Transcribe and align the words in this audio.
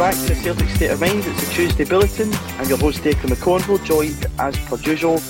Back 0.00 0.14
to 0.14 0.34
Celtic 0.34 0.68
State 0.70 0.92
of 0.92 1.00
Mind. 1.02 1.22
It's 1.26 1.46
a 1.46 1.52
Tuesday 1.52 1.84
bulletin. 1.84 2.32
I'm 2.32 2.66
your 2.70 2.78
host, 2.78 3.02
Declan 3.02 3.34
McConville, 3.34 3.84
joined 3.84 4.26
as 4.38 4.58
per 4.60 4.76
usual 4.76 5.20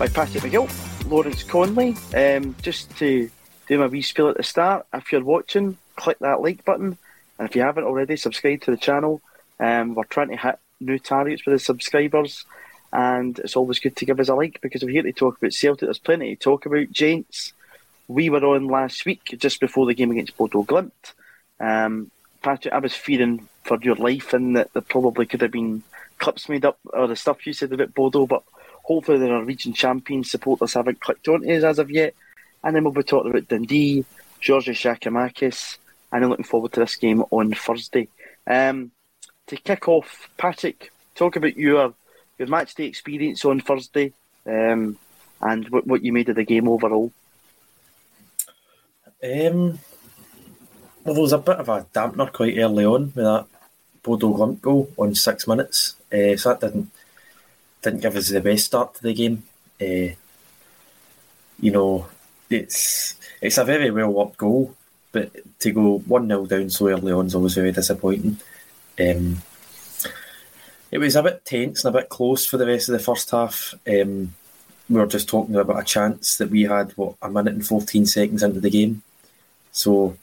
by 0.00 0.08
Patrick 0.08 0.42
McGilp, 0.42 1.08
Lawrence 1.08 1.44
Connolly. 1.44 1.94
Um, 2.12 2.56
just 2.60 2.90
to 2.96 3.30
do 3.68 3.78
my 3.78 3.86
wee 3.86 4.02
spiel 4.02 4.28
at 4.28 4.36
the 4.36 4.42
start, 4.42 4.84
if 4.92 5.12
you're 5.12 5.22
watching, 5.22 5.78
click 5.94 6.18
that 6.18 6.40
like 6.40 6.64
button. 6.64 6.98
And 7.38 7.48
if 7.48 7.54
you 7.54 7.62
haven't 7.62 7.84
already, 7.84 8.16
subscribe 8.16 8.62
to 8.62 8.72
the 8.72 8.76
channel. 8.76 9.22
Um, 9.60 9.94
we're 9.94 10.02
trying 10.02 10.30
to 10.30 10.36
hit 10.36 10.58
new 10.80 10.98
targets 10.98 11.42
for 11.42 11.50
the 11.50 11.60
subscribers. 11.60 12.44
And 12.92 13.38
it's 13.38 13.54
always 13.54 13.78
good 13.78 13.94
to 13.94 14.06
give 14.06 14.18
us 14.18 14.28
a 14.28 14.34
like 14.34 14.60
because 14.60 14.82
we're 14.82 14.90
here 14.90 15.02
to 15.02 15.12
talk 15.12 15.38
about 15.38 15.52
Celtic. 15.52 15.86
There's 15.86 16.00
plenty 16.00 16.34
to 16.34 16.42
talk 16.42 16.66
about. 16.66 16.90
Gents, 16.90 17.52
we 18.08 18.28
were 18.28 18.44
on 18.44 18.66
last 18.66 19.06
week 19.06 19.36
just 19.38 19.60
before 19.60 19.86
the 19.86 19.94
game 19.94 20.10
against 20.10 20.36
Bodo 20.36 20.64
Glimt. 20.64 20.90
Um, 21.60 22.10
Patrick, 22.42 22.74
I 22.74 22.78
was 22.78 22.92
fearing 22.92 23.48
for 23.66 23.78
your 23.82 23.96
life 23.96 24.32
and 24.32 24.56
that 24.56 24.72
there 24.72 24.82
probably 24.82 25.26
could 25.26 25.42
have 25.42 25.50
been 25.50 25.82
clips 26.18 26.48
made 26.48 26.64
up 26.64 26.78
or 26.92 27.06
the 27.06 27.16
stuff 27.16 27.46
you 27.46 27.52
said 27.52 27.72
about 27.72 27.94
Bodo, 27.94 28.26
but 28.26 28.42
hopefully 28.84 29.18
the 29.18 29.26
Norwegian 29.26 29.72
champions 29.72 30.30
supporters 30.30 30.74
haven't 30.74 31.00
clicked 31.00 31.28
on 31.28 31.48
us 31.48 31.64
as 31.64 31.78
of 31.78 31.90
yet. 31.90 32.14
And 32.62 32.74
then 32.74 32.84
we'll 32.84 32.92
be 32.92 33.02
talking 33.02 33.30
about 33.30 33.48
Dundee, 33.48 34.04
Giorgos 34.40 34.80
Giakoumakis, 34.80 35.78
and 36.12 36.24
I'm 36.24 36.30
looking 36.30 36.44
forward 36.44 36.72
to 36.72 36.80
this 36.80 36.96
game 36.96 37.22
on 37.30 37.52
Thursday. 37.52 38.08
Um, 38.46 38.92
to 39.48 39.56
kick 39.56 39.88
off, 39.88 40.28
Patrick, 40.36 40.92
talk 41.14 41.36
about 41.36 41.56
your 41.56 41.94
your 42.38 42.48
match 42.48 42.74
day 42.74 42.84
experience 42.84 43.44
on 43.44 43.60
Thursday 43.60 44.12
um, 44.46 44.98
and 45.40 45.68
what, 45.70 45.86
what 45.86 46.04
you 46.04 46.12
made 46.12 46.28
of 46.28 46.36
the 46.36 46.44
game 46.44 46.68
overall. 46.68 47.12
Um, 49.22 49.78
well, 51.04 51.14
there 51.14 51.22
was 51.22 51.32
a 51.32 51.38
bit 51.38 51.56
of 51.56 51.68
a 51.68 51.86
dampener 51.94 52.32
quite 52.32 52.58
early 52.58 52.84
on 52.84 53.04
with 53.04 53.14
that 53.14 53.46
Bodo 54.06 54.32
Glimt 54.32 54.62
goal 54.62 54.92
on 54.96 55.16
six 55.16 55.48
minutes, 55.48 55.96
uh, 56.12 56.36
so 56.36 56.50
that 56.50 56.60
didn't 56.60 56.90
didn't 57.82 58.02
give 58.02 58.14
us 58.14 58.28
the 58.28 58.40
best 58.40 58.66
start 58.66 58.94
to 58.94 59.02
the 59.02 59.12
game. 59.12 59.42
Uh, 59.80 60.14
you 61.58 61.72
know, 61.72 62.06
it's 62.48 63.16
it's 63.42 63.58
a 63.58 63.64
very 63.64 63.90
well 63.90 64.12
worked 64.12 64.36
goal, 64.36 64.76
but 65.10 65.32
to 65.58 65.72
go 65.72 65.98
one 65.98 66.28
0 66.28 66.46
down 66.46 66.70
so 66.70 66.88
early 66.88 67.12
on 67.12 67.26
is 67.26 67.34
always 67.34 67.54
very 67.54 67.72
disappointing. 67.72 68.38
Um, 69.00 69.42
it 70.92 70.98
was 70.98 71.16
a 71.16 71.22
bit 71.24 71.44
tense 71.44 71.84
and 71.84 71.94
a 71.94 71.98
bit 71.98 72.08
close 72.08 72.46
for 72.46 72.58
the 72.58 72.66
rest 72.66 72.88
of 72.88 72.92
the 72.92 73.04
first 73.04 73.28
half. 73.32 73.74
Um, 73.88 74.34
we 74.88 75.00
were 75.00 75.06
just 75.06 75.28
talking 75.28 75.56
about 75.56 75.80
a 75.80 75.84
chance 75.84 76.36
that 76.36 76.50
we 76.50 76.62
had 76.62 76.92
what 76.92 77.16
a 77.22 77.28
minute 77.28 77.54
and 77.54 77.66
fourteen 77.66 78.06
seconds 78.06 78.44
into 78.44 78.60
the 78.60 78.70
game, 78.70 79.02
so 79.72 80.16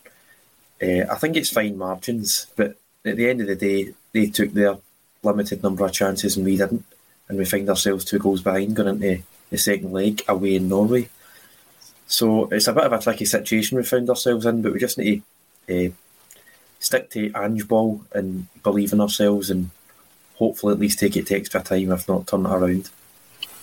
uh, 0.82 1.04
I 1.12 1.16
think 1.16 1.36
it's 1.36 1.50
fine 1.50 1.78
margins, 1.78 2.48
but 2.56 2.78
at 3.06 3.18
the 3.18 3.30
end 3.30 3.42
of 3.42 3.48
the 3.48 3.56
day, 3.56 3.94
they 4.12 4.28
took 4.28 4.52
their 4.52 4.78
limited 5.22 5.64
number 5.64 5.86
of 5.86 5.92
chances 5.92 6.36
and 6.36 6.46
we 6.46 6.58
didn't, 6.58 6.86
and 7.28 7.38
we 7.38 7.46
find 7.46 7.70
ourselves 7.70 8.06
two 8.06 8.20
goals 8.20 8.42
behind 8.42 8.76
going 8.76 9.02
into 9.02 9.24
the 9.50 9.58
second 9.58 9.92
leg 9.92 10.22
away 10.28 10.56
in 10.56 10.68
Norway. 10.68 11.10
So 12.08 12.46
it's 12.52 12.68
a 12.68 12.74
bit 12.74 12.84
of 12.84 12.94
a 12.94 13.00
tricky 13.00 13.26
situation 13.26 13.78
we 13.78 13.84
found 13.84 14.10
ourselves 14.10 14.46
in, 14.46 14.62
but 14.62 14.74
we 14.74 14.80
just 14.80 14.98
need 14.98 15.24
to 15.68 15.88
uh, 15.88 15.92
stick 16.80 17.10
to 17.12 17.32
Ange 17.36 17.68
ball 17.68 18.04
and 18.14 18.48
believe 18.62 18.94
in 18.94 19.02
ourselves, 19.02 19.50
and 19.50 19.70
hopefully 20.36 20.74
at 20.74 20.80
least 20.80 21.00
take 21.00 21.16
it 21.16 21.28
to 21.28 21.36
extra 21.36 21.62
time, 21.62 21.92
if 21.92 22.08
not 22.08 22.28
turn 22.28 22.46
it 22.46 22.50
around. 22.50 22.90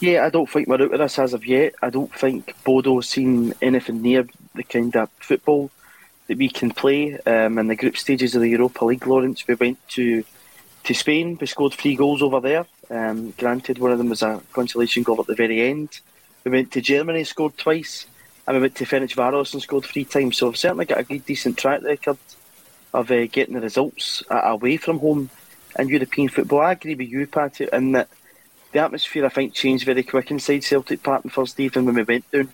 Yeah, 0.01 0.25
I 0.25 0.31
don't 0.31 0.49
think 0.49 0.67
we're 0.67 0.83
out 0.83 0.95
of 0.95 0.99
this 0.99 1.19
as 1.19 1.35
of 1.35 1.47
yet. 1.47 1.75
I 1.83 1.91
don't 1.91 2.13
think 2.15 2.55
Bodo's 2.65 3.09
seen 3.09 3.53
anything 3.61 4.01
near 4.01 4.27
the 4.55 4.65
kind 4.65 4.97
of 4.97 5.11
football 5.21 5.71
that 6.31 6.39
we 6.39 6.49
can 6.49 6.71
play 6.71 7.19
um, 7.27 7.59
in 7.59 7.67
the 7.67 7.75
group 7.75 7.97
stages 7.97 8.37
of 8.37 8.41
the 8.41 8.49
Europa 8.49 8.85
League. 8.85 9.05
Lawrence, 9.05 9.49
we 9.49 9.57
went 9.57 9.77
to 9.89 10.23
to 10.85 10.95
Spain. 10.95 11.37
We 11.41 11.49
scored 11.49 11.75
three 11.75 11.97
goals 11.97 12.23
over 12.23 12.39
there. 12.39 12.67
Um, 12.89 13.33
granted, 13.33 13.81
one 13.81 13.91
of 13.91 13.99
them 13.99 14.11
was 14.11 14.23
a 14.23 14.41
consolation 14.53 15.03
goal 15.03 15.21
at 15.21 15.27
the 15.27 15.35
very 15.35 15.69
end. 15.69 16.01
We 16.45 16.53
went 16.53 16.71
to 16.71 16.81
Germany, 16.81 17.25
scored 17.25 17.59
twice, 17.59 18.07
and 18.47 18.57
we 18.57 18.61
went 18.61 18.77
to 18.77 18.85
Ferencvaros 18.85 19.55
and 19.55 19.61
scored 19.61 19.87
three 19.87 20.05
times. 20.05 20.37
So 20.37 20.47
we've 20.47 20.57
certainly 20.57 20.85
got 20.85 21.01
a 21.01 21.03
good, 21.03 21.27
decent 21.27 21.59
track 21.59 21.83
record 21.83 22.19
of 22.95 23.11
uh, 23.11 23.27
getting 23.27 23.55
the 23.55 23.61
results 23.61 24.23
away 24.31 24.77
from 24.77 25.01
home 25.01 25.31
in 25.81 25.89
European 25.89 26.29
football. 26.29 26.61
I 26.61 26.73
agree 26.73 26.95
with 26.95 27.09
you, 27.09 27.27
Pat, 27.27 27.61
in 27.61 27.91
that 27.93 28.09
the 28.71 28.79
atmosphere 28.79 29.27
I 29.27 29.31
think 29.31 29.53
changed 29.53 29.85
very 29.85 30.05
quick 30.05 30.31
inside 30.31 30.63
Celtic 30.63 31.03
Park 31.03 31.25
on 31.25 31.31
first 31.33 31.59
evening 31.59 31.87
when 31.87 31.97
we 31.97 32.05
went 32.05 32.31
down 32.31 32.51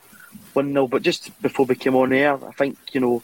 one 0.54 0.72
0 0.72 0.86
But 0.86 1.02
just 1.02 1.30
before 1.42 1.66
we 1.66 1.74
came 1.74 1.94
on 1.94 2.14
air, 2.14 2.42
I 2.42 2.52
think 2.52 2.78
you 2.92 3.00
know 3.00 3.22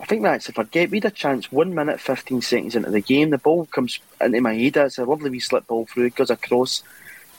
I 0.00 0.06
think 0.06 0.22
we 0.22 0.28
actually 0.28 0.54
forget 0.54 0.90
we 0.90 0.98
had 0.98 1.04
a 1.06 1.10
chance 1.10 1.52
one 1.52 1.74
minute 1.74 2.00
fifteen 2.00 2.40
seconds 2.40 2.74
into 2.74 2.90
the 2.90 3.00
game. 3.00 3.30
The 3.30 3.38
ball 3.38 3.66
comes 3.66 4.00
into 4.20 4.40
my 4.40 4.54
head. 4.54 4.76
It's 4.78 4.98
a 4.98 5.04
lovely 5.04 5.30
wee 5.30 5.40
slip 5.40 5.66
ball 5.66 5.86
through, 5.86 6.10
goes 6.10 6.30
across. 6.30 6.82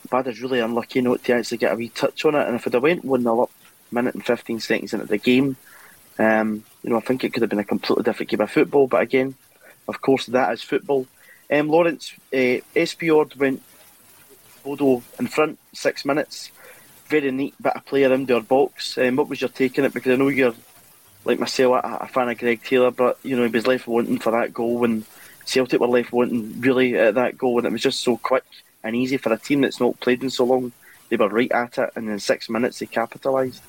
Bad 0.10 0.28
is 0.28 0.42
really 0.42 0.60
unlucky 0.60 1.02
not 1.02 1.24
to 1.24 1.34
actually 1.34 1.58
get 1.58 1.74
a 1.74 1.76
wee 1.76 1.90
touch 1.90 2.24
on 2.26 2.36
it. 2.36 2.48
And 2.48 2.56
if 2.56 2.68
it 2.68 2.74
had 2.74 2.82
went 2.82 3.06
one 3.06 3.24
0 3.24 3.44
up, 3.44 3.52
minute 3.92 4.14
and 4.14 4.26
fifteen 4.26 4.60
seconds 4.60 4.94
into 4.94 5.08
the 5.08 5.18
game, 5.18 5.58
um, 6.20 6.64
you 6.84 6.92
know, 6.92 6.98
I 6.98 7.02
think 7.02 7.24
it 7.24 7.34
could 7.34 7.42
have 7.42 7.50
been 7.50 7.60
a 7.60 7.64
completely 7.64 8.04
different 8.04 8.30
game 8.30 8.42
of 8.42 8.52
football. 8.52 8.88
But 8.88 9.02
again, 9.02 9.36
of 9.88 10.02
course, 10.02 10.28
that 10.28 10.54
is 10.54 10.62
football. 10.62 11.08
Um, 11.50 11.68
Lawrence 11.68 12.14
uh, 12.32 12.62
Espejord 12.76 13.36
went 13.38 13.62
Bodo 14.64 15.02
in 15.20 15.28
front 15.28 15.60
six 15.74 16.06
minutes. 16.06 16.52
Very 17.08 17.32
neat 17.32 17.56
bit 17.62 17.76
of 17.76 17.86
player 17.86 18.14
into 18.14 18.36
our 18.36 18.42
box. 18.42 18.98
Um, 18.98 19.16
what 19.18 19.28
was 19.28 19.42
your 19.42 19.50
take 19.50 19.78
on 19.80 19.86
it? 19.86 19.94
Because 19.94 20.14
I 20.14 20.16
know 20.16 20.30
you're 20.30 20.56
like 21.26 21.40
myself, 21.40 21.84
a, 21.84 21.98
a 22.02 22.08
fan 22.08 22.30
of 22.30 22.38
Greg 22.38 22.64
Taylor, 22.64 22.92
but 22.92 23.18
you 23.24 23.36
know 23.36 23.44
he 23.44 23.50
was 23.50 23.68
left 23.68 23.88
wanting 23.88 24.20
for 24.20 24.32
that 24.32 24.54
goal 24.54 24.78
when 24.78 25.06
Celtic 25.46 25.80
were 25.80 25.88
left 25.88 26.12
wanting 26.12 26.60
really 26.62 26.98
at 26.98 27.16
that 27.16 27.38
goal, 27.38 27.58
and 27.58 27.68
it 27.68 27.72
was 27.72 27.82
just 27.82 28.02
so 28.02 28.18
quick 28.18 28.44
and 28.84 28.96
easy 28.96 29.18
for 29.18 29.32
a 29.34 29.38
team 29.38 29.62
that's 29.62 29.80
not 29.80 30.00
played 30.00 30.24
in 30.24 30.30
so 30.30 30.46
long. 30.46 30.72
They 31.10 31.18
were 31.18 31.30
right 31.30 31.52
at 31.52 31.78
it, 31.78 31.92
and 31.96 32.10
in 32.10 32.20
six 32.20 32.50
minutes 32.50 32.80
they 32.80 32.86
capitalised. 32.86 33.62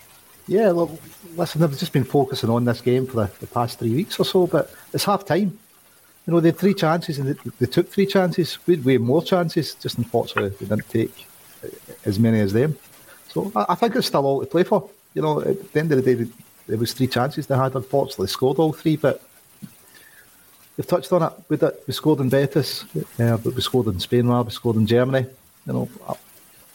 Yeah, 0.49 0.71
look, 0.71 0.91
listen, 1.37 1.61
they've 1.61 1.79
just 1.79 1.93
been 1.93 2.05
focusing 2.05 2.51
on 2.51 2.65
this 2.65 2.81
game 2.81 3.07
for 3.07 3.27
the, 3.27 3.33
the 3.41 3.47
past 3.47 3.79
three 3.79 3.95
weeks 3.95 4.19
or 4.19 4.25
so, 4.25 4.47
but 4.47 4.73
it's 4.93 5.05
half 5.05 5.25
time. 5.25 5.59
You 6.27 6.33
know, 6.33 6.41
they 6.41 6.49
had 6.49 6.59
three 6.59 6.75
chances 6.75 7.19
and 7.19 7.29
they, 7.35 7.51
they 7.61 7.67
took 7.67 7.89
three 7.89 8.07
chances. 8.07 8.59
We 8.67 8.77
had 8.77 8.85
way 8.85 8.99
more 8.99 9.23
chances, 9.23 9.75
just 9.75 9.99
unfortunately 9.99 10.51
they 10.51 10.67
didn't 10.67 10.89
take 10.89 11.27
as 12.05 12.19
many 12.19 12.41
as 12.41 12.53
them. 12.53 12.77
So 13.29 13.53
I, 13.55 13.67
I 13.71 13.75
think 13.75 13.95
it's 13.97 14.09
still 14.09 14.27
all 14.27 14.41
to 14.41 14.47
play 14.47 14.65
for. 14.65 14.89
You 15.15 15.23
know, 15.23 15.41
at 15.41 15.73
the 15.73 15.81
end 15.81 15.93
of 15.93 16.03
the 16.03 16.15
day, 16.15 16.31
there 16.67 16.79
was 16.79 16.93
three 16.93 17.07
chances 17.07 17.47
they 17.47 17.57
had. 17.57 17.75
Unfortunately, 17.75 18.29
scored 18.29 18.59
all 18.59 18.73
three, 18.73 18.97
but 18.97 19.23
you've 20.77 20.87
touched 20.87 21.13
on 21.13 21.23
it. 21.23 21.33
We, 21.49 21.57
did, 21.57 21.73
we 21.87 21.93
scored 21.93 22.21
in 22.21 22.29
Betis, 22.29 22.85
yeah, 23.19 23.37
but 23.43 23.55
we 23.55 23.61
scored 23.61 23.87
in 23.89 24.01
Spain, 24.01 24.29
we 24.29 24.51
scored 24.51 24.77
in 24.77 24.87
Germany. 24.87 25.27
You 25.67 25.73
know, 25.73 25.89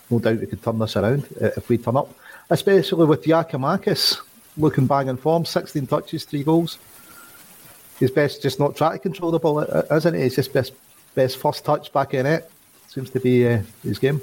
no 0.10 0.20
doubt 0.20 0.40
we 0.40 0.48
could 0.48 0.64
turn 0.64 0.80
this 0.80 0.96
around 0.96 1.26
uh, 1.42 1.50
if 1.58 1.68
we 1.68 1.78
turn 1.78 1.98
up 1.98 2.10
especially 2.50 3.06
with 3.06 3.24
Giakoumakis 3.24 4.20
looking 4.58 4.88
bang 4.88 5.08
in 5.08 5.18
form, 5.18 5.46
16 5.46 5.88
touches, 5.88 6.26
three 6.26 6.44
goals. 6.44 6.80
He's 8.00 8.12
best 8.12 8.42
just 8.42 8.60
not 8.60 8.76
try 8.76 8.94
to 8.94 9.00
control 9.00 9.32
the 9.32 9.40
ball, 9.40 9.60
uh, 9.60 9.84
isn't 9.92 10.14
he? 10.14 10.22
He's 10.22 10.36
just 10.36 10.54
best 10.54 10.74
best 11.16 11.38
first 11.38 11.66
touch 11.66 11.92
back 11.92 12.14
in 12.14 12.26
it. 12.26 12.50
Seems 12.88 13.10
to 13.12 13.20
be 13.20 13.48
uh, 13.48 13.62
his 13.84 13.98
game. 13.98 14.22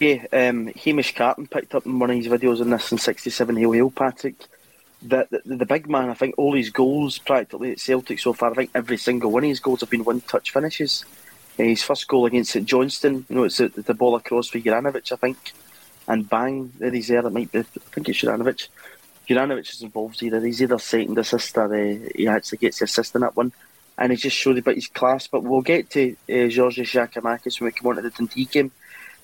Yeah, 0.00 0.24
um, 0.32 0.68
Hamish 0.68 1.14
Carton 1.14 1.46
picked 1.46 1.74
up 1.74 1.86
in 1.86 1.98
one 1.98 2.10
of 2.10 2.16
his 2.16 2.26
videos 2.26 2.60
on 2.60 2.70
this 2.70 2.90
in 2.90 2.98
67 2.98 3.56
Hail 3.56 3.72
Hail, 3.72 3.90
Patrick. 3.90 4.34
The, 5.02 5.28
the, 5.30 5.56
the 5.56 5.66
big 5.66 5.88
man, 5.88 6.10
I 6.10 6.14
think 6.14 6.34
all 6.36 6.54
his 6.54 6.70
goals 6.70 7.18
practically 7.18 7.72
at 7.72 7.80
Celtic 7.80 8.18
so 8.18 8.32
far, 8.32 8.50
I 8.50 8.54
think 8.54 8.70
every 8.74 8.96
single 8.96 9.30
one 9.30 9.44
of 9.44 9.48
his 9.48 9.60
goals 9.60 9.80
have 9.80 9.90
been 9.90 10.04
one 10.04 10.20
touch 10.22 10.50
finishes. 10.50 11.04
Uh, 11.58 11.64
his 11.64 11.82
first 11.82 12.08
goal 12.08 12.26
against 12.26 12.52
St 12.52 12.66
Johnstone, 12.66 13.24
you 13.28 13.36
know, 13.36 13.44
it's 13.44 13.58
the, 13.58 13.68
the 13.68 13.94
ball 13.94 14.16
across 14.16 14.48
for 14.48 14.58
Juranovic, 14.58 15.12
I 15.12 15.16
think 15.16 15.52
and 16.10 16.28
bang, 16.28 16.72
there 16.78 16.90
he's 16.90 17.08
there. 17.08 17.24
It 17.24 17.30
might 17.30 17.52
be, 17.52 17.60
I 17.60 17.62
think 17.62 18.08
it's 18.08 18.20
Juranovic. 18.20 18.68
Juranovic 19.28 19.72
is 19.72 19.82
involved 19.82 20.22
either. 20.22 20.44
He's 20.44 20.60
either 20.60 20.78
second 20.78 21.16
assist 21.18 21.56
or 21.56 21.72
uh, 21.72 21.98
he 22.16 22.26
actually 22.26 22.58
gets 22.58 22.80
the 22.80 22.86
assist 22.86 23.14
in 23.14 23.20
that 23.20 23.36
one. 23.36 23.52
And 23.96 24.10
he's 24.10 24.22
just 24.22 24.36
showed 24.36 24.58
a 24.58 24.62
bit 24.62 24.74
his 24.74 24.88
class. 24.88 25.28
But 25.28 25.44
we'll 25.44 25.62
get 25.62 25.90
to 25.90 26.16
uh, 26.28 26.48
Georgios 26.48 26.88
Giakoumakis 26.88 27.60
when 27.60 27.66
we 27.66 27.72
come 27.72 27.88
on 27.88 27.96
to 27.96 28.02
the 28.02 28.10
Dundee 28.10 28.46
game. 28.46 28.72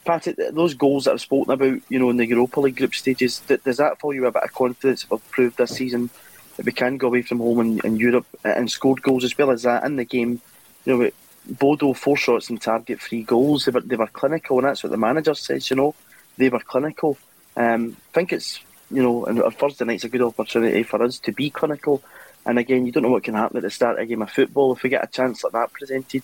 Pat, 0.07 0.29
those 0.53 0.75
goals 0.75 1.05
that 1.05 1.13
I've 1.13 1.21
spoken 1.21 1.53
about, 1.53 1.81
you 1.89 1.99
know, 1.99 2.11
in 2.11 2.17
the 2.17 2.27
Europa 2.27 2.61
League 2.61 2.77
group 2.77 2.95
stages, 2.95 3.41
does 3.41 3.77
that 3.77 4.01
fill 4.01 4.15
you 4.15 4.27
a 4.27 4.33
bit 4.33 4.45
of 4.45 4.53
confidence 4.55 5.11
we've 5.11 5.31
proved 5.31 5.59
this 5.59 5.77
season 5.77 6.11
that 6.57 6.65
we 6.65 6.73
can 6.73 6.97
go 6.97 7.09
away 7.09 7.23
from 7.23 7.39
home 7.39 7.61
in, 7.61 7.81
in 7.81 7.97
Europe 7.97 8.27
and 8.45 8.71
scored 8.71 9.03
goals 9.03 9.25
as 9.25 9.37
well 9.37 9.51
as 9.51 9.63
that 9.65 9.85
in 9.85 9.97
the 9.97 10.05
game? 10.05 10.41
You 10.85 10.97
know, 10.97 11.11
Bodo, 11.49 11.93
four 11.93 12.17
shots 12.17 12.51
and 12.51 12.61
target, 12.61 13.01
three 13.01 13.23
goals. 13.23 13.65
They 13.67 13.73
were, 13.73 13.81
they 13.81 13.97
were 13.97 14.07
clinical, 14.07 14.59
and 14.59 14.67
that's 14.67 14.83
what 14.83 14.91
the 14.91 14.97
manager 14.97 15.35
says, 15.35 15.71
you 15.71 15.77
know 15.77 15.95
they 16.37 16.49
were 16.49 16.61
clinical. 16.61 17.17
Um, 17.57 17.97
I 18.11 18.15
think 18.15 18.33
it's 18.33 18.61
you 18.91 19.03
know, 19.03 19.25
and 19.25 19.43
our 19.43 19.51
Thursday 19.51 19.85
night's 19.85 20.05
a 20.05 20.09
good 20.09 20.23
opportunity 20.23 20.85
for 20.85 21.03
us 21.03 21.19
to 21.21 21.33
be 21.33 21.51
clinical. 21.51 22.03
And 22.45 22.57
again, 22.57 22.87
you 22.87 22.93
don't 22.93 23.03
know 23.03 23.11
what 23.11 23.25
can 23.25 23.35
happen 23.35 23.57
at 23.57 23.65
the 23.65 23.71
start 23.71 23.97
of 23.97 24.03
a 24.03 24.07
game 24.07 24.23
of 24.23 24.31
football. 24.31 24.73
If 24.73 24.85
we 24.85 24.91
get 24.91 25.03
a 25.03 25.09
chance 25.09 25.43
like 25.43 25.55
that 25.55 25.73
presented, 25.73 26.23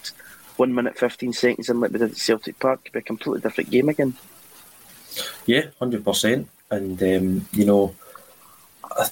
one 0.57 0.75
minute 0.75 0.99
fifteen 0.99 1.33
seconds 1.33 1.69
in 1.69 1.81
like 1.81 1.93
we 1.93 1.99
did 1.99 2.11
at 2.11 2.17
Celtic 2.17 2.59
Park, 2.59 2.85
could 2.85 2.93
be 2.93 2.99
a 2.99 3.03
completely 3.03 3.41
different 3.41 3.71
game 3.71 3.89
again. 3.89 4.15
Yeah, 5.47 5.67
hundred 5.79 6.05
percent. 6.05 6.49
And 6.71 7.03
um, 7.03 7.47
you 7.53 7.67
know, 7.67 7.95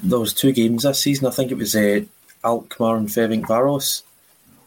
there 0.02 0.19
was 0.19 0.32
two 0.32 0.52
games 0.52 0.82
this 0.82 1.00
season. 1.00 1.26
I 1.26 1.31
think 1.31 1.50
it 1.50 1.58
was 1.58 1.76
uh, 1.76 2.00
Alkmaar 2.44 2.96
and 2.96 3.08
Ferencváros. 3.08 4.02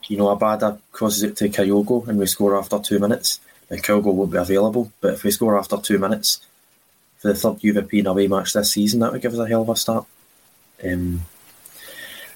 You 0.08 0.18
know, 0.18 0.36
Abada 0.36 0.80
crosses 0.92 1.24
it 1.24 1.38
to 1.38 1.50
Kyogo 1.50 2.08
and 2.08 2.20
we 2.20 2.26
score 2.26 2.58
after 2.58 2.78
two 2.80 3.00
minutes 3.00 3.40
and 3.70 3.82
Kyogo 3.82 4.14
won't 4.14 4.32
be 4.32 4.38
available. 4.38 4.92
But 5.02 5.14
if 5.14 5.24
we 5.24 5.32
score 5.32 5.58
after 5.58 5.78
two 5.78 5.98
minutes 5.98 6.46
for 7.18 7.30
the 7.30 7.36
third 7.36 7.64
European 7.64 8.08
away 8.08 8.28
match 8.28 8.54
this 8.54 8.74
season, 8.74 9.00
that 9.00 9.14
would 9.14 9.22
give 9.22 9.34
us 9.34 9.40
a 9.40 9.48
hell 9.48 9.62
of 9.62 9.70
a 9.70 9.76
start. 9.76 10.06
Um, 10.84 11.22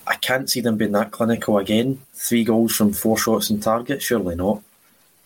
I 0.08 0.16
can't 0.16 0.50
see 0.50 0.62
them 0.62 0.78
being 0.78 0.94
that 0.94 1.12
clinical 1.12 1.58
again. 1.58 2.00
Three 2.14 2.46
goals 2.46 2.76
from 2.76 2.94
four 2.94 3.18
shots 3.18 3.52
on 3.52 3.60
target, 3.60 4.02
surely 4.02 4.36
not. 4.36 4.64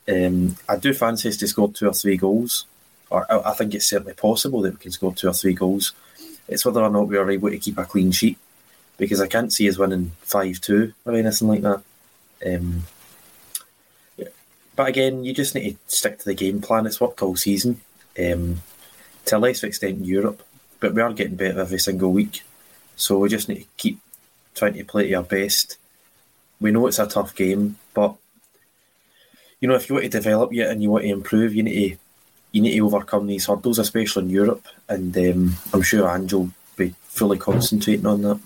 Um, 0.10 0.58
I 0.68 0.78
do 0.78 0.94
fancy 0.94 1.30
us 1.30 1.38
to 1.38 1.48
score 1.48 1.72
two 1.72 1.88
or 1.88 1.94
three 1.94 2.18
goals, 2.18 2.66
or 3.10 3.26
I 3.30 3.54
think 3.54 3.76
it's 3.76 3.88
certainly 3.88 4.14
possible 4.14 4.62
that 4.62 4.74
we 4.74 4.80
can 4.80 4.92
score 4.92 5.14
two 5.14 5.28
or 5.28 5.34
three 5.34 5.54
goals. 5.54 5.94
It's 6.48 6.66
whether 6.66 6.82
or 6.82 6.90
not 6.90 7.08
we 7.08 7.18
are 7.18 7.30
able 7.30 7.52
to 7.52 7.60
keep 7.60 7.78
a 7.78 7.86
clean 7.86 8.12
sheet, 8.12 8.40
because 8.98 9.22
I 9.22 9.28
can't 9.28 9.54
see 9.54 9.70
us 9.70 9.78
winning 9.78 10.12
five 10.22 10.60
two 10.60 10.94
or 11.06 11.14
anything 11.14 11.48
like 11.48 11.62
that. 11.62 11.84
Um, 12.46 12.84
but 14.76 14.88
again, 14.88 15.24
you 15.24 15.34
just 15.34 15.54
need 15.54 15.78
to 15.88 15.96
stick 15.96 16.18
to 16.20 16.26
the 16.26 16.34
game 16.34 16.60
plan. 16.60 16.88
It's 16.88 17.00
worked 17.00 17.22
all 17.22 17.36
season, 17.36 17.82
um, 18.20 18.62
to 19.26 19.38
a 19.38 19.40
lesser 19.40 19.68
extent 19.68 20.00
in 20.00 20.06
Europe, 20.06 20.42
but 20.80 20.96
we 20.96 21.02
are 21.02 21.14
getting 21.14 21.36
better 21.36 21.60
every 21.60 21.80
single 21.80 22.12
week. 22.12 22.42
So 22.96 23.20
we 23.20 23.30
just 23.30 23.48
need 23.48 23.60
to 23.60 23.68
keep 23.78 24.00
trying 24.56 24.74
to 24.74 24.84
play 24.84 25.10
to 25.10 25.16
our 25.16 25.24
best. 25.24 25.78
We 26.60 26.72
know 26.72 26.88
it's 26.88 27.00
a 27.00 27.08
tough 27.08 27.36
game, 27.36 27.78
but 27.94 28.16
you 29.60 29.68
know 29.68 29.76
if 29.76 29.90
you 29.90 29.96
want 29.96 30.06
to 30.06 30.10
develop 30.10 30.54
yet 30.54 30.70
and 30.70 30.82
you 30.82 30.90
want 30.90 31.04
to 31.04 31.10
improve, 31.10 31.56
you 31.56 31.64
need 31.64 31.90
to 31.90 31.98
you 32.52 32.62
need 32.62 32.76
to 32.76 32.86
overcome 32.86 33.28
these 33.28 33.46
hurdles, 33.46 33.80
especially 33.80 34.26
in 34.26 34.30
Europe. 34.30 34.66
And 34.90 35.16
um, 35.18 35.56
I'm 35.74 35.82
sure 35.82 36.10
Ange'll 36.10 36.42
will 36.42 36.52
be 36.76 36.94
fully 37.04 37.38
concentrating 37.38 38.06
on 38.06 38.22
that. 38.24 38.40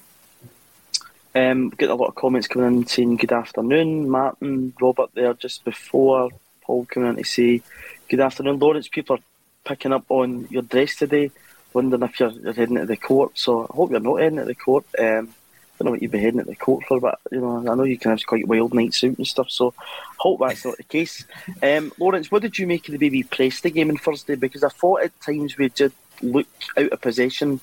Um, 1.33 1.69
got 1.69 1.89
a 1.89 1.95
lot 1.95 2.07
of 2.07 2.15
comments 2.15 2.47
coming 2.47 2.67
in 2.67 2.87
saying 2.87 3.17
good 3.17 3.33
afternoon, 3.33 4.09
Martin, 4.09 4.73
Robert 4.79 5.09
there 5.13 5.33
just 5.33 5.65
before. 5.65 6.29
Paul 6.61 6.85
coming 6.85 7.09
in 7.09 7.15
to 7.17 7.23
say 7.23 7.61
good 8.07 8.21
afternoon, 8.21 8.59
Lawrence. 8.59 8.87
People 8.87 9.17
are 9.17 9.23
picking 9.65 9.91
up 9.91 10.05
on 10.09 10.47
your 10.49 10.61
dress 10.61 10.95
today, 10.95 11.31
wondering 11.73 12.03
if 12.03 12.19
you're, 12.19 12.31
you're 12.31 12.53
heading 12.53 12.77
to 12.77 12.85
the 12.85 12.95
court. 12.95 13.37
So 13.37 13.63
I 13.63 13.75
hope 13.75 13.91
you're 13.91 13.99
not 13.99 14.21
heading 14.21 14.39
to 14.39 14.45
the 14.45 14.55
court. 14.55 14.85
Um, 14.97 15.35
I 15.75 15.83
don't 15.83 15.85
know 15.85 15.91
what 15.91 16.01
you'd 16.01 16.11
be 16.11 16.19
heading 16.19 16.39
to 16.39 16.45
the 16.45 16.55
court 16.55 16.85
for, 16.87 17.01
but 17.01 17.19
you 17.31 17.41
know 17.41 17.57
I 17.57 17.75
know 17.75 17.83
you 17.83 17.97
can 17.97 18.11
have 18.11 18.25
quite 18.25 18.47
wild 18.47 18.73
nights 18.73 19.03
out 19.03 19.17
and 19.17 19.27
stuff. 19.27 19.49
So 19.49 19.73
hope 20.17 20.39
that's 20.39 20.63
not 20.65 20.77
the 20.77 20.83
case. 20.83 21.25
Um, 21.63 21.91
Lawrence, 21.99 22.31
what 22.31 22.41
did 22.41 22.57
you 22.57 22.67
make 22.67 22.87
of 22.87 22.93
the 22.93 22.97
baby 22.97 23.23
BB 23.23 23.29
Preston 23.29 23.71
game 23.71 23.89
on 23.89 23.97
Thursday? 23.97 24.35
Because 24.35 24.63
I 24.63 24.69
thought 24.69 25.03
at 25.03 25.19
times 25.21 25.57
we 25.57 25.69
did 25.69 25.91
look 26.21 26.47
out 26.77 26.91
of 26.91 27.01
possession, 27.01 27.59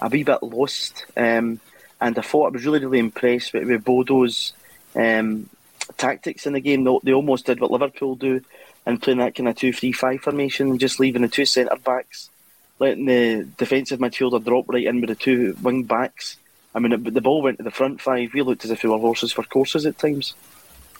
a 0.00 0.08
wee 0.08 0.22
bit 0.22 0.42
lost. 0.42 1.04
Um, 1.16 1.60
and 2.00 2.18
I 2.18 2.22
thought 2.22 2.46
I 2.46 2.50
was 2.50 2.64
really, 2.64 2.80
really 2.80 2.98
impressed 2.98 3.52
with, 3.52 3.68
with 3.68 3.84
Bodo's 3.84 4.52
um, 4.94 5.48
tactics 5.96 6.46
in 6.46 6.54
the 6.54 6.60
game. 6.60 6.84
They, 6.84 6.98
they, 7.04 7.12
almost 7.12 7.46
did 7.46 7.60
what 7.60 7.70
Liverpool 7.70 8.14
do 8.14 8.42
and 8.86 9.02
playing 9.02 9.18
that 9.18 9.34
kind 9.34 9.48
of 9.48 9.56
2 9.56 9.72
3 9.72 9.92
5 9.92 10.20
formation, 10.20 10.78
just 10.78 11.00
leaving 11.00 11.22
the 11.22 11.28
two 11.28 11.44
centre 11.44 11.76
backs, 11.76 12.30
letting 12.78 13.06
the 13.06 13.46
defensive 13.58 14.00
midfielder 14.00 14.42
drop 14.42 14.68
right 14.68 14.86
in 14.86 15.00
with 15.00 15.10
the 15.10 15.16
two 15.16 15.56
wing 15.62 15.84
backs. 15.84 16.36
I 16.74 16.78
mean, 16.78 16.92
it, 16.92 17.14
the 17.14 17.20
ball 17.20 17.42
went 17.42 17.58
to 17.58 17.64
the 17.64 17.70
front 17.70 18.00
five. 18.00 18.32
We 18.32 18.42
looked 18.42 18.64
as 18.64 18.70
if 18.70 18.82
we 18.82 18.90
were 18.90 18.98
horses 18.98 19.32
for 19.32 19.42
courses 19.44 19.86
at 19.86 19.98
times. 19.98 20.34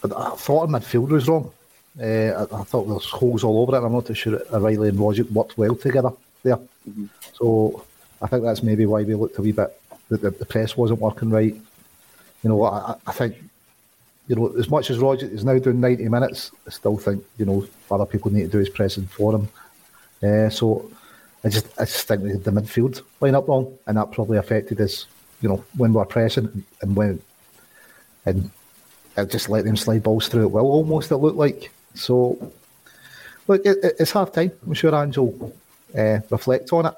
I 0.04 0.08
thought 0.08 0.62
our 0.62 0.66
midfield 0.66 1.10
was 1.10 1.28
wrong. 1.28 1.52
Uh, 2.00 2.04
I, 2.04 2.42
I, 2.42 2.64
thought 2.64 2.84
there 2.84 2.94
was 2.94 3.06
holes 3.06 3.44
all 3.44 3.62
over 3.62 3.76
it. 3.76 3.84
I'm 3.84 3.92
not 3.92 4.06
too 4.06 4.14
sure 4.14 4.40
Riley 4.50 4.88
and 4.88 4.98
Rogic 4.98 5.30
worked 5.30 5.58
well 5.58 5.74
together 5.74 6.10
there. 6.42 6.56
Mm-hmm. 6.56 7.06
So 7.34 7.84
I 8.22 8.26
think 8.28 8.42
that's 8.42 8.62
maybe 8.62 8.86
why 8.86 9.02
we 9.02 9.14
looked 9.14 9.38
a 9.38 9.42
wee 9.42 9.52
bit 9.52 9.76
that 10.08 10.22
the, 10.22 10.30
the, 10.30 10.46
press 10.46 10.76
wasn't 10.76 11.00
working 11.00 11.30
right. 11.30 11.54
You 12.42 12.48
know, 12.48 12.64
I, 12.64 12.94
I 13.06 13.12
think, 13.12 13.36
you 14.28 14.36
know, 14.36 14.48
as 14.56 14.70
much 14.70 14.90
as 14.90 14.98
Rogic 14.98 15.32
is 15.32 15.44
now 15.44 15.58
doing 15.58 15.80
90 15.80 16.08
minutes, 16.08 16.52
I 16.66 16.70
still 16.70 16.96
think, 16.96 17.24
you 17.36 17.44
know, 17.44 17.66
other 17.90 18.06
people 18.06 18.32
need 18.32 18.42
to 18.42 18.48
do 18.48 18.58
his 18.58 18.68
pressing 18.68 19.06
for 19.06 19.34
him. 19.34 19.48
Uh, 20.22 20.48
so 20.48 20.90
I 21.42 21.48
just 21.48 21.66
I 21.78 21.84
just 21.84 22.06
think 22.06 22.44
the 22.44 22.50
midfield 22.50 23.02
line 23.20 23.34
up 23.34 23.48
wrong, 23.48 23.78
and 23.86 23.96
that 23.96 24.12
probably 24.12 24.38
affected 24.38 24.80
us, 24.80 25.06
you 25.40 25.48
know, 25.48 25.64
when 25.76 25.92
we're 25.92 26.04
pressing 26.04 26.64
and 26.82 26.96
when, 26.96 27.20
and 28.26 28.50
I 29.16 29.24
just 29.24 29.48
let 29.48 29.64
them 29.64 29.76
slide 29.76 30.02
balls 30.02 30.28
through 30.28 30.44
it 30.44 30.50
well, 30.50 30.66
almost 30.66 31.10
it 31.10 31.16
looked 31.16 31.36
like. 31.36 31.70
So, 31.94 32.52
look, 33.46 33.64
it, 33.64 33.78
it, 33.82 33.96
it's 33.98 34.12
half 34.12 34.32
time. 34.32 34.52
I'm 34.66 34.74
sure 34.74 34.94
Ange'll 34.94 35.52
uh, 35.96 36.20
reflect 36.30 36.72
on 36.72 36.86
it. 36.86 36.94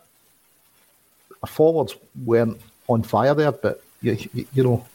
Our 1.43 1.49
forwards 1.49 1.97
weren't 2.25 2.61
on 2.89 3.03
fire 3.03 3.35
there, 3.35 3.53
but 3.53 3.83
you, 4.01 4.17
you, 4.33 4.47
you 4.53 4.63
know, 4.65 4.87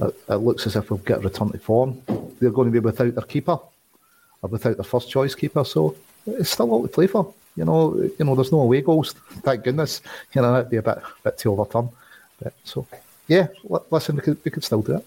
it, 0.00 0.14
it, 0.28 0.36
looks 0.36 0.66
as 0.66 0.76
if 0.76 0.90
we'll 0.90 0.98
get 0.98 1.18
a 1.18 1.22
return 1.22 1.50
to 1.50 1.58
form. 1.58 2.00
They're 2.40 2.50
going 2.50 2.68
to 2.68 2.72
be 2.72 2.78
without 2.78 3.14
their 3.14 3.24
keeper 3.24 3.58
or 4.42 4.48
without 4.48 4.76
their 4.76 4.84
first 4.84 5.10
choice 5.10 5.34
keeper, 5.34 5.64
so 5.64 5.96
it's 6.26 6.50
still 6.50 6.70
all 6.70 6.82
to 6.82 6.88
play 6.88 7.06
for. 7.06 7.34
You 7.56 7.64
know, 7.64 7.94
you 7.96 8.24
know, 8.24 8.34
there's 8.34 8.52
no 8.52 8.60
away 8.60 8.80
goals. 8.80 9.12
Thank 9.42 9.64
goodness. 9.64 10.00
You 10.34 10.42
know, 10.42 10.52
that'd 10.52 10.70
be 10.70 10.78
a 10.78 10.82
bit, 10.82 10.98
bit 11.22 11.36
to 11.38 11.52
overturn. 11.52 11.90
But 12.42 12.54
so, 12.64 12.86
yeah, 13.28 13.48
listen, 13.90 14.16
we 14.16 14.22
could, 14.22 14.38
we 14.44 14.50
could 14.50 14.64
still 14.64 14.82
do 14.82 14.96
it, 14.96 15.06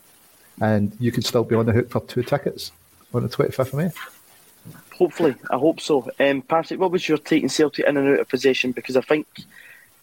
and 0.61 0.95
you 0.99 1.11
could 1.11 1.25
still 1.25 1.43
be 1.43 1.55
on 1.55 1.65
the 1.65 1.71
hook 1.71 1.89
for 1.89 2.01
two 2.01 2.23
tickets 2.23 2.71
on 3.13 3.23
the 3.23 3.29
25th 3.29 3.59
of 3.59 3.73
May. 3.73 3.91
Hopefully, 4.97 5.35
I 5.49 5.57
hope 5.57 5.81
so. 5.81 6.09
Um, 6.19 6.41
Patrick, 6.41 6.79
what 6.79 6.91
was 6.91 7.07
your 7.07 7.17
take 7.17 7.43
in 7.43 7.49
Celtic 7.49 7.85
in 7.85 7.97
and 7.97 8.09
out 8.09 8.19
of 8.19 8.29
possession? 8.29 8.71
Because 8.71 8.95
I 8.95 9.01
think 9.01 9.27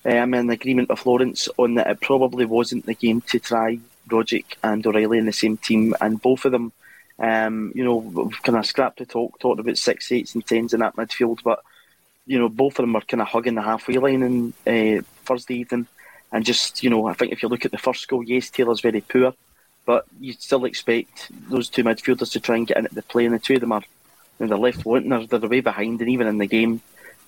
uh, 0.05 0.11
I'm 0.11 0.35
in 0.35 0.51
agreement 0.51 0.89
with 0.89 1.07
Lawrence 1.07 1.49
on 1.57 1.75
that 1.75 1.89
it 1.89 2.01
probably 2.01 2.45
wasn't 2.45 2.87
the 2.87 2.95
game 2.95 3.21
to 3.23 3.39
try 3.39 3.79
Rogic 4.09 4.45
and 4.63 4.87
O'Riley 4.87 5.19
in 5.19 5.27
the 5.27 5.33
same 5.33 5.57
team, 5.57 5.95
and 6.01 6.21
both 6.21 6.45
of 6.45 6.53
them, 6.53 6.73
um, 7.19 7.73
you 7.75 7.85
know, 7.85 8.31
kind 8.43 8.59
of 8.59 8.67
scrapped 8.67 8.99
the 8.99 9.07
talk, 9.07 9.39
talked 9.39 9.61
about 9.61 9.79
six, 9.79 10.11
eights, 10.11 10.35
and 10.35 10.47
tens 10.47 10.75
in 10.75 10.81
that 10.81 10.97
midfield, 10.97 11.39
but 11.45 11.63
you 12.27 12.39
know, 12.39 12.49
both 12.49 12.79
of 12.79 12.83
them 12.85 12.93
were 12.93 13.01
kind 13.01 13.21
of 13.21 13.29
hugging 13.29 13.55
the 13.55 13.63
halfway 13.63 13.97
line 13.97 14.23
on 14.23 14.53
uh, 14.67 15.03
Thursday 15.25 15.57
evening, 15.57 15.87
and 16.33 16.45
just 16.45 16.83
you 16.83 16.91
know, 16.91 17.07
I 17.07 17.15
think 17.15 17.33
if 17.33 17.43
you 17.43 17.49
look 17.49 17.65
at 17.65 17.71
the 17.71 17.79
first 17.79 18.07
goal, 18.09 18.23
yes, 18.23 18.51
Taylor's 18.51 18.81
very 18.81 19.01
poor, 19.01 19.35
but 19.85 20.07
you'd 20.21 20.41
still 20.41 20.65
expect 20.65 21.31
those 21.49 21.69
two 21.69 21.85
midfielders 21.85 22.33
to 22.33 22.41
try 22.41 22.57
and 22.57 22.67
get 22.67 22.77
in 22.77 22.87
at 22.87 22.95
the 22.95 23.03
play, 23.03 23.25
and 23.27 23.35
the 23.35 23.39
two 23.39 23.55
of 23.55 23.61
them 23.61 23.73
are, 23.73 23.83
you 24.39 24.47
know, 24.47 24.49
they're 24.49 24.59
left 24.59 24.85
wanting, 24.85 25.11
they're, 25.11 25.39
they're 25.39 25.49
way 25.49 25.61
behind, 25.61 26.01
and 26.01 26.11
even 26.11 26.27
in 26.27 26.39
the 26.39 26.47
game. 26.47 26.81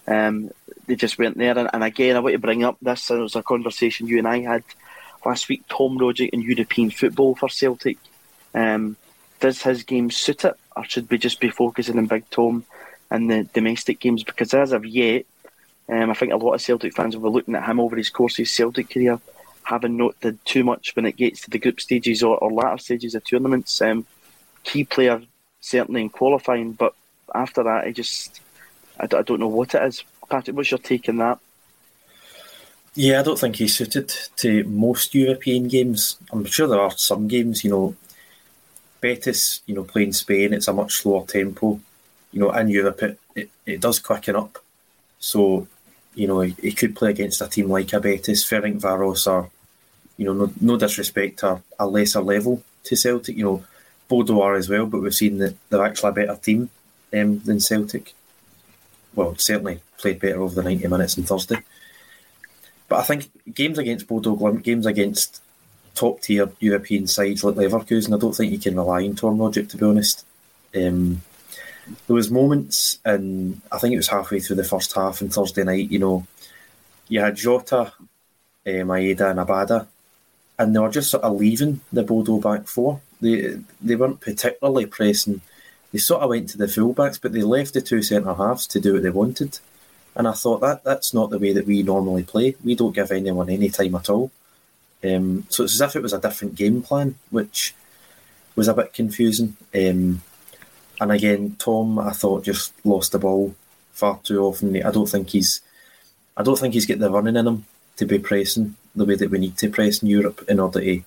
Um, 0.07 0.51
they 0.87 0.97
just 0.97 1.19
weren't 1.19 1.39
there. 1.39 1.57
And, 1.57 1.71
and, 1.73 1.85
again, 1.85 2.17
I 2.17 2.21
want 2.21 2.33
to 2.33 2.39
bring 2.39 2.65
up 2.65 2.77
this. 2.83 3.09
and 3.11 3.21
It 3.21 3.23
was 3.23 3.37
a 3.37 3.43
conversation 3.43 4.09
you 4.09 4.19
and 4.19 4.27
I 4.27 4.41
had 4.41 4.65
last 5.25 5.49
week. 5.49 5.63
Tom 5.69 5.99
Rogic 5.99 6.31
in 6.31 6.43
European 6.43 6.91
football 6.91 7.35
for 7.35 7.49
Celtic. 7.49 7.99
Um, 8.55 8.97
does 9.41 9.63
his 9.63 9.83
game 9.83 10.11
suit 10.11 10.45
it, 10.45 10.55
or 10.77 10.85
should 10.85 11.11
we 11.11 11.19
just 11.19 11.41
be 11.41 11.51
focusing 11.51 11.99
on 11.99 12.07
Big 12.07 12.29
Tom 12.31 12.65
and 13.11 13.31
the 13.31 13.45
domestic 13.45 13.99
games? 14.01 14.23
Because 14.23 14.55
as 14.55 14.73
of 14.73 14.87
yet, 14.87 15.27
um, 15.93 16.11
I 16.11 16.15
think 16.15 16.33
a 16.33 16.37
lot 16.37 16.55
of 16.55 16.63
Celtic 16.63 16.95
fans 16.95 17.17
will 17.17 17.31
be 17.31 17.35
looking 17.35 17.55
at 17.55 17.69
him 17.69 17.81
over 17.81 17.97
his 17.97 18.11
course 18.11 18.35
of 18.35 18.39
his 18.39 18.51
Celtic 18.51 18.91
career, 18.91 19.21
having 19.65 19.97
not 19.97 20.19
did 20.21 20.45
too 20.45 20.65
much 20.65 20.95
when 20.97 21.07
it 21.07 21.17
gets 21.17 21.43
to 21.43 21.51
the 21.51 21.59
group 21.59 21.81
stages 21.81 22.23
or, 22.23 22.39
or 22.39 22.51
latter 22.51 22.79
stages 22.79 23.15
of 23.15 23.25
tournaments. 23.25 23.81
Um, 23.83 24.07
key 24.65 24.85
player 24.85 25.21
certainly 25.61 26.03
in 26.03 26.09
qualifying, 26.09 26.73
but 26.73 26.95
after 27.35 27.63
that, 27.63 27.85
I 27.85 27.93
just 27.93 28.41
I, 28.99 29.05
I 29.05 29.23
don't 29.23 29.41
know 29.41 29.49
what 29.49 29.75
it 29.75 29.83
is. 29.83 30.05
Patrick, 30.29 30.57
what's 30.57 30.71
your 30.71 30.79
take 30.79 31.09
on 31.09 31.19
that? 31.19 31.39
Yeah, 32.95 33.21
I 33.21 33.23
don't 33.23 33.39
think 33.39 33.57
he's 33.57 33.77
suited 33.77 34.09
to 34.37 34.65
most 34.65 35.15
European 35.15 35.69
games. 35.69 36.17
I'm 36.31 36.45
sure 36.45 36.67
there 36.67 36.81
are 36.81 36.91
some 36.91 37.27
games, 37.27 37.65
you 37.65 37.71
know, 37.71 37.97
Betis, 39.01 39.63
you 39.67 39.75
know, 39.75 39.85
playing 39.85 40.13
Spain, 40.13 40.53
it's 40.53 40.69
a 40.69 40.73
much 40.73 40.95
slower 40.97 41.27
tempo. 41.27 41.81
You 42.33 42.41
know, 42.41 42.51
in 42.53 42.69
Europe, 42.69 43.03
it, 43.03 43.19
it, 43.35 43.51
it 43.67 43.81
does 43.81 43.99
quicken 43.99 44.37
up. 44.37 44.59
So, 45.19 45.67
you 46.15 46.27
know, 46.27 46.41
he, 46.41 46.55
he, 46.61 46.73
could 46.73 46.95
play 46.95 47.11
against 47.11 47.41
a 47.41 47.49
team 47.49 47.69
like 47.69 47.93
a 47.93 48.01
Betis, 48.01 48.45
Ferencváros, 48.49 49.31
or, 49.31 49.51
you 50.17 50.27
know, 50.27 50.33
no, 50.33 50.53
no 50.61 50.77
disrespect, 50.77 51.43
a 51.43 51.87
lesser 51.87 52.21
level 52.21 52.63
to 52.85 52.97
Celtic. 52.97 53.37
You 53.37 53.45
know, 53.45 53.65
Bodo 54.09 54.41
are 54.43 54.55
as 54.55 54.69
well, 54.69 54.87
but 54.87 55.01
we've 55.01 55.15
seen 55.15 55.39
that 55.39 55.57
they're 55.71 55.85
actually 55.85 56.11
a 56.11 56.13
better 56.13 56.37
team 56.37 56.71
um, 57.15 57.39
than 57.41 57.61
Celtic 57.61 58.15
well, 59.15 59.37
certainly 59.37 59.81
played 59.99 60.21
better 60.21 60.43
over 60.43 60.55
the 60.55 60.63
90 60.63 60.89
minutes 60.89 61.19
on 61.19 61.25
Thursday. 61.25 61.59
But 62.89 63.01
I 63.01 63.03
think 63.03 63.31
games 63.55 63.79
against 63.79 64.07
Bodo 64.07 64.37
Glimt, 64.37 64.63
games 64.63 64.87
against 64.87 65.43
top 65.95 66.21
tier 66.21 66.51
European 66.61 67.07
sides 67.07 67.45
like 67.45 67.55
Leverkusen, 67.55 68.15
I 68.15 68.19
don't 68.19 68.35
think 68.35 68.53
you 68.53 68.59
can 68.59 68.77
rely 68.77 69.05
on 69.05 69.15
Tom 69.15 69.39
Rogic, 69.39 69.69
to 69.71 69.77
be 69.77 69.85
honest. 69.85 70.27
Um, 70.75 71.23
there 72.07 72.15
was 72.15 72.31
moments, 72.31 72.99
and 73.05 73.61
I 73.71 73.79
think 73.79 73.95
it 73.95 73.99
was 73.99 74.09
halfway 74.09 74.41
through 74.41 74.57
the 74.57 74.65
first 74.65 74.95
half 74.95 75.23
on 75.23 75.29
Thursday 75.29 75.65
night, 75.65 75.91
you 75.91 75.99
know, 75.99 76.27
you 77.09 77.21
had 77.21 77.37
Jota, 77.37 77.93
uh, 78.67 78.71
Maeda 78.71 79.31
and 79.31 79.41
Abada, 79.41 79.87
and 80.59 80.75
they 80.75 80.81
were 80.81 80.91
just 80.91 81.11
sort 81.11 81.25
of 81.25 81.35
leaving 81.37 81.81
the 81.93 82.03
Bodo 82.03 82.39
back 82.39 82.67
four. 82.67 83.01
They, 83.21 83.59
they 83.81 83.97
weren't 83.97 84.21
particularly 84.21 84.87
pressing 84.87 85.41
they 85.93 85.99
sort 85.99 86.23
of 86.23 86.31
went 86.31 86.49
to 86.51 86.59
the 86.59 86.67
fullbacks, 86.67 87.21
but 87.21 87.33
they 87.33 87.43
left 87.43 87.75
the 87.75 87.83
two 87.83 88.03
centre 88.03 88.35
halves 88.35 88.67
to 88.69 88.81
do 88.81 88.95
what 88.95 89.03
they 89.03 89.11
wanted. 89.11 89.59
And 90.15 90.27
I 90.27 90.33
thought 90.33 90.61
that 90.63 90.85
that's 90.85 91.15
not 91.15 91.31
the 91.31 91.39
way 91.39 91.53
that 91.53 91.67
we 91.67 91.83
normally 91.83 92.23
play. 92.23 92.57
We 92.65 92.75
don't 92.75 92.95
give 92.95 93.13
anyone 93.13 93.51
any 93.51 93.69
time 93.69 93.95
at 93.95 94.11
all. 94.11 94.31
Um, 95.05 95.47
so 95.51 95.65
it's 95.65 95.75
as 95.75 95.81
if 95.81 95.97
it 95.97 96.03
was 96.03 96.13
a 96.13 96.21
different 96.21 96.55
game 96.55 96.83
plan, 96.83 97.17
which 97.31 97.75
was 98.57 98.69
a 98.69 98.75
bit 98.75 98.95
confusing. 98.95 99.57
Um, 99.75 100.23
and 101.03 101.13
again, 101.13 101.57
Tom, 101.59 101.99
I 101.99 102.13
thought 102.13 102.45
just 102.45 102.73
lost 102.85 103.13
the 103.13 103.19
ball 103.19 103.55
far 103.93 104.19
too 104.23 104.43
often. 104.43 104.75
I 104.77 104.91
don't 104.91 105.09
think 105.09 105.31
he's, 105.31 105.61
I 106.37 106.43
don't 106.43 106.59
think 106.59 106.75
he's 106.75 106.87
got 106.87 106.99
the 106.99 107.11
running 107.11 107.37
in 107.37 107.47
him 107.47 107.65
to 107.97 108.07
be 108.07 108.19
pressing 108.19 108.77
the 108.95 109.05
way 109.05 109.17
that 109.17 109.31
we 109.31 109.39
need 109.39 109.57
to 109.59 109.71
press 109.71 110.03
in 110.03 110.09
Europe 110.09 110.45
in 110.49 110.61
order 110.61 110.81
to 110.81 111.03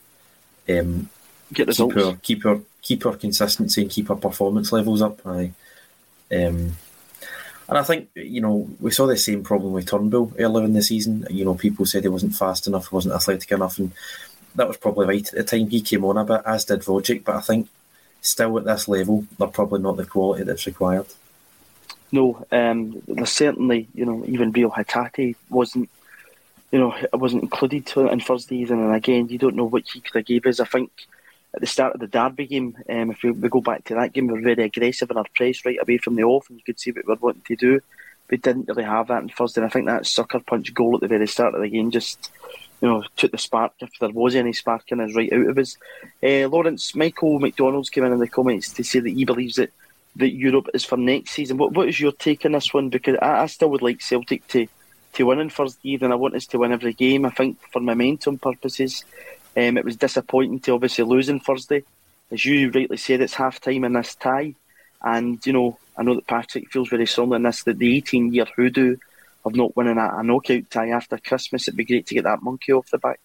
um, 0.70 1.10
get 1.54 1.68
results. 1.68 1.96
Keep 1.96 2.06
our, 2.06 2.16
keep 2.22 2.46
our 2.46 2.60
keep 2.82 3.06
our 3.06 3.16
consistency 3.16 3.82
and 3.82 3.92
keep 3.92 4.10
our 4.10 4.18
performance 4.18 4.72
levels 4.72 5.02
up. 5.02 5.26
I, 5.26 5.52
um, 6.32 6.74
and 7.68 7.78
I 7.80 7.84
think 7.84 8.10
you 8.16 8.42
know 8.42 8.70
we 8.80 8.92
saw 8.92 9.08
the 9.08 9.18
same 9.18 9.44
problem 9.44 9.74
with 9.74 9.90
Turnbull 9.90 10.34
earlier 10.38 10.66
in 10.66 10.74
the 10.74 10.82
season. 10.82 11.26
You 11.30 11.46
know, 11.46 11.56
people 11.56 11.86
said 11.86 12.04
he 12.04 12.10
wasn't 12.10 12.36
fast 12.36 12.68
enough, 12.68 12.92
wasn't 12.92 13.16
athletic 13.16 13.52
enough, 13.52 13.80
and 13.80 13.92
that 14.56 14.68
was 14.68 14.78
probably 14.78 15.08
right 15.08 15.28
at 15.28 15.34
the 15.34 15.44
time. 15.44 15.70
He 15.70 15.82
came 15.82 16.06
on 16.06 16.18
a 16.18 16.26
bit, 16.26 16.42
as 16.46 16.66
did 16.66 16.82
Rogic, 16.82 17.24
but 17.24 17.36
I 17.36 17.42
think 17.42 17.70
still 18.26 18.58
at 18.58 18.66
this 18.66 18.88
level, 18.88 19.26
they're 19.38 19.48
probably 19.48 19.82
not 19.82 19.98
the 19.98 20.06
quality 20.06 20.44
that's 20.44 20.66
required. 20.66 21.06
No, 22.12 22.46
um, 22.52 23.02
certainly 23.26 23.88
you 23.94 24.06
know 24.06 24.24
even 24.26 24.52
Reo 24.52 24.70
Hatate 24.70 25.36
wasn't 25.50 25.90
you 26.72 26.80
know 26.80 26.96
wasn't 27.14 27.44
included 27.44 27.86
to 27.88 28.08
in 28.08 28.20
Thursday 28.20 28.58
evening, 28.58 28.86
and 28.86 28.96
again 28.96 29.30
you 29.30 29.38
don't 29.38 29.56
know 29.56 29.66
what 29.66 29.84
he 29.88 30.00
could 30.00 30.16
have 30.16 30.26
gave 30.26 30.46
us. 30.46 30.60
I 30.60 30.66
think 30.66 30.92
at 31.56 31.62
the 31.62 31.68
start 31.68 31.94
of 31.94 32.02
the 32.02 32.08
Derby 32.08 32.48
game, 32.48 32.78
um, 32.90 33.12
if 33.12 33.24
we, 33.24 33.32
we, 33.32 33.48
go 33.48 33.62
back 33.62 33.86
to 33.86 33.96
that 33.96 34.12
game, 34.12 34.28
we 34.28 34.34
were 34.34 34.42
very 34.42 34.64
aggressive 34.64 35.10
in 35.10 35.18
our 35.18 35.26
press 35.34 35.64
right 35.64 35.78
away 35.82 35.98
from 35.98 36.16
the 36.16 36.24
off, 36.24 36.50
and 36.50 36.58
you 36.58 36.64
could 36.64 36.80
see 36.80 36.92
what 36.92 37.06
we 37.06 37.14
were 37.14 37.20
wanting 37.20 37.44
to 37.48 37.56
do. 37.56 37.80
We 38.30 38.38
didn't 38.38 38.68
really 38.68 38.84
have 38.84 39.08
that 39.08 39.24
in 39.24 39.30
Thursday, 39.30 39.62
and 39.62 39.66
I 39.66 39.70
think 39.70 39.86
that 39.86 40.06
sucker 40.06 40.40
punch 40.40 40.74
goal 40.74 40.96
at 40.96 41.02
the 41.02 41.08
very 41.08 41.28
start 41.28 41.56
of 41.56 41.62
the 41.62 41.70
game 41.70 41.92
just, 41.92 42.30
you 42.82 42.88
know, 42.88 43.04
took 43.16 43.32
the 43.32 43.38
spark, 43.38 43.74
if 43.80 43.92
there 44.00 44.10
was 44.10 44.36
any 44.36 44.54
spark 44.54 44.92
in 44.92 45.00
us, 45.00 45.16
right 45.16 45.32
out 45.32 45.48
of 45.48 45.58
us. 45.58 45.78
Uh, 46.22 46.48
Lawrence, 46.48 46.96
Michael 46.96 47.40
McDonald's 47.40 47.90
came 47.90 48.04
in 48.04 48.14
in 48.14 48.20
the 48.20 48.28
comments 48.28 48.74
to 48.74 48.84
say 48.84 49.00
that 49.00 49.10
he 49.10 49.26
believes 49.26 49.56
that, 49.56 49.72
that 50.18 50.34
Europe 50.34 50.68
is 50.74 50.86
for 50.86 50.98
next 50.98 51.32
season. 51.32 51.58
What 51.58 51.74
What 51.74 51.88
is 51.88 52.00
your 52.00 52.12
take 52.12 52.46
on 52.46 52.52
this 52.54 52.74
one? 52.74 52.90
Because 52.90 53.18
I, 53.22 53.44
I 53.44 53.46
still 53.48 53.70
would 53.70 53.82
like 53.82 54.02
Celtic 54.02 54.48
to, 54.50 54.68
to 55.14 55.26
win 55.26 55.40
in 55.40 55.50
Thursday 55.50 55.90
evening. 55.90 56.12
I 56.12 56.16
want 56.16 56.36
us 56.36 56.48
to 56.48 56.60
win 56.60 56.74
every 56.74 56.94
game. 56.94 57.26
I 57.26 57.30
think 57.30 57.60
for 57.72 57.80
momentum 57.80 58.38
purposes, 58.38 59.04
um, 59.58 59.78
it 59.78 59.86
was 59.86 59.96
disappointing 59.96 60.60
to 60.62 60.74
obviously 60.74 61.06
lose 61.06 61.30
on 61.30 61.40
Thursday. 61.40 61.84
As 62.32 62.44
you 62.44 62.72
rightly 62.72 62.98
said, 62.98 63.22
it's 63.22 63.36
half 63.36 63.62
time 63.62 63.84
in 63.84 63.94
this 63.94 64.16
tie. 64.16 64.56
And, 65.02 65.46
you 65.46 65.54
know, 65.54 65.78
I 65.98 66.04
know 66.04 66.16
that 66.16 66.28
Patrick 66.28 66.72
feels 66.72 66.90
very 66.90 67.06
strongly 67.06 67.38
in 67.38 67.44
this 67.44 67.64
that 67.64 67.78
the 67.78 67.96
18 67.98 68.34
year 68.34 68.48
hoodoo 68.56 68.98
of 69.46 69.56
not 69.56 69.76
winning 69.76 69.98
a, 69.98 70.18
a, 70.18 70.24
knockout 70.24 70.70
tie 70.72 70.90
after 70.90 71.18
Christmas, 71.18 71.68
it'd 71.68 71.78
be 71.78 71.86
great 71.86 72.08
to 72.08 72.16
get 72.16 72.24
that 72.24 72.42
monkey 72.42 72.74
off 72.74 72.90
the 72.90 72.98
back. 72.98 73.20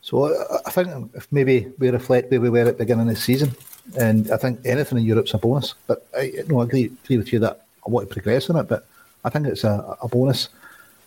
So 0.00 0.34
I 0.64 0.70
think 0.70 1.10
if 1.14 1.30
maybe 1.30 1.70
we 1.78 1.90
reflect 1.90 2.30
where 2.30 2.40
we 2.40 2.50
were 2.50 2.60
at 2.60 2.78
the 2.78 2.84
beginning 2.84 3.08
of 3.08 3.14
the 3.14 3.20
season, 3.20 3.54
and 3.98 4.30
I 4.30 4.36
think 4.36 4.60
anything 4.64 4.98
in 4.98 5.04
Europe's 5.04 5.34
a 5.34 5.38
bonus. 5.38 5.74
But 5.86 6.06
I, 6.16 6.32
no, 6.46 6.60
I 6.60 6.64
agree, 6.64 6.90
agree 7.04 7.18
with 7.18 7.32
you 7.32 7.38
that 7.40 7.64
I 7.86 7.90
want 7.90 8.08
to 8.08 8.12
progress 8.12 8.48
on 8.48 8.56
it, 8.56 8.68
but 8.68 8.86
I 9.24 9.30
think 9.30 9.46
it's 9.46 9.64
a, 9.64 9.96
a 10.02 10.08
bonus. 10.08 10.48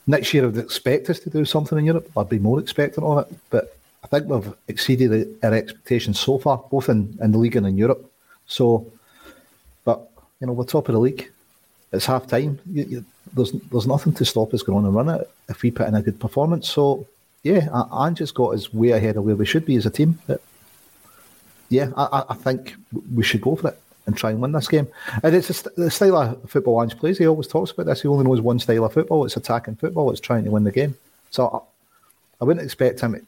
Next 0.08 0.34
year, 0.34 0.48
I'd 0.48 0.58
expect 0.58 1.10
us 1.10 1.20
to 1.22 1.30
do 1.30 1.46
something 1.46 1.78
in 1.78 1.86
Europe. 1.86 2.10
I'd 2.18 2.30
be 2.30 2.40
more 2.40 2.60
expectant 2.60 3.06
on 3.06 3.24
it, 3.24 3.28
but 3.50 3.76
I 4.04 4.08
think 4.08 4.28
we've 4.28 4.54
exceeded 4.68 5.38
our 5.44 5.54
expectations 5.54 6.20
so 6.20 6.38
far, 6.38 6.64
both 6.70 6.90
in, 6.90 7.18
in 7.22 7.32
the 7.32 7.38
league 7.38 7.56
and 7.56 7.68
in 7.68 7.78
Europe. 7.78 8.12
So, 8.48 8.92
but 9.86 10.10
you 10.40 10.48
know, 10.48 10.54
we're 10.54 10.66
top 10.66 10.90
of 10.90 10.94
the 10.94 11.00
league. 11.00 11.32
It's 11.92 12.06
half 12.06 12.28
time. 12.28 12.60
You, 12.70 12.84
you, 12.84 13.06
there's 13.34 13.52
there's 13.52 13.88
nothing 13.88 14.14
to 14.14 14.26
stop 14.26 14.54
us 14.54 14.64
going 14.64 14.86
and 14.86 14.96
run 14.96 15.10
it 15.10 15.30
if 15.50 15.62
we 15.62 15.72
put 15.72 15.88
in 15.88 15.96
a 15.96 16.02
good 16.02 16.20
performance. 16.20 16.70
So, 16.70 17.08
yeah, 17.44 17.68
Ange's 17.94 18.32
got 18.32 18.56
us 18.56 18.74
way 18.74 18.92
ahead 18.92 19.18
of 19.18 19.24
where 19.24 19.36
we 19.36 19.46
should 19.46 19.66
be 19.66 19.76
as 19.76 19.86
a 19.86 19.90
team. 19.90 20.20
But 20.28 20.42
yeah, 21.70 21.92
I, 21.96 22.26
I 22.30 22.36
think 22.36 22.76
we 23.16 23.24
should 23.24 23.42
go 23.42 23.56
for 23.56 23.70
it 23.70 23.80
and 24.06 24.18
try 24.18 24.32
and 24.32 24.42
win 24.42 24.52
this 24.52 24.68
game. 24.68 24.88
And 25.24 25.36
it's 25.36 25.56
st- 25.56 25.76
the 25.76 25.92
style 25.92 26.18
of 26.18 26.50
football 26.50 26.82
Ange 26.82 26.98
plays. 26.98 27.18
He 27.18 27.28
always 27.28 27.48
talks 27.48 27.72
about 27.72 27.86
this. 27.86 28.02
He 28.02 28.08
only 28.08 28.26
knows 28.26 28.42
one 28.42 28.60
style 28.60 28.86
of 28.86 28.94
football. 28.94 29.26
It's 29.26 29.38
attacking 29.38 29.76
football. 29.76 30.12
It's 30.12 30.20
trying 30.20 30.44
to 30.46 30.52
win 30.52 30.64
the 30.64 30.72
game. 30.72 30.96
So 31.30 31.48
I, 31.48 32.42
I 32.42 32.46
wouldn't 32.46 32.66
expect 32.66 33.00
him 33.00 33.26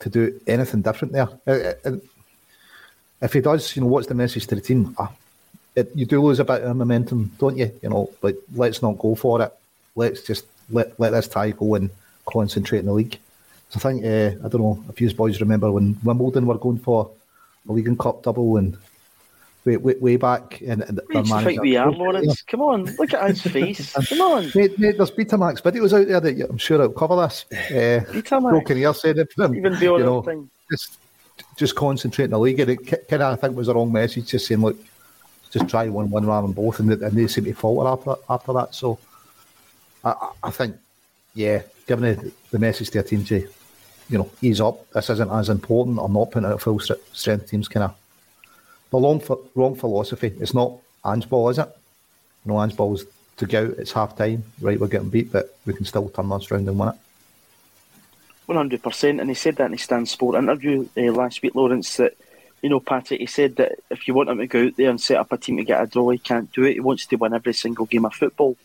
to 0.00 0.08
do 0.08 0.40
anything 0.46 0.82
different 0.82 1.12
there. 1.12 1.28
Uh, 1.46 1.72
uh, 1.84 1.96
if 3.22 3.32
he 3.32 3.40
does, 3.40 3.76
you 3.76 3.82
know, 3.82 3.88
what's 3.88 4.08
the 4.08 4.14
message 4.14 4.46
to 4.48 4.54
the 4.54 4.60
team? 4.60 4.96
It, 5.76 5.90
you 5.94 6.06
do 6.06 6.22
lose 6.22 6.40
a 6.40 6.44
bit 6.44 6.62
of 6.62 6.76
momentum, 6.76 7.30
don't 7.38 7.56
you? 7.56 7.70
You 7.82 7.90
know, 7.90 8.10
but 8.20 8.36
let's 8.54 8.82
not 8.82 8.98
go 8.98 9.14
for 9.14 9.42
it. 9.42 9.52
Let's 9.94 10.22
just 10.22 10.46
let 10.70 10.98
let 10.98 11.10
this 11.10 11.28
tie 11.28 11.50
go 11.50 11.74
and 11.74 11.90
concentrate 12.26 12.80
in 12.80 12.86
the 12.86 12.92
league. 12.92 13.18
So 13.68 13.78
I 13.78 13.80
think 13.80 14.04
uh, 14.04 14.44
I 14.44 14.48
don't 14.48 14.62
know 14.62 14.84
if 14.88 15.00
you 15.00 15.12
boys 15.14 15.40
remember 15.40 15.70
when 15.70 15.98
Wimbledon 16.02 16.46
were 16.46 16.58
going 16.58 16.78
for 16.78 17.10
a 17.68 17.72
League 17.72 17.88
and 17.88 17.98
Cup 17.98 18.22
double 18.22 18.56
and 18.56 18.76
way, 19.66 19.76
way, 19.76 19.94
way 19.96 20.16
back. 20.16 20.60
And, 20.60 20.82
and 20.82 20.98
their 20.98 21.22
manager, 21.24 21.44
think 21.44 21.62
we 21.62 21.76
are, 21.76 21.90
Lawrence. 21.90 22.42
Come 22.42 22.62
on, 22.62 22.84
look 22.96 23.12
at 23.12 23.28
his 23.28 23.42
face. 23.52 23.92
Come 24.08 24.20
on. 24.20 24.50
Mate, 24.54 24.78
mate, 24.78 24.96
there's 24.96 25.10
Betamax 25.10 25.62
videos 25.62 25.92
out 25.92 26.06
there 26.06 26.20
that 26.20 26.50
I'm 26.50 26.58
sure 26.58 26.76
it'll 26.76 26.92
cover 26.92 27.16
this. 27.16 27.44
Uh, 27.52 28.04
Betamax. 28.12 28.52
Joe 28.52 28.60
Kinnear 28.62 28.94
said 28.94 29.18
it. 29.18 29.32
Even 29.38 29.74
the 29.74 29.80
you 29.80 29.98
know, 29.98 30.22
thing. 30.22 30.48
Just, 30.70 30.98
just 31.56 31.74
concentrate 31.74 32.26
in 32.26 32.30
the 32.30 32.38
league. 32.38 32.60
And 32.60 32.70
it 32.70 33.08
kind 33.08 33.22
of, 33.22 33.32
I 33.32 33.36
think, 33.36 33.56
was 33.56 33.66
the 33.66 33.74
wrong 33.74 33.92
message, 33.92 34.28
just 34.28 34.46
saying, 34.46 34.60
look, 34.60 34.76
just 35.50 35.68
try 35.68 35.88
one, 35.88 36.10
one 36.10 36.26
rather 36.26 36.46
than 36.46 36.54
both. 36.54 36.80
And, 36.80 36.90
and 36.90 37.16
they 37.16 37.26
seem 37.26 37.44
to 37.44 37.52
falter 37.54 37.88
after, 37.88 38.22
after 38.28 38.52
that. 38.54 38.74
So 38.74 38.98
I, 40.04 40.32
I 40.42 40.50
think, 40.50 40.76
yeah, 41.34 41.62
giving 41.86 42.14
the, 42.14 42.32
the 42.50 42.58
message 42.58 42.90
to 42.90 43.00
a 43.00 43.02
team 43.02 43.24
to, 43.26 43.48
you 44.08 44.18
know, 44.18 44.30
ease 44.40 44.60
up. 44.60 44.90
This 44.92 45.10
isn't 45.10 45.30
as 45.30 45.48
important. 45.48 45.98
I'm 46.00 46.12
not 46.12 46.30
putting 46.30 46.48
out 46.48 46.60
full 46.60 46.78
strength 46.78 47.50
teams. 47.50 47.68
Kind 47.68 47.84
of 47.84 47.94
the 48.90 48.98
wrong 48.98 49.22
wrong 49.54 49.74
philosophy. 49.74 50.32
It's 50.40 50.54
not 50.54 50.72
Ange 51.04 51.28
ball, 51.28 51.48
is 51.50 51.58
it? 51.58 51.68
No, 52.44 52.62
Ange 52.62 52.76
ball's 52.76 53.04
to 53.36 53.46
go. 53.46 53.74
It's 53.78 53.92
half 53.92 54.16
time. 54.16 54.44
Right, 54.60 54.78
we're 54.78 54.88
getting 54.88 55.10
beat, 55.10 55.32
but 55.32 55.56
we 55.66 55.74
can 55.74 55.84
still 55.84 56.08
turn 56.08 56.28
this 56.28 56.50
round 56.50 56.68
and 56.68 56.78
win 56.78 56.90
it. 56.90 56.94
One 58.46 58.56
hundred 58.56 58.82
percent, 58.82 59.20
and 59.20 59.28
he 59.28 59.34
said 59.34 59.56
that 59.56 59.66
in 59.66 59.72
his 59.72 59.82
Stan 59.82 60.06
Sport 60.06 60.36
interview 60.36 60.88
uh, 60.96 61.12
last 61.12 61.42
week, 61.42 61.56
Lawrence. 61.56 61.96
That 61.96 62.16
you 62.66 62.70
know, 62.70 62.80
Patrick, 62.80 63.20
he 63.20 63.26
said 63.26 63.54
that 63.56 63.78
if 63.90 64.08
you 64.08 64.14
want 64.14 64.28
him 64.28 64.38
to 64.38 64.46
go 64.48 64.64
out 64.64 64.74
there 64.74 64.90
and 64.90 65.00
set 65.00 65.18
up 65.18 65.30
a 65.30 65.38
team 65.38 65.56
to 65.58 65.62
get 65.62 65.80
a 65.80 65.86
draw, 65.86 66.10
he 66.10 66.18
can't 66.18 66.50
do 66.50 66.64
it. 66.64 66.72
He 66.72 66.80
wants 66.80 67.06
to 67.06 67.14
win 67.14 67.32
every 67.32 67.52
single 67.52 67.86
game 67.86 68.04
of 68.04 68.12
football. 68.12 68.56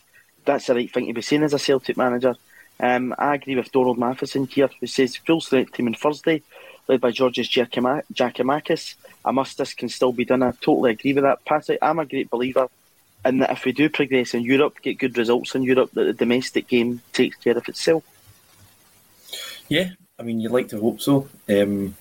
That's 0.44 0.66
the 0.66 0.74
right 0.74 0.92
thing 0.92 1.06
to 1.06 1.12
be 1.12 1.22
saying 1.22 1.44
as 1.44 1.54
a 1.54 1.58
Celtic 1.60 1.96
manager. 1.96 2.34
Um, 2.80 3.14
I 3.16 3.36
agree 3.36 3.54
with 3.54 3.70
Donald 3.70 3.98
Matheson 3.98 4.48
here, 4.48 4.68
who 4.80 4.88
says 4.88 5.14
full 5.18 5.40
strength 5.40 5.74
team 5.74 5.86
on 5.86 5.94
Thursday, 5.94 6.42
led 6.88 7.00
by 7.00 7.12
Georgios 7.12 7.48
Giakoumakis. 7.48 8.96
A 9.24 9.32
must 9.32 9.58
this 9.58 9.72
can 9.72 9.88
still 9.88 10.10
be 10.10 10.24
done. 10.24 10.42
I 10.42 10.50
totally 10.50 10.90
agree 10.90 11.12
with 11.12 11.22
that, 11.22 11.44
Patrick. 11.44 11.78
I'm 11.80 12.00
a 12.00 12.04
great 12.04 12.28
believer 12.28 12.66
in 13.24 13.38
that 13.38 13.52
if 13.52 13.64
we 13.64 13.70
do 13.70 13.88
progress 13.88 14.34
in 14.34 14.42
Europe, 14.42 14.82
get 14.82 14.98
good 14.98 15.16
results 15.16 15.54
in 15.54 15.62
Europe, 15.62 15.92
that 15.92 16.06
the 16.06 16.12
domestic 16.12 16.66
game 16.66 17.02
takes 17.12 17.36
care 17.36 17.56
of 17.56 17.68
itself. 17.68 18.02
Yeah, 19.68 19.90
I 20.18 20.24
mean, 20.24 20.40
you'd 20.40 20.50
like 20.50 20.70
to 20.70 20.80
hope 20.80 21.00
so. 21.00 21.28
Um, 21.48 21.94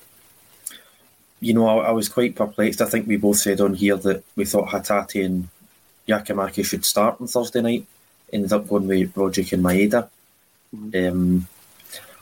you 1.42 1.54
know, 1.54 1.68
I, 1.68 1.88
I, 1.88 1.92
was 1.92 2.08
quite 2.08 2.36
perplexed. 2.36 2.82
I 2.82 2.86
think 2.86 3.08
we 3.08 3.18
both 3.18 3.38
said 3.38 3.60
on 3.60 3.74
here 3.74 3.98
that 3.98 4.24
we 4.36 4.46
thought 4.46 4.70
Hatate 4.70 5.26
and 5.26 5.50
Giakoumakis 6.08 6.66
should 6.66 6.86
start 6.86 7.20
on 7.20 7.28
Thursday 7.28 7.62
night. 7.62 7.86
Ended 8.32 8.54
up 8.54 8.70
going 8.70 8.88
with 8.88 9.14
Rogic 9.16 9.52
and 9.52 9.64
Maeda. 9.64 10.08
Mm-hmm. 10.74 11.12
Um, 11.12 11.48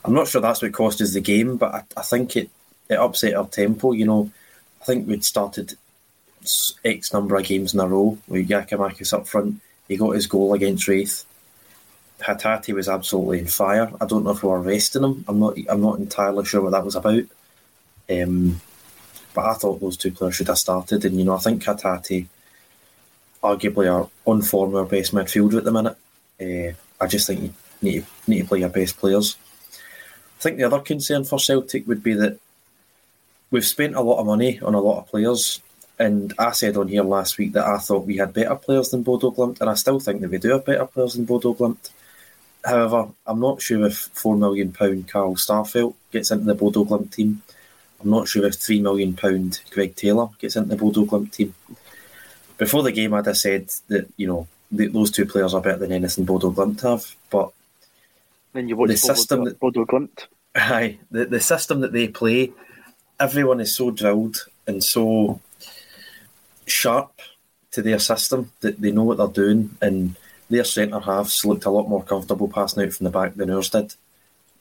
I'm 0.04 0.14
not 0.14 0.26
sure 0.26 0.40
that's 0.40 0.62
what 0.62 0.72
cost 0.72 1.02
us 1.02 1.12
the 1.12 1.20
game, 1.20 1.58
but 1.58 1.74
I, 1.74 1.82
I, 1.98 2.02
think 2.02 2.34
it, 2.36 2.50
it 2.88 2.98
upset 2.98 3.34
our 3.34 3.46
tempo. 3.46 3.92
You 3.92 4.06
know, 4.06 4.30
I 4.80 4.84
think 4.86 5.06
we'd 5.06 5.24
started 5.24 5.76
X 6.84 7.12
number 7.12 7.36
of 7.36 7.44
games 7.44 7.74
in 7.74 7.80
a 7.80 7.86
row 7.86 8.18
with 8.26 8.48
Giakoumakis 8.48 9.12
up 9.12 9.28
front. 9.28 9.60
He 9.86 9.98
got 9.98 10.14
his 10.14 10.26
goal 10.26 10.54
against 10.54 10.88
Raith. 10.88 11.24
Hatate 12.20 12.74
was 12.74 12.88
absolutely 12.88 13.40
in 13.40 13.46
fire. 13.46 13.92
I 14.00 14.06
don't 14.06 14.24
know 14.24 14.30
if 14.30 14.42
we 14.42 14.48
were 14.48 14.60
resting 14.60 15.04
him. 15.04 15.24
I'm 15.28 15.38
not. 15.38 15.56
I'm 15.68 15.80
not 15.80 15.98
entirely 15.98 16.44
sure 16.44 16.62
what 16.62 16.70
that 16.70 16.84
was 16.84 16.96
about. 16.96 17.24
Um, 18.10 18.60
but 19.34 19.46
I 19.46 19.54
thought 19.54 19.80
those 19.80 19.96
two 19.96 20.12
players 20.12 20.36
should 20.36 20.48
have 20.48 20.58
started. 20.58 21.04
And 21.04 21.18
you 21.18 21.24
know, 21.24 21.34
I 21.34 21.38
think 21.38 21.62
Hatate 21.62 22.26
arguably, 23.42 23.92
are 23.92 24.08
on 24.26 24.42
form 24.42 24.74
our 24.74 24.84
best 24.84 25.14
midfielder 25.14 25.58
at 25.58 25.64
the 25.64 25.72
minute. 25.72 25.96
Uh, 26.40 26.74
I 27.02 27.06
just 27.06 27.26
think 27.26 27.42
you 27.42 27.54
need 27.82 28.04
to, 28.04 28.30
need 28.30 28.42
to 28.42 28.48
play 28.48 28.60
your 28.60 28.68
best 28.68 28.98
players. 28.98 29.36
I 30.38 30.42
think 30.42 30.56
the 30.56 30.64
other 30.64 30.80
concern 30.80 31.24
for 31.24 31.38
Celtic 31.38 31.86
would 31.86 32.02
be 32.02 32.14
that 32.14 32.38
we've 33.50 33.64
spent 33.64 33.94
a 33.94 34.00
lot 34.00 34.20
of 34.20 34.26
money 34.26 34.60
on 34.60 34.74
a 34.74 34.80
lot 34.80 34.98
of 34.98 35.08
players. 35.08 35.60
And 35.98 36.32
I 36.38 36.52
said 36.52 36.76
on 36.76 36.88
here 36.88 37.02
last 37.02 37.36
week 37.36 37.52
that 37.52 37.66
I 37.66 37.78
thought 37.78 38.06
we 38.06 38.16
had 38.16 38.32
better 38.32 38.54
players 38.54 38.90
than 38.90 39.02
Bodo 39.02 39.30
Glimt, 39.30 39.60
and 39.60 39.68
I 39.68 39.74
still 39.74 40.00
think 40.00 40.20
that 40.20 40.30
we 40.30 40.38
do 40.38 40.50
have 40.50 40.64
better 40.64 40.86
players 40.86 41.14
than 41.14 41.26
Bodo 41.26 41.54
Glimt. 41.54 41.90
However, 42.64 43.08
I'm 43.26 43.40
not 43.40 43.60
sure 43.60 43.86
if 43.86 44.12
£4 44.14 44.38
million 44.38 44.72
Carl 45.04 45.34
Starfelt 45.34 45.94
gets 46.10 46.30
into 46.30 46.44
the 46.44 46.54
Bodo 46.54 46.84
Glimt 46.84 47.14
team. 47.14 47.42
I'm 48.02 48.10
not 48.10 48.28
sure 48.28 48.46
if 48.46 48.54
three 48.54 48.80
million 48.80 49.14
pound 49.14 49.60
Greg 49.70 49.94
Taylor 49.94 50.28
gets 50.38 50.56
into 50.56 50.70
the 50.70 50.76
Bodo 50.76 51.04
Glimt 51.04 51.32
team. 51.32 51.54
Before 52.56 52.82
the 52.82 52.92
game, 52.92 53.14
I'd 53.14 53.26
have 53.26 53.36
said 53.36 53.70
that 53.88 54.08
you 54.16 54.26
know 54.26 54.46
those 54.70 55.10
two 55.10 55.26
players 55.26 55.54
are 55.54 55.60
better 55.60 55.78
than 55.78 55.92
anything 55.92 56.24
Bodo 56.24 56.50
Glimt 56.50 56.80
have, 56.82 57.14
but 57.30 57.52
then 58.52 58.68
you 58.68 58.76
watch 58.76 58.88
the 58.88 58.96
system 58.96 59.44
that 59.44 59.60
Bodo 59.60 59.84
Glimt. 59.84 60.26
Aye, 60.54 60.98
the 61.10 61.26
the 61.26 61.40
system 61.40 61.80
that 61.80 61.92
they 61.92 62.08
play, 62.08 62.52
everyone 63.18 63.60
is 63.60 63.76
so 63.76 63.90
drilled 63.90 64.46
and 64.66 64.82
so 64.82 65.40
sharp 66.66 67.20
to 67.72 67.82
their 67.82 67.98
system 67.98 68.50
that 68.60 68.80
they 68.80 68.92
know 68.92 69.04
what 69.04 69.18
they're 69.18 69.28
doing, 69.28 69.76
and 69.80 70.16
their 70.48 70.64
centre 70.64 71.00
halves 71.00 71.44
looked 71.44 71.64
a 71.64 71.70
lot 71.70 71.88
more 71.88 72.02
comfortable 72.02 72.48
passing 72.48 72.82
out 72.82 72.92
from 72.92 73.04
the 73.04 73.10
back 73.10 73.34
than 73.34 73.50
ours 73.50 73.70
did. 73.70 73.94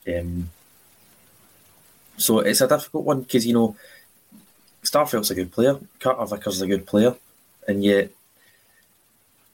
Um, 0.07 0.49
so 2.19 2.39
it's 2.39 2.61
a 2.61 2.67
difficult 2.67 3.05
one 3.05 3.21
because 3.21 3.47
you 3.47 3.53
know 3.53 3.75
Starfelt's 4.83 5.31
a 5.31 5.35
good 5.35 5.51
player, 5.51 5.77
Carter 5.99 6.25
Vickers 6.25 6.55
is 6.55 6.61
a 6.61 6.67
good 6.67 6.85
player, 6.85 7.15
and 7.67 7.83
yet 7.83 8.11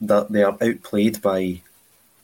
that 0.01 0.32
they 0.32 0.43
are 0.43 0.58
outplayed 0.62 1.21
by 1.21 1.62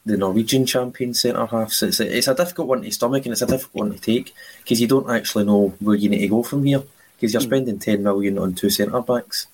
the 0.05 0.17
Norwegian 0.17 0.65
champion 0.65 1.13
centre 1.13 1.45
half. 1.45 1.71
So 1.71 1.87
it's 1.87 1.99
a, 1.99 2.17
it's 2.17 2.27
a 2.27 2.35
difficult 2.35 2.67
one 2.67 2.81
to 2.81 2.91
stomach 2.91 3.25
and 3.25 3.33
it's 3.33 3.41
a 3.41 3.47
difficult 3.47 3.85
one 3.85 3.91
to 3.93 3.99
take 3.99 4.33
because 4.59 4.81
you 4.81 4.87
don't 4.87 5.09
actually 5.09 5.45
know 5.45 5.73
where 5.79 5.95
you 5.95 6.09
need 6.09 6.19
to 6.19 6.27
go 6.27 6.43
from 6.43 6.63
here 6.65 6.83
because 7.15 7.33
you're 7.33 7.41
mm. 7.41 7.45
spending 7.45 7.79
ten 7.79 8.03
million 8.03 8.37
on 8.37 8.53
two 8.53 8.69
centre 8.69 9.01
backs 9.01 9.47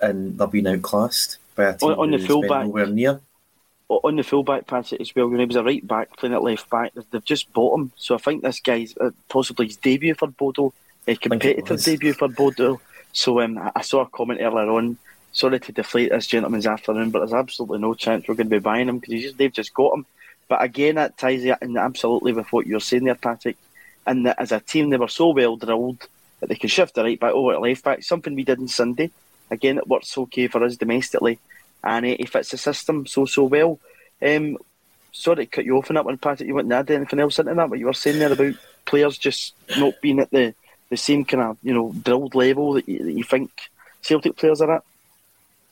and 0.00 0.38
they're 0.38 0.46
being 0.46 0.66
outclassed 0.66 1.38
by 1.54 1.64
a 1.64 1.76
team 1.76 1.90
on, 1.90 1.98
on 1.98 2.10
the 2.10 2.18
full 2.18 2.42
back 2.42 2.66
nowhere 2.66 2.86
near 2.86 3.20
on 4.02 4.16
the 4.16 4.22
fullback 4.22 4.66
patch 4.66 4.92
as 4.94 5.14
well, 5.14 5.28
when 5.28 5.40
he 5.40 5.46
was 5.46 5.56
a 5.56 5.62
right 5.62 5.86
back 5.86 6.16
playing 6.16 6.34
at 6.34 6.42
left 6.42 6.68
back, 6.70 6.92
they've 7.10 7.24
just 7.24 7.52
bought 7.52 7.78
him. 7.78 7.92
So 7.96 8.14
I 8.14 8.18
think 8.18 8.42
this 8.42 8.60
guy's 8.60 8.96
uh, 8.96 9.10
possibly 9.28 9.66
his 9.66 9.76
debut 9.76 10.14
for 10.14 10.28
Bodo, 10.28 10.72
a 11.06 11.16
competitive 11.16 11.82
debut 11.82 12.14
for 12.14 12.28
Bodo. 12.28 12.80
So 13.12 13.40
um, 13.40 13.70
I 13.74 13.82
saw 13.82 14.02
a 14.02 14.06
comment 14.06 14.40
earlier 14.42 14.70
on. 14.70 14.98
Sorry 15.32 15.58
to 15.60 15.72
deflate 15.72 16.10
this 16.10 16.26
gentleman's 16.26 16.66
afternoon, 16.66 17.10
but 17.10 17.20
there's 17.20 17.32
absolutely 17.32 17.78
no 17.78 17.94
chance 17.94 18.26
we're 18.26 18.34
going 18.34 18.48
to 18.48 18.56
be 18.56 18.60
buying 18.60 18.88
him 18.88 18.98
because 18.98 19.34
they've 19.34 19.52
just 19.52 19.74
got 19.74 19.94
him. 19.94 20.06
But 20.48 20.62
again, 20.62 20.94
that 20.96 21.18
ties 21.18 21.44
in 21.44 21.76
absolutely 21.76 22.32
with 22.32 22.52
what 22.52 22.66
you're 22.66 22.80
saying 22.80 23.04
there, 23.04 23.14
Patrick. 23.14 23.56
And 24.06 24.26
that 24.26 24.38
as 24.38 24.52
a 24.52 24.60
team, 24.60 24.90
they 24.90 24.96
were 24.96 25.08
so 25.08 25.30
well 25.30 25.56
drilled 25.56 26.06
that 26.40 26.48
they 26.48 26.56
could 26.56 26.70
shift 26.70 26.94
the 26.94 27.02
right 27.02 27.18
back 27.18 27.32
over 27.32 27.52
to 27.52 27.58
left 27.58 27.84
back, 27.84 28.02
something 28.02 28.34
we 28.34 28.44
did 28.44 28.58
on 28.58 28.68
Sunday. 28.68 29.10
Again, 29.50 29.78
it 29.78 29.88
works 29.88 30.16
okay 30.16 30.46
for 30.46 30.62
us 30.62 30.76
domestically 30.76 31.38
and 31.84 32.06
he 32.06 32.24
fits 32.24 32.50
the 32.50 32.58
system 32.58 33.06
so 33.06 33.26
so 33.26 33.44
well. 33.44 33.78
Um, 34.22 34.56
sorry 35.12 35.36
to 35.36 35.46
cut 35.46 35.64
you 35.64 35.76
off 35.76 35.90
on 35.90 35.94
that 35.94 36.04
one, 36.04 36.18
Patrick. 36.18 36.48
You 36.48 36.54
wouldn't 36.54 36.72
add 36.72 36.90
anything 36.90 37.20
else 37.20 37.38
into 37.38 37.54
that, 37.54 37.70
but 37.70 37.78
you 37.78 37.86
were 37.86 37.92
saying 37.92 38.18
there 38.18 38.32
about 38.32 38.54
players 38.86 39.18
just 39.18 39.54
not 39.78 40.00
being 40.00 40.18
at 40.18 40.30
the, 40.30 40.54
the 40.90 40.96
same 40.96 41.24
kind 41.24 41.42
of 41.42 41.58
you 41.62 41.74
know 41.74 41.92
drilled 42.02 42.34
level 42.34 42.72
that 42.74 42.88
you, 42.88 43.04
that 43.04 43.12
you 43.12 43.24
think 43.24 43.50
Celtic 44.02 44.36
players 44.36 44.60
are 44.60 44.76
at. 44.76 44.84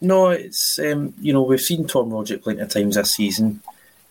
No, 0.01 0.31
it's 0.31 0.79
um, 0.79 1.15
you 1.21 1.33
know 1.33 1.43
we've 1.43 1.61
seen 1.61 1.87
Tom 1.87 2.11
Rogic 2.11 2.43
plenty 2.43 2.61
of 2.61 2.69
times 2.69 2.95
this 2.97 3.15
season. 3.15 3.63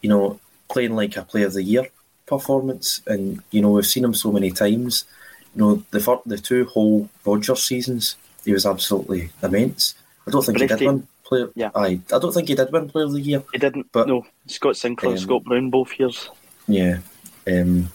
You 0.02 0.10
know, 0.10 0.40
playing 0.70 0.96
like 0.96 1.16
a 1.16 1.24
Player 1.24 1.46
of 1.46 1.54
the 1.54 1.64
Year 1.64 1.88
performance, 2.26 3.02
and 3.06 3.44
you 3.52 3.62
know 3.62 3.72
we've 3.72 3.86
seen 3.86 4.04
him 4.04 4.16
so 4.16 4.32
many 4.32 4.52
times. 4.52 5.06
You 5.54 5.62
know, 5.62 5.84
the 5.92 6.22
the 6.26 6.38
two 6.38 6.66
whole 6.66 7.10
Rodgers 7.24 7.64
seasons, 7.64 8.16
he 8.44 8.54
was 8.54 8.66
absolutely 8.66 9.30
immense. 9.44 9.94
I 10.28 10.32
don't 10.32 10.44
think 10.44 10.60
he 10.60 10.68
did 10.68 10.82
one 10.82 11.08
player. 11.32 11.50
Yeah, 11.56 11.72
I 11.74 12.00
I 12.12 12.20
don't 12.20 12.34
think 12.34 12.50
he 12.50 12.56
did 12.56 12.72
win 12.72 12.90
Player 12.90 13.06
of 13.06 13.14
the 13.14 13.22
Year. 13.22 13.44
He 13.54 13.58
didn't. 13.58 13.92
But 13.92 14.08
no, 14.08 14.26
Scott 14.48 14.76
Sinclair, 14.76 15.14
um, 15.14 15.18
Scott 15.18 15.44
Brown, 15.46 15.70
both 15.70 15.98
years. 15.98 16.30
Yeah, 16.68 17.00
um, 17.48 17.90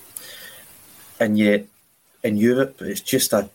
and 1.21 1.39
yet 1.39 1.67
in 2.25 2.37
Europe, 2.37 2.81
it's 2.81 3.03
just 3.03 3.33
a 3.33 3.49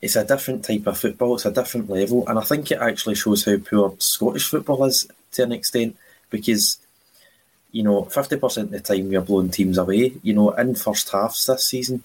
it's 0.00 0.16
a 0.16 0.24
different 0.24 0.64
type 0.64 0.86
of 0.86 0.98
football. 0.98 1.34
It's 1.34 1.46
a 1.46 1.50
different 1.50 1.90
level, 1.90 2.26
and 2.28 2.38
I 2.38 2.42
think 2.42 2.70
it 2.70 2.78
actually 2.80 3.16
shows 3.16 3.44
how 3.44 3.56
poor 3.58 3.94
Scottish 3.98 4.48
football 4.48 4.84
is 4.84 5.08
to 5.32 5.42
an 5.42 5.52
extent 5.52 5.96
because. 6.30 6.78
You 7.72 7.82
know, 7.82 8.04
fifty 8.04 8.38
percent 8.38 8.72
of 8.72 8.72
the 8.72 8.80
time 8.80 9.12
you're 9.12 9.20
blowing 9.20 9.50
teams 9.50 9.76
away. 9.76 10.14
You 10.22 10.32
know, 10.32 10.50
in 10.52 10.76
first 10.76 11.10
halves 11.10 11.44
this 11.44 11.66
season, 11.66 12.02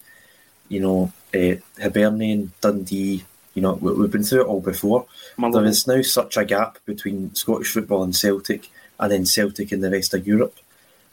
you 0.68 0.82
know, 0.82 1.14
uh, 1.34 1.56
Hibernian, 1.80 2.52
Dundee, 2.60 3.24
you 3.54 3.62
know, 3.62 3.74
we've 3.74 4.12
been 4.12 4.24
through 4.24 4.42
it 4.42 4.48
all 4.48 4.62
before. 4.62 5.06
There 5.38 5.66
is 5.66 5.88
now 5.88 6.02
such 6.02 6.38
a 6.38 6.46
gap 6.46 6.78
between 6.86 7.36
Scottish 7.36 7.72
football 7.72 8.04
and 8.04 8.16
Celtic, 8.16 8.70
and 9.00 9.12
then 9.12 9.26
Celtic 9.26 9.72
and 9.72 9.84
the 9.84 9.92
rest 9.92 10.14
of 10.14 10.26
Europe, 10.26 10.58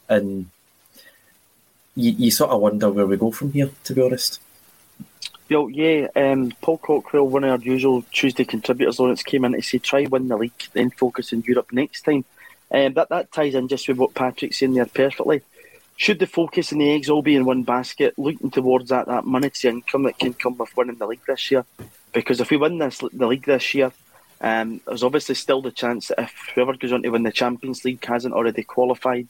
and 0.07 0.49
you, 1.95 2.11
you 2.11 2.31
sort 2.31 2.51
of 2.51 2.61
wonder 2.61 2.89
where 2.89 3.07
we 3.07 3.17
go 3.17 3.31
from 3.31 3.51
here. 3.51 3.71
To 3.83 3.93
be 3.93 4.01
honest. 4.01 4.39
Well, 5.49 5.69
yeah, 5.71 6.07
um, 6.15 6.51
Paul 6.61 6.77
Cockrell, 6.77 7.27
one 7.27 7.43
of 7.43 7.49
our 7.49 7.65
usual 7.65 8.03
Tuesday 8.11 8.45
contributors 8.45 8.99
on 8.99 9.09
it, 9.09 9.25
came 9.25 9.45
in 9.45 9.53
to 9.53 9.61
say 9.63 9.79
try 9.79 10.05
win 10.05 10.27
the 10.27 10.37
league, 10.37 10.51
then 10.73 10.91
focus 10.91 11.33
in 11.33 11.41
Europe 11.41 11.71
next 11.71 12.03
time. 12.03 12.23
Um, 12.71 12.93
that 12.93 13.09
that 13.09 13.31
ties 13.31 13.55
in 13.55 13.67
just 13.67 13.87
with 13.87 13.97
what 13.97 14.13
Patrick's 14.13 14.59
saying 14.59 14.75
there 14.75 14.85
perfectly. 14.85 15.41
Should 15.95 16.19
the 16.19 16.27
focus 16.27 16.71
and 16.71 16.79
the 16.79 16.91
eggs 16.91 17.09
all 17.09 17.23
be 17.23 17.35
in 17.35 17.45
one 17.45 17.63
basket, 17.63 18.13
looking 18.17 18.51
towards 18.51 18.89
that, 18.89 19.07
that 19.07 19.25
monetary 19.25 19.73
income 19.73 20.03
that 20.03 20.19
can 20.19 20.33
come 20.33 20.55
with 20.55 20.77
winning 20.77 20.95
the 20.95 21.07
league 21.07 21.25
this 21.27 21.51
year? 21.51 21.65
Because 22.13 22.39
if 22.41 22.49
we 22.49 22.57
win 22.57 22.77
this 22.77 22.99
the 23.13 23.27
league 23.27 23.45
this 23.45 23.73
year, 23.73 23.91
um, 24.41 24.81
there's 24.85 25.03
obviously 25.03 25.35
still 25.35 25.61
the 25.61 25.71
chance 25.71 26.07
that 26.07 26.19
if 26.19 26.51
whoever 26.55 26.75
goes 26.75 26.93
on 26.93 27.03
to 27.03 27.09
win 27.09 27.23
the 27.23 27.31
Champions 27.31 27.83
League 27.83 28.03
hasn't 28.05 28.33
already 28.33 28.63
qualified, 28.63 29.27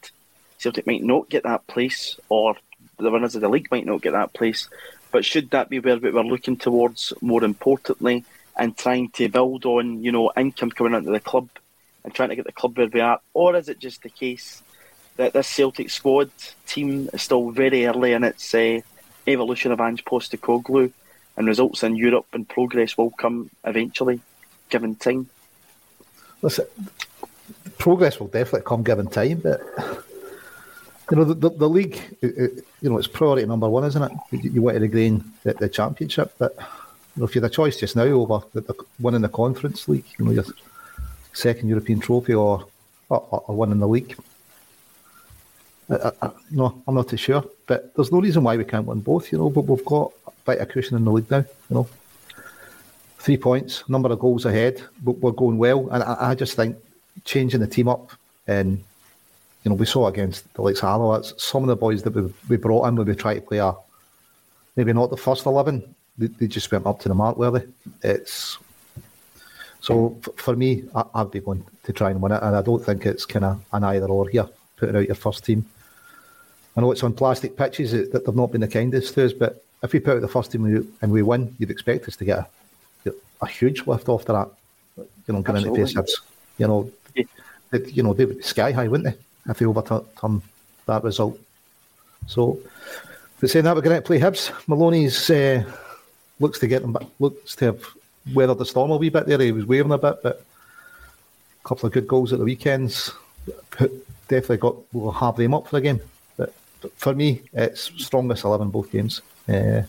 Celtic 0.58 0.86
might 0.86 1.04
not 1.04 1.30
get 1.30 1.44
that 1.44 1.68
place, 1.68 2.20
or 2.30 2.56
the 2.98 3.10
winners 3.10 3.36
of 3.36 3.42
the 3.42 3.50
league 3.50 3.72
might 3.72 3.86
not 3.86 4.02
get 4.02 4.14
that 4.14 4.34
place. 4.34 4.70
But 5.12 5.26
should 5.26 5.50
that 5.52 5.70
be 5.70 5.80
where 5.80 5.98
we're 5.98 6.24
looking 6.24 6.58
towards 6.58 7.14
more 7.22 7.44
importantly 7.44 8.26
and 8.56 8.78
trying 8.78 9.10
to 9.12 9.30
build 9.30 9.66
on, 9.66 10.04
you 10.04 10.12
know, 10.12 10.32
income 10.38 10.70
coming 10.70 10.94
into 10.94 11.12
the 11.12 11.20
club 11.20 11.50
and 12.04 12.14
trying 12.14 12.30
to 12.30 12.36
get 12.36 12.46
the 12.46 12.52
club 12.52 12.78
where 12.78 12.88
we 12.88 13.00
are? 13.00 13.20
Or 13.34 13.56
is 13.56 13.70
it 13.70 13.80
just 13.80 14.04
the 14.04 14.10
case 14.10 14.62
that 15.16 15.34
this 15.34 15.48
Celtic 15.48 15.90
squad 15.90 16.30
team 16.68 17.10
is 17.12 17.24
still 17.24 17.50
very 17.50 17.86
early 17.88 18.14
in 18.14 18.24
its 18.24 18.54
uh, 18.54 18.82
evolution 19.28 19.72
of 19.72 19.80
Ange 19.80 20.06
Postecoglou, 20.06 20.92
and 21.40 21.48
results 21.48 21.84
in 21.84 21.96
Europe 21.96 22.28
and 22.34 22.48
progress 22.48 22.98
will 22.98 23.12
come 23.12 23.50
eventually, 23.64 24.20
given 24.70 24.94
time. 24.96 25.30
Listen, 26.42 26.66
progress 27.78 28.20
will 28.20 28.28
definitely 28.28 28.68
come 28.68 28.84
given 28.84 29.08
time, 29.08 29.40
but 29.40 29.62
you 31.10 31.18
know 31.18 31.24
the, 31.24 31.34
the, 31.34 31.50
the 31.50 31.70
league, 31.70 31.96
it, 32.22 32.38
it, 32.38 32.66
you 32.82 32.90
know, 32.90 32.98
it's 32.98 33.08
priority 33.08 33.48
number 33.48 33.70
one, 33.70 33.86
isn't 33.86 34.04
it? 34.04 34.12
You, 34.32 34.52
you 34.52 34.62
want 34.62 34.76
to 34.76 34.82
regain 34.82 35.24
the, 35.44 35.54
the 35.54 35.70
championship, 35.70 36.36
but 36.38 36.56
you 36.58 37.22
know, 37.22 37.26
if 37.26 37.34
you 37.34 37.42
had 37.42 37.50
a 37.50 37.54
choice 37.54 37.80
just 37.80 37.96
now 37.96 38.04
over 38.04 38.46
the, 38.54 38.62
the 38.62 38.76
winning 39.00 39.22
the 39.22 39.30
conference 39.30 39.88
league, 39.88 40.06
you 40.18 40.26
know, 40.26 40.32
your 40.32 40.46
second 41.32 41.70
European 41.70 42.02
trophy 42.02 42.34
or 42.34 42.66
or, 43.08 43.44
or 43.48 43.56
winning 43.56 43.80
the 43.80 43.88
league. 43.88 44.16
I, 45.90 46.12
I, 46.22 46.30
no, 46.52 46.84
I'm 46.88 46.94
not 46.94 47.08
too 47.08 47.18
sure, 47.18 47.44
but 47.66 47.96
there's 47.96 48.12
no 48.12 48.22
reason 48.22 48.44
why 48.44 48.58
we 48.58 48.64
can't 48.64 48.86
win 48.86 49.00
both, 49.00 49.32
you 49.32 49.40
know. 49.40 49.50
But 49.50 49.62
we've 49.62 49.84
got 49.84 50.12
bit 50.50 50.60
of 50.60 50.70
cushion 50.70 50.98
in 50.98 51.06
the 51.06 51.12
league 51.12 51.30
now, 51.30 51.46
you 51.70 51.76
know. 51.76 51.88
Three 53.18 53.38
points, 53.38 53.88
number 53.90 54.12
of 54.12 54.20
goals 54.20 54.46
ahead, 54.46 54.82
but 55.04 55.18
we're 55.18 55.32
going 55.32 55.58
well, 55.58 55.90
and 55.90 56.04
I, 56.04 56.32
I 56.32 56.36
just 56.36 56.56
think 56.56 56.78
changing 57.26 57.60
the 57.60 57.68
team 57.68 57.90
up 57.90 58.12
and 58.48 58.84
you 59.64 59.70
know, 59.70 59.76
we 59.76 59.86
saw 59.86 60.08
against 60.08 60.52
the 60.54 60.62
likes 60.62 60.80
of 60.80 60.90
Alouettes, 60.90 61.40
some 61.40 61.64
of 61.64 61.68
the 61.68 61.76
boys 61.76 62.02
that 62.04 62.16
we, 62.16 62.34
we 62.48 62.58
brought 62.58 62.88
in 62.88 62.96
when 62.96 63.08
we 63.08 63.16
tried 63.16 63.36
to 63.36 63.42
play 63.42 63.58
a 63.58 63.76
maybe 64.76 64.94
not 64.94 65.10
the 65.10 65.18
first 65.18 65.46
11, 65.46 65.96
they, 66.18 66.28
they 66.28 66.48
just 66.48 66.72
went 66.72 66.86
up 66.86 67.00
to 67.02 67.10
the 67.10 67.16
mark, 67.16 67.38
were 67.38 67.52
they? 67.52 67.66
It's 68.02 68.58
so 69.82 70.18
for 70.36 70.56
me, 70.56 70.86
I, 70.96 71.04
I'd 71.16 71.32
be 71.32 71.40
going 71.40 71.66
to 71.84 71.94
try 71.94 72.12
and 72.12 72.22
win 72.22 72.32
it, 72.32 72.42
and 72.42 72.56
I 72.56 72.62
don't 72.62 72.84
think 72.84 73.06
it's 73.06 73.26
kind 73.26 73.46
of 73.46 73.64
an 73.74 73.84
either 73.84 74.08
or 74.08 74.30
here, 74.30 74.48
putting 74.78 74.96
out 74.96 75.08
your 75.08 75.16
first 75.16 75.44
team. 75.44 75.66
I 76.76 76.82
know 76.82 76.92
it's 76.92 77.04
on 77.04 77.14
plastic 77.14 77.58
pitches 77.58 77.92
that 77.92 78.26
they've 78.26 78.36
not 78.36 78.52
been 78.52 78.62
the 78.62 78.68
kindest 78.68 79.14
to 79.16 79.26
us, 79.26 79.34
but 79.34 79.64
if 79.84 79.94
we 79.94 80.00
put 80.00 80.16
out 80.16 80.22
the 80.22 80.28
first 80.28 80.52
team 80.52 80.88
and 81.02 81.12
we 81.12 81.22
win, 81.22 81.56
you'd 81.60 81.72
expect 81.72 82.08
us 82.08 82.16
to 82.18 82.26
get 82.26 82.50
a, 83.06 83.14
a 83.42 83.48
huge 83.48 83.86
lift 83.88 84.10
after 84.10 84.34
that. 84.34 84.50
You 85.28 85.34
know, 85.34 85.42
getting 85.42 85.68
into 85.68 85.86
face 85.86 86.22
You 86.58 86.68
know, 86.68 86.92
yeah. 87.16 87.24
they, 87.72 87.84
you 87.92 88.04
know 88.04 88.14
they 88.14 88.26
would 88.26 88.38
be 88.38 88.44
sky 88.44 88.72
high, 88.72 88.88
wouldn't 88.88 89.16
they? 89.16 89.24
if 89.50 89.60
they 89.60 89.66
overturn 89.66 90.42
that 90.86 91.04
result. 91.04 91.40
So, 92.28 92.60
but 93.40 93.50
saying 93.50 93.66
that, 93.66 93.76
we're 93.76 93.82
going 93.82 93.96
to 93.96 94.02
play 94.02 94.20
Hibs. 94.20 94.52
Maloney's 94.68 95.30
uh, 95.30 95.64
looks 96.40 96.60
to 96.60 96.68
get 96.68 96.82
them, 96.82 96.98
looks 97.20 97.56
to 97.58 97.66
have 97.66 97.84
weathered 98.34 98.58
the 98.58 98.66
storm 98.66 98.92
a 98.92 98.98
wee 98.98 99.10
bit 99.10 99.26
there. 99.26 99.40
He 99.40 99.52
was 99.52 99.66
wavering 99.66 99.94
a 99.94 99.98
bit, 99.98 100.22
but 100.22 100.46
a 101.64 101.68
couple 101.68 101.88
of 101.88 101.94
good 101.94 102.08
goals 102.08 102.34
at 102.34 102.40
the 102.40 102.46
weekends. 102.46 103.12
Definitely 104.28 104.58
got 104.58 104.76
will 104.94 105.12
have 105.12 105.38
them 105.38 105.54
up 105.54 105.68
for 105.68 105.78
the 105.78 105.82
game. 105.82 106.02
But, 106.38 106.54
but 106.82 106.94
for 106.94 107.16
me, 107.16 107.42
it's 107.54 107.92
strongest 107.98 108.44
eleven 108.44 108.70
both 108.70 108.92
games. 108.92 109.22
Uh, 109.50 109.84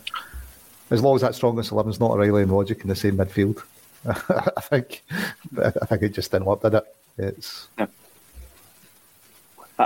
as 0.91 1.03
long 1.03 1.15
as 1.15 1.23
that 1.23 1.35
strongest 1.35 1.71
eleven 1.71 1.91
is 1.91 2.01
not 2.01 2.13
a 2.13 2.19
Riley 2.19 2.43
and 2.43 2.51
Rogic 2.51 2.81
in 2.83 2.89
the 2.89 2.97
same 2.97 3.17
midfield, 3.17 3.63
I 4.07 4.61
think 4.61 5.03
I 5.63 5.87
think 5.87 6.03
it 6.03 6.15
just 6.15 6.31
didn't 6.31 6.47
work, 6.47 6.63
did 6.63 6.75
it? 6.75 6.97
It's. 7.19 7.69
Yeah 7.79 7.87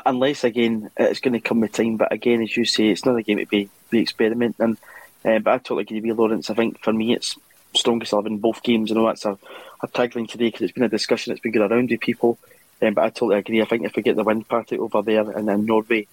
unless 0.06 0.44
again 0.44 0.90
it's 0.96 1.20
going 1.20 1.34
to 1.34 1.40
come 1.40 1.60
with 1.60 1.72
time. 1.72 1.96
But 1.96 2.12
again, 2.12 2.42
as 2.42 2.56
you 2.56 2.64
say, 2.64 2.88
it's 2.88 3.04
not 3.04 3.16
a 3.16 3.22
game 3.22 3.38
to 3.38 3.46
be 3.46 3.68
be 3.90 4.00
experimenting. 4.00 4.78
Uh, 5.24 5.38
but 5.38 5.54
I 5.54 5.58
totally 5.58 5.82
agree 5.82 6.00
with 6.00 6.18
Lawrence. 6.18 6.50
I 6.50 6.54
think 6.54 6.82
for 6.82 6.92
me, 6.92 7.14
it's 7.14 7.37
strongest 7.74 8.12
eleven 8.12 8.38
both 8.38 8.62
games. 8.62 8.90
I 8.90 8.94
know 8.94 9.06
that's 9.06 9.24
a, 9.24 9.38
a 9.82 9.88
tagline 9.88 10.28
today 10.28 10.46
because 10.46 10.62
it's 10.62 10.72
been 10.72 10.82
a 10.82 10.88
discussion 10.88 11.30
that's 11.30 11.40
been 11.40 11.52
going 11.52 11.70
around 11.70 11.90
with 11.90 12.00
people. 12.00 12.38
Um, 12.82 12.94
but 12.94 13.04
I 13.04 13.10
totally 13.10 13.38
agree. 13.38 13.62
I 13.62 13.66
think 13.66 13.84
if 13.84 13.96
we 13.96 14.02
get 14.02 14.16
the 14.16 14.24
wind 14.24 14.48
party 14.48 14.78
over 14.78 15.02
there 15.02 15.30
and 15.30 15.48
then 15.48 15.64
Norway 15.64 16.06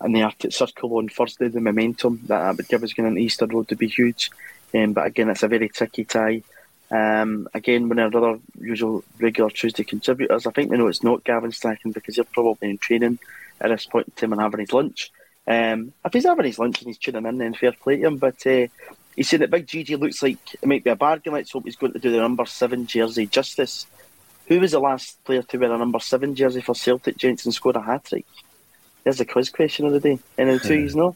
and 0.00 0.14
the 0.14 0.22
Arctic 0.22 0.52
Circle 0.52 0.96
on 0.96 1.08
Thursday, 1.08 1.48
the 1.48 1.60
momentum 1.60 2.20
that, 2.26 2.40
that 2.40 2.56
would 2.56 2.68
give 2.68 2.82
us 2.82 2.92
going 2.92 3.08
into 3.08 3.20
Easter 3.20 3.46
Road 3.46 3.68
to 3.68 3.76
be 3.76 3.88
huge. 3.88 4.30
Um, 4.74 4.92
but 4.92 5.06
again, 5.06 5.30
it's 5.30 5.42
a 5.42 5.48
very 5.48 5.68
tricky 5.68 6.04
tie. 6.04 6.42
Um, 6.90 7.48
again, 7.52 7.88
when 7.88 7.98
our 7.98 8.16
other 8.16 8.38
usual 8.60 9.02
regular 9.18 9.50
Tuesday 9.50 9.84
contributors, 9.84 10.46
I 10.46 10.50
think 10.50 10.70
we 10.70 10.78
know 10.78 10.86
it's 10.86 11.02
not 11.02 11.24
Gavin 11.24 11.52
Strachan 11.52 11.92
because 11.92 12.16
he's 12.16 12.26
probably 12.26 12.70
in 12.70 12.78
training 12.78 13.18
at 13.60 13.70
this 13.70 13.86
point 13.86 14.06
in 14.06 14.12
time 14.12 14.32
and 14.32 14.42
having 14.42 14.60
his 14.60 14.72
lunch. 14.72 15.10
Um, 15.46 15.92
if 16.04 16.12
he's 16.12 16.24
having 16.24 16.46
his 16.46 16.58
lunch 16.58 16.80
and 16.80 16.88
he's 16.88 16.98
tuning 16.98 17.26
in, 17.26 17.38
then 17.38 17.54
fair 17.54 17.72
play 17.72 17.96
to 17.96 18.06
him. 18.06 18.16
But 18.18 18.46
uh, 18.46 18.66
he 19.14 19.22
said 19.22 19.40
that 19.40 19.50
Big 19.50 19.66
Gigi 19.66 19.96
looks 19.96 20.22
like 20.22 20.54
it 20.54 20.66
might 20.66 20.84
be 20.84 20.90
a 20.90 20.96
bargain. 20.96 21.32
Let's 21.32 21.52
hope 21.52 21.64
he's 21.64 21.76
going 21.76 21.92
to 21.92 21.98
do 21.98 22.10
the 22.10 22.18
number 22.18 22.46
seven 22.46 22.86
jersey 22.86 23.26
justice. 23.26 23.86
Who 24.48 24.60
was 24.60 24.72
the 24.72 24.78
last 24.78 25.22
player 25.24 25.42
to 25.42 25.58
wear 25.58 25.72
a 25.72 25.78
number 25.78 25.98
seven 25.98 26.34
jersey 26.34 26.60
for 26.60 26.74
Celtic, 26.74 27.16
Jensen 27.16 27.50
scored 27.50 27.76
a 27.76 27.80
hat 27.80 28.04
trick? 28.04 28.26
There's 29.06 29.18
the 29.18 29.24
quiz 29.24 29.50
question 29.50 29.86
of 29.86 29.92
the 29.92 30.00
day. 30.00 30.18
Any 30.36 30.54
of 30.54 30.62
the 30.62 30.68
two 30.68 30.80
you 30.80 30.92
know? 30.96 31.14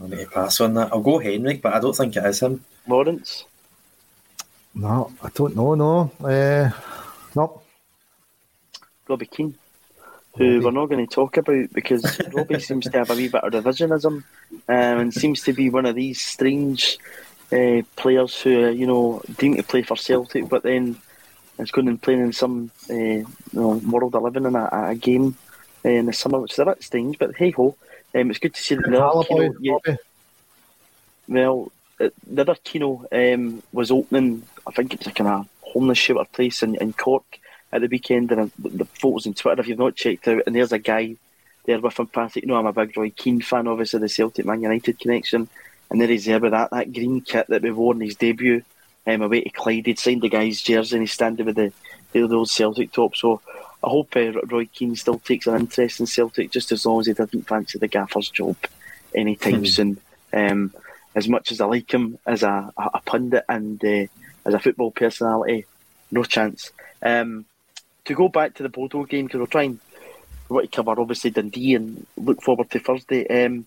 I'll 0.00 0.08
need 0.08 0.18
to 0.18 0.26
pass 0.26 0.60
on 0.60 0.74
that. 0.74 0.92
I'll 0.92 1.02
go 1.02 1.20
Henrik, 1.20 1.62
but 1.62 1.72
I 1.72 1.78
don't 1.78 1.94
think 1.94 2.16
it 2.16 2.26
is 2.26 2.40
him. 2.40 2.64
Lawrence? 2.88 3.44
No, 4.74 5.12
I 5.22 5.28
don't 5.32 5.54
know. 5.54 5.76
No, 5.76 6.10
uh, 6.24 6.68
no. 7.36 7.62
Robbie 9.06 9.26
Keane, 9.26 9.54
who 10.36 10.54
Robbie. 10.54 10.64
we're 10.64 10.70
not 10.72 10.86
going 10.86 11.06
to 11.06 11.14
talk 11.14 11.36
about 11.36 11.72
because 11.72 12.20
Robbie 12.32 12.58
seems 12.58 12.86
to 12.86 12.98
have 12.98 13.10
a 13.10 13.14
wee 13.14 13.28
bit 13.28 13.44
of 13.44 13.52
revisionism 13.52 14.06
um, 14.12 14.24
and 14.66 15.14
seems 15.14 15.42
to 15.42 15.52
be 15.52 15.70
one 15.70 15.86
of 15.86 15.94
these 15.94 16.20
strange 16.20 16.98
uh, 17.52 17.82
players 17.94 18.42
who, 18.42 18.68
you 18.70 18.88
know, 18.88 19.22
deemed 19.38 19.58
to 19.58 19.62
play 19.62 19.82
for 19.82 19.96
Celtic, 19.96 20.48
but 20.48 20.64
then 20.64 20.96
is 21.58 21.70
going 21.70 21.86
and 21.86 22.02
playing 22.02 22.20
in 22.20 22.32
some 22.32 22.72
uh, 22.90 22.94
you 22.94 23.26
know, 23.52 23.80
World 23.88 24.16
11 24.16 24.46
in 24.46 24.56
a, 24.56 24.68
a 24.72 24.94
game 24.96 25.36
uh, 25.36 25.49
in 25.84 26.06
the 26.06 26.12
summer, 26.12 26.40
which 26.40 26.52
is 26.52 26.58
a 26.58 26.64
bit 26.64 26.82
strange. 26.82 27.18
But 27.18 27.36
hey 27.36 27.50
ho, 27.50 27.76
um, 28.14 28.30
it's 28.30 28.38
good 28.38 28.54
to 28.54 28.62
see 28.62 28.74
that. 28.74 28.84
Halliboy, 28.84 29.54
yeah, 29.60 29.96
well, 31.28 31.70
the 31.98 32.42
other 32.42 32.56
Keano 32.56 33.06
um, 33.12 33.62
was 33.72 33.90
opening, 33.90 34.42
I 34.66 34.72
think 34.72 34.92
it 34.92 35.00
was 35.00 35.06
a 35.06 35.12
kind 35.12 35.28
of 35.28 35.48
homeless 35.60 35.98
shelter 35.98 36.28
place 36.30 36.62
in, 36.62 36.74
in 36.76 36.92
Cork 36.92 37.24
at 37.72 37.82
the 37.82 37.86
weekend, 37.86 38.32
and 38.32 38.50
the 38.58 38.84
photos 38.84 39.26
on 39.26 39.34
Twitter, 39.34 39.60
if 39.60 39.68
you've 39.68 39.78
not 39.78 39.94
checked 39.94 40.26
out, 40.26 40.42
and 40.46 40.56
there's 40.56 40.72
a 40.72 40.78
guy 40.78 41.16
there 41.66 41.78
with 41.78 41.98
him, 41.98 42.08
Patrick. 42.08 42.44
You 42.44 42.48
know, 42.48 42.56
I'm 42.56 42.66
a 42.66 42.72
big 42.72 42.96
Roy 42.96 43.10
Keane 43.10 43.40
fan, 43.40 43.68
obviously, 43.68 44.00
the 44.00 44.08
Celtic 44.08 44.44
Man 44.44 44.62
United 44.62 44.98
connection, 44.98 45.48
and 45.90 46.00
there 46.00 46.08
he's 46.08 46.24
there 46.24 46.40
with 46.40 46.50
that, 46.50 46.70
that 46.70 46.92
green 46.92 47.20
kit 47.20 47.46
that 47.48 47.62
we 47.62 47.70
wore 47.70 47.94
in 47.94 48.00
his 48.00 48.16
debut 48.16 48.62
um, 49.06 49.22
away 49.22 49.42
to 49.42 49.50
Clyde. 49.50 49.86
He'd 49.86 49.98
signed 49.98 50.22
the 50.22 50.28
guy's 50.28 50.60
jersey 50.60 50.96
and 50.96 51.02
he's 51.02 51.12
standing 51.12 51.46
with 51.46 51.56
the, 51.56 51.72
the 52.12 52.22
old 52.22 52.50
Celtic 52.50 52.92
top, 52.92 53.14
so 53.14 53.40
I 53.82 53.88
hope 53.88 54.14
uh, 54.16 54.32
Roy 54.46 54.66
Keane 54.66 54.96
still 54.96 55.18
takes 55.18 55.46
an 55.46 55.56
interest 55.56 56.00
in 56.00 56.06
Celtic 56.06 56.50
just 56.50 56.70
as 56.72 56.84
long 56.84 57.00
as 57.00 57.06
he 57.06 57.14
doesn't 57.14 57.48
fancy 57.48 57.78
the 57.78 57.88
gaffer's 57.88 58.28
job 58.28 58.56
anytime 59.14 59.62
mm. 59.62 59.68
soon. 59.68 59.98
Um, 60.32 60.72
as 61.14 61.28
much 61.28 61.50
as 61.50 61.60
I 61.60 61.66
like 61.66 61.92
him 61.92 62.18
as 62.24 62.42
a, 62.42 62.72
a 62.76 63.00
pundit 63.04 63.44
and 63.48 63.82
uh, 63.84 64.06
as 64.44 64.54
a 64.54 64.60
football 64.60 64.90
personality, 64.90 65.64
no 66.10 66.22
chance. 66.24 66.70
Um, 67.02 67.46
to 68.04 68.14
go 68.14 68.28
back 68.28 68.54
to 68.54 68.62
the 68.62 68.68
Bodo 68.68 69.04
game, 69.04 69.26
because 69.26 69.40
we're 69.40 69.46
trying 69.46 69.80
we 70.48 70.54
want 70.54 70.70
to 70.70 70.76
cover 70.76 71.00
obviously 71.00 71.30
Dundee 71.30 71.76
and 71.76 72.06
look 72.16 72.42
forward 72.42 72.70
to 72.70 72.80
Thursday. 72.80 73.44
Um, 73.44 73.66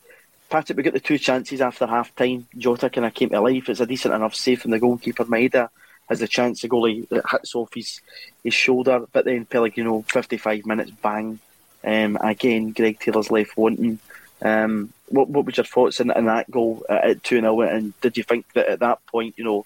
Patrick, 0.50 0.78
we 0.78 0.84
got 0.84 0.94
the 0.94 1.00
two 1.00 1.18
chances 1.18 1.62
after 1.62 1.88
half 1.88 2.16
time. 2.16 2.46
Jota 2.58 2.90
kind 2.90 3.08
of 3.08 3.14
came 3.14 3.30
to 3.30 3.42
life. 3.42 3.70
It's 3.70 3.80
a 3.80 3.86
decent 3.86 4.14
enough 4.14 4.36
save 4.36 4.62
from 4.62 4.72
the 4.72 4.80
goalkeeper. 4.80 5.24
Maeda 5.26 5.70
has 6.10 6.22
a 6.22 6.28
chance. 6.28 6.62
The 6.62 6.70
goalie 6.70 7.08
that 7.10 7.30
hits 7.30 7.56
off 7.56 7.74
his, 7.74 8.02
his 8.44 8.54
shoulder, 8.54 9.06
but 9.12 9.26
then 9.26 9.46
Pellegrino, 9.46 10.04
55 10.04 10.66
minutes, 10.66 10.92
bang. 10.92 11.40
Um, 11.84 12.18
again, 12.22 12.72
Greg 12.72 13.00
Taylor's 13.00 13.32
left 13.32 13.58
wanting. 13.58 14.00
Um, 14.42 14.92
what 15.08 15.30
what 15.30 15.46
was 15.46 15.58
your 15.58 15.64
thoughts 15.64 16.00
in 16.00 16.08
that 16.08 16.52
goal 16.52 16.86
at 16.90 17.24
two 17.24 17.40
0 17.40 17.62
And 17.62 18.00
did 18.02 18.18
you 18.18 18.24
think 18.24 18.52
that 18.54 18.68
at 18.68 18.80
that 18.80 19.06
point, 19.06 19.36
you 19.38 19.44
know, 19.44 19.66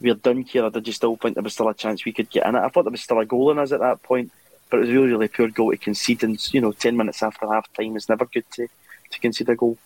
we're 0.00 0.14
done 0.14 0.42
here, 0.42 0.64
or 0.64 0.70
did 0.70 0.86
you 0.86 0.92
still 0.92 1.16
think 1.16 1.34
there 1.34 1.42
was 1.42 1.54
still 1.54 1.68
a 1.68 1.74
chance 1.74 2.04
we 2.04 2.12
could 2.12 2.30
get 2.30 2.46
in 2.46 2.54
it? 2.54 2.60
I 2.60 2.68
thought 2.68 2.84
there 2.84 2.92
was 2.92 3.00
still 3.00 3.20
a 3.20 3.26
goal 3.26 3.50
in 3.50 3.58
us 3.58 3.72
at 3.72 3.80
that 3.80 4.02
point, 4.02 4.30
but 4.70 4.78
it 4.78 4.80
was 4.80 4.90
really 4.90 5.08
really 5.08 5.28
poor 5.28 5.48
goal 5.48 5.70
to 5.70 5.76
concede. 5.76 6.22
And 6.22 6.54
you 6.54 6.60
know, 6.60 6.72
ten 6.72 6.96
minutes 6.96 7.22
after 7.22 7.46
half 7.46 7.72
time 7.72 7.96
is 7.96 8.08
never 8.08 8.26
good 8.26 8.44
to 8.52 8.68
to 9.10 9.20
concede 9.20 9.48
a 9.48 9.56
goal. 9.56 9.78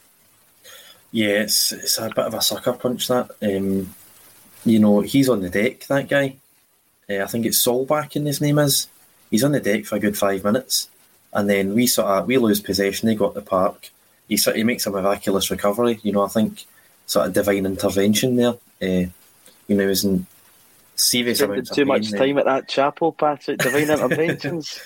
Yeah, 1.10 1.42
it's 1.42 1.72
it's 1.72 1.98
a 1.98 2.08
bit 2.08 2.18
of 2.18 2.34
a 2.34 2.42
sucker 2.42 2.72
punch 2.72 3.08
that. 3.08 3.30
Um, 3.42 3.94
you 4.64 4.78
know, 4.78 5.00
he's 5.00 5.28
on 5.28 5.40
the 5.40 5.50
deck. 5.50 5.86
That 5.86 6.08
guy, 6.08 6.36
uh, 7.08 7.22
I 7.22 7.26
think 7.26 7.46
it's 7.46 7.64
Solbakken 7.64 8.26
his 8.26 8.40
name 8.40 8.58
is. 8.58 8.88
He's 9.30 9.44
on 9.44 9.52
the 9.52 9.60
deck 9.60 9.84
for 9.84 9.96
a 9.96 10.00
good 10.00 10.16
five 10.16 10.44
minutes, 10.44 10.88
and 11.32 11.48
then 11.48 11.74
we 11.74 11.86
sort 11.86 12.08
of 12.08 12.26
we 12.26 12.38
lose 12.38 12.60
possession. 12.60 13.08
They 13.08 13.14
got 13.14 13.34
the 13.34 13.42
park 13.42 13.90
he 14.28 14.36
sort 14.36 14.56
he 14.56 14.62
makes 14.62 14.86
a 14.86 14.90
miraculous 14.90 15.50
recovery. 15.50 15.98
You 16.02 16.12
know, 16.12 16.22
I 16.22 16.28
think 16.28 16.66
sort 17.06 17.26
of 17.26 17.32
divine 17.32 17.66
intervention 17.66 18.36
there. 18.36 18.54
Uh, 18.80 19.08
you 19.66 19.76
know, 19.76 19.88
isn't 19.88 20.26
serious 20.94 21.40
amounts 21.40 21.70
too 21.70 21.84
much 21.84 22.10
time 22.10 22.36
there. 22.36 22.40
at 22.40 22.44
that 22.44 22.68
chapel, 22.68 23.12
Patrick. 23.12 23.58
Divine 23.58 23.90
interventions. 23.90 24.80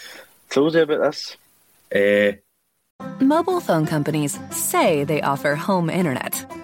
Told 0.49 0.75
you 0.75 0.83
about 0.83 1.13
this. 1.13 1.37
Uh, 1.95 2.37
Mobile 3.21 3.61
phone 3.61 3.87
companies 3.87 4.39
say 4.51 5.05
they 5.05 5.21
offer 5.23 5.57
home 5.57 5.91
internet. 5.91 6.47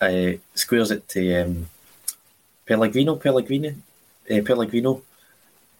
uh, 0.00 0.32
squares 0.54 0.90
it 0.90 1.08
to 1.08 1.42
um, 1.42 1.68
Pellegrino, 2.66 3.16
Pellegrino, 3.16 3.70
uh, 4.30 4.40
Pellegrino. 4.44 5.02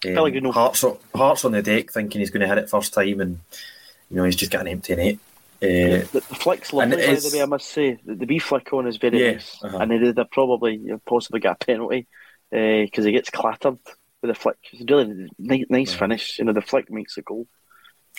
Um, 0.05 0.15
Pellegrino. 0.15 0.53
Hart's, 0.53 0.85
Hart's 1.15 1.45
on 1.45 1.53
the 1.53 1.63
deck, 1.63 1.91
thinking 1.91 2.21
he's 2.21 2.31
going 2.31 2.41
to 2.41 2.49
hit 2.49 2.59
it 2.59 2.71
first 2.71 2.95
time, 2.95 3.21
and 3.21 3.41
you 4.11 4.17
know 4.17 4.25
he's 4.25 4.37
just 4.37 4.53
got 4.53 4.63
an 4.63 4.69
empty 4.69 4.97
net. 4.97 5.19
Uh, 5.61 6.07
the, 6.13 6.25
the 6.29 6.35
flick's 6.37 6.73
lovely, 6.73 6.97
by 6.97 7.15
the 7.15 7.31
way. 7.33 7.43
I 7.43 7.47
must 7.47 7.69
say 7.69 7.99
the, 8.05 8.15
the 8.15 8.27
B 8.27 8.39
flick 8.39 8.73
on 8.73 8.87
is 8.87 8.97
very 8.97 9.21
yeah, 9.21 9.33
nice, 9.33 9.59
uh-huh. 9.63 9.79
and 9.79 9.91
they'd 9.91 10.17
have 10.17 10.31
probably 10.31 10.81
possibly 11.05 11.41
get 11.41 11.53
a 11.61 11.67
penalty 11.67 12.07
because 12.51 13.05
uh, 13.05 13.07
he 13.07 13.13
gets 13.13 13.31
clattered 13.31 13.79
with 14.23 14.29
the 14.29 14.35
flick. 14.35 14.57
It's 14.73 14.89
really 14.89 15.29
nice, 15.39 15.65
nice 15.69 15.93
yeah. 15.93 15.99
finish. 15.99 16.39
You 16.39 16.45
know, 16.45 16.53
the 16.53 16.63
flick 16.63 16.91
makes 16.91 17.17
the 17.17 17.23
goal. 17.23 17.47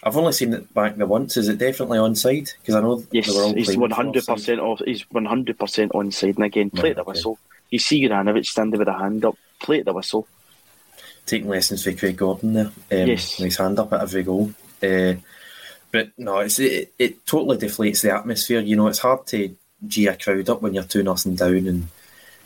I've 0.04 0.16
only 0.16 0.32
seen 0.32 0.54
it 0.54 0.74
back 0.74 0.96
there 0.96 1.06
once. 1.06 1.36
Is 1.36 1.50
it 1.50 1.58
definitely 1.58 1.98
onside? 1.98 2.54
Because 2.60 2.76
I 2.76 2.82
know 2.82 3.04
yes, 3.12 3.28
he's 3.54 3.78
one 3.78 3.92
hundred 3.92 4.26
percent 4.26 4.62
off. 4.62 4.82
He's 4.86 5.02
one 5.12 5.26
hundred 5.26 5.60
percent 5.60 5.92
onside. 5.92 6.36
And 6.36 6.46
again, 6.46 6.70
play 6.70 6.90
right, 6.90 6.96
the 6.96 7.04
whistle. 7.04 7.34
Okay. 7.34 7.42
You 7.72 7.80
see 7.80 8.02
Juranovic 8.02 8.46
standing 8.46 8.80
with 8.80 8.88
a 8.88 8.94
hand 8.94 9.26
up. 9.26 9.38
Play 9.60 9.82
the 9.82 9.94
whistle. 9.94 10.26
Taking 11.26 11.50
lessons 11.50 11.84
from 11.84 11.98
Craig 11.98 12.16
Gordon 12.16 12.54
there. 12.54 12.66
Um, 12.66 13.08
yes, 13.08 13.34
his 13.34 13.58
hand 13.58 13.78
up 13.78 13.92
at 13.92 14.02
every 14.02 14.24
goal. 14.24 14.54
Uh, 14.82 15.16
but 15.92 16.12
no, 16.18 16.40
it's 16.40 16.60
it, 16.60 16.94
it 16.98 17.26
totally 17.26 17.58
deflates 17.58 18.02
the 18.02 18.16
atmosphere. 18.16 18.62
You 18.62 18.78
know, 18.78 18.88
it's 18.88 19.00
hard 19.00 19.28
to 19.28 19.54
g 19.86 20.08
a 20.08 20.16
crowd 20.16 20.50
up 20.50 20.62
when 20.62 20.74
you're 20.74 20.84
two 20.84 21.04
nothing 21.04 21.36
down, 21.36 21.68
and 21.68 21.88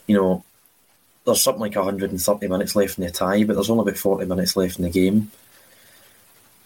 you 0.07 0.17
know 0.17 0.43
there's 1.23 1.43
something 1.43 1.61
like 1.61 1.75
130 1.75 2.47
minutes 2.47 2.75
left 2.75 2.97
in 2.97 3.05
the 3.05 3.11
tie, 3.11 3.43
but 3.43 3.53
there's 3.53 3.69
only 3.69 3.83
about 3.83 3.97
40 3.97 4.25
minutes 4.25 4.57
left 4.57 4.79
in 4.79 4.85
the 4.85 4.89
game 4.89 5.31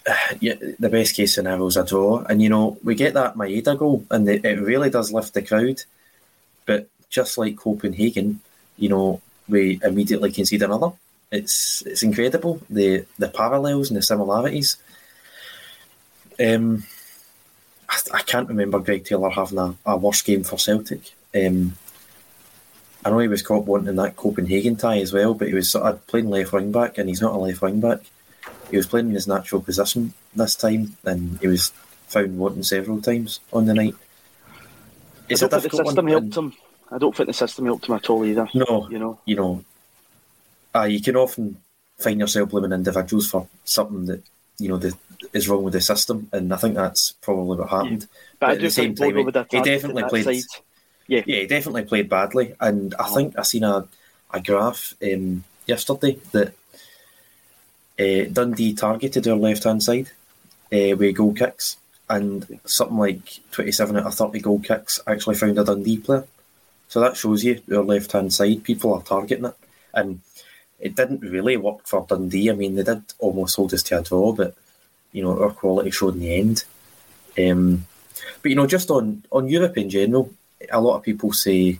yeah, 0.39 0.55
the 0.79 0.89
best 0.89 1.15
case 1.15 1.35
scenario 1.35 1.65
is 1.67 1.77
a 1.77 1.85
draw. 1.85 2.23
And, 2.23 2.41
you 2.41 2.49
know, 2.49 2.77
we 2.83 2.95
get 2.95 3.13
that 3.13 3.35
Maeda 3.35 3.77
goal, 3.77 4.05
and 4.11 4.27
it 4.27 4.59
really 4.59 4.89
does 4.89 5.11
lift 5.11 5.33
the 5.33 5.41
crowd. 5.41 5.83
But 6.65 6.87
just 7.09 7.37
like 7.37 7.57
Copenhagen, 7.57 8.41
you 8.77 8.89
know, 8.89 9.21
we 9.47 9.79
immediately 9.83 10.31
concede 10.31 10.63
another. 10.63 10.91
It's 11.31 11.81
it's 11.85 12.03
incredible 12.03 12.61
the 12.69 13.05
the 13.19 13.27
parallels 13.27 13.89
and 13.89 13.97
the 13.97 14.01
similarities. 14.01 14.77
Um, 16.39 16.85
I, 17.89 17.97
I 18.13 18.21
can't 18.21 18.47
remember 18.47 18.79
Greg 18.79 19.03
Taylor 19.03 19.29
having 19.29 19.57
a, 19.57 19.75
a 19.85 19.97
worse 19.97 20.21
game 20.21 20.43
for 20.43 20.57
Celtic. 20.57 21.01
Um, 21.35 21.77
I 23.03 23.09
know 23.09 23.19
he 23.19 23.27
was 23.27 23.41
caught 23.41 23.65
wanting 23.65 23.95
that 23.95 24.15
Copenhagen 24.15 24.75
tie 24.75 24.99
as 24.99 25.13
well, 25.13 25.33
but 25.33 25.47
he 25.47 25.53
was 25.53 25.69
sort 25.69 25.85
of 25.85 26.05
playing 26.07 26.29
left 26.29 26.53
wing 26.53 26.71
back, 26.71 26.97
and 26.97 27.09
he's 27.09 27.21
not 27.21 27.33
a 27.33 27.37
left 27.37 27.61
wing 27.61 27.79
back 27.79 28.01
he 28.69 28.77
was 28.77 28.87
playing 28.87 29.09
in 29.09 29.15
his 29.15 29.27
natural 29.27 29.61
position 29.61 30.13
this 30.35 30.55
time, 30.55 30.97
and 31.05 31.39
he 31.39 31.47
was 31.47 31.69
found 32.07 32.37
wanting 32.37 32.63
several 32.63 33.01
times 33.01 33.39
on 33.51 33.65
the 33.65 33.73
night. 33.73 33.95
It's 35.29 35.43
I 35.43 35.47
don't 35.47 35.61
think 35.61 35.71
the 35.71 35.85
system 35.85 36.05
one, 36.05 36.11
helped 36.11 36.37
him. 36.37 36.53
I 36.91 36.97
don't 36.97 37.15
think 37.15 37.27
the 37.27 37.33
system 37.33 37.65
helped 37.65 37.87
him 37.87 37.95
at 37.95 38.09
all 38.09 38.25
either. 38.25 38.47
No, 38.53 38.87
you 38.89 38.99
know, 38.99 39.19
you 39.25 39.35
know, 39.35 39.63
uh, 40.73 40.83
you 40.83 41.01
can 41.01 41.15
often 41.15 41.57
find 41.97 42.19
yourself 42.19 42.49
blaming 42.49 42.71
individuals 42.71 43.29
for 43.29 43.47
something 43.65 44.05
that 44.05 44.23
you 44.59 44.69
know 44.69 44.77
that 44.77 44.95
is 45.33 45.47
wrong 45.49 45.63
with 45.63 45.73
the 45.73 45.81
system, 45.81 46.29
and 46.31 46.53
I 46.53 46.57
think 46.57 46.75
that's 46.75 47.11
probably 47.21 47.57
what 47.57 47.69
happened. 47.69 48.01
Yeah. 48.03 48.19
But, 48.39 48.47
but 48.47 48.55
at 48.55 48.61
the 48.61 48.69
same 48.69 48.95
time, 48.95 49.15
he, 49.15 49.23
he 49.57 49.61
definitely 49.63 50.03
played. 50.03 50.25
Side. 50.25 50.61
Yeah, 51.07 51.23
yeah, 51.25 51.39
he 51.39 51.47
definitely 51.47 51.83
played 51.83 52.09
badly, 52.09 52.55
and 52.59 52.93
I 52.95 53.03
uh-huh. 53.03 53.15
think 53.15 53.39
I 53.39 53.43
seen 53.43 53.63
a 53.63 53.87
a 54.33 54.41
graph 54.41 54.93
um, 55.01 55.43
yesterday 55.65 56.19
that 56.31 56.53
uh, 57.99 58.25
Dundee 58.31 58.73
targeted 58.73 59.27
our 59.27 59.35
left 59.35 59.63
hand 59.63 59.83
side 59.83 60.09
uh, 60.71 60.95
with 60.95 61.15
goal 61.15 61.33
kicks, 61.33 61.77
and 62.09 62.59
something 62.65 62.97
like 62.97 63.39
27 63.51 63.97
out 63.97 64.05
of 64.05 64.13
30 64.13 64.39
goal 64.39 64.59
kicks 64.59 64.99
actually 65.07 65.35
found 65.35 65.57
a 65.59 65.63
Dundee 65.63 65.97
player. 65.97 66.25
So 66.87 67.01
that 67.01 67.17
shows 67.17 67.43
you 67.43 67.61
our 67.71 67.83
left 67.83 68.11
hand 68.11 68.33
side, 68.33 68.63
people 68.63 68.93
are 68.93 69.01
targeting 69.01 69.45
it. 69.45 69.55
And 69.93 70.21
it 70.79 70.95
didn't 70.95 71.21
really 71.21 71.57
work 71.57 71.85
for 71.85 72.05
Dundee. 72.07 72.49
I 72.49 72.53
mean, 72.53 72.75
they 72.75 72.83
did 72.83 73.01
almost 73.19 73.55
hold 73.55 73.73
us 73.73 73.83
to 73.83 73.99
a 73.99 74.03
draw, 74.03 74.31
but 74.31 74.55
you 75.11 75.23
know, 75.23 75.41
our 75.41 75.51
quality 75.51 75.91
showed 75.91 76.13
in 76.15 76.19
the 76.21 76.35
end. 76.35 76.63
Um, 77.37 77.87
but 78.41 78.49
you 78.49 78.55
know, 78.55 78.67
just 78.67 78.89
on, 78.89 79.23
on 79.31 79.49
Europe 79.49 79.77
in 79.77 79.89
general, 79.89 80.31
a 80.71 80.79
lot 80.79 80.97
of 80.97 81.03
people 81.03 81.33
say, 81.33 81.79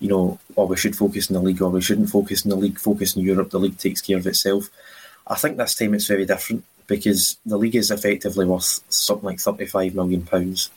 you 0.00 0.08
know, 0.08 0.38
oh, 0.56 0.66
we 0.66 0.76
should 0.76 0.96
focus 0.96 1.30
in 1.30 1.34
the 1.34 1.42
league 1.42 1.62
or 1.62 1.70
we 1.70 1.80
shouldn't 1.80 2.10
focus 2.10 2.44
in 2.44 2.50
the 2.50 2.56
league, 2.56 2.78
focus 2.78 3.16
in 3.16 3.22
Europe, 3.22 3.50
the 3.50 3.60
league 3.60 3.78
takes 3.78 4.00
care 4.00 4.18
of 4.18 4.26
itself. 4.26 4.68
I 5.26 5.36
think 5.36 5.56
this 5.56 5.74
time 5.74 5.94
it's 5.94 6.06
very 6.06 6.26
different 6.26 6.64
because 6.86 7.36
the 7.46 7.56
league 7.56 7.76
is 7.76 7.90
effectively 7.90 8.44
worth 8.44 8.80
something 8.88 9.26
like 9.26 9.40
thirty-five 9.40 9.94
million 9.94 10.22
pounds, 10.22 10.70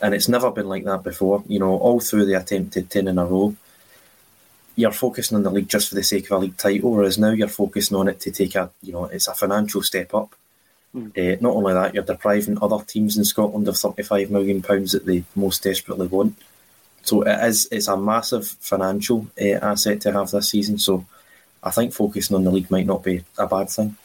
and 0.00 0.14
it's 0.14 0.28
never 0.28 0.50
been 0.50 0.68
like 0.68 0.84
that 0.84 1.02
before. 1.02 1.42
You 1.46 1.60
know, 1.60 1.78
all 1.78 2.00
through 2.00 2.26
the 2.26 2.34
attempted 2.34 2.90
ten 2.90 3.08
in 3.08 3.18
a 3.18 3.24
row, 3.24 3.54
you're 4.76 4.90
focusing 4.92 5.36
on 5.36 5.44
the 5.44 5.50
league 5.50 5.68
just 5.68 5.88
for 5.88 5.94
the 5.94 6.02
sake 6.02 6.26
of 6.26 6.32
a 6.32 6.38
league 6.38 6.56
title, 6.56 6.90
whereas 6.90 7.18
now 7.18 7.30
you're 7.30 7.48
focusing 7.48 7.96
on 7.96 8.08
it 8.08 8.20
to 8.20 8.30
take 8.32 8.56
a, 8.56 8.70
you 8.82 8.92
know, 8.92 9.04
it's 9.04 9.28
a 9.28 9.34
financial 9.34 9.82
step 9.82 10.12
up. 10.14 10.34
Mm. 10.94 11.16
Uh, 11.16 11.38
not 11.40 11.54
only 11.54 11.72
that, 11.72 11.94
you're 11.94 12.04
depriving 12.04 12.58
other 12.60 12.84
teams 12.84 13.16
in 13.16 13.24
Scotland 13.24 13.68
of 13.68 13.76
thirty-five 13.76 14.30
million 14.30 14.62
pounds 14.62 14.92
that 14.92 15.06
they 15.06 15.24
most 15.36 15.62
desperately 15.62 16.08
want. 16.08 16.36
So 17.02 17.22
it 17.22 17.38
is, 17.44 17.68
it's 17.70 17.88
a 17.88 17.96
massive 17.96 18.46
financial 18.46 19.28
uh, 19.40 19.58
asset 19.62 20.00
to 20.02 20.12
have 20.12 20.30
this 20.30 20.50
season. 20.50 20.78
So 20.78 21.04
I 21.64 21.70
think 21.70 21.94
focusing 21.94 22.36
on 22.36 22.44
the 22.44 22.50
league 22.50 22.70
might 22.70 22.86
not 22.86 23.02
be 23.02 23.24
a 23.38 23.46
bad 23.46 23.70
thing. 23.70 23.96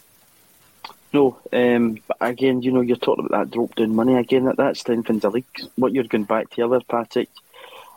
No, 1.11 1.37
um, 1.51 1.99
but 2.07 2.17
again, 2.21 2.61
you 2.61 2.71
know, 2.71 2.81
you're 2.81 2.95
talking 2.95 3.25
about 3.25 3.45
that 3.45 3.51
drop 3.51 3.75
down 3.75 3.95
money 3.95 4.15
again. 4.15 4.45
That 4.45 4.57
that 4.57 4.77
strengthens 4.77 5.23
the 5.23 5.29
league. 5.29 5.45
What 5.75 5.91
you're 5.91 6.03
going 6.05 6.23
back 6.23 6.51
to 6.51 6.61
earlier, 6.61 6.81
Patrick, 6.87 7.29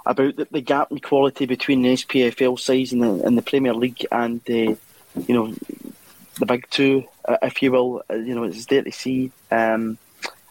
about 0.05 0.37
the, 0.37 0.48
the 0.51 0.61
gap 0.61 0.90
in 0.90 0.98
quality 0.98 1.46
between 1.46 1.83
the 1.83 1.92
SPFL 1.92 2.59
size 2.59 2.92
and 2.92 3.03
the, 3.03 3.25
and 3.25 3.38
the 3.38 3.42
Premier 3.42 3.75
League 3.75 4.07
and 4.11 4.42
the, 4.44 4.77
you 5.29 5.35
know, 5.35 5.55
the 6.38 6.46
big 6.46 6.68
two, 6.70 7.05
uh, 7.27 7.37
if 7.42 7.62
you 7.62 7.70
will. 7.70 8.03
Uh, 8.11 8.14
you 8.14 8.35
know, 8.35 8.44
it's 8.44 8.66
there 8.66 8.83
to 8.83 8.90
see. 8.90 9.31
Um, 9.51 9.98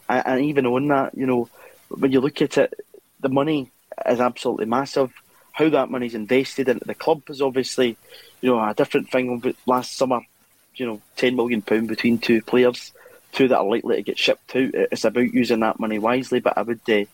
and, 0.08 0.26
and 0.26 0.44
even 0.44 0.64
on 0.66 0.88
that, 0.88 1.18
you 1.18 1.26
know, 1.26 1.48
when 1.88 2.12
you 2.12 2.20
look 2.20 2.40
at 2.40 2.58
it, 2.58 2.74
the 3.20 3.28
money 3.28 3.70
is 4.06 4.20
absolutely 4.20 4.66
massive. 4.66 5.12
How 5.52 5.68
that 5.68 5.90
money's 5.90 6.14
invested 6.14 6.68
into 6.68 6.84
the 6.84 6.94
club 6.94 7.22
is 7.28 7.42
obviously 7.42 7.96
you 8.42 8.50
know, 8.50 8.62
a 8.62 8.74
different 8.74 9.10
thing 9.10 9.54
last 9.66 9.96
summer, 9.96 10.20
you 10.74 10.84
know, 10.84 11.00
ten 11.16 11.36
million 11.36 11.62
pound 11.62 11.88
between 11.88 12.18
two 12.18 12.42
players, 12.42 12.92
two 13.32 13.48
that 13.48 13.58
are 13.58 13.64
likely 13.64 13.96
to 13.96 14.02
get 14.02 14.18
shipped 14.18 14.54
out. 14.54 14.70
It's 14.74 15.04
about 15.04 15.32
using 15.32 15.60
that 15.60 15.80
money 15.80 15.98
wisely, 15.98 16.40
but 16.40 16.58
I 16.58 16.62
would 16.62 16.80
uh, 16.90 17.04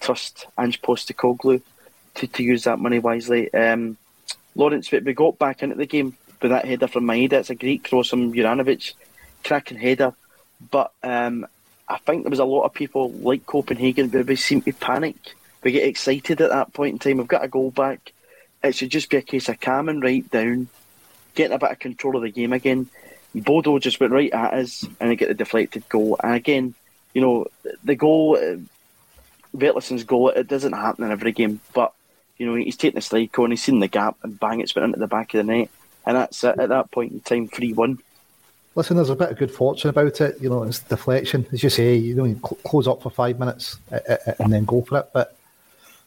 trust 0.00 0.46
Ange 0.58 0.80
Postecoglou 0.82 1.62
to, 2.14 2.26
to 2.26 2.42
use 2.42 2.64
that 2.64 2.80
money 2.80 2.98
wisely. 2.98 3.52
Um, 3.54 3.98
Lawrence, 4.56 4.90
we 4.90 5.00
got 5.12 5.38
back 5.38 5.62
into 5.62 5.76
the 5.76 5.86
game 5.86 6.16
with 6.40 6.50
that 6.50 6.64
header 6.64 6.88
from 6.88 7.04
Maeda. 7.04 7.34
It's 7.34 7.50
a 7.50 7.54
great 7.54 7.84
cross 7.84 8.08
from 8.08 8.32
Juranovic, 8.32 8.94
cracking 9.44 9.78
header, 9.78 10.14
but 10.70 10.92
um, 11.02 11.46
I 11.86 11.98
think 11.98 12.22
there 12.22 12.30
was 12.30 12.38
a 12.38 12.44
lot 12.44 12.64
of 12.64 12.72
people 12.72 13.12
like 13.12 13.44
Copenhagen, 13.44 14.08
but 14.08 14.26
we 14.26 14.36
seemed 14.36 14.64
to 14.64 14.72
panic. 14.72 15.16
We 15.62 15.72
get 15.72 15.86
excited 15.86 16.40
at 16.40 16.50
that 16.50 16.72
point 16.72 16.94
in 16.94 16.98
time. 16.98 17.18
We've 17.18 17.28
got 17.28 17.44
a 17.44 17.48
goal 17.48 17.70
back 17.70 18.12
it 18.62 18.74
should 18.74 18.90
just 18.90 19.10
be 19.10 19.16
a 19.16 19.22
case 19.22 19.48
of 19.48 19.60
calming 19.60 20.00
right 20.00 20.28
down, 20.30 20.68
getting 21.34 21.54
a 21.54 21.58
bit 21.58 21.72
of 21.72 21.78
control 21.78 22.16
of 22.16 22.22
the 22.22 22.30
game 22.30 22.52
again. 22.52 22.88
Bodo 23.34 23.78
just 23.78 23.98
went 23.98 24.12
right 24.12 24.32
at 24.32 24.54
us 24.54 24.86
and 25.00 25.10
they 25.10 25.16
get 25.16 25.28
the 25.28 25.34
deflected 25.34 25.88
goal. 25.88 26.16
And 26.22 26.34
again, 26.34 26.74
you 27.14 27.22
know, 27.22 27.46
the 27.82 27.96
goal, 27.96 28.36
uh, 28.36 28.56
goal, 30.06 30.28
it 30.28 30.48
doesn't 30.48 30.72
happen 30.72 31.04
in 31.04 31.10
every 31.10 31.32
game, 31.32 31.60
but, 31.74 31.92
you 32.38 32.46
know, 32.46 32.54
he's 32.54 32.76
taking 32.76 32.96
the 32.96 33.00
strike 33.00 33.38
on, 33.38 33.50
he's 33.50 33.62
seen 33.62 33.80
the 33.80 33.88
gap 33.88 34.16
and 34.22 34.38
bang, 34.38 34.60
it's 34.60 34.74
went 34.74 34.86
into 34.86 34.98
the 34.98 35.06
back 35.06 35.34
of 35.34 35.38
the 35.38 35.52
net. 35.52 35.70
And 36.04 36.16
that's 36.16 36.42
it, 36.44 36.58
at 36.58 36.68
that 36.68 36.90
point 36.90 37.12
in 37.12 37.20
time, 37.20 37.48
3 37.48 37.72
1. 37.72 37.98
listen, 38.74 38.96
there's 38.96 39.08
a 39.08 39.16
bit 39.16 39.30
of 39.30 39.38
good 39.38 39.52
fortune 39.52 39.90
about 39.90 40.20
it. 40.20 40.40
You 40.40 40.50
know, 40.50 40.64
it's 40.64 40.80
deflection, 40.80 41.46
as 41.52 41.62
you 41.62 41.70
say. 41.70 41.94
You 41.94 42.14
know, 42.16 42.24
you 42.24 42.34
cl- 42.34 42.58
close 42.64 42.88
up 42.88 43.02
for 43.02 43.10
five 43.10 43.38
minutes 43.38 43.78
uh, 43.92 44.00
uh, 44.08 44.32
and 44.40 44.52
then 44.52 44.64
go 44.64 44.82
for 44.82 44.98
it. 44.98 45.10
But 45.12 45.36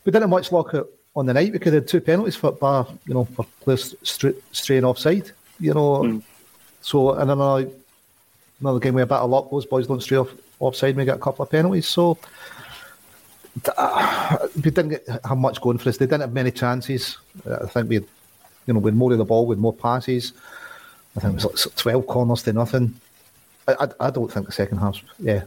we 0.05 0.11
didn't 0.11 0.29
much 0.29 0.51
lock 0.51 0.73
luck 0.73 0.87
on 1.15 1.25
the 1.25 1.33
night 1.33 1.51
because 1.51 1.71
they 1.71 1.77
had 1.77 1.87
two 1.87 2.01
penalties 2.01 2.35
for 2.35 2.51
bar, 2.51 2.87
you 3.07 3.13
know, 3.13 3.25
for 3.25 3.45
players 3.61 3.95
straying 4.03 4.85
offside. 4.85 5.31
You 5.59 5.73
know, 5.73 6.03
mm. 6.03 6.21
so 6.81 7.13
and 7.13 7.31
another 7.31 7.69
another 8.59 8.79
game 8.79 8.93
with 8.93 9.03
a 9.03 9.07
bit 9.07 9.17
of 9.17 9.29
luck, 9.29 9.49
those 9.49 9.65
boys 9.65 9.87
don't 9.87 10.01
stray 10.01 10.17
off 10.17 10.29
offside. 10.59 10.95
We 10.95 11.05
got 11.05 11.17
a 11.17 11.21
couple 11.21 11.43
of 11.43 11.49
penalties, 11.49 11.87
so 11.87 12.17
uh, 13.77 14.47
we 14.55 14.69
didn't 14.71 15.01
have 15.23 15.37
much 15.37 15.61
going 15.61 15.77
for 15.77 15.89
us. 15.89 15.97
They 15.97 16.05
didn't 16.05 16.21
have 16.21 16.33
many 16.33 16.51
chances. 16.51 17.17
I 17.49 17.65
think 17.67 17.89
we, 17.89 17.95
you 17.95 18.73
know, 18.73 18.79
with 18.79 18.93
more 18.93 19.11
of 19.11 19.17
the 19.17 19.25
ball, 19.25 19.45
with 19.45 19.59
more 19.59 19.73
passes. 19.73 20.33
I 21.15 21.21
think 21.21 21.39
it 21.39 21.45
was 21.45 21.65
like 21.65 21.75
12 21.75 22.07
corners 22.07 22.43
to 22.43 22.53
nothing. 22.53 22.93
I, 23.67 23.75
I, 23.79 24.07
I 24.07 24.09
don't 24.09 24.31
think 24.31 24.45
the 24.45 24.51
second 24.51 24.79
half, 24.79 24.99
yeah, 25.19 25.43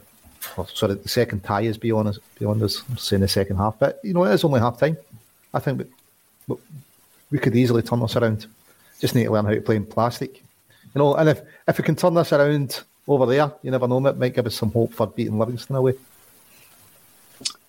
sorry, 0.74 0.94
the 0.94 1.08
second 1.08 1.44
tie 1.44 1.62
is 1.62 1.78
beyond 1.78 2.08
us, 2.08 2.18
beyond 2.38 2.62
us 2.62 2.82
saying 2.96 3.22
the 3.22 3.28
second 3.28 3.56
half. 3.56 3.78
But, 3.78 4.00
you 4.02 4.14
know, 4.14 4.24
it 4.24 4.32
is 4.32 4.44
only 4.44 4.60
half 4.60 4.78
time. 4.78 4.96
I 5.52 5.60
think 5.60 5.86
we, 6.46 6.56
we 7.30 7.38
could 7.38 7.56
easily 7.56 7.82
turn 7.82 8.00
this 8.00 8.16
around. 8.16 8.46
Just 9.00 9.14
need 9.14 9.24
to 9.24 9.30
learn 9.30 9.44
how 9.44 9.52
to 9.52 9.60
play 9.60 9.76
in 9.76 9.86
plastic. 9.86 10.42
You 10.94 10.98
know, 10.98 11.14
and 11.14 11.28
if, 11.28 11.40
if 11.66 11.78
we 11.78 11.84
can 11.84 11.96
turn 11.96 12.14
this 12.14 12.32
around 12.32 12.82
over 13.06 13.26
there, 13.26 13.52
you 13.62 13.70
never 13.70 13.88
know, 13.88 14.04
it 14.06 14.18
might 14.18 14.34
give 14.34 14.46
us 14.46 14.54
some 14.54 14.72
hope 14.72 14.92
for 14.92 15.06
beating 15.06 15.38
Livingston 15.38 15.76
away. 15.76 15.94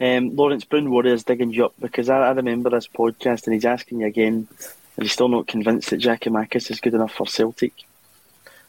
Um, 0.02 0.36
Lawrence 0.36 0.64
Brown 0.64 0.90
Warriors 0.90 1.24
digging 1.24 1.52
you 1.52 1.66
up 1.66 1.74
because 1.80 2.10
I, 2.10 2.20
I 2.20 2.32
remember 2.32 2.70
this 2.70 2.88
podcast 2.88 3.46
and 3.46 3.54
he's 3.54 3.66
asking 3.66 4.00
you 4.00 4.08
again, 4.08 4.48
and 4.98 5.04
he's 5.04 5.12
still 5.12 5.28
not 5.28 5.48
convinced 5.48 5.90
that 5.90 6.00
Giakoumakis 6.00 6.72
is 6.72 6.80
good 6.80 6.94
enough 6.94 7.14
for 7.14 7.28
Celtic. 7.28 7.74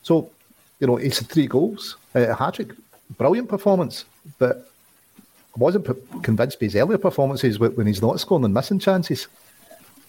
So, 0.03 0.31
you 0.81 0.87
know, 0.87 0.97
he's 0.97 1.19
had 1.19 1.29
three 1.29 1.47
goals, 1.47 1.97
uh, 2.15 2.21
a 2.21 2.35
hat 2.35 2.55
trick, 2.55 2.73
brilliant 3.17 3.49
performance. 3.49 4.05
But 4.39 4.71
I 5.55 5.59
wasn't 5.59 5.87
convinced 6.23 6.61
by 6.61 6.67
his 6.67 6.77
earlier 6.77 6.99
performances 6.99 7.59
when 7.59 7.87
he's 7.87 8.03
not 8.03 8.21
scoring 8.21 8.45
and 8.45 8.55
missing 8.55 8.79
chances. 8.79 9.29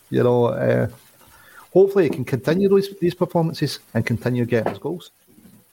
You 0.09 0.23
know, 0.23 0.45
uh, 0.45 0.87
hopefully 1.73 2.05
he 2.05 2.09
can 2.09 2.25
continue 2.25 2.69
those 2.69 2.93
these 2.99 3.15
performances 3.15 3.79
and 3.93 4.05
continue 4.05 4.45
getting 4.45 4.71
his 4.71 4.79
goals. 4.79 5.11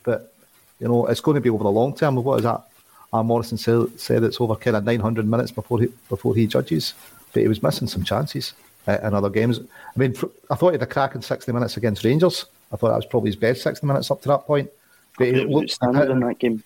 But 0.04 0.32
you 0.78 0.88
know, 0.88 1.06
it's 1.06 1.20
going 1.20 1.34
to 1.34 1.40
be 1.40 1.50
over 1.50 1.64
the 1.64 1.70
long 1.70 1.94
term. 1.94 2.16
What 2.16 2.38
is 2.38 2.44
that? 2.44 2.64
Uh, 3.12 3.22
Morrison 3.22 3.56
said, 3.56 3.98
said 3.98 4.22
it's 4.22 4.40
over 4.40 4.54
kind 4.54 4.76
of 4.76 4.84
900 4.84 5.26
minutes 5.26 5.50
before 5.50 5.80
he 5.80 5.88
before 6.08 6.34
he 6.34 6.46
judges, 6.46 6.94
but 7.32 7.42
he 7.42 7.48
was 7.48 7.62
missing 7.62 7.88
some 7.88 8.04
chances 8.04 8.52
uh, 8.86 8.98
in 9.02 9.14
other 9.14 9.30
games. 9.30 9.58
I 9.60 9.98
mean, 9.98 10.14
I 10.50 10.54
thought 10.54 10.70
he 10.70 10.74
had 10.74 10.82
a 10.82 10.86
cracking 10.86 11.22
60 11.22 11.50
minutes 11.52 11.76
against 11.76 12.04
Rangers. 12.04 12.46
I 12.70 12.76
thought 12.76 12.88
that 12.88 12.96
was 12.96 13.06
probably 13.06 13.30
his 13.30 13.36
best 13.36 13.62
60 13.62 13.86
minutes 13.86 14.10
up 14.10 14.20
to 14.22 14.28
that 14.28 14.46
point. 14.46 14.70
But 15.16 15.28
he 15.28 15.32
looked 15.44 15.70
standard 15.70 16.10
in 16.10 16.20
that 16.20 16.38
game. 16.38 16.62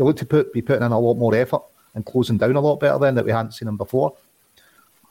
He 0.00 0.04
looked 0.04 0.20
to 0.20 0.24
put, 0.24 0.50
be 0.54 0.62
putting 0.62 0.82
in 0.82 0.92
a 0.92 0.98
lot 0.98 1.18
more 1.18 1.34
effort 1.34 1.60
and 1.94 2.06
closing 2.06 2.38
down 2.38 2.56
a 2.56 2.60
lot 2.60 2.80
better 2.80 2.98
than 2.98 3.14
that 3.16 3.24
we 3.26 3.32
hadn't 3.32 3.52
seen 3.52 3.68
him 3.68 3.76
before. 3.76 4.16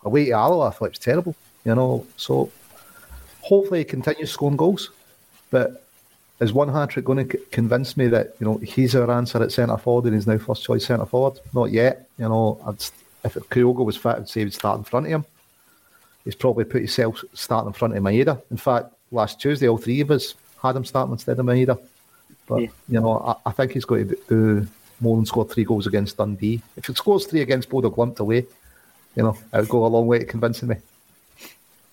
Away 0.03 0.25
to 0.25 0.31
Alloa, 0.31 0.69
I 0.69 0.71
thought 0.71 0.85
it 0.85 0.91
was 0.93 0.97
terrible. 0.97 1.35
You 1.63 1.75
know, 1.75 2.07
so 2.17 2.51
hopefully 3.41 3.81
he 3.81 3.85
continues 3.85 4.31
scoring 4.31 4.57
goals. 4.57 4.89
But 5.51 5.85
is 6.39 6.53
one 6.53 6.69
hat 6.69 6.89
trick 6.89 7.05
going 7.05 7.27
to 7.29 7.37
convince 7.51 7.97
me 7.97 8.07
that 8.07 8.33
you 8.39 8.47
know 8.47 8.57
he's 8.57 8.95
our 8.95 9.11
answer 9.11 9.43
at 9.43 9.51
centre 9.51 9.77
forward 9.77 10.05
and 10.05 10.15
he's 10.15 10.25
now 10.25 10.39
first 10.39 10.63
choice 10.63 10.87
centre 10.87 11.05
forward? 11.05 11.39
Not 11.53 11.69
yet. 11.69 12.09
You 12.17 12.27
know, 12.27 12.59
I'd, 12.65 12.81
if 13.23 13.35
Kyogo 13.51 13.85
was 13.85 13.95
fit, 13.95 14.15
I'd 14.15 14.27
say 14.27 14.39
he'd 14.39 14.53
start 14.55 14.79
in 14.79 14.85
front 14.85 15.05
of 15.05 15.11
him. 15.11 15.25
He's 16.23 16.33
probably 16.33 16.65
put 16.65 16.81
himself 16.81 17.23
starting 17.35 17.67
in 17.67 17.73
front 17.73 17.95
of 17.95 18.01
Maeda. 18.01 18.41
In 18.49 18.57
fact, 18.57 18.87
last 19.11 19.39
Tuesday, 19.39 19.67
all 19.67 19.77
three 19.77 20.01
of 20.01 20.09
us 20.09 20.33
had 20.63 20.75
him 20.75 20.83
starting 20.83 21.11
instead 21.11 21.37
of 21.37 21.45
Maeda. 21.45 21.79
But, 22.47 22.61
yeah. 22.63 22.67
you 22.87 22.99
know, 22.99 23.19
I, 23.19 23.49
I, 23.49 23.51
think 23.51 23.73
he's 23.73 23.85
going 23.85 24.09
to 24.09 24.17
do 24.27 24.67
more 25.01 25.15
than 25.15 25.25
score 25.25 25.47
three 25.47 25.63
goals 25.63 25.87
against 25.87 26.17
Dundee. 26.17 26.61
If 26.75 26.87
he 26.87 26.93
scores 26.93 27.25
three 27.25 27.41
against 27.41 27.69
Bodo 27.69 27.89
Glimt 27.89 28.19
away, 28.19 28.45
you 29.15 29.23
know, 29.23 29.37
it 29.53 29.57
would 29.57 29.69
go 29.69 29.85
a 29.85 29.87
long 29.87 30.07
way 30.07 30.19
to 30.19 30.25
convincing 30.25 30.69
me. 30.69 30.75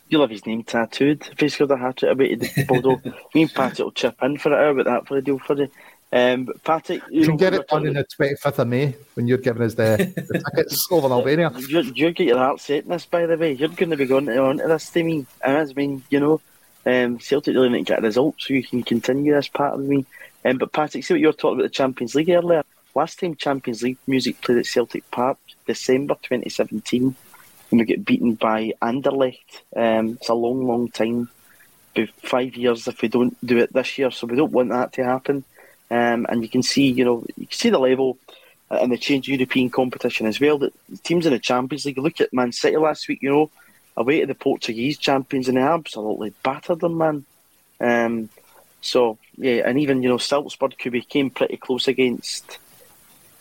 You'll 0.09 0.21
have 0.21 0.31
his 0.31 0.47
name 0.47 0.63
tattooed 0.63 1.27
if 1.33 1.41
he 1.41 1.49
scored 1.49 1.73
a 1.73 1.77
hat 1.77 1.97
trick 1.97 2.13
away 2.13 2.37
to 2.37 2.65
Bodo. 2.67 3.01
Me 3.35 3.43
and 3.43 3.55
Patrick 3.55 3.85
will 3.85 3.93
chip 3.93 4.17
in 4.23 4.39
for 4.39 4.53
it 4.53 4.71
about 4.71 4.85
that 4.87 5.09
for 5.09 5.17
a 5.17 5.23
deal 5.23 5.39
for 5.39 5.57
you. 5.57 5.71
Um, 6.13 6.45
but 6.45 6.63
Patrick, 6.63 7.03
you, 7.11 7.23
you 7.23 7.27
can 7.27 7.37
get 7.37 7.55
it 7.55 7.67
done 7.67 7.87
on 7.89 7.95
the 7.95 8.05
25th 8.05 8.59
of 8.61 8.69
May 8.69 8.95
when 9.15 9.27
you're 9.27 9.39
giving 9.39 9.63
us 9.63 9.75
the, 9.75 10.13
the 10.15 10.45
tickets 10.55 10.87
over 10.93 11.09
in 11.09 11.13
Albania. 11.13 11.53
You're, 11.69 11.83
you're 11.83 12.13
getting 12.13 12.29
your 12.29 12.39
heart 12.39 12.61
set 12.61 12.85
in 12.85 12.91
this, 12.91 13.07
by 13.07 13.27
the 13.27 13.37
way. 13.37 13.53
You're 13.53 13.69
going 13.69 13.91
to 13.91 13.97
be 13.97 14.07
going 14.07 14.29
on 14.29 14.59
to 14.59 14.69
this 14.69 14.91
to 14.91 15.03
me. 15.03 15.27
I 15.45 15.65
mean, 15.75 16.05
you 16.09 16.21
know, 16.21 16.41
um, 16.87 17.19
Celtic 17.19 17.55
really 17.55 17.71
need 17.71 17.87
to 17.87 17.93
get 17.93 17.99
a 17.99 18.03
result 18.03 18.37
so 18.39 18.55
you 18.55 18.63
can 18.63 18.85
continue 18.85 19.35
this 19.35 19.49
part 19.49 19.75
of 19.75 19.81
me. 19.81 20.07
Um, 20.45 20.59
but 20.59 20.73
Patrick, 20.73 21.05
see 21.05 21.15
what 21.15 21.21
you 21.21 21.27
were 21.27 21.33
talking 21.33 21.59
about 21.59 21.65
the 21.65 21.71
Champions 21.71 22.15
League 22.15 22.31
earlier. 22.31 22.63
Last 22.97 23.21
time 23.21 23.35
Champions 23.35 23.83
League 23.83 23.99
music 24.07 24.41
played 24.41 24.57
at 24.57 24.65
Celtic 24.65 25.11
Park, 25.11 25.37
December 25.67 26.15
2017, 26.15 27.15
when 27.69 27.79
we 27.79 27.85
get 27.85 28.07
beaten 28.07 28.37
by 28.37 28.73
Anderlecht. 28.81 29.61
Um, 29.77 30.17
it's 30.19 30.31
a 30.31 30.35
long, 30.35 30.67
long 30.67 30.89
time. 30.89 31.29
Be 31.95 32.07
five 32.07 32.57
years 32.57 32.89
if 32.89 33.03
we 33.03 33.09
don't 33.09 33.37
do 33.45 33.59
it 33.59 33.71
this 33.75 33.99
year, 33.99 34.11
so 34.11 34.27
we 34.27 34.35
don't 34.35 34.51
want 34.51 34.71
that 34.71 34.95
to 34.95 35.05
happen. 35.05 35.45
Um, 35.91 36.25
and 36.31 36.43
you 36.43 36.49
can 36.49 36.63
see, 36.63 36.91
you 36.91 37.05
know, 37.05 37.23
you 37.37 37.47
can 37.47 37.59
see 37.59 37.69
the 37.69 37.79
level 37.79 38.17
uh, 38.71 38.79
and 38.81 38.91
the 38.91 38.97
change 38.97 39.29
European 39.29 39.69
competition 39.69 40.27
as 40.27 40.41
well. 40.41 40.57
That 40.57 40.73
teams 41.05 41.27
in 41.27 41.35
the 41.35 41.39
Champions 41.39 41.85
League. 41.85 41.99
Look 41.99 42.23
at 42.23 42.33
Man 42.33 42.51
City 42.51 42.79
last 42.79 43.09
week. 43.09 43.21
You 43.21 43.29
know, 43.29 43.51
away 43.95 44.21
to 44.21 44.27
the 44.27 44.35
Portuguese 44.35 44.97
champions, 44.97 45.49
and 45.49 45.59
they 45.59 45.63
absolutely 45.63 46.33
battered 46.43 46.81
them, 46.81 46.97
man. 46.97 47.27
Um, 47.79 48.31
so 48.81 49.19
yeah, 49.37 49.65
and 49.67 49.79
even 49.79 50.03
you 50.03 50.09
know, 50.09 50.17
Salzburg, 50.17 50.81
who 50.83 50.91
we 50.91 51.03
came 51.03 51.29
pretty 51.29 51.59
close 51.59 51.89
against. 51.89 52.59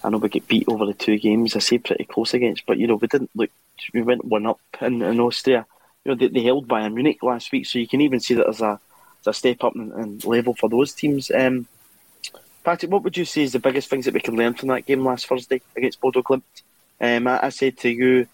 I 0.06 0.10
know 0.10 0.20
we 0.20 0.30
get 0.30 0.48
beat 0.48 0.68
over 0.68 0.86
the 0.86 0.94
two 0.94 1.18
games. 1.18 1.56
I 1.56 1.60
say 1.60 1.80
pretty 1.80 2.06
close 2.06 2.36
against, 2.36 2.68
but 2.68 2.78
you 2.78 2.86
know, 2.86 2.96
we 2.96 3.08
didn't 3.08 3.32
look. 3.34 3.50
We 3.92 4.04
went 4.04 4.24
one 4.24 4.46
up 4.46 4.60
in, 4.80 5.02
in 5.02 5.20
Austria. 5.20 5.66
You 6.04 6.12
know, 6.12 6.16
they, 6.16 6.28
they 6.28 6.44
held 6.44 6.68
Bayern 6.68 6.94
Munich 6.94 7.24
last 7.24 7.52
week, 7.52 7.66
so 7.66 7.80
you 7.80 7.88
can 7.88 8.02
even 8.02 8.20
see 8.20 8.36
that 8.36 8.48
as 8.48 8.62
a, 8.62 8.80
a 9.26 9.34
step 9.34 9.64
up 9.64 9.76
in 9.76 10.20
level 10.20 10.54
for 10.54 10.70
those 10.70 10.94
teams. 10.94 11.32
Um, 11.32 11.68
Patrick, 12.64 12.92
what 12.92 13.04
would 13.04 13.18
you 13.18 13.26
say 13.26 13.42
is 13.42 13.54
the 13.54 13.60
biggest 13.60 13.90
things 13.90 14.06
that 14.06 14.14
we 14.14 14.20
can 14.20 14.36
learn 14.36 14.54
from 14.54 14.70
that 14.70 14.86
game 14.86 15.04
last 15.04 15.26
Thursday 15.26 15.62
against 15.76 16.00
Bodo 16.00 16.22
Glimt? 16.22 16.44
Um, 17.02 17.28
I, 17.28 17.48
I, 17.48 17.50
said 17.50 17.78
to 17.80 17.90
you, 17.90 18.28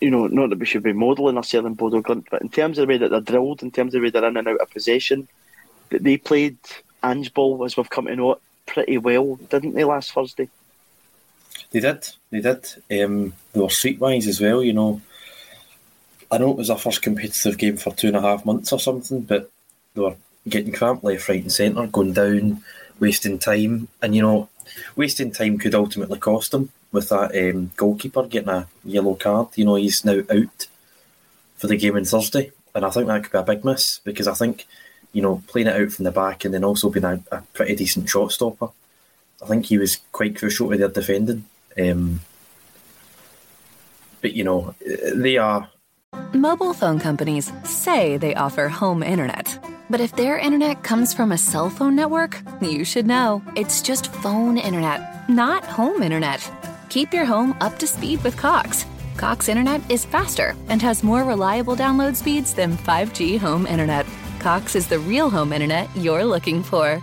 you 0.00 0.10
know, 0.10 0.26
not 0.26 0.50
that 0.50 0.58
we 0.58 0.66
should 0.66 0.82
be 0.82 0.92
modelling 0.92 1.36
ourselves 1.36 1.66
in 1.66 1.74
Bodo 1.74 2.02
Glimt, 2.02 2.26
but 2.30 2.42
in 2.42 2.48
terms 2.48 2.78
of 2.78 2.86
the 2.86 2.92
way 2.92 2.98
that 2.98 3.10
they're 3.10 3.20
drilled, 3.20 3.62
in 3.62 3.70
terms 3.70 3.94
of 3.94 4.00
the 4.00 4.06
way 4.06 4.10
they're 4.10 4.24
in 4.24 4.36
and 4.36 4.48
out 4.48 4.60
of 4.60 4.70
possession, 4.70 5.28
that 5.90 6.02
they 6.02 6.16
played 6.16 6.58
Ange 7.04 7.32
ball, 7.32 7.64
as 7.64 7.76
we've 7.76 7.88
come 7.88 8.06
to 8.06 8.16
know 8.16 8.32
it, 8.32 8.38
pretty 8.66 8.98
well, 8.98 9.36
didn't 9.36 9.74
they, 9.74 9.84
last 9.84 10.12
Thursday? 10.12 10.48
They 11.70 11.80
did, 11.80 12.08
they 12.30 12.40
did. 12.40 12.66
Um, 12.90 13.34
they 13.52 13.60
were 13.60 13.66
streetwise 13.68 14.26
as 14.26 14.40
well, 14.40 14.62
you 14.62 14.72
know. 14.72 15.00
I 16.30 16.38
know 16.38 16.50
it 16.50 16.56
was 16.56 16.70
our 16.70 16.78
first 16.78 17.02
competitive 17.02 17.58
game 17.58 17.76
for 17.76 17.94
two 17.94 18.08
and 18.08 18.16
a 18.16 18.20
half 18.20 18.44
months 18.44 18.72
or 18.72 18.80
something, 18.80 19.20
but 19.22 19.50
they 19.94 20.02
were 20.02 20.16
getting 20.48 20.72
cramped 20.72 21.04
left, 21.04 21.28
right, 21.28 21.42
and 21.42 21.52
centre, 21.52 21.86
going 21.86 22.12
down, 22.12 22.62
wasting 23.00 23.38
time. 23.38 23.88
And, 24.02 24.14
you 24.14 24.22
know, 24.22 24.48
wasting 24.96 25.32
time 25.32 25.58
could 25.58 25.74
ultimately 25.74 26.18
cost 26.18 26.52
them 26.52 26.70
with 26.92 27.08
that 27.10 27.36
um, 27.36 27.70
goalkeeper 27.76 28.24
getting 28.26 28.50
a 28.50 28.66
yellow 28.84 29.14
card. 29.14 29.48
You 29.56 29.64
know, 29.64 29.74
he's 29.76 30.04
now 30.04 30.20
out 30.30 30.66
for 31.56 31.66
the 31.66 31.76
game 31.76 31.96
on 31.96 32.04
Thursday. 32.04 32.52
And 32.74 32.84
I 32.84 32.90
think 32.90 33.06
that 33.06 33.24
could 33.24 33.32
be 33.32 33.38
a 33.38 33.42
big 33.42 33.64
miss 33.64 34.00
because 34.04 34.28
I 34.28 34.34
think, 34.34 34.66
you 35.12 35.22
know, 35.22 35.42
playing 35.48 35.68
it 35.68 35.76
out 35.80 35.92
from 35.92 36.04
the 36.04 36.12
back 36.12 36.44
and 36.44 36.54
then 36.54 36.64
also 36.64 36.90
being 36.90 37.04
a, 37.04 37.20
a 37.32 37.42
pretty 37.52 37.74
decent 37.74 38.08
shot 38.08 38.32
stopper, 38.32 38.68
I 39.42 39.46
think 39.46 39.66
he 39.66 39.78
was 39.78 39.96
quite 40.12 40.36
crucial 40.36 40.70
to 40.70 40.76
their 40.76 40.88
defending. 40.88 41.44
Um, 41.78 42.20
but, 44.20 44.32
you 44.32 44.44
know, 44.44 44.74
they 45.14 45.36
are. 45.36 45.68
Mobile 46.32 46.74
phone 46.74 46.98
companies 46.98 47.52
say 47.64 48.16
they 48.16 48.34
offer 48.34 48.68
home 48.68 49.02
internet. 49.02 49.58
But 49.90 50.00
if 50.00 50.14
their 50.16 50.38
internet 50.38 50.82
comes 50.82 51.14
from 51.14 51.32
a 51.32 51.38
cell 51.38 51.70
phone 51.70 51.96
network, 51.96 52.42
you 52.60 52.84
should 52.84 53.06
know. 53.06 53.42
It's 53.56 53.80
just 53.80 54.12
phone 54.12 54.58
internet, 54.58 55.28
not 55.28 55.64
home 55.64 56.02
internet. 56.02 56.50
Keep 56.90 57.14
your 57.14 57.24
home 57.24 57.56
up 57.60 57.78
to 57.78 57.86
speed 57.86 58.22
with 58.22 58.36
Cox. 58.36 58.84
Cox 59.16 59.48
internet 59.48 59.80
is 59.90 60.04
faster 60.04 60.54
and 60.68 60.82
has 60.82 61.02
more 61.02 61.24
reliable 61.24 61.76
download 61.76 62.16
speeds 62.16 62.52
than 62.54 62.76
5G 62.76 63.38
home 63.38 63.66
internet. 63.66 64.06
Cox 64.38 64.76
is 64.76 64.86
the 64.88 64.98
real 64.98 65.30
home 65.30 65.52
internet 65.52 65.88
you're 65.96 66.24
looking 66.24 66.62
for. 66.62 67.02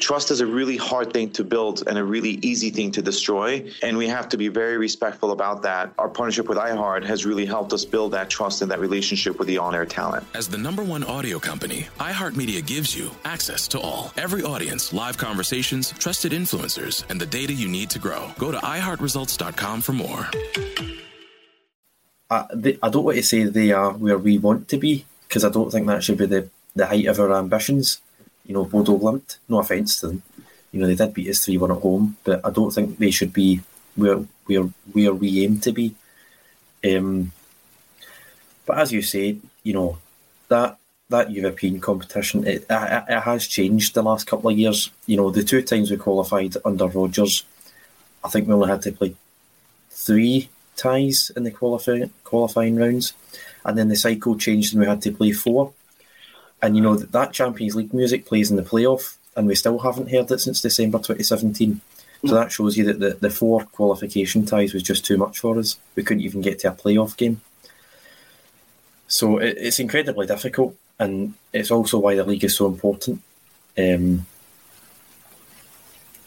Trust 0.00 0.30
is 0.30 0.40
a 0.40 0.46
really 0.46 0.76
hard 0.76 1.12
thing 1.12 1.30
to 1.30 1.44
build 1.44 1.82
and 1.86 1.98
a 1.98 2.04
really 2.04 2.38
easy 2.42 2.70
thing 2.70 2.90
to 2.92 3.02
destroy. 3.02 3.70
And 3.82 3.96
we 3.96 4.08
have 4.08 4.28
to 4.30 4.36
be 4.36 4.48
very 4.48 4.76
respectful 4.76 5.32
about 5.32 5.62
that. 5.62 5.92
Our 5.98 6.08
partnership 6.08 6.48
with 6.48 6.58
iHeart 6.58 7.04
has 7.04 7.24
really 7.24 7.46
helped 7.46 7.72
us 7.72 7.84
build 7.84 8.12
that 8.12 8.28
trust 8.28 8.62
and 8.62 8.70
that 8.70 8.80
relationship 8.80 9.38
with 9.38 9.48
the 9.48 9.58
on 9.58 9.74
air 9.74 9.86
talent. 9.86 10.26
As 10.34 10.48
the 10.48 10.58
number 10.58 10.82
one 10.82 11.04
audio 11.04 11.38
company, 11.38 11.88
iHeartMedia 11.98 12.64
gives 12.66 12.96
you 12.96 13.10
access 13.24 13.66
to 13.68 13.80
all, 13.80 14.12
every 14.16 14.42
audience, 14.42 14.92
live 14.92 15.16
conversations, 15.16 15.92
trusted 15.92 16.32
influencers, 16.32 17.04
and 17.10 17.20
the 17.20 17.26
data 17.26 17.52
you 17.52 17.68
need 17.68 17.90
to 17.90 17.98
grow. 17.98 18.30
Go 18.38 18.52
to 18.52 18.58
iHeartResults.com 18.58 19.80
for 19.80 19.92
more. 19.92 20.28
I, 22.30 22.46
they, 22.52 22.78
I 22.82 22.88
don't 22.88 23.04
want 23.04 23.16
to 23.16 23.22
say 23.22 23.44
they 23.44 23.72
are 23.72 23.92
where 23.92 24.18
we 24.18 24.38
want 24.38 24.68
to 24.68 24.76
be 24.76 25.06
because 25.28 25.44
I 25.44 25.48
don't 25.48 25.70
think 25.70 25.86
that 25.86 26.02
should 26.02 26.18
be 26.18 26.26
the, 26.26 26.50
the 26.74 26.86
height 26.86 27.06
of 27.06 27.20
our 27.20 27.32
ambitions. 27.32 28.00
You 28.46 28.54
know, 28.54 28.64
Bodo 28.64 28.98
Glimt, 28.98 29.38
no 29.48 29.58
offence 29.58 30.00
to 30.00 30.08
them, 30.08 30.22
you 30.72 30.80
know, 30.80 30.86
they 30.86 30.94
did 30.94 31.14
beat 31.14 31.28
us 31.30 31.44
3 31.44 31.58
1 31.58 31.70
at 31.70 31.78
home, 31.78 32.16
but 32.24 32.44
I 32.44 32.50
don't 32.50 32.70
think 32.70 32.98
they 32.98 33.10
should 33.10 33.32
be 33.32 33.60
where, 33.94 34.18
where, 34.46 34.62
where 34.92 35.14
we 35.14 35.44
aim 35.44 35.58
to 35.60 35.72
be. 35.72 35.94
Um, 36.84 37.32
but 38.66 38.78
as 38.78 38.92
you 38.92 39.02
say, 39.02 39.38
you 39.62 39.72
know, 39.72 39.98
that 40.48 40.78
that 41.08 41.30
European 41.30 41.80
competition, 41.80 42.46
it, 42.46 42.66
it, 42.68 43.04
it 43.08 43.20
has 43.20 43.46
changed 43.46 43.94
the 43.94 44.02
last 44.02 44.26
couple 44.26 44.50
of 44.50 44.58
years. 44.58 44.90
You 45.06 45.16
know, 45.16 45.30
the 45.30 45.44
two 45.44 45.62
times 45.62 45.90
we 45.90 45.96
qualified 45.96 46.56
under 46.64 46.88
Rodgers, 46.88 47.44
I 48.24 48.28
think 48.28 48.48
we 48.48 48.54
only 48.54 48.68
had 48.68 48.82
to 48.82 48.92
play 48.92 49.14
three 49.90 50.48
ties 50.74 51.30
in 51.36 51.44
the 51.44 51.50
qualifying 51.50 52.10
qualifying 52.24 52.76
rounds, 52.76 53.12
and 53.64 53.78
then 53.78 53.88
the 53.88 53.96
cycle 53.96 54.36
changed 54.36 54.74
and 54.74 54.80
we 54.80 54.86
had 54.86 55.02
to 55.02 55.12
play 55.12 55.32
four. 55.32 55.72
And 56.66 56.76
you 56.76 56.82
know 56.82 56.96
that, 56.96 57.12
that 57.12 57.32
Champions 57.32 57.76
League 57.76 57.94
music 57.94 58.26
plays 58.26 58.50
in 58.50 58.56
the 58.56 58.62
playoff, 58.64 59.18
and 59.36 59.46
we 59.46 59.54
still 59.54 59.78
haven't 59.78 60.10
heard 60.10 60.28
it 60.32 60.40
since 60.40 60.60
December 60.60 60.98
2017. 60.98 61.80
So 62.26 62.34
that 62.34 62.50
shows 62.50 62.76
you 62.76 62.84
that 62.86 62.98
the, 62.98 63.10
the 63.20 63.30
four 63.30 63.60
qualification 63.66 64.44
ties 64.44 64.74
was 64.74 64.82
just 64.82 65.06
too 65.06 65.16
much 65.16 65.38
for 65.38 65.56
us. 65.60 65.78
We 65.94 66.02
couldn't 66.02 66.24
even 66.24 66.40
get 66.40 66.58
to 66.60 66.72
a 66.72 66.72
playoff 66.72 67.16
game. 67.16 67.40
So 69.06 69.38
it, 69.38 69.56
it's 69.60 69.78
incredibly 69.78 70.26
difficult, 70.26 70.74
and 70.98 71.34
it's 71.52 71.70
also 71.70 72.00
why 72.00 72.16
the 72.16 72.24
league 72.24 72.42
is 72.42 72.56
so 72.56 72.66
important. 72.66 73.22
Um, 73.78 74.26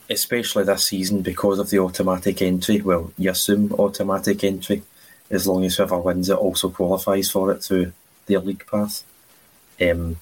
especially 0.10 0.64
this 0.64 0.88
season 0.88 1.22
because 1.22 1.60
of 1.60 1.70
the 1.70 1.80
automatic 1.80 2.42
entry. 2.42 2.80
Well, 2.80 3.12
you 3.18 3.30
assume 3.30 3.74
automatic 3.74 4.42
entry, 4.46 4.84
as 5.30 5.46
long 5.46 5.66
as 5.66 5.76
whoever 5.76 5.98
wins 5.98 6.30
it 6.30 6.38
also 6.38 6.70
qualifies 6.70 7.30
for 7.30 7.52
it 7.52 7.62
through 7.62 7.92
their 8.28 8.40
league 8.40 8.66
path. 8.72 9.04
Um, 9.82 10.16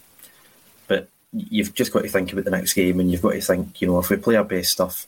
you've 1.34 1.74
just 1.74 1.92
got 1.92 2.04
to 2.04 2.10
think 2.10 2.32
about 2.32 2.46
the 2.46 2.52
next 2.52 2.74
game, 2.74 3.00
and 3.00 3.12
you've 3.12 3.22
got 3.22 3.34
to 3.34 3.42
think, 3.42 3.82
you 3.82 3.88
know, 3.88 4.00
if 4.00 4.10
we 4.10 4.18
play 4.18 4.36
our 4.36 4.44
best 4.44 4.72
stuff, 4.72 5.08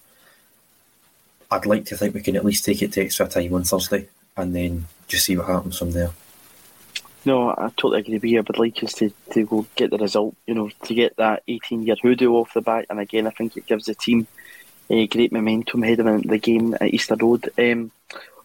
I'd 1.51 1.65
like 1.65 1.85
to 1.85 1.97
think 1.97 2.13
we 2.13 2.21
can 2.21 2.35
at 2.35 2.45
least 2.45 2.65
take 2.65 2.81
it 2.81 2.93
to 2.93 3.01
extra 3.01 3.27
time 3.27 3.53
on 3.53 3.63
Thursday, 3.63 4.07
and 4.37 4.55
then 4.55 4.85
just 5.07 5.25
see 5.25 5.37
what 5.37 5.47
happens 5.47 5.77
from 5.77 5.91
there. 5.91 6.11
No, 7.25 7.49
I 7.49 7.69
totally 7.75 7.99
agree 7.99 8.13
with 8.13 8.23
you. 8.23 8.39
I 8.39 8.41
would 8.41 8.59
like 8.59 8.81
us 8.83 8.93
to, 8.93 9.11
to 9.31 9.45
go 9.45 9.65
get 9.75 9.91
the 9.91 9.97
result, 9.97 10.35
you 10.47 10.53
know, 10.53 10.69
to 10.83 10.93
get 10.93 11.17
that 11.17 11.43
18 11.47 11.83
year 11.83 11.97
hoodoo 12.01 12.31
off 12.33 12.53
the 12.53 12.61
back. 12.61 12.85
And 12.89 12.99
again, 12.99 13.27
I 13.27 13.31
think 13.31 13.57
it 13.57 13.65
gives 13.65 13.85
the 13.85 13.95
team 13.95 14.25
a 14.89 15.05
great 15.07 15.31
momentum 15.31 15.83
heading 15.83 16.07
into 16.07 16.27
the 16.29 16.37
game 16.37 16.75
at 16.79 16.93
Easter 16.93 17.15
Road. 17.15 17.49
Um, 17.57 17.91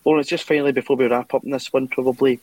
it's 0.07 0.29
just 0.29 0.47
finally 0.47 0.73
before 0.73 0.97
we 0.97 1.07
wrap 1.07 1.33
up 1.35 1.45
in 1.45 1.51
this 1.51 1.73
one, 1.73 1.89
probably 1.89 2.41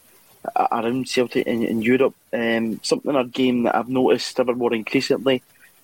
around 0.56 1.08
Celtic 1.08 1.46
in, 1.48 1.64
in 1.64 1.82
Europe, 1.82 2.16
um, 2.34 2.80
something 2.84 3.16
our 3.16 3.24
game 3.24 3.64
that 3.64 3.76
I've 3.76 3.90
noticed 3.90 4.40
ever 4.40 4.56
more 4.56 4.74
increasingly. 4.74 5.44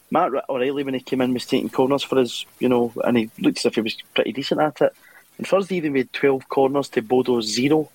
Matt 0.09 0.31
O'Riley, 0.49 0.83
when 0.83 0.93
he 0.93 1.01
came 1.01 1.21
in, 1.21 1.33
was 1.33 1.45
taking 1.45 1.69
corners 1.69 2.03
for 2.03 2.17
us, 2.19 2.45
you 2.59 2.69
know, 2.69 2.93
and 3.03 3.17
he 3.17 3.29
looked 3.39 3.59
as 3.59 3.65
if 3.65 3.75
he 3.75 3.81
was 3.81 3.97
pretty 4.15 4.31
decent 4.31 4.61
at 4.61 4.81
it. 4.81 4.95
And 5.37 5.45
Thursday 5.45 5.75
even 5.75 5.93
made 5.93 6.11
12 6.13 6.47
corners 6.49 6.89
to 6.89 7.01
Bodo's 7.01 7.45
zero. 7.45 7.89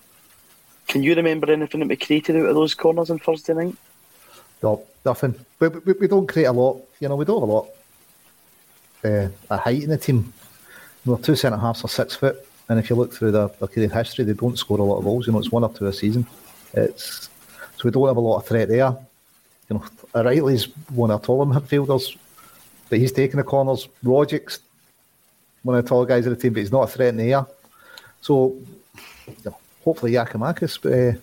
Can 0.89 1.03
you 1.03 1.15
remember 1.15 1.51
anything 1.51 1.81
that 1.81 1.89
we 1.89 1.97
created 1.97 2.37
out 2.37 2.47
of 2.47 2.55
those 2.55 2.75
corners 2.75 3.11
on 3.11 3.19
Thursday 3.19 3.55
night? 3.55 3.77
No, 4.63 4.85
nothing. 5.05 5.35
We, 5.59 5.69
we, 5.69 5.93
we 5.95 6.07
don't 6.07 6.29
create 6.29 6.47
a 6.47 6.53
lot. 6.53 6.83
You 7.01 7.09
know, 7.09 7.17
we 7.17 7.25
don't 7.25 7.41
have 7.41 7.49
a 7.49 7.53
lot 7.53 7.69
uh, 9.05 9.29
a 9.51 9.57
height 9.57 9.83
in 9.83 9.91
the 9.91 9.99
team. 9.99 10.33
Know, 11.05 11.17
two 11.17 11.35
centre 11.35 11.59
halves 11.59 11.85
are 11.85 11.89
six 11.89 12.15
foot, 12.15 12.37
and 12.69 12.79
if 12.79 12.89
you 12.89 12.97
look 12.97 13.13
through 13.13 13.33
their, 13.33 13.49
their 13.49 13.69
career 13.69 13.89
history, 13.89 14.25
they 14.25 14.35
don't 14.35 14.59
score 14.59 14.79
a 14.79 14.83
lot 14.83 14.99
of 14.99 15.05
goals. 15.05 15.27
You 15.27 15.33
know, 15.33 15.41
it's 15.41 15.51
one 15.51 15.65
or 15.65 15.73
two 15.73 15.87
a 15.87 15.93
season. 15.93 16.27
It's 16.75 17.29
so 17.77 17.83
we 17.85 17.91
don't 17.91 18.07
have 18.07 18.17
a 18.17 18.21
lot 18.21 18.39
of 18.39 18.47
threat 18.47 18.69
there. 18.69 18.97
You 19.69 19.77
know, 19.77 19.85
O'Riley's 20.15 20.65
one 20.91 21.11
of 21.11 21.21
our 21.21 21.25
taller 21.25 21.47
midfielders, 21.47 22.17
but 22.89 22.99
he's 22.99 23.13
taking 23.13 23.39
the 23.39 23.45
corners. 23.45 23.89
Rogic's 24.03 24.61
one 25.63 25.77
of 25.77 25.85
the 25.85 25.89
tall 25.89 26.05
guys 26.05 26.27
in 26.27 26.33
the 26.33 26.39
team, 26.39 26.53
but 26.53 26.61
he's 26.61 26.73
not 26.73 26.83
a 26.83 26.87
threat 26.87 27.09
in 27.09 27.17
the 27.17 27.33
air. 27.33 27.47
So, 28.21 28.57
you 29.27 29.35
know, 29.45 29.57
hopefully 29.85 30.13
Giakoumakis 30.13 31.17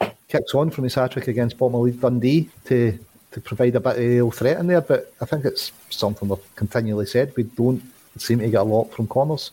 uh, 0.00 0.08
kicks 0.28 0.54
on 0.54 0.70
from 0.70 0.84
his 0.84 0.94
hat 0.94 1.12
trick 1.12 1.28
against 1.28 1.58
Bournemouth 1.58 2.00
Dundee 2.00 2.48
to 2.66 2.98
to 3.32 3.40
provide 3.40 3.74
a 3.74 3.80
bit 3.80 3.96
of 3.96 3.98
real 3.98 4.30
threat 4.30 4.58
in 4.58 4.66
there. 4.66 4.80
But 4.80 5.12
I 5.20 5.26
think 5.26 5.44
it's 5.44 5.72
something 5.90 6.28
we've 6.28 6.54
continually 6.56 7.06
said. 7.06 7.34
We 7.36 7.42
don't 7.42 7.82
seem 8.16 8.38
to 8.38 8.48
get 8.48 8.60
a 8.60 8.62
lot 8.62 8.92
from 8.92 9.06
corners. 9.06 9.50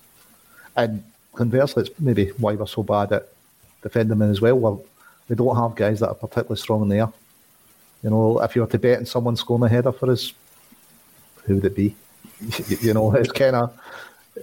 And 0.76 1.04
conversely, 1.34 1.84
it's 1.84 2.00
maybe 2.00 2.30
why 2.38 2.56
we're 2.56 2.66
so 2.66 2.84
bad 2.84 3.12
at 3.12 3.28
defending 3.82 4.20
them 4.20 4.32
as 4.32 4.40
well. 4.40 4.58
Well, 4.58 4.86
we 5.30 5.36
don't 5.36 5.56
have 5.56 5.76
guys 5.76 6.00
that 6.00 6.10
are 6.10 6.16
particularly 6.16 6.60
strong 6.60 6.84
in 6.84 6.90
there. 6.90 7.12
You 8.04 8.10
know, 8.10 8.42
if 8.42 8.56
you 8.56 8.62
were 8.62 8.68
to 8.68 8.80
bet 8.80 9.00
on 9.00 9.06
someone 9.06 9.36
scoring 9.38 9.64
a 9.64 9.70
header 9.70 9.92
for 9.92 10.12
us, 10.12 10.34
who 11.46 11.56
would 11.56 11.66
it 11.66 11.76
be? 11.76 11.96
you 12.82 12.94
know, 12.94 13.14
it's 13.16 13.32
kind 13.32 13.56
of. 13.56 13.80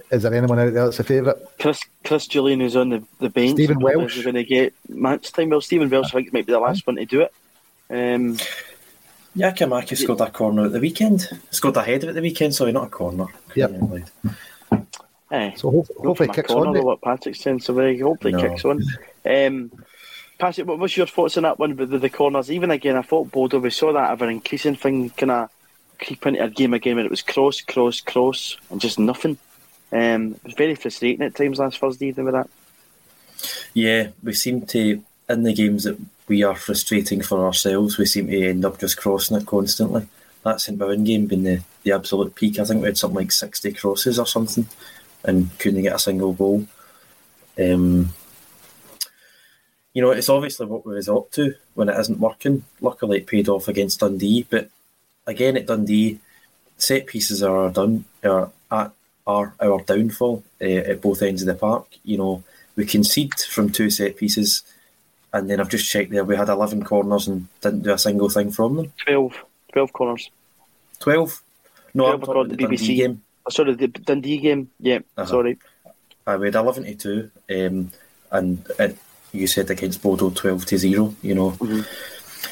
Is 0.09 0.23
there 0.23 0.33
anyone 0.33 0.57
out 0.57 0.73
there 0.73 0.85
that's 0.85 0.99
a 0.99 1.03
favourite? 1.03 1.37
Chris 1.59 1.81
Chris 2.05 2.27
Jullien, 2.27 2.61
who's 2.61 2.77
on 2.77 2.89
the, 2.89 3.03
the 3.19 3.29
bench. 3.29 3.51
Stephen 3.51 3.79
Welsh. 3.79 4.17
Is 4.17 4.23
going 4.23 4.35
to 4.35 4.43
get 4.43 4.73
match 4.87 5.31
time. 5.33 5.49
Well, 5.49 5.61
Stephen 5.61 5.89
Welsh, 5.89 6.07
I 6.07 6.19
think, 6.19 6.33
might 6.33 6.45
be 6.45 6.53
the 6.53 6.59
last 6.59 6.87
one 6.87 6.95
to 6.95 7.05
do 7.05 7.21
it. 7.21 7.33
Um, 7.89 8.37
Giakoumakis 9.37 9.97
scored 9.97 10.21
a 10.21 10.29
corner 10.29 10.65
at 10.65 10.71
the 10.71 10.79
weekend. 10.79 11.27
Scored 11.51 11.77
a 11.77 11.83
header 11.83 12.09
at 12.09 12.15
the 12.15 12.21
weekend, 12.21 12.55
sorry, 12.55 12.71
not 12.71 12.87
a 12.87 12.89
corner. 12.89 13.27
Yeah. 13.55 13.67
Eh, 15.31 15.51
so 15.55 15.71
hopefully, 15.71 16.07
hopefully 16.07 16.29
it 16.29 16.35
kicks 16.35 16.51
on. 16.51 16.83
What 16.83 17.01
Patrick's 17.01 17.39
saying, 17.39 17.61
so 17.61 17.73
hopefully 17.73 18.33
No. 18.33 18.41
kicks 18.41 18.65
on. 18.65 18.83
Um, 19.25 19.71
Patrick, 20.41 20.65
what 20.65 20.79
was 20.79 20.97
your 20.97 21.05
thoughts 21.05 21.37
on 21.37 21.43
that 21.43 21.59
one 21.59 21.75
with 21.75 21.91
the, 21.91 21.99
the 21.99 22.09
corners? 22.09 22.49
Even 22.49 22.71
again, 22.71 22.95
I 22.95 23.03
thought 23.03 23.31
Bodo, 23.31 23.59
we 23.59 23.69
saw 23.69 23.93
that 23.93 24.09
ever 24.09 24.27
increasing 24.27 24.75
thing 24.75 25.11
kind 25.11 25.29
of 25.29 25.51
creep 26.03 26.25
into 26.25 26.41
our 26.41 26.49
game 26.49 26.73
again 26.73 26.95
when 26.95 27.05
it 27.05 27.11
was 27.11 27.21
cross, 27.21 27.61
cross, 27.61 28.01
cross, 28.01 28.57
and 28.71 28.81
just 28.81 28.97
nothing. 28.97 29.37
Um, 29.91 30.31
it 30.31 30.43
was 30.43 30.53
very 30.55 30.73
frustrating 30.73 31.23
at 31.23 31.35
times 31.35 31.59
last 31.59 31.77
Thursday 31.77 32.07
evening 32.07 32.25
with 32.25 32.33
that. 32.33 32.49
Yeah, 33.75 34.07
we 34.23 34.33
seem 34.33 34.65
to, 34.65 35.03
in 35.29 35.43
the 35.43 35.53
games 35.53 35.83
that 35.83 35.99
we 36.27 36.41
are 36.41 36.55
frustrating 36.55 37.21
for 37.21 37.45
ourselves, 37.45 37.99
we 37.99 38.07
seem 38.07 38.25
to 38.25 38.49
end 38.49 38.65
up 38.65 38.79
just 38.79 38.97
crossing 38.97 39.37
it 39.37 39.45
constantly. 39.45 40.07
That 40.41 40.59
St 40.59 40.75
Mirren 40.75 41.03
game 41.03 41.27
being 41.27 41.43
the, 41.43 41.61
the 41.83 41.91
absolute 41.91 42.33
peak. 42.33 42.57
I 42.57 42.63
think 42.63 42.81
we 42.81 42.87
had 42.87 42.97
something 42.97 43.17
like 43.17 43.31
60 43.31 43.73
crosses 43.73 44.17
or 44.17 44.25
something 44.25 44.65
and 45.23 45.55
couldn't 45.59 45.83
get 45.83 45.93
a 45.93 45.99
single 45.99 46.33
goal. 46.33 46.65
Um, 47.59 48.11
you 49.93 50.01
know, 50.01 50.11
it's 50.11 50.29
obviously 50.29 50.65
what 50.65 50.85
we 50.85 50.93
resort 50.95 51.31
to 51.33 51.55
when 51.73 51.89
it 51.89 51.99
isn't 51.99 52.19
working. 52.19 52.63
Luckily, 52.79 53.17
it 53.19 53.27
paid 53.27 53.49
off 53.49 53.67
against 53.67 53.99
Dundee, 53.99 54.45
but 54.49 54.69
again 55.27 55.57
at 55.57 55.67
Dundee, 55.67 56.19
set 56.77 57.05
pieces 57.07 57.43
are 57.43 57.69
done 57.69 58.05
are 58.23 58.49
at 58.71 58.91
are 59.27 59.53
our 59.61 59.81
downfall 59.83 60.43
uh, 60.61 60.65
at 60.65 61.01
both 61.01 61.21
ends 61.21 61.41
of 61.43 61.47
the 61.47 61.55
park. 61.55 61.85
You 62.03 62.17
know, 62.17 62.43
we 62.75 62.85
concede 62.85 63.33
from 63.35 63.69
two 63.69 63.89
set 63.89 64.17
pieces, 64.17 64.63
and 65.33 65.49
then 65.49 65.59
I've 65.59 65.69
just 65.69 65.89
checked 65.89 66.11
there. 66.11 66.23
We 66.23 66.35
had 66.37 66.49
eleven 66.49 66.83
corners 66.83 67.27
and 67.27 67.47
didn't 67.61 67.83
do 67.83 67.93
a 67.93 67.97
single 67.97 68.29
thing 68.29 68.51
from 68.51 68.77
them. 68.77 68.93
12, 69.05 69.35
12 69.73 69.93
corners. 69.93 70.29
Twelve. 70.99 71.41
No, 71.93 72.05
12 72.05 72.13
I'm 72.13 72.21
talking 72.25 72.25
the 72.25 72.31
according 72.31 72.57
to 72.57 72.57
Dundee 72.77 72.77
BBC. 72.77 72.97
game. 72.97 73.21
Oh, 73.45 73.49
sorry, 73.49 73.73
the 73.75 73.87
Dundee 73.87 74.37
game. 74.37 74.69
Yeah, 74.79 74.99
Uh-huh. 75.17 75.25
sorry. 75.25 75.57
Uh, 76.25 76.37
we 76.39 76.47
had 76.47 76.55
eleven 76.55 76.83
to 76.85 76.95
two, 76.95 77.31
um, 77.67 77.91
and 78.31 78.65
it, 78.79 78.97
you 79.33 79.47
said 79.47 79.69
against 79.69 80.01
Bodo 80.01 80.29
twelve 80.29 80.65
to 80.67 80.77
zero. 80.77 81.15
You 81.21 81.35
know, 81.35 81.51
mm-hmm. 81.51 81.81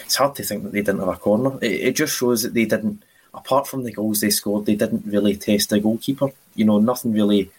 it's 0.05 0.15
hard 0.15 0.35
to 0.35 0.43
think 0.43 0.63
that 0.63 0.71
they 0.71 0.81
didn't 0.81 0.99
have 0.99 1.09
a 1.09 1.15
corner. 1.15 1.57
It, 1.61 1.71
it 1.71 1.95
just 1.95 2.17
shows 2.17 2.43
that 2.43 2.53
they 2.53 2.65
didn't. 2.65 3.03
Apart 3.31 3.67
from 3.67 3.83
the 3.83 3.91
goals 3.91 4.21
they 4.21 4.31
scored, 4.31 4.65
they 4.65 4.75
didn't 4.75 5.05
really 5.05 5.35
test 5.35 5.69
the 5.69 5.79
goalkeeper. 5.79 6.31
You 6.55 6.65
know, 6.65 6.79
nothing 6.79 7.13
really 7.13 7.51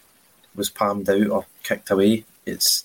was 0.57 0.69
palmed 0.69 1.09
out 1.09 1.29
or 1.29 1.47
kicked 1.63 1.91
away. 1.91 2.25
It's 2.45 2.85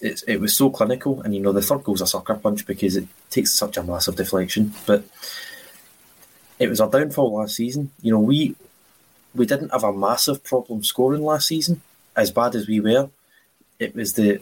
it's 0.00 0.22
it 0.22 0.38
was 0.38 0.56
so 0.56 0.70
clinical, 0.70 1.20
and 1.22 1.34
you 1.34 1.40
know 1.40 1.52
the 1.52 1.62
third 1.62 1.84
goal's 1.84 2.00
a 2.00 2.06
sucker 2.06 2.34
punch 2.34 2.66
because 2.66 2.96
it 2.96 3.06
takes 3.30 3.54
such 3.54 3.76
a 3.76 3.82
massive 3.82 4.16
deflection. 4.16 4.72
But 4.86 5.04
it 6.58 6.68
was 6.68 6.80
our 6.80 6.90
downfall 6.90 7.34
last 7.34 7.56
season. 7.56 7.90
You 8.02 8.12
know, 8.12 8.20
we 8.20 8.56
we 9.34 9.46
didn't 9.46 9.72
have 9.72 9.84
a 9.84 9.92
massive 9.92 10.42
problem 10.42 10.82
scoring 10.82 11.22
last 11.22 11.48
season, 11.48 11.82
as 12.16 12.30
bad 12.30 12.54
as 12.54 12.66
we 12.66 12.80
were. 12.80 13.10
It 13.78 13.94
was 13.94 14.14
the 14.14 14.40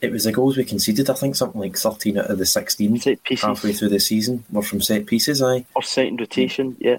it 0.00 0.10
was 0.10 0.24
the 0.24 0.32
goals 0.32 0.56
we 0.56 0.64
conceded. 0.64 1.10
I 1.10 1.14
think 1.14 1.36
something 1.36 1.60
like 1.60 1.76
thirteen 1.76 2.18
out 2.18 2.30
of 2.30 2.38
the 2.38 2.46
sixteen 2.46 2.98
Set 2.98 3.18
halfway 3.40 3.72
through 3.72 3.90
the 3.90 4.00
season 4.00 4.44
were 4.50 4.62
from 4.62 4.80
set 4.80 5.06
pieces. 5.06 5.42
Aye, 5.42 5.66
Offside 5.74 6.08
and 6.08 6.20
rotation, 6.20 6.76
yeah. 6.80 6.98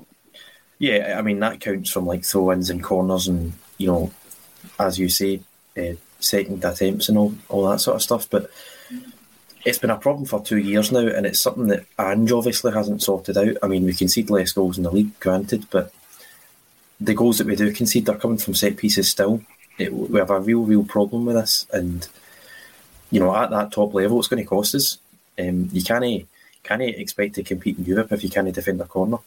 Yeah, 0.79 1.15
I 1.17 1.21
mean 1.21 1.39
that 1.39 1.61
counts 1.61 1.91
from 1.91 2.05
like 2.05 2.25
throw-ins 2.25 2.69
and 2.69 2.83
corners, 2.83 3.27
and 3.27 3.53
you 3.77 3.87
know, 3.87 4.11
as 4.79 4.97
you 4.97 5.09
say, 5.09 5.41
uh, 5.77 5.93
second 6.19 6.63
attempts 6.63 7.09
and 7.09 7.17
all, 7.17 7.33
all 7.49 7.69
that 7.69 7.79
sort 7.79 7.95
of 7.95 8.01
stuff. 8.01 8.29
But 8.29 8.49
it's 9.63 9.77
been 9.77 9.89
a 9.91 9.97
problem 9.97 10.25
for 10.25 10.41
two 10.41 10.57
years 10.57 10.91
now, 10.91 11.05
and 11.07 11.25
it's 11.25 11.41
something 11.41 11.67
that 11.67 11.85
Ange 11.99 12.31
obviously 12.31 12.71
hasn't 12.71 13.03
sorted 13.03 13.37
out. 13.37 13.57
I 13.61 13.67
mean, 13.67 13.85
we 13.85 13.93
concede 13.93 14.29
less 14.29 14.51
goals 14.51 14.77
in 14.77 14.83
the 14.83 14.91
league, 14.91 15.19
granted, 15.19 15.67
but 15.69 15.93
the 16.99 17.13
goals 17.13 17.37
that 17.37 17.47
we 17.47 17.55
do 17.55 17.71
concede 17.71 18.09
are 18.09 18.17
coming 18.17 18.37
from 18.37 18.53
set 18.53 18.77
pieces 18.77 19.09
still. 19.09 19.41
It, 19.77 19.93
we 19.93 20.19
have 20.19 20.29
a 20.29 20.39
real, 20.39 20.63
real 20.63 20.83
problem 20.83 21.25
with 21.25 21.35
this, 21.35 21.65
and 21.71 22.07
you 23.11 23.19
know, 23.19 23.35
at 23.35 23.49
that 23.51 23.71
top 23.71 23.93
level, 23.93 24.19
it's 24.19 24.27
going 24.27 24.43
to 24.43 24.49
cost 24.49 24.75
us. 24.75 24.97
Um, 25.37 25.69
you 25.71 25.83
can't 25.83 26.27
can't 26.63 26.81
expect 26.81 27.35
to 27.35 27.43
compete 27.43 27.77
in 27.77 27.85
Europe 27.85 28.11
if 28.11 28.23
you 28.23 28.29
can't 28.29 28.53
defend 28.53 28.81
a 28.81 28.85
corner. 28.85 29.17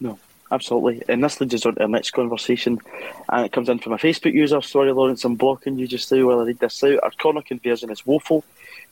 No, 0.00 0.18
absolutely. 0.50 1.02
And 1.08 1.22
this 1.22 1.40
leads 1.40 1.54
us 1.54 1.66
on 1.66 1.74
to 1.74 1.82
our 1.82 1.88
next 1.88 2.10
conversation, 2.12 2.80
and 3.28 3.46
it 3.46 3.52
comes 3.52 3.68
in 3.68 3.78
from 3.78 3.92
a 3.92 3.98
Facebook 3.98 4.32
user. 4.32 4.60
Sorry, 4.62 4.92
Lawrence, 4.92 5.24
I'm 5.24 5.36
blocking 5.36 5.78
you 5.78 5.86
just 5.86 6.10
now 6.10 6.26
while 6.26 6.40
I 6.40 6.44
read 6.44 6.58
this 6.58 6.82
out. 6.82 7.00
Our 7.02 7.10
corner 7.12 7.42
conversion 7.42 7.90
is 7.90 8.06
woeful. 8.06 8.44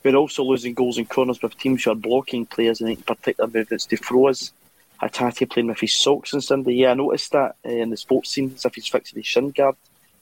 We're 0.02 0.16
also 0.16 0.42
losing 0.42 0.74
goals 0.74 0.98
and 0.98 1.08
corners 1.08 1.40
with 1.40 1.56
teams 1.58 1.84
who 1.84 1.92
are 1.92 1.96
blocking 1.96 2.46
players 2.46 2.80
and 2.80 2.88
making 2.88 3.04
particular 3.04 3.48
movements 3.48 3.86
to 3.86 3.96
throw 3.96 4.28
us. 4.28 4.52
Hatate 5.00 5.50
playing 5.50 5.68
with 5.68 5.80
his 5.80 5.94
socks 5.94 6.32
on 6.32 6.40
Sunday. 6.40 6.74
Yeah, 6.74 6.92
I 6.92 6.94
noticed 6.94 7.32
that 7.32 7.56
uh, 7.66 7.70
in 7.70 7.90
the 7.90 7.96
sports 7.96 8.30
scene, 8.30 8.52
as 8.54 8.64
if 8.64 8.74
he's 8.74 8.86
fixing 8.86 9.18
his 9.18 9.26
shin 9.26 9.50
guard. 9.50 9.76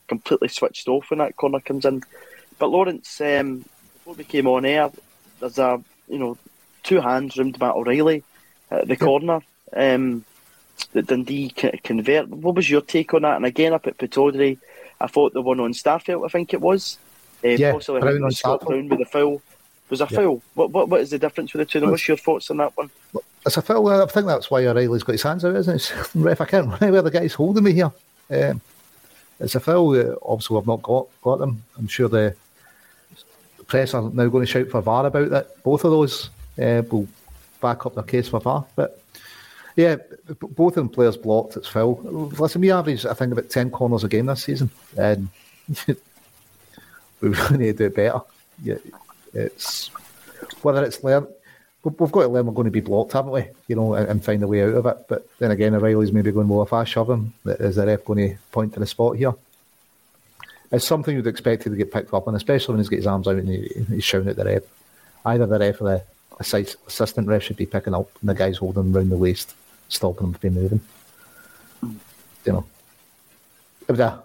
Completely 0.09 0.49
switched 0.49 0.89
off 0.89 1.11
when 1.11 1.19
that 1.19 1.37
corner 1.37 1.61
comes 1.61 1.85
in. 1.85 2.03
But 2.59 2.69
Lawrence, 2.69 3.21
um, 3.21 3.65
before 4.11 4.19
we 4.19 4.25
came 4.25 4.47
on 4.47 4.65
air, 4.65 4.91
there's 5.39 5.59
a 5.59 5.83
you 6.09 6.19
know 6.19 6.37
two 6.83 7.01
hands 7.01 7.37
round 7.37 7.59
Matt 7.61 7.75
O'Riley 7.75 8.23
at 8.71 8.89
the 8.89 8.97
corner 8.97 9.41
um, 9.73 10.25
that 10.93 11.07
Dundee 11.07 11.51
can 11.51 11.79
convert. 11.85 12.29
What 12.29 12.57
was 12.57 12.69
your 12.69 12.81
take 12.81 13.15
on 13.15 13.23
that? 13.23 13.37
And 13.37 13.47
again, 13.47 13.73
up 13.73 13.87
at 13.87 13.99
Pittodrie, 13.99 14.59
I 15.01 15.07
thought 15.07 15.33
the 15.33 15.43
one 15.43 15.61
on 15.61 15.73
Starfelt, 15.73 16.25
I 16.25 16.29
think 16.29 16.53
it 16.53 16.61
was, 16.61 16.99
uh, 17.45 17.49
yeah, 17.49 17.73
possibly 17.73 18.01
Brown 18.01 18.25
on 18.25 18.33
Scott 18.33 18.63
Brown 18.63 18.89
with 18.89 19.01
a 19.01 19.05
foul 19.05 19.41
was 19.89 20.01
a 20.01 20.09
yeah. 20.11 20.19
foul. 20.19 20.43
What, 20.55 20.71
what 20.71 20.89
what 20.89 21.01
is 21.01 21.11
the 21.11 21.19
difference 21.19 21.53
with 21.53 21.69
the 21.69 21.81
two? 21.81 21.89
What's 21.89 22.07
your 22.09 22.17
thoughts 22.17 22.51
on 22.51 22.59
that 22.59 22.77
one? 22.77 22.91
It's 23.47 23.57
a 23.57 23.63
foul. 23.63 23.89
I 23.89 24.07
think 24.07 24.27
that's 24.27 24.51
why 24.51 24.67
O'Riley's 24.67 25.03
got 25.03 25.13
his 25.13 25.23
hands 25.23 25.45
out, 25.45 25.57
isn't 25.57 25.77
it? 25.77 25.93
Ref, 26.15 26.41
I 26.41 26.47
can't 26.47 26.65
remember 26.81 26.93
where 26.93 27.03
the 27.03 27.11
guy's 27.11 27.35
holding 27.35 27.65
me 27.65 27.73
here. 27.73 27.93
Um, 28.31 28.61
it's 29.39 29.55
a 29.55 29.61
foul. 29.61 29.99
Uh, 29.99 30.17
obviously, 30.23 30.59
I've 30.59 30.67
not 30.67 30.83
got 30.83 31.07
got 31.23 31.39
them. 31.39 31.63
I'm 31.79 31.89
sure 31.89 32.09
the 32.09 32.35
press 33.71 33.95
are 33.95 34.03
now 34.03 34.29
going 34.29 34.45
to 34.45 34.51
shout 34.51 34.69
for 34.69 34.83
VAR 34.83 35.07
about 35.07 35.31
that. 35.31 35.63
Both 35.63 35.85
of 35.85 35.93
those 35.93 36.29
uh, 36.61 36.83
will 36.91 37.07
back 37.61 37.87
up 37.87 37.95
their 37.95 38.05
case 38.05 38.29
for 38.29 38.41
VAR. 38.41 38.67
But 38.75 39.01
yeah, 39.77 39.97
both 40.41 40.73
of 40.73 40.75
them 40.75 40.89
players 40.89 41.17
blocked. 41.17 41.57
It's 41.57 41.69
foul. 41.69 42.01
Listen, 42.03 42.61
we 42.61 42.73
average 42.73 43.07
I 43.07 43.15
think 43.15 43.33
about 43.33 43.49
ten 43.49 43.71
corners 43.71 44.05
a 44.05 44.09
game 44.09 44.27
this 44.27 44.45
season, 44.45 44.71
and 44.99 45.29
we 45.87 45.97
really 47.29 47.59
need 47.59 47.79
to 47.79 47.89
do 47.89 47.95
better. 47.95 48.21
Yeah, 48.63 48.79
it's 49.33 49.89
whether 50.63 50.85
it's 50.85 51.03
learned. 51.03 51.29
We've 51.83 52.13
got 52.13 52.23
to 52.23 52.29
learn 52.29 52.45
we're 52.45 52.53
going 52.53 52.67
to 52.67 52.71
be 52.71 52.81
blocked, 52.81 53.15
haven't 53.15 53.33
we? 53.33 53.47
You 53.67 53.77
know, 53.77 53.95
and, 53.95 54.23
find 54.23 54.43
a 54.43 54.47
way 54.47 54.63
out 54.63 54.75
of 54.75 54.85
it. 54.85 54.99
But 55.09 55.27
then 55.39 55.51
again, 55.51 55.75
O'Riley's 55.75 56.13
maybe 56.13 56.31
going, 56.31 56.47
well, 56.47 56.63
if 56.63 56.75
I 56.75 56.85
shove 56.85 57.09
him, 57.09 57.33
is 57.47 57.77
the 57.77 57.87
ref 57.87 58.05
going 58.05 58.29
to 58.29 58.37
point 58.53 58.75
to 58.75 58.81
the 58.81 58.87
spot 58.87 59.17
here? 59.17 59.33
It's 60.73 60.87
something 60.87 61.15
you'd 61.15 61.27
expect 61.27 61.63
to 61.63 61.71
get 61.71 61.93
picked 61.93 62.15
up 62.15 62.29
on, 62.29 62.37
especially 62.37 62.75
when 62.75 62.81
he's 62.81 62.89
got 62.89 62.97
his 62.97 63.07
arms 63.07 63.27
out 63.27 63.37
and 63.37 63.49
he, 63.49 63.85
he's 63.89 64.05
shouting 64.05 64.29
at 64.29 64.37
the 64.37 64.45
ref. 64.45 64.63
Either 65.25 65.47
the 65.47 65.59
ref 65.59 65.81
or 65.81 65.85
the 65.85 66.05
assistant 66.87 67.27
ref 67.27 67.43
should 67.43 67.57
be 67.57 67.67
picking 67.67 67.95
up, 67.95 68.09
and 68.21 68.31
the 68.31 68.35
guy's 68.35 68.59
holding 68.59 68.85
him 68.85 68.97
around 68.97 69.11
the 69.11 69.17
waist, 69.17 69.55
stopping 69.89 70.29
him 70.29 70.33
from 70.35 70.55
moving. 70.55 70.81
You 71.83 72.53
know, 72.53 72.65
it 73.83 73.91
would 73.91 74.01
a, 74.01 74.23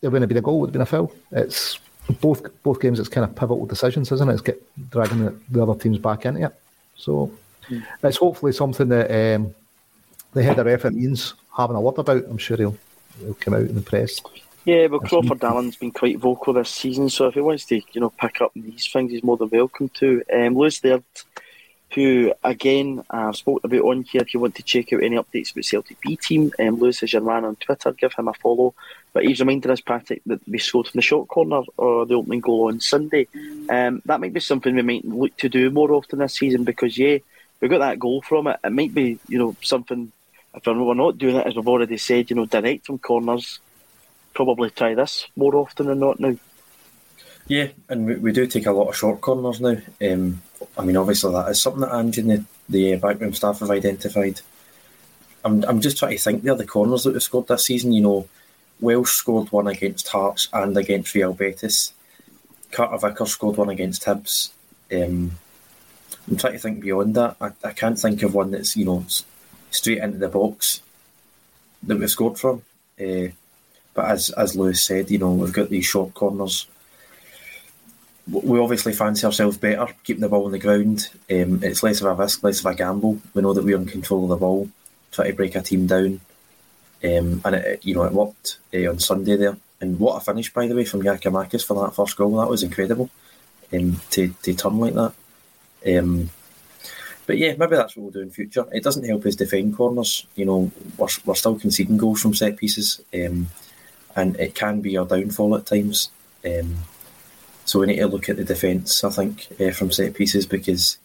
it 0.00 0.08
wouldn't 0.08 0.22
have 0.22 0.28
been 0.28 0.38
a 0.38 0.42
goal, 0.42 0.60
would 0.60 0.68
have 0.68 0.72
been 0.72 0.82
a 0.82 0.86
foul. 0.86 1.12
It's 1.32 1.78
both 2.20 2.62
both 2.62 2.80
games, 2.80 3.00
it's 3.00 3.08
kind 3.08 3.24
of 3.24 3.34
pivotal 3.34 3.66
decisions, 3.66 4.10
isn't 4.12 4.28
it? 4.28 4.32
It's 4.32 4.42
get 4.42 4.90
dragging 4.90 5.24
the, 5.24 5.34
the 5.50 5.62
other 5.62 5.78
teams 5.78 5.98
back 5.98 6.24
into 6.24 6.46
it. 6.46 6.54
So 6.96 7.30
mm. 7.68 7.84
it's 8.02 8.16
hopefully 8.16 8.52
something 8.52 8.88
that 8.88 9.10
um, 9.34 9.54
the 10.32 10.42
head 10.42 10.58
of 10.58 10.66
ref 10.66 10.84
means 10.84 11.34
having 11.54 11.76
a 11.76 11.80
word 11.80 11.98
about. 11.98 12.24
I'm 12.24 12.38
sure 12.38 12.56
he'll, 12.56 12.78
he'll 13.20 13.34
come 13.34 13.54
out 13.54 13.62
in 13.62 13.74
the 13.74 13.82
press. 13.82 14.20
Yeah, 14.68 14.88
well, 14.88 15.00
Crawford 15.00 15.42
Allan's 15.44 15.76
been 15.76 15.92
quite 15.92 16.18
vocal 16.18 16.52
this 16.52 16.68
season, 16.68 17.08
so 17.08 17.26
if 17.26 17.32
he 17.32 17.40
wants 17.40 17.64
to, 17.64 17.76
you 17.76 18.02
know, 18.02 18.10
pick 18.10 18.42
up 18.42 18.52
these 18.54 18.86
things, 18.92 19.10
he's 19.10 19.22
more 19.22 19.38
than 19.38 19.48
welcome 19.48 19.88
to. 19.94 20.22
Um, 20.30 20.58
Lewis 20.58 20.84
Laird, 20.84 21.04
who 21.94 22.34
again 22.44 23.02
I've 23.08 23.34
spoken 23.34 23.62
about 23.64 23.86
on 23.88 24.02
here. 24.02 24.20
If 24.20 24.34
you 24.34 24.40
want 24.40 24.56
to 24.56 24.62
check 24.62 24.92
out 24.92 25.02
any 25.02 25.16
updates 25.16 25.52
about 25.52 25.64
Celtic 25.64 25.98
B 26.02 26.16
team, 26.16 26.52
um, 26.58 26.76
Lewis 26.78 27.02
is 27.02 27.14
your 27.14 27.22
man 27.22 27.46
on 27.46 27.56
Twitter. 27.56 27.92
Give 27.92 28.12
him 28.12 28.28
a 28.28 28.34
follow. 28.34 28.74
But 29.14 29.24
he's 29.24 29.40
reminded 29.40 29.70
us, 29.70 29.80
Patrick, 29.80 30.20
that 30.26 30.46
we 30.46 30.58
scored 30.58 30.88
from 30.88 30.98
the 30.98 31.02
short 31.02 31.28
corner 31.28 31.62
or 31.78 32.04
the 32.04 32.16
opening 32.16 32.40
goal 32.40 32.68
on 32.68 32.80
Sunday. 32.80 33.26
Um, 33.70 34.02
that 34.04 34.20
might 34.20 34.34
be 34.34 34.40
something 34.40 34.74
we 34.74 34.82
might 34.82 35.04
look 35.06 35.34
to 35.38 35.48
do 35.48 35.70
more 35.70 35.92
often 35.92 36.18
this 36.18 36.34
season 36.34 36.64
because, 36.64 36.98
yeah, 36.98 37.16
we 37.62 37.68
got 37.68 37.78
that 37.78 37.98
goal 37.98 38.20
from 38.20 38.48
it. 38.48 38.60
It 38.62 38.72
might 38.72 38.92
be, 38.92 39.18
you 39.28 39.38
know, 39.38 39.56
something. 39.62 40.12
If 40.54 40.66
we're 40.66 40.92
not 40.92 41.16
doing 41.16 41.36
it, 41.36 41.46
as 41.46 41.56
we've 41.56 41.66
already 41.66 41.96
said, 41.96 42.28
you 42.28 42.36
know, 42.36 42.44
direct 42.44 42.84
from 42.84 42.98
corners, 42.98 43.60
probably 44.38 44.70
try 44.70 44.94
this 44.94 45.26
more 45.34 45.56
often 45.56 45.86
than 45.86 45.98
not 45.98 46.20
now. 46.20 46.36
Yeah, 47.48 47.70
and 47.88 48.06
we, 48.06 48.14
we 48.14 48.30
do 48.30 48.46
take 48.46 48.66
a 48.66 48.72
lot 48.72 48.88
of 48.88 48.94
short 48.94 49.20
corners 49.20 49.60
now. 49.60 49.78
Um, 50.00 50.40
I 50.76 50.84
mean, 50.84 50.96
obviously 50.96 51.32
that 51.32 51.48
is 51.48 51.60
something 51.60 51.80
that 51.80 51.92
Ange 51.92 52.18
and 52.18 52.30
the, 52.30 52.44
the 52.68 52.96
backroom 52.96 53.34
staff 53.34 53.58
have 53.58 53.70
identified. 53.72 54.40
I'm, 55.44 55.64
I'm 55.64 55.80
just 55.80 55.98
trying 55.98 56.16
to 56.16 56.22
think 56.22 56.44
the 56.44 56.64
corners 56.64 57.02
that 57.02 57.14
we've 57.14 57.22
scored 57.22 57.48
this 57.48 57.64
season. 57.64 57.92
You 57.92 58.02
know, 58.02 58.28
Welsh 58.80 59.10
scored 59.10 59.50
one 59.50 59.66
against 59.66 60.06
Hearts 60.06 60.46
and 60.52 60.76
against 60.76 61.16
Real 61.16 61.32
Betis. 61.32 61.92
Carter 62.70 63.08
Vickers 63.08 63.32
scored 63.32 63.56
one 63.56 63.70
against 63.70 64.04
Hibs. 64.04 64.50
Um, 64.92 65.32
I'm 66.28 66.36
trying 66.36 66.52
to 66.52 66.58
think 66.60 66.80
beyond 66.80 67.16
that. 67.16 67.34
I, 67.40 67.50
I 67.64 67.72
can't 67.72 67.98
think 67.98 68.22
of 68.22 68.34
one 68.34 68.52
that's 68.52 68.76
you 68.76 68.84
know 68.84 69.04
straight 69.72 69.98
into 69.98 70.18
the 70.18 70.28
box 70.28 70.80
that 71.82 71.98
we've 71.98 72.08
scored 72.08 72.38
from. 72.38 72.62
Uh, 73.00 73.30
but 73.98 74.12
as 74.12 74.30
as 74.30 74.54
Lewis 74.54 74.84
said, 74.84 75.10
you 75.10 75.18
know 75.18 75.32
we've 75.32 75.52
got 75.52 75.70
these 75.70 75.84
short 75.84 76.14
corners. 76.14 76.68
We 78.30 78.60
obviously 78.60 78.92
fancy 78.92 79.26
ourselves 79.26 79.56
better 79.56 79.92
keeping 80.04 80.20
the 80.20 80.28
ball 80.28 80.46
on 80.46 80.52
the 80.52 80.60
ground. 80.60 81.08
Um, 81.28 81.64
it's 81.64 81.82
less 81.82 82.00
of 82.00 82.06
a 82.06 82.14
risk, 82.14 82.44
less 82.44 82.60
of 82.60 82.66
a 82.66 82.76
gamble. 82.76 83.20
We 83.34 83.42
know 83.42 83.54
that 83.54 83.64
we're 83.64 83.76
in 83.76 83.86
control 83.86 84.22
of 84.22 84.28
the 84.28 84.36
ball. 84.36 84.68
Try 85.10 85.26
to 85.26 85.32
break 85.32 85.56
a 85.56 85.62
team 85.62 85.88
down. 85.88 86.20
Um, 87.02 87.40
and 87.44 87.56
it, 87.56 87.84
you 87.84 87.96
know 87.96 88.04
it 88.04 88.12
worked 88.12 88.58
uh, 88.72 88.88
on 88.88 89.00
Sunday 89.00 89.34
there. 89.34 89.56
And 89.80 89.98
what 89.98 90.14
a 90.14 90.20
finish, 90.20 90.52
by 90.52 90.68
the 90.68 90.76
way, 90.76 90.84
from 90.84 91.02
Giakoumakis 91.02 91.66
for 91.66 91.84
that 91.84 91.96
first 91.96 92.16
goal. 92.16 92.36
That 92.36 92.48
was 92.48 92.62
incredible 92.62 93.10
um, 93.72 94.00
to 94.10 94.28
to 94.44 94.54
turn 94.54 94.78
like 94.78 94.94
that. 94.94 95.12
Um, 95.98 96.30
but 97.26 97.36
yeah, 97.36 97.54
maybe 97.58 97.74
that's 97.74 97.96
what 97.96 98.04
we'll 98.04 98.12
do 98.12 98.20
in 98.20 98.30
future. 98.30 98.64
It 98.72 98.84
doesn't 98.84 99.06
help 99.06 99.26
us 99.26 99.34
defend 99.34 99.76
corners. 99.76 100.24
You 100.36 100.44
know, 100.44 100.70
we're, 100.96 101.08
we're 101.24 101.34
still 101.34 101.58
conceding 101.58 101.96
goals 101.96 102.22
from 102.22 102.34
set 102.34 102.56
pieces, 102.56 103.02
um, 103.12 103.48
and 104.16 104.36
it 104.36 104.54
can 104.54 104.80
be 104.80 104.96
our 104.96 105.06
downfall 105.06 105.56
at 105.56 105.66
times. 105.66 106.10
Um, 106.44 106.76
so 107.64 107.80
we 107.80 107.86
need 107.86 107.96
to 107.96 108.06
look 108.06 108.28
at 108.28 108.36
the 108.36 108.44
defence, 108.44 109.04
I 109.04 109.10
think, 109.10 109.48
uh, 109.60 109.72
from 109.72 109.90
set 109.90 110.14
pieces 110.14 110.46
because 110.46 110.96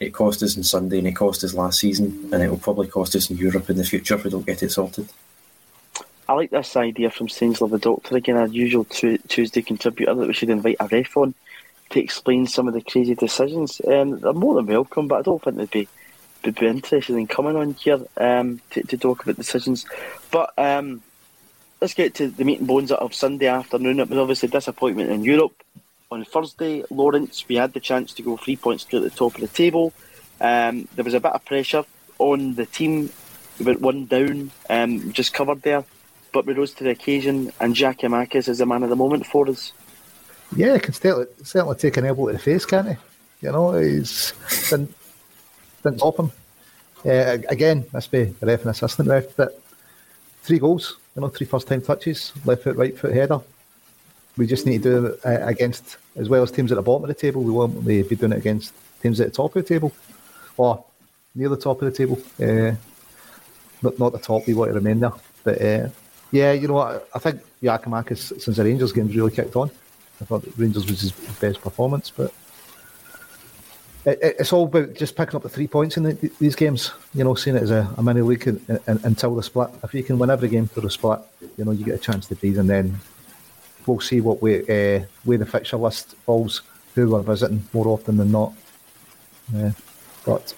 it 0.00 0.10
cost 0.10 0.42
us 0.42 0.56
in 0.56 0.64
Sunday 0.64 0.98
and 0.98 1.06
it 1.06 1.12
cost 1.12 1.44
us 1.44 1.54
last 1.54 1.80
season, 1.80 2.28
and 2.32 2.42
it 2.42 2.50
will 2.50 2.58
probably 2.58 2.88
cost 2.88 3.16
us 3.16 3.30
in 3.30 3.36
Europe 3.36 3.70
in 3.70 3.76
the 3.76 3.84
future 3.84 4.14
if 4.14 4.24
we 4.24 4.30
don't 4.30 4.46
get 4.46 4.62
it 4.62 4.72
sorted. 4.72 5.08
I 6.28 6.32
like 6.32 6.50
this 6.50 6.76
idea 6.76 7.10
from 7.10 7.28
Stainsler 7.28 7.70
the 7.70 7.78
Doctor 7.78 8.16
again, 8.16 8.36
our 8.36 8.48
usual 8.48 8.84
Tuesday 8.84 9.62
contributor 9.62 10.14
that 10.14 10.26
we 10.26 10.34
should 10.34 10.50
invite 10.50 10.76
a 10.80 10.88
ref 10.88 11.16
on 11.16 11.34
to 11.90 12.02
explain 12.02 12.46
some 12.46 12.66
of 12.66 12.74
the 12.74 12.80
crazy 12.80 13.14
decisions. 13.14 13.80
Um, 13.86 14.18
they're 14.18 14.32
more 14.32 14.54
than 14.54 14.66
welcome, 14.66 15.06
but 15.06 15.20
I 15.20 15.22
don't 15.22 15.40
think 15.42 15.56
they'd 15.56 15.70
be, 15.70 15.88
be, 16.42 16.50
be 16.50 16.66
interested 16.66 17.14
in 17.14 17.28
coming 17.28 17.56
on 17.56 17.74
here 17.74 18.00
um, 18.16 18.60
to, 18.70 18.82
to, 18.82 18.98
talk 18.98 19.22
about 19.22 19.36
decisions. 19.36 19.86
But 20.32 20.52
um, 20.58 21.02
let's 21.80 21.94
get 21.94 22.14
to 22.14 22.28
the 22.28 22.44
meat 22.44 22.58
and 22.58 22.68
bones 22.68 22.92
of 22.92 23.14
Sunday 23.14 23.46
afternoon. 23.46 24.00
It 24.00 24.08
was 24.08 24.18
obviously 24.18 24.48
a 24.48 24.52
disappointment 24.52 25.10
in 25.10 25.24
Europe 25.24 25.62
on 26.10 26.24
Thursday, 26.24 26.84
Lawrence, 26.90 27.44
we 27.48 27.56
had 27.56 27.72
the 27.72 27.80
chance 27.80 28.12
to 28.14 28.22
go 28.22 28.36
three 28.36 28.56
points 28.56 28.84
to 28.84 29.00
the 29.00 29.10
top 29.10 29.34
of 29.34 29.40
the 29.40 29.48
table. 29.48 29.92
Um, 30.40 30.88
there 30.94 31.04
was 31.04 31.14
a 31.14 31.20
bit 31.20 31.32
of 31.32 31.44
pressure 31.44 31.84
on 32.18 32.54
the 32.54 32.66
team. 32.66 33.10
We 33.58 33.64
went 33.64 33.80
one 33.80 34.06
down, 34.06 34.50
um, 34.70 35.12
just 35.12 35.32
covered 35.32 35.62
there, 35.62 35.84
but 36.32 36.46
we 36.46 36.54
rose 36.54 36.72
to 36.74 36.84
the 36.84 36.90
occasion. 36.90 37.52
And 37.60 37.74
Giakoumakis 37.74 38.48
is 38.48 38.58
the 38.58 38.66
man 38.66 38.82
of 38.82 38.90
the 38.90 38.96
moment 38.96 39.26
for 39.26 39.48
us. 39.48 39.72
Yeah, 40.54 40.78
can 40.78 40.94
certainly, 40.94 41.26
certainly 41.42 41.76
take 41.76 41.96
an 41.96 42.06
elbow 42.06 42.28
to 42.28 42.34
the 42.34 42.38
face, 42.38 42.64
can't 42.64 42.88
he? 42.88 42.96
You 43.42 43.52
know, 43.52 43.72
he's 43.72 44.32
didn't, 44.70 44.94
didn't 45.82 46.02
him. 46.02 46.32
Uh, 47.04 47.38
again, 47.48 47.84
must 47.92 48.10
be 48.10 48.34
a 48.40 48.46
ref 48.46 48.62
and 48.62 48.70
assistant 48.70 49.08
ref, 49.08 49.36
but 49.36 49.60
three 50.46 50.58
goals, 50.58 50.98
you 51.14 51.22
know, 51.22 51.28
three 51.28 51.46
first 51.46 51.66
time 51.68 51.82
touches, 51.82 52.32
left 52.44 52.62
foot, 52.62 52.76
right 52.76 52.96
foot 52.98 53.12
header 53.12 53.40
we 54.36 54.46
just 54.46 54.66
need 54.66 54.82
to 54.82 55.00
do 55.00 55.06
it 55.06 55.20
uh, 55.24 55.46
against 55.46 55.96
as 56.16 56.28
well 56.28 56.42
as 56.42 56.50
teams 56.50 56.70
at 56.72 56.76
the 56.76 56.82
bottom 56.82 57.04
of 57.04 57.08
the 57.08 57.14
table. 57.14 57.42
We 57.42 57.52
won't 57.52 57.84
be 57.84 58.02
doing 58.02 58.32
it 58.32 58.38
against 58.38 58.74
teams 59.02 59.20
at 59.20 59.28
the 59.28 59.32
top 59.32 59.56
of 59.56 59.64
the 59.66 59.74
table 59.74 59.92
or 60.56 60.84
near 61.34 61.48
the 61.48 61.56
top 61.56 61.80
of 61.82 61.90
the 61.90 61.96
table. 61.96 62.18
Uh, 62.40 62.76
not, 63.82 63.98
not 63.98 64.12
the 64.12 64.18
top 64.18 64.46
we 64.46 64.54
want 64.54 64.70
to 64.70 64.74
remain 64.74 65.00
there. 65.00 65.12
But 65.44 65.62
uh, 65.62 65.88
yeah, 66.32 66.52
you 66.52 66.68
know, 66.68 66.78
I, 66.78 67.00
I 67.14 67.18
think 67.18 67.40
Giakoumakis, 67.62 68.40
since 68.40 68.56
the 68.56 68.64
Rangers 68.64 68.92
game's 68.92 69.14
really 69.14 69.30
kicked 69.30 69.56
on, 69.56 69.70
I 70.20 70.24
thought 70.24 70.44
Rangers 70.56 70.86
was 70.86 71.00
his 71.00 71.12
best 71.12 71.60
performance, 71.60 72.10
but 72.10 72.32
it, 74.06 74.36
it's 74.38 74.52
all 74.52 74.64
about 74.64 74.94
just 74.94 75.16
picking 75.16 75.36
up 75.36 75.42
the 75.42 75.48
three 75.48 75.66
points 75.66 75.96
in 75.96 76.04
the, 76.04 76.30
these 76.38 76.54
games. 76.54 76.92
You 77.12 77.24
know, 77.24 77.34
seeing 77.34 77.56
it 77.56 77.62
as 77.62 77.72
a, 77.72 77.92
a 77.96 78.02
mini 78.02 78.22
league 78.22 78.46
in, 78.46 78.64
in, 78.68 79.00
until 79.02 79.34
the 79.34 79.42
split. 79.42 79.68
If 79.82 79.92
you 79.92 80.02
can 80.02 80.18
win 80.18 80.30
every 80.30 80.48
game 80.48 80.66
through 80.68 80.84
the 80.84 80.90
split, 80.90 81.20
you 81.58 81.64
know, 81.64 81.72
you 81.72 81.84
get 81.84 81.96
a 81.96 81.98
chance 81.98 82.26
to 82.28 82.36
breathe, 82.36 82.58
and 82.58 82.70
then 82.70 82.98
we'll 83.84 84.00
see 84.00 84.20
what 84.20 84.40
way 84.40 84.62
uh, 84.62 85.04
where 85.24 85.38
the 85.38 85.46
fixture 85.46 85.76
list 85.76 86.14
falls, 86.24 86.62
who 86.94 87.10
we're 87.10 87.22
visiting 87.22 87.66
more 87.72 87.88
often 87.88 88.16
than 88.16 88.30
not. 88.30 88.52
Yeah, 89.52 89.72
but 90.24 90.54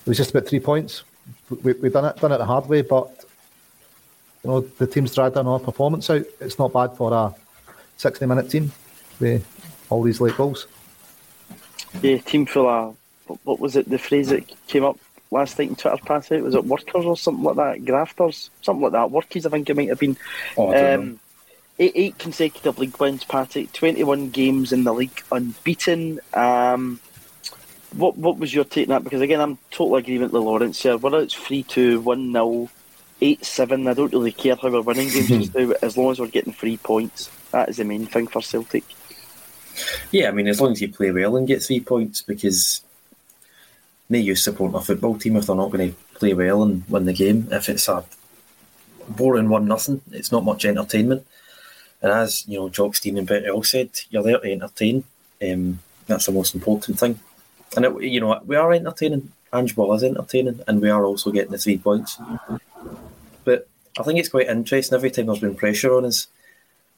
it 0.00 0.08
was 0.08 0.16
just 0.16 0.30
about 0.30 0.46
three 0.46 0.60
points. 0.60 1.02
We 1.62 1.72
we 1.74 1.90
done 1.90 2.04
it 2.04 2.16
done 2.16 2.32
it 2.32 2.38
the 2.38 2.46
hard 2.46 2.68
way, 2.68 2.82
but 2.82 3.24
you 4.44 4.50
know 4.50 4.60
the 4.60 4.86
team's 4.86 5.14
dragged 5.14 5.36
on 5.36 5.48
our 5.48 5.58
performance 5.58 6.08
out. 6.10 6.24
It's 6.40 6.58
not 6.58 6.72
bad 6.72 6.96
for 6.96 7.12
a 7.12 7.34
sixty 7.96 8.24
minute 8.24 8.50
team 8.50 8.70
with 9.18 9.44
all 9.90 10.02
these 10.02 10.20
late 10.20 10.36
goals. 10.36 10.68
Yeah, 12.02 12.18
team 12.18 12.46
full 12.46 12.68
of 12.68 12.96
what 13.44 13.60
was 13.60 13.76
it? 13.76 13.88
The 13.88 13.98
phrase 13.98 14.28
that 14.28 14.44
came 14.66 14.84
up 14.84 14.98
last 15.30 15.58
night 15.58 15.68
in 15.68 15.76
Twitter 15.76 16.02
pass 16.04 16.32
out 16.32 16.42
was 16.42 16.54
it 16.54 16.64
workers 16.64 17.04
or 17.04 17.16
something 17.16 17.44
like 17.44 17.56
that? 17.56 17.84
Grafters, 17.84 18.50
something 18.62 18.82
like 18.82 18.92
that. 18.92 19.08
Workies, 19.08 19.46
I 19.46 19.50
think 19.50 19.68
it 19.68 19.76
might 19.76 19.88
have 19.88 19.98
been. 19.98 20.16
Oh, 20.56 20.74
um, 20.74 21.20
eight, 21.78 21.92
eight 21.94 22.18
consecutive 22.18 22.78
league 22.78 22.98
wins, 22.98 23.24
Patty. 23.24 23.68
Twenty-one 23.72 24.30
games 24.30 24.72
in 24.72 24.84
the 24.84 24.94
league 24.94 25.22
unbeaten. 25.30 26.20
Um, 26.34 27.00
what 27.94 28.16
what 28.16 28.38
was 28.38 28.54
your 28.54 28.64
take 28.64 28.88
on 28.88 28.94
that? 28.94 29.04
Because 29.04 29.20
again, 29.20 29.40
I'm 29.40 29.58
totally 29.70 30.00
agreement 30.00 30.32
with 30.32 30.40
the 30.40 30.46
Lawrence 30.46 30.82
here. 30.82 30.96
Whether 30.96 31.20
it's 31.20 31.34
three 31.34 31.62
two, 31.62 32.00
one 32.00 32.32
0 32.32 32.70
eight 33.20 33.44
seven, 33.44 33.88
I 33.88 33.94
don't 33.94 34.12
really 34.12 34.32
care 34.32 34.56
how 34.56 34.70
we're 34.70 34.80
winning 34.80 35.08
games 35.08 35.28
just 35.50 35.54
now. 35.54 35.72
As 35.82 35.96
long 35.96 36.10
as 36.10 36.20
we're 36.20 36.28
getting 36.28 36.52
three 36.52 36.76
points, 36.76 37.30
that 37.50 37.68
is 37.68 37.78
the 37.78 37.84
main 37.84 38.06
thing 38.06 38.26
for 38.26 38.42
Celtic. 38.42 38.84
Yeah, 40.10 40.28
I 40.28 40.32
mean, 40.32 40.48
as 40.48 40.60
long 40.60 40.72
as 40.72 40.80
you 40.80 40.88
play 40.88 41.10
well 41.10 41.36
and 41.36 41.46
get 41.46 41.62
three 41.62 41.80
points, 41.80 42.22
because 42.22 42.82
no 44.08 44.18
use 44.18 44.42
supporting 44.42 44.76
a 44.76 44.80
football 44.80 45.18
team 45.18 45.36
if 45.36 45.46
they're 45.46 45.56
not 45.56 45.70
going 45.70 45.90
to 45.90 45.96
play 46.14 46.34
well 46.34 46.62
and 46.62 46.88
win 46.88 47.04
the 47.04 47.12
game. 47.12 47.48
If 47.50 47.68
it's 47.68 47.88
a 47.88 48.04
boring 49.08 49.48
one 49.48 49.66
nothing, 49.66 50.00
it's 50.12 50.32
not 50.32 50.44
much 50.44 50.64
entertainment. 50.64 51.26
And 52.00 52.12
as 52.12 52.46
you 52.46 52.58
know, 52.58 52.68
Jock 52.68 52.96
Stein 52.96 53.18
and 53.18 53.26
Betty 53.26 53.50
all 53.50 53.62
said, 53.62 53.90
you're 54.10 54.22
there 54.22 54.38
to 54.38 54.52
entertain. 54.52 55.04
Um, 55.42 55.80
that's 56.06 56.26
the 56.26 56.32
most 56.32 56.54
important 56.54 56.98
thing. 56.98 57.18
And 57.76 57.84
it, 57.84 58.02
you 58.02 58.20
know, 58.20 58.40
we 58.46 58.56
are 58.56 58.72
entertaining. 58.72 59.32
Ange 59.52 59.74
Ball 59.74 59.94
is 59.94 60.04
entertaining, 60.04 60.60
and 60.66 60.80
we 60.80 60.90
are 60.90 61.04
also 61.04 61.30
getting 61.30 61.52
the 61.52 61.58
three 61.58 61.78
points. 61.78 62.18
But 63.44 63.66
I 63.98 64.02
think 64.02 64.18
it's 64.18 64.28
quite 64.28 64.48
interesting. 64.48 64.94
Every 64.94 65.10
time 65.10 65.26
there's 65.26 65.38
been 65.38 65.54
pressure 65.54 65.94
on 65.94 66.04
us, 66.04 66.26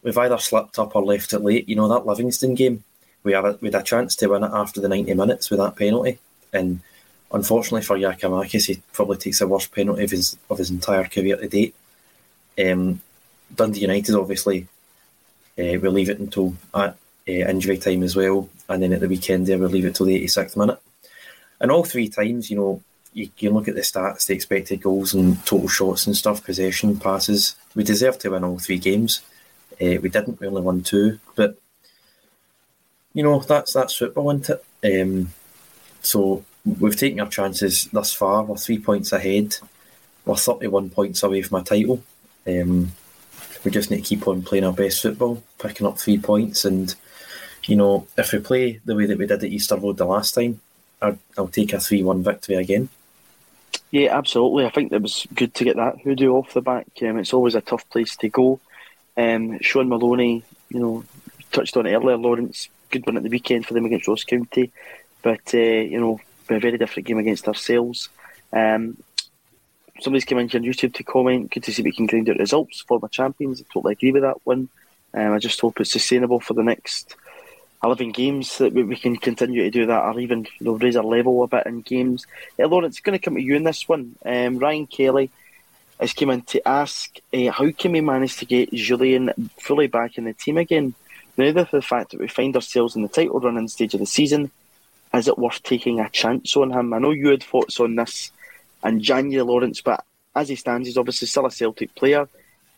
we've 0.03 0.19
either 0.19 0.39
slipped 0.39 0.79
up 0.79 0.95
or 0.97 1.05
left 1.05 1.33
it 1.33 1.41
late. 1.41 1.69
You 1.69 1.77
know 1.77 1.89
that 1.89 2.07
Livingston 2.07 2.55
game, 2.55 2.85
we 3.23 3.33
had 3.33 3.45
a, 3.45 3.59
we 3.61 3.69
had 3.69 3.81
a 3.81 3.85
chance 3.85 4.15
to 4.17 4.29
win 4.29 4.45
it 4.45 4.51
after 4.53 4.81
the 4.81 4.89
ninety 4.89 5.15
minutes 5.15 5.51
with 5.51 5.61
that 5.61 5.77
penalty, 5.77 6.19
and 6.53 6.81
unfortunately 7.33 7.83
for 7.83 7.97
Giakoumakis, 7.99 8.67
he 8.67 8.83
probably 8.93 9.17
takes 9.17 9.39
the 9.39 9.49
worst 9.49 9.73
penalty 9.75 10.05
of 10.05 10.11
his 10.11 10.37
of 10.49 10.59
his 10.59 10.71
entire 10.71 11.05
career 11.05 11.37
to 11.37 11.49
date. 11.49 11.75
Um, 12.59 13.01
Dundee 13.55 13.81
United 13.81 14.15
obviously 14.15 14.67
uh, 15.59 15.79
we 15.81 15.89
leave 15.89 16.11
it 16.11 16.21
until 16.21 16.55
at 16.75 16.91
uh, 16.91 16.95
injury 17.33 17.79
time 17.79 18.03
as 18.03 18.17
well, 18.17 18.49
and 18.69 18.83
then 18.83 18.93
at 18.93 19.01
the 19.01 19.09
weekend 19.09 19.47
there 19.47 19.59
we 19.59 19.67
leave 19.67 19.85
it 19.85 19.95
till 19.95 20.07
the 20.07 20.25
86th 20.25 20.57
minute. 20.57 20.81
And 21.61 21.71
all 21.71 21.85
three 21.85 22.09
times, 22.09 22.51
you 22.51 22.57
know, 22.57 22.83
you 23.13 23.29
can 23.29 23.53
look 23.53 23.69
at 23.69 23.75
the 23.75 23.83
stats, 23.83 24.27
the 24.27 24.35
expected 24.35 24.81
goals 24.81 25.13
and 25.15 25.45
total 25.45 25.69
shots 25.69 26.07
and 26.07 26.17
stuff, 26.17 26.45
possession, 26.45 26.99
passes. 26.99 27.57
We 27.75 27.85
deserve 27.85 28.19
to 28.21 28.31
win 28.31 28.45
all 28.45 28.59
three 28.59 28.79
games. 28.79 29.21
Uh, 29.81 29.99
we 30.01 30.09
didn't. 30.11 30.41
We 30.41 30.47
only 30.47 30.63
won 30.63 30.83
two, 30.83 31.19
but 31.35 31.57
you 33.15 33.23
know 33.23 33.41
that's 33.41 33.73
that's 33.73 33.97
football, 33.97 34.31
isn't 34.31 34.51
it? 34.83 35.03
Um, 35.03 35.33
so 36.03 36.45
we've 36.65 36.97
taken 36.97 37.21
our 37.21 37.29
chances 37.29 37.87
thus 37.87 38.13
far. 38.13 38.45
We're 38.45 38.57
three 38.57 38.79
points 38.79 39.13
ahead. 39.13 39.57
We're 40.25 40.37
thirty-one 40.37 40.91
points 40.91 41.23
away 41.23 41.43
from 41.43 41.61
a 41.61 41.65
title. 41.65 42.03
Um, 42.47 42.93
we 43.65 43.71
just 43.71 43.91
need 43.91 44.05
to 44.05 44.09
keep 44.09 44.29
on 44.29 44.43
playing 44.43 44.65
our 44.65 44.73
best 44.73 45.03
football, 45.03 45.43
picking 45.59 45.87
up 45.87 45.99
three 45.99 46.19
points, 46.19 46.65
and 46.65 46.95
you 47.65 47.77
know 47.77 48.07
if 48.19 48.33
we 48.33 48.39
play 48.39 48.81
the 48.85 48.95
way 48.95 49.07
that 49.07 49.19
we 49.19 49.27
did 49.27 49.43
at 49.43 49.51
Easter 49.51 49.77
Road 49.77 49.97
the 49.97 50.05
last 50.05 50.35
time, 50.35 50.61
I'll, 51.01 51.19
I'll 51.39 51.49
take 51.49 51.73
a 51.73 51.81
three-one 51.81 52.23
victory 52.23 52.57
again. 52.57 52.91
Yeah, 53.91 54.17
absolutely. 54.17 54.67
I 54.67 54.71
think 54.71 54.93
it 54.93 55.03
was 55.03 55.27
good 55.35 55.55
to 55.55 55.65
get 55.65 55.77
that 55.77 56.01
hoodoo 56.01 56.33
off 56.33 56.53
the 56.53 56.61
back. 56.61 56.87
Um, 57.03 57.19
it's 57.19 57.35
always 57.35 57.55
a 57.55 57.61
tough 57.61 57.89
place 57.91 58.17
to 58.17 58.29
go. 58.29 58.61
Um, 59.17 59.59
Shaun 59.61 59.89
Maloney, 59.89 60.45
you 60.71 60.81
know, 60.81 61.05
touched 61.53 61.77
on 61.77 61.87
it 61.87 61.95
earlier. 61.95 62.17
Lawrence, 62.17 62.69
good 62.91 63.07
one 63.07 63.17
at 63.17 63.23
the 63.23 63.29
weekend 63.29 63.67
for 63.67 63.75
them 63.75 63.85
against 63.87 64.09
Ross 64.09 64.25
County, 64.25 64.73
but 65.23 65.55
uh, 65.55 65.59
you 65.59 66.01
know, 66.01 66.21
a 66.49 66.59
very 66.59 66.79
different 66.79 67.07
game 67.07 67.19
against 67.19 67.49
ourselves. 67.49 68.09
Um, 68.53 68.97
somebody's 70.01 70.25
come 70.25 70.39
into 70.39 70.59
YouTube 70.59 70.95
to 70.95 71.05
comment. 71.05 71.51
Good 71.51 71.65
to 71.65 71.73
see 71.73 71.83
we 71.83 71.93
can 71.93 72.07
grind 72.07 72.29
out 72.29 72.39
results 72.39 72.81
for 72.81 72.99
my 73.01 73.09
champions. 73.09 73.61
I 73.61 73.65
totally 73.73 73.93
agree 73.93 74.13
with 74.13 74.23
that 74.23 74.45
one. 74.45 74.69
Um, 75.13 75.33
I 75.33 75.39
just 75.39 75.61
hope 75.61 75.81
it's 75.81 75.93
sustainable 75.93 76.41
for 76.41 76.55
the 76.55 76.63
next 76.63 77.17
11 77.83 78.13
games 78.13 78.59
that 78.59 78.73
we, 78.73 78.83
we 78.85 78.97
can 78.97 79.17
continue 79.17 79.63
to 79.63 79.71
do 79.71 79.87
that 79.87 80.05
or 80.05 80.21
even 80.21 80.47
you 80.59 80.67
know, 80.67 80.73
raise 80.73 80.97
our 80.97 81.05
level 81.05 81.43
a 81.43 81.49
bit 81.49 81.67
in 81.67 81.81
games. 81.81 82.27
Uh, 82.59 82.69
Lawrence, 82.69 83.01
going 83.01 83.19
to 83.19 83.25
come 83.25 83.35
to 83.35 83.43
you 83.43 83.57
in 83.57 83.65
this 83.65 83.89
one. 83.89 84.17
Um, 84.25 84.59
Ryan 84.59 84.87
Kelly 84.87 85.31
has 86.01 86.15
come 86.15 86.31
in 86.31 86.43
to 86.43 86.67
ask 86.67 87.19
uh, 87.33 87.51
how 87.51 87.71
can 87.73 87.93
we 87.93 88.01
manage 88.01 88.37
to 88.39 88.47
get 88.47 88.73
Jullien 88.73 89.51
fully 89.61 89.87
back 89.87 90.17
in 90.17 90.25
the 90.25 90.33
team 90.33 90.57
again? 90.57 90.95
Now 91.37 91.53
that 91.53 91.71
the 91.71 91.83
fact 91.83 92.11
that 92.11 92.21
we 92.21 92.29
find 92.29 92.55
ourselves 92.57 92.97
in 92.97 93.03
the 93.03 93.09
title 93.09 93.39
running 93.41 93.69
stage 93.69 93.95
of 93.95 94.01
the 94.01 94.07
season, 94.07 94.51
is 95.13 95.29
it 95.29 95.39
worth 95.39 95.63
taking 95.63 96.01
a 96.01 96.09
chance 96.09 96.57
on 96.57 96.71
him? 96.71 96.93
I 96.93 96.99
know 96.99 97.11
you 97.11 97.29
had 97.29 97.43
thoughts 97.43 97.79
on 97.81 97.97
this 97.97 98.33
and 98.83 99.03
January, 99.03 99.43
Lawrence, 99.43 99.81
but 99.81 100.05
as 100.35 100.49
he 100.49 100.57
stands, 100.57 100.89
he's 100.89 100.97
obviously 100.97 101.29
still 101.29 101.47
a 101.47 101.51
Celtic 101.51 101.95
player. 101.95 102.29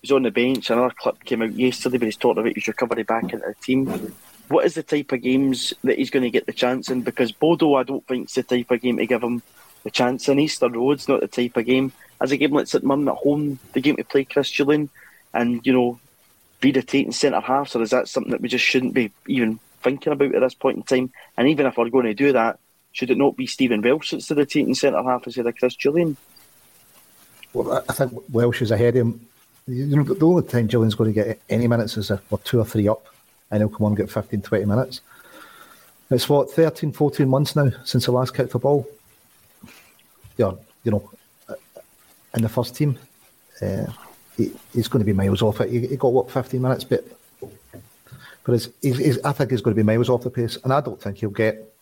He's 0.00 0.10
on 0.10 0.22
the 0.22 0.30
bench. 0.30 0.70
Another 0.70 0.94
clip 0.96 1.22
came 1.24 1.42
out 1.42 1.52
yesterday 1.52 1.98
where 1.98 2.06
he's 2.06 2.16
talking 2.16 2.42
about 2.42 2.54
his 2.56 2.66
recovery 2.66 3.04
back 3.04 3.24
into 3.24 3.38
the 3.38 3.54
team. 3.62 4.14
What 4.48 4.64
is 4.66 4.74
the 4.74 4.82
type 4.82 5.12
of 5.12 5.22
games 5.22 5.72
that 5.84 5.98
he's 5.98 6.10
going 6.10 6.24
to 6.24 6.30
get 6.30 6.46
the 6.46 6.52
chance 6.52 6.90
in? 6.90 7.02
Because 7.02 7.30
Bodo, 7.30 7.74
I 7.74 7.84
don't 7.84 8.06
think, 8.06 8.28
is 8.28 8.34
the 8.34 8.42
type 8.42 8.70
of 8.70 8.80
game 8.80 8.96
to 8.96 9.06
give 9.06 9.22
him 9.22 9.42
the 9.82 9.90
chance 9.90 10.28
in. 10.28 10.38
Easter 10.38 10.68
Road's 10.68 11.08
not 11.08 11.20
the 11.20 11.28
type 11.28 11.56
of 11.56 11.66
game. 11.66 11.92
As 12.20 12.30
a 12.30 12.36
game 12.36 12.52
like 12.52 12.68
St 12.68 12.84
Mirren 12.84 13.08
at 13.08 13.14
home, 13.16 13.58
the 13.72 13.80
game 13.80 13.96
to 13.96 14.04
play 14.04 14.24
Chris 14.24 14.50
Jullien 14.50 14.88
and, 15.34 15.66
you 15.66 15.72
know, 15.72 15.98
be 16.60 16.70
the 16.70 16.82
Tate 16.82 17.12
centre 17.12 17.40
half, 17.40 17.74
or 17.74 17.82
is 17.82 17.90
that 17.90 18.08
something 18.08 18.30
that 18.30 18.40
we 18.40 18.48
just 18.48 18.64
shouldn't 18.64 18.94
be 18.94 19.10
even 19.26 19.58
thinking 19.82 20.12
about 20.12 20.34
at 20.34 20.40
this 20.40 20.54
point 20.54 20.76
in 20.76 20.82
time? 20.84 21.12
And 21.36 21.48
even 21.48 21.66
if 21.66 21.76
we're 21.76 21.90
going 21.90 22.06
to 22.06 22.14
do 22.14 22.32
that, 22.32 22.58
should 22.92 23.10
it 23.10 23.18
not 23.18 23.36
be 23.36 23.46
Stephen 23.46 23.82
Welsh 23.82 24.12
that's 24.12 24.28
the 24.28 24.36
rotating 24.36 24.74
centre 24.74 25.02
half 25.02 25.26
instead 25.26 25.46
of 25.46 25.56
Chris 25.56 25.76
Jullien? 25.76 26.16
Well, 27.52 27.84
I 27.88 27.92
think 27.92 28.12
Welsh 28.30 28.62
is 28.62 28.70
ahead 28.70 28.96
of 28.96 29.06
him. 29.06 29.26
You 29.66 29.86
know, 29.86 30.02
the 30.02 30.26
only 30.26 30.42
time 30.44 30.68
Jullien's 30.68 30.94
going 30.94 31.12
to 31.12 31.24
get 31.24 31.40
any 31.48 31.66
minutes 31.66 31.96
is 31.96 32.10
if 32.10 32.30
we're 32.30 32.38
two 32.38 32.60
or 32.60 32.64
three 32.64 32.88
up, 32.88 33.06
and 33.50 33.60
he'll 33.60 33.68
come 33.68 33.86
on 33.86 33.92
and 33.92 33.98
get 33.98 34.10
15, 34.10 34.42
20 34.42 34.64
minutes. 34.64 35.00
It's 36.10 36.28
what, 36.28 36.50
13, 36.50 36.92
14 36.92 37.28
months 37.28 37.56
now 37.56 37.70
since 37.84 38.06
the 38.06 38.12
last 38.12 38.34
kicked 38.34 38.52
the 38.52 38.58
ball. 38.58 38.86
Yeah, 40.36 40.52
you 40.84 40.92
know, 40.92 41.10
in 42.34 42.42
the 42.42 42.48
first 42.48 42.74
team, 42.74 42.98
uh, 43.60 43.86
he, 44.36 44.52
he's 44.72 44.88
going 44.88 45.04
to 45.04 45.06
be 45.06 45.12
miles 45.12 45.42
off 45.42 45.60
it. 45.60 45.70
He, 45.70 45.86
he 45.86 45.96
got, 45.96 46.12
what, 46.12 46.30
15 46.30 46.60
minutes, 46.60 46.84
but 46.84 47.04
but 48.44 48.52
he's, 48.54 48.68
he's, 48.80 49.18
I 49.20 49.32
think 49.32 49.50
he's 49.50 49.60
going 49.60 49.76
to 49.76 49.82
be 49.82 49.86
miles 49.86 50.08
off 50.08 50.22
the 50.22 50.30
pace, 50.30 50.58
and 50.64 50.72
I 50.72 50.80
don't 50.80 51.00
think 51.00 51.18
he'll 51.18 51.30
get. 51.30 51.72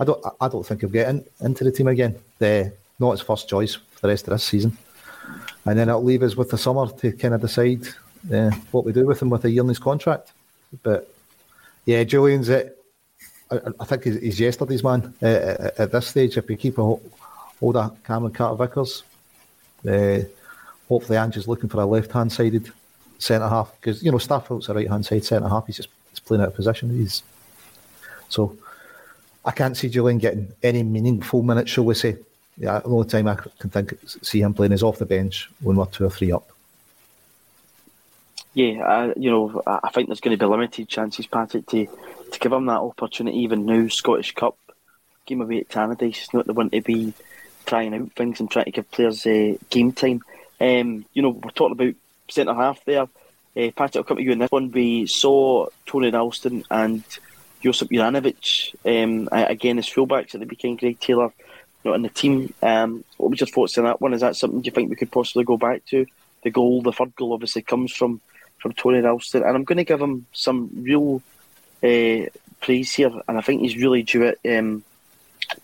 I 0.00 0.04
don't. 0.04 0.24
I 0.40 0.48
don't 0.48 0.64
think 0.64 0.80
he'll 0.80 0.90
get 0.90 1.08
in, 1.08 1.24
into 1.40 1.64
the 1.64 1.72
team 1.72 1.88
again. 1.88 2.16
The, 2.38 2.72
not 2.98 3.10
his 3.12 3.20
first 3.20 3.48
choice 3.48 3.74
for 3.74 4.00
the 4.02 4.08
rest 4.08 4.26
of 4.26 4.32
this 4.32 4.44
season, 4.44 4.76
and 5.66 5.78
then 5.78 5.88
it'll 5.88 6.02
leave 6.02 6.22
us 6.22 6.34
with 6.34 6.50
the 6.50 6.58
summer 6.58 6.86
to 6.88 7.12
kind 7.12 7.34
of 7.34 7.42
decide 7.42 7.86
uh, 8.32 8.50
what 8.70 8.84
we 8.84 8.92
do 8.92 9.06
with 9.06 9.20
him 9.20 9.28
with 9.28 9.44
a 9.44 9.50
yearly's 9.50 9.78
contract. 9.78 10.32
But 10.82 11.14
yeah, 11.84 12.04
Jullien's 12.04 12.48
it. 12.48 12.72
I, 13.50 13.60
I 13.78 13.84
think 13.84 14.04
he's, 14.04 14.20
he's, 14.20 14.40
yesterday's 14.40 14.82
man 14.82 15.14
uh, 15.22 15.26
at, 15.26 15.80
at, 15.80 15.92
this 15.92 16.06
stage. 16.08 16.36
If 16.36 16.48
we 16.48 16.56
keep 16.56 16.78
a 16.78 16.96
hold 17.60 17.76
of 17.76 18.02
Cameron 18.04 18.32
Carter 18.32 18.56
Vickers, 18.56 19.02
uh, 19.88 20.20
hopefully 20.88 21.18
Ange's 21.18 21.48
looking 21.48 21.68
for 21.68 21.80
a 21.80 21.86
left 21.86 22.12
hand 22.12 22.32
sided 22.32 22.70
centre 23.18 23.48
half 23.48 23.72
because 23.80 24.02
you 24.02 24.10
know 24.10 24.18
Starfelt's 24.18 24.68
a 24.68 24.74
right 24.74 24.88
hand 24.88 25.06
side 25.06 25.24
centre 25.24 25.48
half. 25.48 25.66
He's 25.66 25.76
just 25.76 25.88
he's 26.10 26.20
playing 26.20 26.42
out 26.42 26.48
of 26.48 26.54
position. 26.54 26.90
He's 26.90 27.22
so 28.28 28.56
I 29.44 29.52
can't 29.52 29.76
see 29.76 29.88
Jullien 29.88 30.20
getting 30.20 30.52
any 30.62 30.82
meaningful 30.82 31.42
minutes. 31.42 31.70
Shall 31.70 31.84
we 31.84 31.94
say? 31.94 32.16
Yeah, 32.58 32.78
the 32.78 32.88
only 32.88 33.06
time 33.06 33.28
I 33.28 33.36
can 33.58 33.70
think 33.70 33.98
see 34.06 34.40
him 34.40 34.54
playing 34.54 34.72
is 34.72 34.82
off 34.82 34.98
the 34.98 35.06
bench 35.06 35.50
when 35.60 35.76
we're 35.76 35.86
two 35.86 36.06
or 36.06 36.10
three 36.10 36.32
up. 36.32 36.48
Yeah, 38.54 39.12
you 39.16 39.30
know, 39.30 39.62
I 39.66 39.90
think 39.90 40.08
there's 40.08 40.20
going 40.20 40.36
to 40.36 40.42
be 40.42 40.50
limited 40.50 40.88
chances, 40.88 41.26
Patrick, 41.26 41.66
to, 41.66 41.86
to 42.32 42.38
give 42.38 42.52
him 42.52 42.64
that 42.64 42.80
opportunity. 42.80 43.36
Even 43.40 43.66
now, 43.66 43.86
Scottish 43.88 44.32
Cup 44.32 44.56
game 45.26 45.42
away 45.42 45.58
at 45.58 45.68
Tannadice 45.68 46.22
is 46.22 46.32
not 46.32 46.46
the 46.46 46.54
one 46.54 46.70
to 46.70 46.80
be 46.80 47.12
trying 47.66 47.94
out 47.94 48.12
things 48.12 48.40
and 48.40 48.50
trying 48.50 48.66
to 48.66 48.70
give 48.70 48.90
players 48.90 49.26
uh, 49.26 49.54
game 49.70 49.92
time. 49.92 50.22
Um, 50.60 51.04
you 51.12 51.22
know, 51.22 51.30
we're 51.30 51.50
talking 51.50 51.72
about 51.72 51.94
centre 52.28 52.54
half 52.54 52.84
there. 52.84 53.02
Uh, 53.56 53.70
Patrick, 53.74 53.96
I'll 53.96 54.04
come 54.04 54.16
to 54.18 54.22
you 54.22 54.32
in 54.32 54.38
this 54.38 54.50
one. 54.50 54.70
We 54.70 55.06
saw 55.06 55.66
Tony 55.86 56.10
Ralston 56.10 56.64
and 56.70 57.02
Josip 57.62 57.90
Juranovic 57.90 58.74
um, 58.84 59.28
again 59.32 59.78
as 59.78 59.88
fullbacks 59.88 60.34
at 60.34 60.40
the 60.40 60.46
weekend. 60.46 60.78
Greg 60.78 61.00
Taylor 61.00 61.32
not 61.86 61.94
in 61.94 62.02
the 62.02 62.10
team. 62.10 62.52
Um, 62.62 63.04
what 63.16 63.30
was 63.30 63.40
your 63.40 63.46
thoughts 63.46 63.78
on 63.78 63.84
that 63.84 64.00
one? 64.00 64.12
Is 64.12 64.20
that 64.20 64.36
something 64.36 64.62
you 64.64 64.70
think 64.70 64.90
we 64.90 64.96
could 64.96 65.10
possibly 65.10 65.44
go 65.44 65.56
back 65.56 65.86
to? 65.86 66.04
The 66.42 66.50
goal, 66.50 66.82
the 66.82 66.92
third 66.92 67.14
goal, 67.16 67.32
obviously 67.32 67.62
comes 67.62 67.92
from 67.92 68.20
from 68.58 68.72
Tony 68.72 69.00
Ralston, 69.00 69.42
and 69.42 69.54
I'm 69.54 69.64
going 69.64 69.78
to 69.78 69.84
give 69.84 70.00
him 70.00 70.26
some 70.32 70.70
real 70.74 71.22
uh, 71.82 72.26
praise 72.60 72.94
here, 72.94 73.12
and 73.28 73.38
I 73.38 73.40
think 73.40 73.60
he's 73.60 73.76
really 73.76 74.02
due 74.02 74.22
it. 74.22 74.40
Um, 74.58 74.82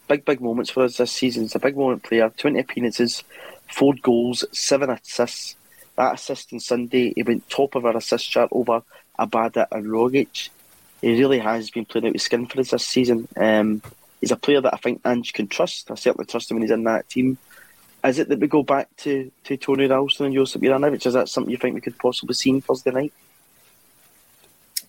big, 0.09 0.25
big 0.25 0.41
moments 0.41 0.71
for 0.71 0.85
us 0.85 0.97
this 0.97 1.13
season. 1.13 1.43
He's 1.43 1.55
a 1.55 1.59
big 1.59 1.77
moment 1.77 2.03
player. 2.03 2.31
20 2.37 2.59
appearances, 2.59 3.25
four 3.69 3.95
goals, 4.03 4.45
seven 4.53 4.91
assists. 4.91 5.57
That 5.97 6.15
assist 6.15 6.53
on 6.53 6.61
Sunday, 6.61 7.13
he 7.15 7.23
went 7.23 7.49
top 7.51 7.75
of 7.75 7.85
our 7.85 7.97
assist 7.97 8.31
chart 8.31 8.49
over 8.53 8.83
Abada 9.19 9.67
and 9.71 9.87
Rogic. 9.87 10.49
He 11.01 11.19
really 11.19 11.39
has 11.39 11.71
been 11.71 11.85
playing 11.85 12.07
out 12.07 12.13
his 12.15 12.23
skin 12.23 12.47
for 12.47 12.61
us 12.61 12.71
this 12.71 12.87
season. 12.87 13.29
Um, 13.37 13.83
he's 14.21 14.31
a 14.31 14.37
player 14.37 14.61
that 14.61 14.75
I 14.75 14.79
think 14.79 15.01
Ange 15.05 15.33
can 15.33 15.49
trust. 15.49 15.91
I 15.91 15.97
certainly 15.97 16.27
trust 16.27 16.51
him 16.51 16.57
when 16.57 16.63
he's 16.63 16.71
in 16.71 16.85
that 16.85 17.09
team. 17.09 17.39
Is 18.05 18.19
it 18.19 18.29
that 18.29 18.41
we 18.41 18.49
go 18.49 18.63
back 18.63 18.89
to, 18.99 19.31
to 19.45 19.57
Tony 19.57 19.87
Ralston 19.87 20.27
and 20.27 20.35
Josip 20.35 20.63
Juranovic? 20.63 21.07
Is 21.07 21.15
that 21.15 21.29
something 21.29 21.51
you 21.51 21.57
think 21.57 21.75
we 21.75 21.81
could 21.81 21.99
possibly 21.99 22.35
see 22.35 22.53
on 22.53 22.61
Thursday 22.61 22.91
night? 22.91 23.13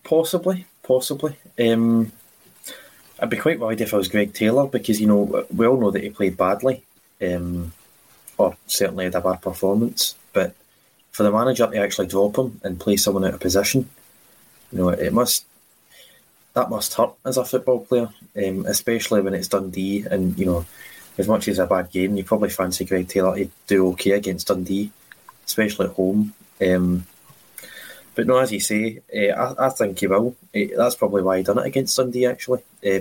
Possibly, 0.03 0.65
possibly. 0.81 1.35
Um, 1.59 2.11
I'd 3.19 3.29
be 3.29 3.37
quite 3.37 3.59
worried 3.59 3.81
if 3.81 3.93
I 3.93 3.97
was 3.97 4.07
Greg 4.07 4.33
Taylor 4.33 4.67
because 4.67 4.99
you 4.99 5.07
know 5.07 5.45
we 5.55 5.67
all 5.67 5.79
know 5.79 5.91
that 5.91 6.03
he 6.03 6.09
played 6.09 6.37
badly, 6.37 6.83
um, 7.21 7.71
or 8.37 8.57
certainly 8.67 9.05
had 9.05 9.15
a 9.15 9.21
bad 9.21 9.41
performance. 9.41 10.15
But 10.33 10.55
for 11.11 11.23
the 11.23 11.31
manager 11.31 11.67
to 11.67 11.77
actually 11.77 12.07
drop 12.07 12.37
him 12.37 12.59
and 12.63 12.79
play 12.79 12.97
someone 12.97 13.25
out 13.25 13.35
of 13.35 13.39
position, 13.39 13.89
you 14.71 14.79
know, 14.79 14.89
it 14.89 15.13
must 15.13 15.45
that 16.53 16.69
must 16.69 16.93
hurt 16.93 17.13
as 17.25 17.37
a 17.37 17.45
football 17.45 17.85
player, 17.85 18.09
um, 18.37 18.65
especially 18.65 19.21
when 19.21 19.33
it's 19.33 19.47
Dundee 19.47 20.05
and 20.09 20.37
you 20.37 20.45
know, 20.45 20.65
as 21.17 21.27
much 21.27 21.47
as 21.47 21.59
a 21.59 21.67
bad 21.67 21.91
game, 21.91 22.15
you 22.15 22.23
probably 22.23 22.49
fancy 22.49 22.85
Greg 22.85 23.07
Taylor 23.07 23.35
to 23.35 23.49
do 23.67 23.89
okay 23.89 24.11
against 24.11 24.47
Dundee, 24.47 24.91
especially 25.45 25.87
at 25.87 25.93
home. 25.93 26.33
Um, 26.61 27.05
but 28.15 28.27
no, 28.27 28.37
as 28.37 28.51
you 28.51 28.59
say, 28.59 29.01
uh, 29.15 29.55
I, 29.57 29.67
I, 29.67 29.69
think 29.69 29.99
he 29.99 30.07
will. 30.07 30.35
Uh, 30.55 30.61
that's 30.77 30.95
probably 30.95 31.23
why 31.23 31.37
he 31.37 31.43
done 31.43 31.57
it 31.57 31.65
against 31.65 31.95
Sunday, 31.95 32.25
actually, 32.25 32.61
uh, 32.85 32.99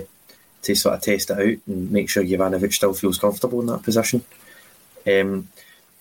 to 0.63 0.75
sort 0.75 0.95
of 0.95 1.01
test 1.01 1.29
it 1.29 1.37
out 1.37 1.59
and 1.67 1.91
make 1.91 2.09
sure 2.09 2.23
Juranovic 2.23 2.73
still 2.73 2.93
feels 2.93 3.19
comfortable 3.19 3.61
in 3.61 3.67
that 3.67 3.83
position. 3.83 4.23
Um, 5.05 5.49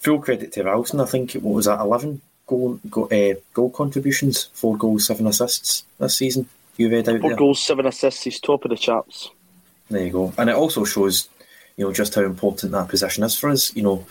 full 0.00 0.20
credit 0.20 0.52
to 0.52 0.64
Ralston. 0.64 1.00
I 1.00 1.04
think 1.04 1.32
what 1.34 1.54
was 1.54 1.66
that, 1.66 1.80
eleven 1.80 2.22
goal 2.46 2.80
goal, 2.88 3.08
goal 3.52 3.70
contributions, 3.70 4.44
four 4.54 4.76
goals, 4.76 5.06
seven 5.06 5.26
assists 5.26 5.84
this 5.98 6.16
season. 6.16 6.48
You 6.76 6.88
read 6.88 7.08
out 7.08 7.20
four 7.20 7.30
there. 7.30 7.38
goals, 7.38 7.64
seven 7.64 7.86
assists. 7.86 8.22
He's 8.22 8.40
top 8.40 8.64
of 8.64 8.70
the 8.70 8.76
charts. 8.76 9.30
There 9.90 10.04
you 10.04 10.12
go, 10.12 10.32
and 10.38 10.48
it 10.48 10.56
also 10.56 10.84
shows, 10.84 11.28
you 11.76 11.84
know, 11.84 11.92
just 11.92 12.14
how 12.14 12.22
important 12.22 12.72
that 12.72 12.88
position 12.88 13.24
is 13.24 13.38
for 13.38 13.50
us. 13.50 13.76
You 13.76 13.82
know, 13.82 14.06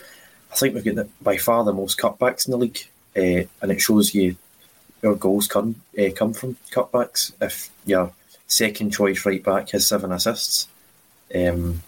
I 0.52 0.54
think 0.54 0.74
we've 0.74 0.84
got 0.84 0.94
the, 0.94 1.08
by 1.20 1.38
far 1.38 1.64
the 1.64 1.72
most 1.72 1.98
cutbacks 1.98 2.46
in 2.46 2.52
the 2.52 2.58
league, 2.58 2.86
and 3.16 3.72
it 3.72 3.80
shows 3.80 4.14
you 4.14 4.36
your 5.02 5.16
goals 5.16 5.46
come 5.46 5.76
uh, 5.98 6.10
come 6.14 6.32
from 6.32 6.56
cutbacks. 6.70 7.32
If 7.40 7.70
your 7.84 8.12
second 8.46 8.92
choice 8.92 9.26
right 9.26 9.42
back 9.42 9.70
has 9.70 9.86
seven 9.86 10.12
assists, 10.12 10.68
um, 11.34 11.82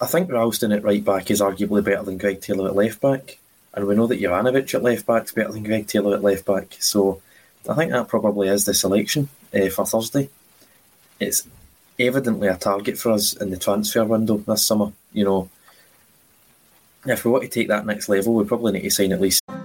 I 0.00 0.06
think 0.06 0.30
Ralston 0.30 0.72
at 0.72 0.82
right 0.82 1.04
back 1.04 1.30
is 1.30 1.40
arguably 1.40 1.82
better 1.82 2.02
than 2.02 2.18
Greg 2.18 2.40
Taylor 2.40 2.68
at 2.68 2.76
left 2.76 3.00
back, 3.00 3.38
and 3.74 3.86
we 3.86 3.94
know 3.94 4.06
that 4.06 4.20
Juranovic 4.20 4.74
at 4.74 4.82
left 4.82 5.06
back 5.06 5.24
is 5.24 5.32
better 5.32 5.52
than 5.52 5.64
Greg 5.64 5.86
Taylor 5.86 6.14
at 6.14 6.22
left 6.22 6.44
back. 6.44 6.76
So 6.80 7.22
I 7.68 7.74
think 7.74 7.92
that 7.92 8.08
probably 8.08 8.48
is 8.48 8.64
the 8.64 8.74
selection 8.74 9.28
uh, 9.54 9.68
for 9.68 9.86
Thursday. 9.86 10.28
It's 11.18 11.48
evidently 11.98 12.48
a 12.48 12.56
target 12.56 12.98
for 12.98 13.12
us 13.12 13.32
in 13.34 13.50
the 13.50 13.56
transfer 13.56 14.04
window 14.04 14.36
this 14.36 14.66
summer. 14.66 14.92
You 15.12 15.24
know, 15.24 15.50
if 17.06 17.24
we 17.24 17.30
want 17.30 17.44
to 17.44 17.50
take 17.50 17.68
that 17.68 17.86
next 17.86 18.08
level, 18.08 18.34
we 18.34 18.44
probably 18.44 18.72
need 18.72 18.82
to 18.82 18.90
sign 18.90 19.12
at 19.12 19.20
least. 19.20 19.42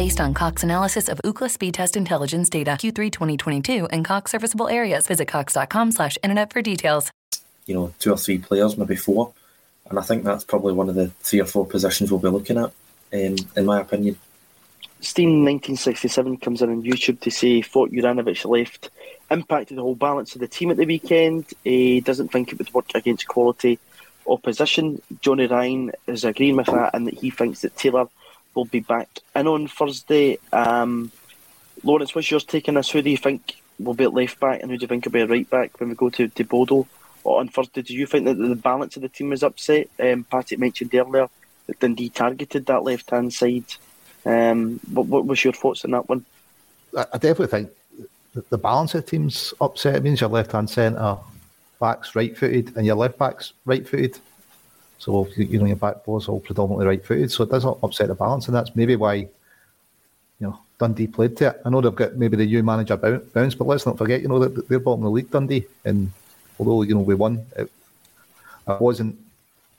Based 0.00 0.18
on 0.18 0.32
Cox 0.32 0.62
analysis 0.62 1.10
of 1.10 1.20
Ookla 1.26 1.50
speed 1.50 1.74
test 1.74 1.94
intelligence 1.94 2.48
data 2.48 2.70
Q3 2.70 3.12
2022 3.12 3.84
and 3.88 4.02
Cox 4.02 4.30
serviceable 4.30 4.66
areas, 4.66 5.06
visit 5.06 5.28
cox.com 5.28 5.92
slash 5.92 6.16
internet 6.22 6.50
for 6.54 6.62
details. 6.62 7.12
You 7.66 7.74
know, 7.74 7.94
two 7.98 8.10
or 8.10 8.16
three 8.16 8.38
players, 8.38 8.78
maybe 8.78 8.96
four. 8.96 9.34
And 9.90 9.98
I 9.98 10.02
think 10.02 10.24
that's 10.24 10.42
probably 10.42 10.72
one 10.72 10.88
of 10.88 10.94
the 10.94 11.08
three 11.20 11.42
or 11.42 11.44
four 11.44 11.66
positions 11.66 12.10
we'll 12.10 12.18
be 12.18 12.30
looking 12.30 12.56
at, 12.56 12.72
um, 13.12 13.36
in 13.54 13.66
my 13.66 13.78
opinion. 13.78 14.16
Steen 15.02 15.44
1967 15.44 16.38
comes 16.38 16.62
in 16.62 16.70
on 16.70 16.82
YouTube 16.82 17.20
to 17.20 17.30
say 17.30 17.60
Fort 17.60 17.92
Juranovic 17.92 18.48
left 18.48 18.88
impacted 19.30 19.76
the 19.76 19.82
whole 19.82 19.96
balance 19.96 20.34
of 20.34 20.40
the 20.40 20.48
team 20.48 20.70
at 20.70 20.78
the 20.78 20.86
weekend. 20.86 21.44
He 21.62 22.00
doesn't 22.00 22.32
think 22.32 22.52
it 22.52 22.58
would 22.58 22.72
work 22.72 22.86
against 22.94 23.28
quality 23.28 23.78
opposition. 24.26 25.02
Johnny 25.20 25.46
Ryan 25.46 25.92
is 26.06 26.24
agreeing 26.24 26.56
with 26.56 26.68
that 26.68 26.94
and 26.94 27.06
that 27.06 27.18
he 27.18 27.28
thinks 27.28 27.60
that 27.60 27.76
Taylor 27.76 28.08
will 28.54 28.64
be 28.64 28.80
back 28.80 29.08
in 29.34 29.46
on 29.46 29.68
Thursday. 29.68 30.38
Um, 30.52 31.10
Lawrence, 31.82 32.14
what's 32.14 32.30
yours 32.30 32.44
taking 32.44 32.74
this? 32.74 32.90
Who 32.90 33.02
do 33.02 33.10
you 33.10 33.16
think 33.16 33.56
will 33.78 33.94
be 33.94 34.04
at 34.04 34.14
left 34.14 34.38
back 34.40 34.60
and 34.62 34.70
who 34.70 34.76
do 34.76 34.82
you 34.82 34.88
think 34.88 35.04
will 35.04 35.12
be 35.12 35.20
at 35.20 35.30
right 35.30 35.48
back 35.48 35.78
when 35.80 35.88
we 35.88 35.94
go 35.94 36.10
to, 36.10 36.28
to 36.28 36.44
Bodo 36.44 36.86
on 37.24 37.48
Thursday? 37.48 37.82
Do 37.82 37.94
you 37.94 38.06
think 38.06 38.26
that 38.26 38.34
the 38.34 38.54
balance 38.54 38.96
of 38.96 39.02
the 39.02 39.08
team 39.08 39.32
is 39.32 39.42
upset? 39.42 39.88
Um, 39.98 40.24
Patty 40.24 40.56
mentioned 40.56 40.94
earlier 40.94 41.28
that 41.66 41.80
Dundee 41.80 42.10
targeted 42.10 42.66
that 42.66 42.82
left 42.82 43.10
hand 43.10 43.32
side. 43.32 43.64
Um, 44.26 44.80
what, 44.92 45.06
what 45.06 45.26
was 45.26 45.42
your 45.42 45.52
thoughts 45.52 45.84
on 45.84 45.92
that 45.92 46.08
one? 46.08 46.24
I, 46.96 47.06
I 47.14 47.18
definitely 47.18 47.46
think 47.46 47.70
the 48.48 48.58
balance 48.58 48.94
of 48.94 49.04
the 49.04 49.10
team's 49.10 49.54
upset. 49.60 49.96
It 49.96 50.02
means 50.02 50.20
your 50.20 50.30
left 50.30 50.52
hand 50.52 50.68
centre 50.68 51.16
back's 51.80 52.14
right 52.14 52.36
footed 52.36 52.76
and 52.76 52.84
your 52.84 52.96
left 52.96 53.18
back's 53.18 53.54
right 53.64 53.88
footed. 53.88 54.18
So 55.00 55.26
you 55.34 55.58
know 55.58 55.64
your 55.64 55.76
back 55.76 56.04
four's 56.04 56.28
all 56.28 56.40
predominantly 56.40 56.86
right 56.86 57.04
footed, 57.04 57.32
so 57.32 57.44
it 57.44 57.50
doesn't 57.50 57.78
upset 57.82 58.08
the 58.08 58.14
balance, 58.14 58.46
and 58.46 58.54
that's 58.54 58.76
maybe 58.76 58.96
why 58.96 59.14
you 59.14 59.28
know 60.40 60.60
Dundee 60.78 61.06
played 61.06 61.38
to 61.38 61.48
it. 61.48 61.60
I 61.64 61.70
know 61.70 61.80
they've 61.80 61.94
got 61.94 62.16
maybe 62.16 62.36
the 62.36 62.44
new 62.44 62.62
manager 62.62 62.98
bounce, 62.98 63.54
but 63.54 63.66
let's 63.66 63.86
not 63.86 63.96
forget, 63.96 64.20
you 64.20 64.28
know, 64.28 64.38
they're 64.38 64.78
bottom 64.78 65.00
of 65.00 65.04
the 65.04 65.10
league, 65.10 65.30
Dundee, 65.30 65.64
and 65.86 66.12
although 66.58 66.82
you 66.82 66.94
know 66.94 67.00
we 67.00 67.14
won, 67.14 67.46
it, 67.56 67.70
it 68.68 68.80
wasn't 68.80 69.18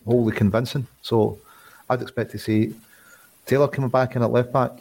wholly 0.06 0.36
convincing. 0.36 0.88
So 1.04 1.38
I'd 1.88 2.02
expect 2.02 2.32
to 2.32 2.40
see 2.40 2.74
Taylor 3.46 3.68
coming 3.68 3.92
back 3.92 4.16
in 4.16 4.24
at 4.24 4.32
left 4.32 4.52
back, 4.52 4.72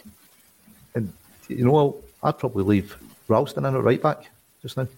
and 0.94 1.12
you 1.48 1.66
know 1.66 2.02
I'd 2.22 2.38
probably 2.38 2.64
leave 2.64 2.96
Ralston 3.28 3.66
in 3.66 3.76
at 3.76 3.82
right 3.82 4.00
back 4.00 4.30
just 4.62 4.78
now 4.78 4.88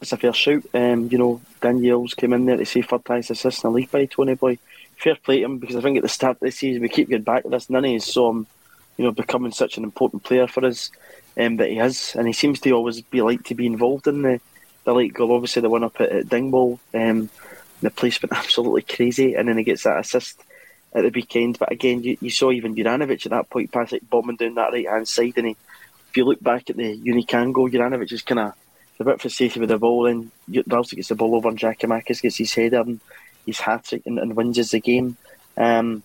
it's 0.00 0.12
a 0.12 0.16
fair 0.16 0.32
shout. 0.32 0.64
Um, 0.74 1.08
you 1.10 1.18
know, 1.18 1.40
Daniels 1.60 2.14
came 2.14 2.32
in 2.32 2.46
there 2.46 2.56
to 2.56 2.66
say 2.66 2.82
third 2.82 3.02
highest 3.06 3.30
assist 3.30 3.64
in 3.64 3.70
the 3.70 3.76
league 3.76 3.90
by 3.90 4.06
Tony 4.06 4.34
Boy. 4.34 4.58
Fair 4.96 5.16
play 5.16 5.40
to 5.40 5.44
him 5.46 5.58
because 5.58 5.76
I 5.76 5.80
think 5.80 5.96
at 5.96 6.02
the 6.02 6.08
start 6.08 6.36
of 6.36 6.40
the 6.40 6.50
season 6.50 6.82
we 6.82 6.88
keep 6.88 7.08
getting 7.08 7.24
back 7.24 7.42
to 7.42 7.48
this. 7.48 7.70
None 7.70 7.84
us 7.84 8.06
saw 8.06 8.30
him, 8.30 8.46
you 8.96 9.04
know, 9.04 9.12
becoming 9.12 9.52
such 9.52 9.76
an 9.76 9.84
important 9.84 10.22
player 10.22 10.46
for 10.46 10.64
us 10.64 10.90
um, 11.38 11.56
that 11.56 11.70
he 11.70 11.78
is, 11.78 12.14
and 12.14 12.26
he 12.26 12.32
seems 12.32 12.60
to 12.60 12.70
always 12.72 13.00
be 13.00 13.22
like 13.22 13.42
to 13.44 13.54
be 13.54 13.66
involved 13.66 14.06
in 14.06 14.22
the 14.22 14.40
the 14.84 14.94
late 14.94 15.14
goal. 15.14 15.32
Obviously, 15.32 15.62
the 15.62 15.70
one 15.70 15.84
up 15.84 16.00
at, 16.00 16.10
at 16.10 16.28
Dingwall, 16.28 16.78
um, 16.92 17.28
the 17.80 17.90
place 17.90 18.22
went 18.22 18.32
absolutely 18.36 18.82
crazy, 18.82 19.34
and 19.34 19.48
then 19.48 19.58
he 19.58 19.64
gets 19.64 19.84
that 19.84 19.98
assist 19.98 20.40
at 20.94 21.02
the 21.02 21.10
weekend. 21.10 21.58
But 21.58 21.72
again, 21.72 22.02
you, 22.02 22.16
you 22.20 22.30
saw 22.30 22.52
even 22.52 22.74
Juranovic 22.76 23.26
at 23.26 23.30
that 23.30 23.50
point, 23.50 23.72
Patrick 23.72 24.08
bombing 24.08 24.36
down 24.36 24.54
that 24.54 24.72
right 24.72 24.88
hand 24.88 25.08
side, 25.08 25.34
and 25.36 25.48
he, 25.48 25.56
if 26.10 26.16
you 26.16 26.24
look 26.24 26.42
back 26.42 26.70
at 26.70 26.76
the 26.76 26.96
Unican 26.96 27.52
goal, 27.52 27.70
Juranovic 27.70 28.12
is 28.12 28.22
kind 28.22 28.40
of 28.40 28.54
a 29.00 29.04
bit 29.04 29.20
frustrated 29.20 29.60
with 29.60 29.70
the 29.70 29.78
ball, 29.78 30.06
and 30.06 30.30
Ralston 30.66 30.96
gets 30.96 31.08
the 31.08 31.14
ball 31.14 31.34
over, 31.34 31.48
and 31.48 31.58
Giakoumakis 31.58 32.22
gets 32.22 32.36
his 32.36 32.54
header 32.54 32.80
and 32.80 33.00
his 33.46 33.60
hat 33.60 33.84
trick 33.84 34.02
and, 34.06 34.18
and, 34.18 34.36
wins 34.36 34.58
us 34.58 34.70
the 34.70 34.80
game. 34.80 35.16
Um, 35.56 36.02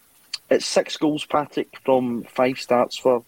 it's 0.50 0.66
six 0.66 0.98
goals, 0.98 1.26
Patrick, 1.26 1.70
from 1.84 2.24
five 2.24 2.60
starts 2.60 2.98
for 2.98 3.24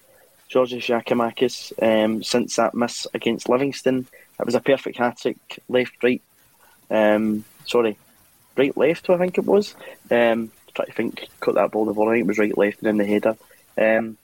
Georgios 0.49 0.83
Giakoumakis 0.83 1.73
um, 1.81 2.23
since 2.23 2.55
that 2.55 2.73
miss 2.73 3.07
against 3.13 3.49
Livingston. 3.49 4.07
It 4.39 4.45
was 4.45 4.55
a 4.55 4.59
perfect 4.59 4.97
hat 4.97 5.19
trick, 5.21 5.37
left, 5.69 6.03
right. 6.03 6.21
Um, 6.89 7.45
sorry, 7.65 7.97
right, 8.57 8.75
left, 8.75 9.09
I 9.09 9.17
think 9.17 9.37
it 9.37 9.45
was. 9.45 9.75
Um, 10.09 10.51
try 10.73 10.85
to 10.85 10.91
think, 10.91 11.27
cut 11.39 11.55
that 11.55 11.71
ball 11.71 11.85
the 11.85 11.93
ball. 11.93 12.09
I 12.09 12.13
think 12.13 12.25
it 12.25 12.27
was 12.27 12.39
right, 12.39 12.57
left, 12.57 12.79
and 12.81 12.87
then 12.87 12.97
the 12.97 13.05
header. 13.05 13.37
Um, 13.77 14.17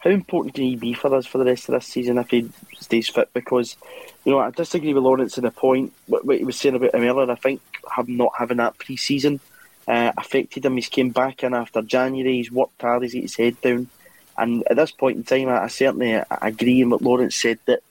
how 0.00 0.10
important 0.10 0.54
can 0.54 0.64
he 0.64 0.76
be 0.76 0.94
for 0.94 1.14
us 1.14 1.26
for 1.26 1.38
the 1.38 1.44
rest 1.44 1.68
of 1.68 1.74
this 1.74 1.86
season 1.86 2.18
if 2.18 2.30
he 2.30 2.50
stays 2.78 3.08
fit? 3.08 3.30
Because, 3.34 3.76
you 4.24 4.32
know, 4.32 4.38
I 4.38 4.50
disagree 4.50 4.94
with 4.94 5.04
Lawrence 5.04 5.36
in 5.36 5.44
the 5.44 5.50
point, 5.50 5.92
what, 6.06 6.24
what 6.24 6.38
he 6.38 6.44
was 6.44 6.56
saying 6.56 6.74
about 6.74 6.94
him 6.94 7.04
earlier. 7.04 7.30
I 7.30 7.34
think 7.34 7.60
have 7.94 8.08
not 8.08 8.32
having 8.38 8.56
that 8.56 8.78
pre 8.78 8.96
season 8.96 9.40
uh, 9.86 10.12
affected 10.16 10.64
him. 10.64 10.76
He's 10.76 10.88
came 10.88 11.10
back 11.10 11.44
in 11.44 11.52
after 11.52 11.82
January, 11.82 12.36
he's 12.36 12.50
worked 12.50 12.80
hard, 12.80 13.02
he's 13.02 13.12
got 13.12 13.22
his 13.22 13.36
head 13.36 13.60
down. 13.60 13.88
And 14.38 14.64
at 14.70 14.76
this 14.76 14.90
point 14.90 15.18
in 15.18 15.24
time, 15.24 15.48
I, 15.50 15.64
I 15.64 15.68
certainly 15.68 16.18
agree 16.30 16.80
in 16.80 16.88
what 16.88 17.02
Lawrence 17.02 17.36
said 17.36 17.58
that 17.66 17.82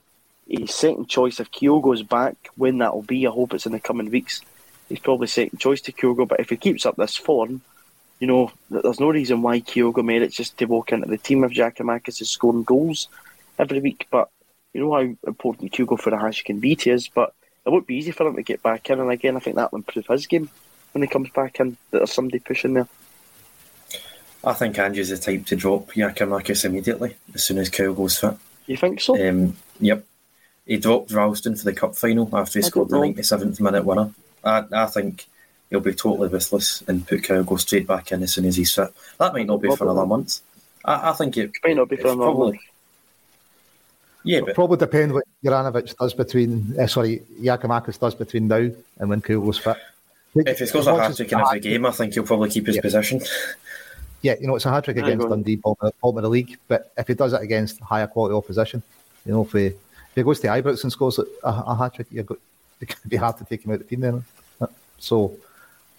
his 0.48 0.74
second 0.74 1.10
choice, 1.10 1.40
if 1.40 1.52
Kyogo's 1.52 2.02
back, 2.02 2.36
when 2.56 2.80
that 2.80 2.96
will 2.96 3.04
be, 3.04 3.28
I 3.28 3.30
hope 3.30 3.54
it's 3.54 3.68
in 3.68 3.72
the 3.72 3.80
coming 3.80 4.10
weeks. 4.10 4.42
He's 4.88 5.00
probably 5.00 5.28
second 5.28 5.60
choice 5.60 5.82
to 5.82 5.92
Kyogo, 5.92 6.28
but 6.28 6.40
if 6.40 6.50
he 6.50 6.58
keeps 6.58 6.88
up 6.88 6.96
this 6.96 7.16
form, 7.16 7.62
you 8.20 8.28
know, 8.28 8.52
there's 8.70 9.00
no 9.00 9.10
reason 9.10 9.42
why 9.42 9.62
Kyogo 9.62 10.04
merits 10.04 10.36
just 10.36 10.58
to 10.58 10.66
walk 10.66 10.92
into 10.92 11.08
the 11.08 11.18
team 11.18 11.44
if 11.44 11.52
Giakoumakis 11.52 12.22
is 12.22 12.30
scoring 12.30 12.64
goals 12.64 13.08
every 13.58 13.80
week. 13.80 14.08
But 14.12 14.30
you 14.74 14.82
know 14.82 14.94
how 14.94 15.16
important 15.26 15.72
Kyogo 15.72 16.00
Furuhashi 16.00 16.44
can 16.44 16.60
be 16.60 16.76
to 16.76 16.94
us, 16.94 17.08
but 17.08 17.34
it 17.66 17.70
won't 17.70 17.88
be 17.88 17.96
easy 17.96 18.12
for 18.12 18.28
him 18.28 18.36
to 18.36 18.44
get 18.44 18.62
back 18.62 18.90
in. 18.90 19.00
And 19.00 19.10
again, 19.10 19.38
I 19.38 19.40
think 19.40 19.56
that 19.56 19.72
will 19.72 19.80
improve 19.80 20.08
his 20.08 20.28
game 20.28 20.50
when 20.92 21.02
he 21.02 21.08
comes 21.08 21.30
back 21.30 21.60
in, 21.60 21.78
that 21.92 22.00
there's 22.00 22.12
somebody 22.12 22.40
pushing 22.40 22.74
there. 22.74 22.88
I 24.44 24.54
think 24.54 24.80
Ange's 24.80 25.10
the 25.10 25.18
type 25.18 25.46
to 25.48 25.56
drop 25.56 25.92
Giakoumakis 25.92 26.66
immediately 26.66 27.16
as 27.34 27.44
soon 27.44 27.58
as 27.58 27.70
Kyogo's 27.70 28.18
fit. 28.18 28.36
You 28.68 28.78
think 28.78 29.02
so? 29.02 29.30
Um, 29.30 29.56
yep. 29.80 30.06
He 30.66 30.78
dropped 30.78 31.12
Ralston 31.12 31.56
for 31.56 31.66
the 31.66 31.74
cup 31.74 31.96
final 31.96 32.30
after 32.34 32.60
he 32.60 32.66
I 32.66 32.68
scored 32.68 32.90
the 32.90 32.98
97th 32.98 33.60
minute 33.60 33.84
winner. 33.84 34.12
I, 34.44 34.64
I 34.72 34.86
think 34.86 35.26
he'll 35.70 35.80
be 35.80 35.94
totally 35.94 36.30
ruthless 36.30 36.82
and 36.88 37.08
put 37.08 37.22
Kyogo 37.22 37.60
straight 37.60 37.88
back 37.88 38.12
in 38.12 38.24
as 38.24 38.34
soon 38.34 38.46
as 38.46 38.56
he's 38.56 38.74
fit. 38.74 38.90
That 39.18 39.34
might 39.34 39.48
not 39.48 39.62
be 39.62 39.76
for 39.76 39.86
another 39.86 40.06
month. 40.06 40.42
I, 40.84 41.12
I 41.12 41.14
think 41.14 41.38
it, 41.38 41.52
it 41.54 41.68
might 41.68 41.76
not 41.76 41.90
be 41.90 41.98
for 41.98 42.08
another 42.08 42.24
probably, 42.24 42.52
month. 42.54 42.64
Yeah, 44.24 44.42
but 44.42 44.56
probably 44.56 44.78
depend 44.78 45.14
what 45.14 45.24
Juranovic 45.44 45.96
does 45.98 46.14
between. 46.14 46.76
Uh, 46.80 46.88
sorry, 46.88 47.22
Giakoumakis 47.40 48.00
does 48.00 48.16
between 48.16 48.48
now 48.48 48.70
and 48.98 49.10
when 49.10 49.22
Kyogo's 49.22 49.58
fit. 49.58 49.78
If 50.36 50.60
he 50.60 50.66
scores 50.66 50.88
a 50.88 50.96
hat 50.96 51.16
trick 51.16 51.32
in 51.32 51.40
every 51.40 51.60
game, 51.60 51.86
I 51.86 51.92
think 51.92 52.14
he'll 52.14 52.24
probably 52.24 52.50
keep 52.50 52.68
his 52.68 52.76
yeah. 52.76 52.82
position. 52.82 53.22
Yeah, 54.22 54.36
you 54.40 54.48
know, 54.48 54.56
it's 54.56 54.66
a 54.66 54.70
hat 54.70 54.84
trick 54.84 54.98
against 54.98 55.28
Dundee, 55.28 55.56
bottom 55.56 55.92
of 56.04 56.22
the 56.22 56.30
league. 56.30 56.58
But 56.68 56.92
if 56.98 57.08
he 57.08 57.14
does 57.14 57.34
it 57.34 57.42
against 57.42 57.80
higher 57.80 58.06
quality 58.06 58.36
opposition, 58.36 58.84
you 59.26 59.32
know, 59.32 59.44
if 59.44 59.54
he, 59.54 59.68
if 59.68 59.76
he 60.16 60.24
goes 60.24 60.40
to 60.42 60.48
Ibrox 60.48 60.84
and 60.84 60.92
scores 60.92 61.20
a, 61.20 61.26
a 61.44 61.76
hat 61.76 61.96
trick, 61.96 62.08
you're 62.12 62.26
it 62.82 62.88
could 62.88 63.10
be 63.10 63.18
hard 63.18 63.38
to 63.38 63.46
take 63.46 63.64
him 63.64 63.72
out 63.72 63.76
of 63.76 63.80
the 63.80 63.86
team 63.86 64.02
then. 64.02 64.24
So 64.98 65.38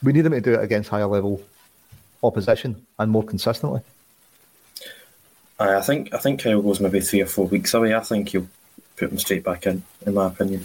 we 0.02 0.12
need 0.12 0.26
him 0.26 0.32
to 0.32 0.40
do 0.40 0.54
it 0.54 0.62
against 0.62 0.88
higher 0.88 1.06
level 1.06 1.42
opposition 2.22 2.86
and 2.98 3.10
more 3.10 3.22
consistently. 3.22 3.80
I 5.58 5.82
think 5.82 6.14
I 6.14 6.18
think 6.18 6.40
Kyogo's 6.40 6.80
maybe 6.80 7.00
three 7.00 7.20
or 7.20 7.26
four 7.26 7.46
weeks 7.46 7.74
away. 7.74 7.94
I 7.94 8.00
think 8.00 8.30
he'll 8.30 8.48
put 8.96 9.10
him 9.10 9.18
straight 9.18 9.44
back 9.44 9.66
in, 9.66 9.82
in 10.06 10.14
my 10.14 10.26
opinion. 10.26 10.64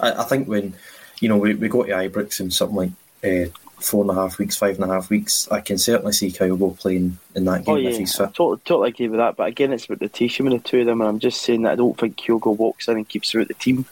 I, 0.00 0.12
I 0.12 0.24
think 0.24 0.46
when 0.46 0.74
you 1.20 1.28
know 1.28 1.38
we, 1.38 1.54
we 1.54 1.68
go 1.68 1.82
to 1.82 1.90
Ibrox 1.90 2.38
in 2.38 2.50
something 2.52 2.76
like 2.76 2.90
uh, 3.24 3.50
four 3.80 4.02
and 4.02 4.10
a 4.10 4.14
half 4.14 4.38
weeks, 4.38 4.56
five 4.56 4.76
and 4.76 4.88
a 4.88 4.94
half 4.94 5.10
weeks, 5.10 5.48
I 5.50 5.60
can 5.60 5.76
certainly 5.76 6.12
see 6.12 6.30
Kyogo 6.30 6.78
playing 6.78 7.18
in 7.34 7.44
that 7.46 7.64
game 7.64 7.74
oh, 7.74 7.78
yeah. 7.78 7.90
if 7.90 7.98
he's 7.98 8.14
fit. 8.14 8.34
Totally, 8.34 8.60
totally 8.64 8.90
agree 8.90 9.08
with 9.08 9.18
that. 9.18 9.34
But 9.34 9.48
again, 9.48 9.72
it's 9.72 9.86
about 9.86 9.98
the 9.98 10.08
team 10.08 10.30
and 10.46 10.52
the 10.52 10.58
two 10.60 10.80
of 10.80 10.86
them, 10.86 11.00
and 11.00 11.08
I'm 11.08 11.18
just 11.18 11.42
saying 11.42 11.62
that 11.62 11.72
I 11.72 11.76
don't 11.76 11.98
think 11.98 12.16
Kyogo 12.16 12.56
walks 12.56 12.86
in 12.86 12.96
and 12.96 13.08
keeps 13.08 13.30
throughout 13.30 13.48
the 13.48 13.54
team 13.54 13.86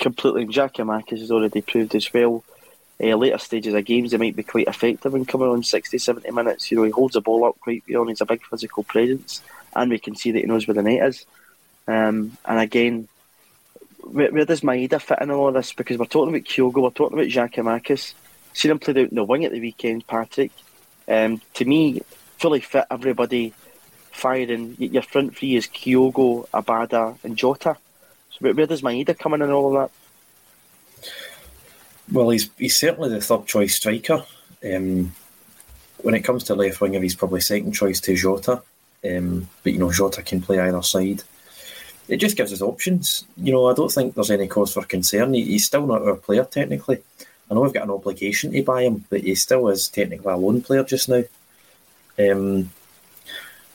completely. 0.00 0.46
Giakoumakis 0.46 1.20
has 1.20 1.30
already 1.30 1.60
proved 1.60 1.94
as 1.94 2.12
well. 2.12 2.42
Uh, 3.02 3.16
later 3.16 3.38
stages 3.38 3.74
of 3.74 3.84
games, 3.84 4.12
they 4.12 4.16
might 4.16 4.36
be 4.36 4.44
quite 4.44 4.68
effective 4.68 5.14
in 5.14 5.24
coming 5.24 5.48
on 5.48 5.62
60, 5.62 5.98
70 5.98 6.30
minutes. 6.30 6.70
You 6.70 6.76
know, 6.76 6.84
he 6.84 6.90
holds 6.90 7.14
the 7.14 7.20
ball 7.20 7.44
up 7.44 7.58
quite 7.60 7.82
well, 7.88 8.06
he's 8.06 8.20
a 8.20 8.26
big 8.26 8.44
physical 8.44 8.84
presence, 8.84 9.42
and 9.74 9.90
we 9.90 9.98
can 9.98 10.14
see 10.14 10.30
that 10.30 10.40
he 10.40 10.46
knows 10.46 10.68
where 10.68 10.74
the 10.74 10.82
net 10.82 11.08
is. 11.08 11.26
Um, 11.88 12.36
and 12.44 12.60
again, 12.60 13.08
where, 13.98 14.30
where, 14.30 14.44
does 14.44 14.60
Maeda 14.60 15.00
fit 15.00 15.18
in 15.20 15.32
all 15.32 15.48
of 15.48 15.54
this? 15.54 15.72
Because 15.72 15.98
we're 15.98 16.04
talking 16.06 16.34
about 16.34 16.46
Kyogo, 16.46 16.82
we're 16.82 16.90
talking 16.90 17.18
about 17.18 17.50
Giakoumakis 17.50 18.14
seen 18.52 18.70
him 18.70 18.78
played 18.78 18.98
out 18.98 19.08
in 19.08 19.14
the 19.14 19.24
wing 19.24 19.44
at 19.44 19.52
the 19.52 19.60
weekend, 19.60 20.06
Patrick. 20.06 20.52
Um, 21.08 21.40
to 21.54 21.64
me, 21.64 22.02
fully 22.38 22.60
fit, 22.60 22.86
everybody 22.90 23.52
firing. 24.10 24.76
Your 24.78 25.02
front 25.02 25.36
three 25.36 25.56
is 25.56 25.66
Kyogo, 25.66 26.48
Abada, 26.50 27.16
and 27.24 27.36
Jota. 27.36 27.76
So 28.30 28.38
where, 28.40 28.54
where 28.54 28.66
does 28.66 28.82
Maeda 28.82 29.18
come 29.18 29.34
in 29.34 29.42
and 29.42 29.52
all 29.52 29.76
of 29.76 29.90
that? 29.90 29.96
Well, 32.12 32.30
he's 32.30 32.50
he's 32.58 32.76
certainly 32.76 33.08
the 33.08 33.20
third 33.20 33.46
choice 33.46 33.76
striker. 33.76 34.24
Um, 34.64 35.14
when 36.02 36.14
it 36.14 36.22
comes 36.22 36.44
to 36.44 36.54
left 36.54 36.80
winger, 36.80 37.00
he's 37.00 37.14
probably 37.16 37.40
second 37.40 37.72
choice 37.72 38.00
to 38.00 38.14
Jota. 38.14 38.62
Um, 39.04 39.48
but 39.62 39.72
you 39.72 39.78
know, 39.78 39.90
Jota 39.90 40.22
can 40.22 40.42
play 40.42 40.60
either 40.60 40.82
side. 40.82 41.22
It 42.08 42.16
just 42.18 42.36
gives 42.36 42.52
us 42.52 42.60
options. 42.60 43.24
You 43.36 43.52
know, 43.52 43.66
I 43.66 43.74
don't 43.74 43.90
think 43.90 44.14
there's 44.14 44.30
any 44.30 44.46
cause 44.46 44.74
for 44.74 44.82
concern. 44.82 45.34
He, 45.34 45.44
he's 45.44 45.66
still 45.66 45.86
not 45.86 46.02
our 46.02 46.16
player 46.16 46.44
technically. 46.44 47.02
I 47.50 47.54
know 47.54 47.60
we've 47.60 47.72
got 47.72 47.84
an 47.84 47.90
obligation 47.90 48.52
to 48.52 48.62
buy 48.62 48.82
him, 48.82 49.04
but 49.08 49.22
he 49.22 49.34
still 49.34 49.68
is 49.68 49.88
technically 49.88 50.32
a 50.32 50.36
loan 50.36 50.62
player 50.62 50.84
just 50.84 51.08
now. 51.08 51.22
Um, 52.18 52.70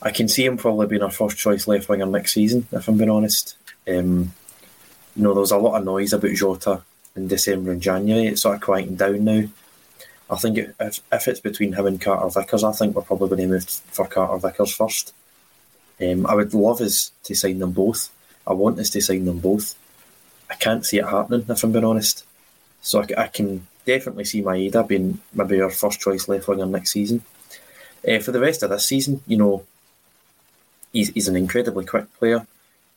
I 0.01 0.11
can 0.11 0.27
see 0.27 0.45
him 0.45 0.57
probably 0.57 0.88
being 0.88 1.03
our 1.03 1.11
first 1.11 1.38
choice 1.38 1.67
left 1.67 1.89
winger 1.89 2.05
next 2.05 2.33
season, 2.33 2.67
if 2.71 2.88
I'm 2.88 2.97
being 2.97 3.09
honest. 3.09 3.55
Um, 3.88 4.33
you 5.15 5.23
know, 5.23 5.33
there 5.33 5.41
was 5.41 5.51
a 5.51 5.57
lot 5.57 5.77
of 5.79 5.85
noise 5.85 6.13
about 6.13 6.31
Jota 6.31 6.81
in 7.18 7.28
December 7.28 7.72
and 7.72 7.82
January. 7.82 8.28
It's 8.28 8.43
sort 8.43 8.55
of 8.55 8.61
quieting 8.61 8.95
down 8.95 9.24
now. 9.24 9.43
I 10.30 10.36
think 10.36 10.57
if, 10.57 11.01
if 11.11 11.28
it's 11.28 11.39
between 11.39 11.74
him 11.74 11.86
and 11.86 12.01
Carter 12.01 12.30
Vickers, 12.30 12.63
I 12.63 12.72
think 12.74 12.95
we're 12.95 13.01
probably 13.01 13.30
going 13.30 13.41
to 13.41 13.47
move 13.47 13.63
for 13.65 14.07
Carter 14.07 14.38
Vickers 14.38 14.74
first. 14.74 15.13
Um, 16.01 16.26
I 16.26 16.36
would 16.36 16.53
love 16.53 16.82
us 16.82 17.11
to 17.24 17.36
sign 17.36 17.59
them 17.59 17.72
both. 17.72 18.09
I 18.45 18.53
want 18.53 18.80
us 18.80 18.89
to 18.91 19.01
sign 19.01 19.26
them 19.26 19.39
both. 19.39 19.76
I 20.49 20.55
can't 20.55 20.86
see 20.86 20.97
it 20.97 21.05
happening, 21.05 21.45
if 21.49 21.63
I'm 21.63 21.72
being 21.72 21.86
honest. 21.86 22.26
So 22.82 23.01
I, 23.01 23.24
I 23.24 23.28
can 23.28 23.68
definitely 23.86 24.26
see 24.26 24.43
Maeda 24.43 24.88
being 24.88 25.20
maybe 25.34 25.61
our 25.61 25.70
first 25.70 26.01
choice 26.01 26.28
left 26.28 26.47
winger 26.47 26.65
next 26.65 26.91
season. 26.91 27.24
Uh, 28.07 28.20
for 28.20 28.32
the 28.32 28.39
rest 28.39 28.63
of 28.63 28.70
this 28.70 28.86
season, 28.86 29.22
you 29.28 29.38
know, 29.38 29.65
he's, 30.93 31.09
he's 31.09 31.28
an 31.28 31.36
incredibly 31.36 31.86
quick 31.86 32.13
player, 32.20 32.45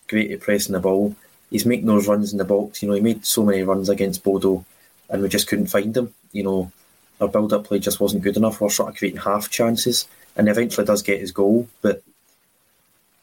great 0.09 0.31
at 0.31 0.41
pressing 0.41 0.73
the 0.73 0.81
ball. 0.81 1.15
He's 1.51 1.67
making 1.67 1.87
those 1.87 2.09
runs 2.09 2.33
in 2.33 2.39
the 2.39 2.45
box. 2.45 2.83
You 2.83 2.89
know, 2.89 2.95
he 2.95 3.01
made 3.01 3.27
so 3.27 3.45
many 3.45 3.63
runs 3.63 3.89
against 3.89 4.23
Bodo, 4.23 4.65
and 5.09 5.23
we 5.23 5.29
just 5.29 5.49
couldn't 5.49 5.67
find 5.67 5.97
him. 5.97 6.15
You 6.33 6.45
know, 6.45 6.73
our 7.21 7.29
build-up 7.29 7.65
play 7.65 7.81
just 7.81 8.01
wasn't 8.01 8.23
good 8.23 8.37
enough. 8.37 8.61
We're 8.61 8.71
sort 8.71 8.91
of 8.91 8.97
creating 8.97 9.21
half 9.21 9.51
chances, 9.51 10.07
and 10.37 10.49
eventually 10.49 10.87
does 10.87 11.03
get 11.03 11.21
his 11.21 11.33
goal. 11.33 11.69
But 11.83 12.03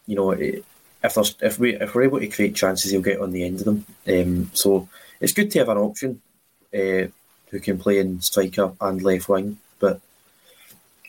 you 0.05 0.15
know, 0.15 0.31
if 0.31 0.63
there's 1.01 1.35
if 1.41 1.59
we 1.59 1.75
if 1.75 1.95
we're 1.95 2.03
able 2.03 2.19
to 2.19 2.27
create 2.27 2.55
chances, 2.55 2.91
he'll 2.91 3.01
get 3.01 3.21
on 3.21 3.31
the 3.31 3.45
end 3.45 3.59
of 3.59 3.65
them. 3.65 3.85
Um, 4.07 4.51
so 4.53 4.89
it's 5.19 5.33
good 5.33 5.51
to 5.51 5.59
have 5.59 5.69
an 5.69 5.77
option 5.77 6.21
uh, 6.73 7.07
who 7.49 7.59
can 7.61 7.77
play 7.77 7.99
in 7.99 8.21
striker 8.21 8.73
and 8.81 9.01
left 9.01 9.29
wing, 9.29 9.57
but 9.79 10.01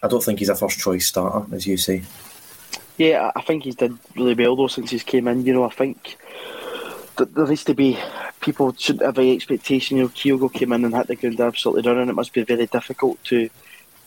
I 0.02 0.08
don't 0.08 0.22
think 0.22 0.38
he's 0.38 0.48
a 0.48 0.54
first 0.54 0.78
choice 0.78 1.08
starter, 1.08 1.54
as 1.54 1.66
you 1.66 1.76
say. 1.76 2.02
Yeah, 2.96 3.30
I 3.34 3.42
think 3.42 3.64
he's 3.64 3.76
done 3.76 3.98
really 4.16 4.34
well 4.34 4.56
though 4.56 4.66
since 4.66 4.90
he's 4.90 5.04
came 5.04 5.28
in. 5.28 5.44
You 5.44 5.54
know, 5.54 5.64
I 5.64 5.70
think 5.70 6.16
there 7.24 7.46
needs 7.46 7.64
to 7.64 7.74
be 7.74 7.98
people 8.40 8.74
shouldn't 8.76 9.04
have 9.04 9.18
any 9.18 9.34
expectation. 9.34 9.96
You 9.96 10.04
know, 10.04 10.08
Kyogo 10.08 10.52
came 10.52 10.72
in 10.72 10.84
and 10.84 10.94
hit 10.94 11.06
the 11.06 11.16
ground 11.16 11.40
absolutely 11.40 11.88
running. 11.90 12.08
It 12.08 12.14
must 12.14 12.32
be 12.32 12.42
very 12.42 12.66
difficult 12.66 13.22
to 13.24 13.48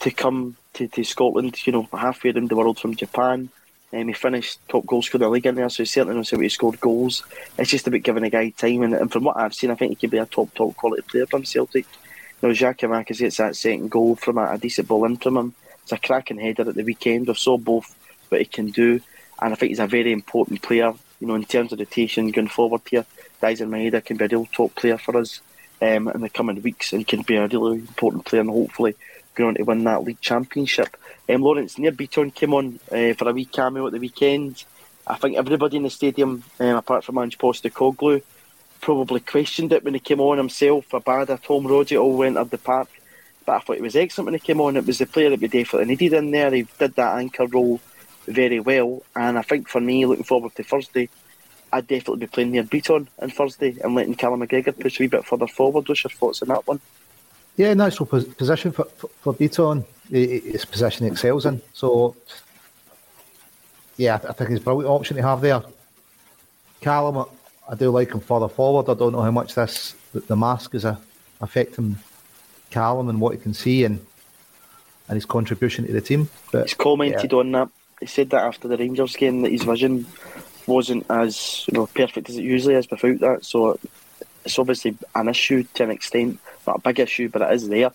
to 0.01 0.11
come 0.11 0.55
to, 0.73 0.87
to 0.87 1.03
Scotland. 1.03 1.65
You 1.65 1.73
know, 1.73 1.87
halfway 1.91 2.31
around 2.31 2.49
the 2.49 2.55
world 2.55 2.79
from 2.79 2.95
Japan. 2.95 3.49
Um, 3.93 4.07
he 4.07 4.13
finished 4.13 4.59
top 4.69 4.85
goal 4.85 5.01
scorer 5.01 5.23
in 5.23 5.27
the 5.27 5.29
league 5.29 5.45
in 5.45 5.55
there, 5.55 5.69
so 5.69 5.83
he 5.83 5.87
certainly 5.87 6.15
knows 6.15 6.29
how 6.31 6.39
he 6.39 6.47
scored 6.47 6.79
goals. 6.79 7.23
It's 7.57 7.69
just 7.69 7.87
about 7.87 8.03
giving 8.03 8.23
a 8.23 8.29
guy 8.29 8.49
time, 8.49 8.83
and, 8.83 8.93
and 8.93 9.11
from 9.11 9.25
what 9.25 9.35
I've 9.35 9.53
seen, 9.53 9.69
I 9.69 9.75
think 9.75 9.89
he 9.89 9.95
could 9.95 10.11
be 10.11 10.17
a 10.17 10.25
top, 10.25 10.53
top 10.53 10.77
quality 10.77 11.01
player 11.01 11.25
from 11.25 11.43
Celtic. 11.43 11.85
You 12.41 12.47
know, 12.47 12.55
Giakoumakis 12.55 13.19
gets 13.19 13.37
that 13.37 13.57
second 13.57 13.91
goal 13.91 14.15
from 14.15 14.37
a, 14.37 14.53
a, 14.53 14.57
decent 14.57 14.87
ball 14.87 15.03
in 15.03 15.17
from 15.17 15.35
him. 15.35 15.53
It's 15.83 15.91
a 15.91 15.97
cracking 15.97 16.39
header 16.39 16.69
at 16.69 16.75
the 16.75 16.83
weekend. 16.83 17.29
I 17.29 17.33
saw 17.33 17.57
both 17.57 17.93
what 18.29 18.39
he 18.39 18.45
can 18.45 18.67
do, 18.67 19.01
and 19.41 19.53
I 19.53 19.55
think 19.55 19.71
he's 19.71 19.79
a 19.79 19.87
very 19.87 20.13
important 20.13 20.61
player. 20.61 20.93
You 21.21 21.27
know, 21.27 21.35
in 21.35 21.45
terms 21.45 21.71
of 21.71 21.79
rotation 21.79 22.31
going 22.31 22.47
forward 22.47 22.81
here, 22.89 23.05
Daizen 23.41 23.69
Maeda 23.69 24.03
can 24.03 24.17
be 24.17 24.25
a 24.25 24.27
real 24.27 24.47
top 24.51 24.73
player 24.75 24.97
for 24.97 25.17
us 25.17 25.39
um, 25.81 26.07
in 26.09 26.21
the 26.21 26.29
coming 26.29 26.61
weeks, 26.61 26.91
and 26.91 27.07
can 27.07 27.21
be 27.21 27.35
a 27.35 27.47
really 27.47 27.77
important 27.77 28.25
player, 28.25 28.41
and 28.41 28.49
hopefully 28.49 28.95
going 29.35 29.49
on 29.49 29.55
to 29.55 29.63
win 29.63 29.83
that 29.83 30.03
league 30.03 30.19
championship. 30.19 30.97
Um, 31.29 31.43
Lawrence 31.43 31.77
Nir 31.77 31.91
Bitton 31.91 32.33
came 32.33 32.53
on 32.53 32.79
uh, 32.91 33.13
for 33.13 33.29
a 33.29 33.33
wee 33.33 33.45
cameo 33.45 33.85
at 33.85 33.93
the 33.93 33.99
weekend. 33.99 34.65
I 35.05 35.15
think 35.15 35.37
everybody 35.37 35.77
in 35.77 35.83
the 35.83 35.89
stadium, 35.91 36.43
um, 36.59 36.75
apart 36.75 37.03
from 37.03 37.19
Ange 37.19 37.37
Postecoglou, 37.37 38.23
probably 38.81 39.19
questioned 39.19 39.71
it 39.71 39.83
when 39.83 39.93
he 39.93 39.99
came 39.99 40.19
on 40.19 40.37
himself. 40.37 40.89
Abada, 40.89 41.41
Tom 41.41 41.65
Rogic 41.65 42.01
all 42.01 42.17
went 42.17 42.37
up 42.37 42.49
the 42.49 42.57
park. 42.57 42.89
But 43.45 43.55
I 43.55 43.59
thought 43.59 43.77
it 43.77 43.81
was 43.81 43.95
excellent 43.95 44.25
when 44.25 44.33
he 44.33 44.39
came 44.39 44.61
on. 44.61 44.77
It 44.77 44.85
was 44.85 44.97
the 44.97 45.05
player 45.05 45.29
that 45.29 45.39
we 45.39 45.47
definitely 45.47 45.95
needed 45.95 46.13
in 46.13 46.31
there. 46.31 46.51
He 46.51 46.67
did 46.77 46.95
that 46.95 47.17
anchor 47.17 47.45
role 47.45 47.79
very 48.25 48.59
well. 48.59 49.03
And 49.15 49.37
I 49.37 49.41
think 49.41 49.67
for 49.67 49.81
me, 49.81 50.05
looking 50.05 50.23
forward 50.23 50.55
to 50.55 50.63
Thursday, 50.63 51.09
I'd 51.73 51.87
definitely 51.87 52.25
be 52.25 52.27
playing 52.27 52.51
Nir 52.51 52.63
Bitton 52.63 53.07
on 53.19 53.29
Thursday 53.29 53.77
and 53.83 53.95
letting 53.95 54.15
Callum 54.15 54.41
McGregor 54.41 54.77
push 54.77 54.99
a 54.99 55.03
wee 55.03 55.07
bit 55.07 55.25
further 55.25 55.47
forward. 55.47 55.87
What's 55.87 56.03
your 56.03 56.11
thoughts 56.11 56.41
on 56.41 56.49
that 56.49 56.67
one? 56.67 56.79
Yeah, 57.57 57.73
natural 57.73 58.07
position 58.07 58.71
for, 58.71 58.85
for, 58.85 59.09
for 59.21 59.33
Bitton. 59.33 59.85
His 60.09 60.65
position 60.65 61.05
he 61.05 61.11
excels 61.11 61.45
in. 61.45 61.61
So 61.73 62.15
yeah, 63.97 64.15
I 64.15 64.33
think 64.33 64.49
it's 64.51 64.61
a 64.61 64.63
brilliant 64.63 64.89
option 64.89 65.17
to 65.17 65.23
have 65.23 65.41
there. 65.41 65.61
Callum, 66.81 67.25
I 67.69 67.75
do 67.75 67.91
like 67.91 68.11
him 68.11 68.19
further 68.19 68.49
forward. 68.49 68.91
I 68.91 68.95
don't 68.95 69.13
know 69.13 69.21
how 69.21 69.31
much 69.31 69.55
this 69.55 69.95
the 70.13 70.35
mask 70.35 70.75
is 70.75 70.83
a, 70.83 70.99
affecting 71.39 71.97
Callum 72.69 73.09
and 73.09 73.21
what 73.21 73.35
he 73.35 73.39
can 73.39 73.53
see 73.53 73.85
and 73.85 74.05
and 75.07 75.15
his 75.15 75.25
contribution 75.25 75.85
to 75.85 75.93
the 75.93 76.01
team. 76.01 76.29
But 76.51 76.63
He's 76.63 76.73
commented 76.73 77.31
yeah. 77.31 77.37
on 77.37 77.51
that. 77.51 77.69
He 78.01 78.07
said 78.07 78.31
that 78.31 78.43
after 78.43 78.67
the 78.67 78.77
Rangers 78.77 79.15
game 79.15 79.43
that 79.43 79.51
his 79.51 79.63
vision 79.63 80.05
wasn't 80.67 81.05
as 81.09 81.65
you 81.67 81.73
know 81.73 81.87
perfect 81.87 82.29
as 82.29 82.37
it 82.37 82.43
usually 82.43 82.75
is 82.75 82.89
without 82.89 83.19
that. 83.19 83.45
So 83.45 83.79
it's 84.43 84.59
obviously 84.59 84.97
an 85.15 85.29
issue 85.29 85.63
to 85.75 85.83
an 85.83 85.91
extent, 85.91 86.39
not 86.67 86.77
a 86.77 86.81
big 86.81 86.99
issue, 86.99 87.29
but 87.29 87.41
it 87.41 87.53
is 87.53 87.69
there. 87.69 87.91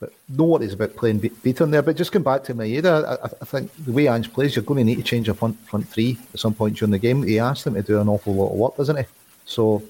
But 0.00 0.12
no 0.28 0.44
worries 0.44 0.72
about 0.72 0.96
playing 0.96 1.18
Be- 1.18 1.30
Bitton 1.30 1.70
there. 1.70 1.82
But 1.82 1.96
just 1.96 2.12
going 2.12 2.24
back 2.24 2.44
to 2.44 2.54
Maeda, 2.54 3.18
I, 3.22 3.24
I 3.24 3.44
think 3.44 3.70
the 3.84 3.92
way 3.92 4.08
Ange 4.08 4.32
plays, 4.32 4.54
you're 4.56 4.64
going 4.64 4.78
to 4.78 4.84
need 4.84 4.96
to 4.96 5.02
change 5.02 5.26
your 5.26 5.34
front 5.34 5.58
front 5.68 5.88
three 5.88 6.18
at 6.32 6.40
some 6.40 6.54
point 6.54 6.76
during 6.76 6.92
the 6.92 6.98
game. 6.98 7.22
He 7.22 7.38
asked 7.38 7.64
them 7.64 7.74
to 7.74 7.82
do 7.82 8.00
an 8.00 8.08
awful 8.08 8.34
lot 8.34 8.52
of 8.52 8.58
work, 8.58 8.76
doesn't 8.76 8.96
he? 8.96 9.04
So 9.44 9.82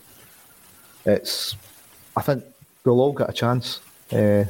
it's, 1.05 1.57
I 2.16 2.22
think 2.22 2.44
they'll 2.84 3.00
all 3.00 3.12
get 3.12 3.30
a 3.30 3.32
chance. 3.32 3.80
Uh, 4.12 4.44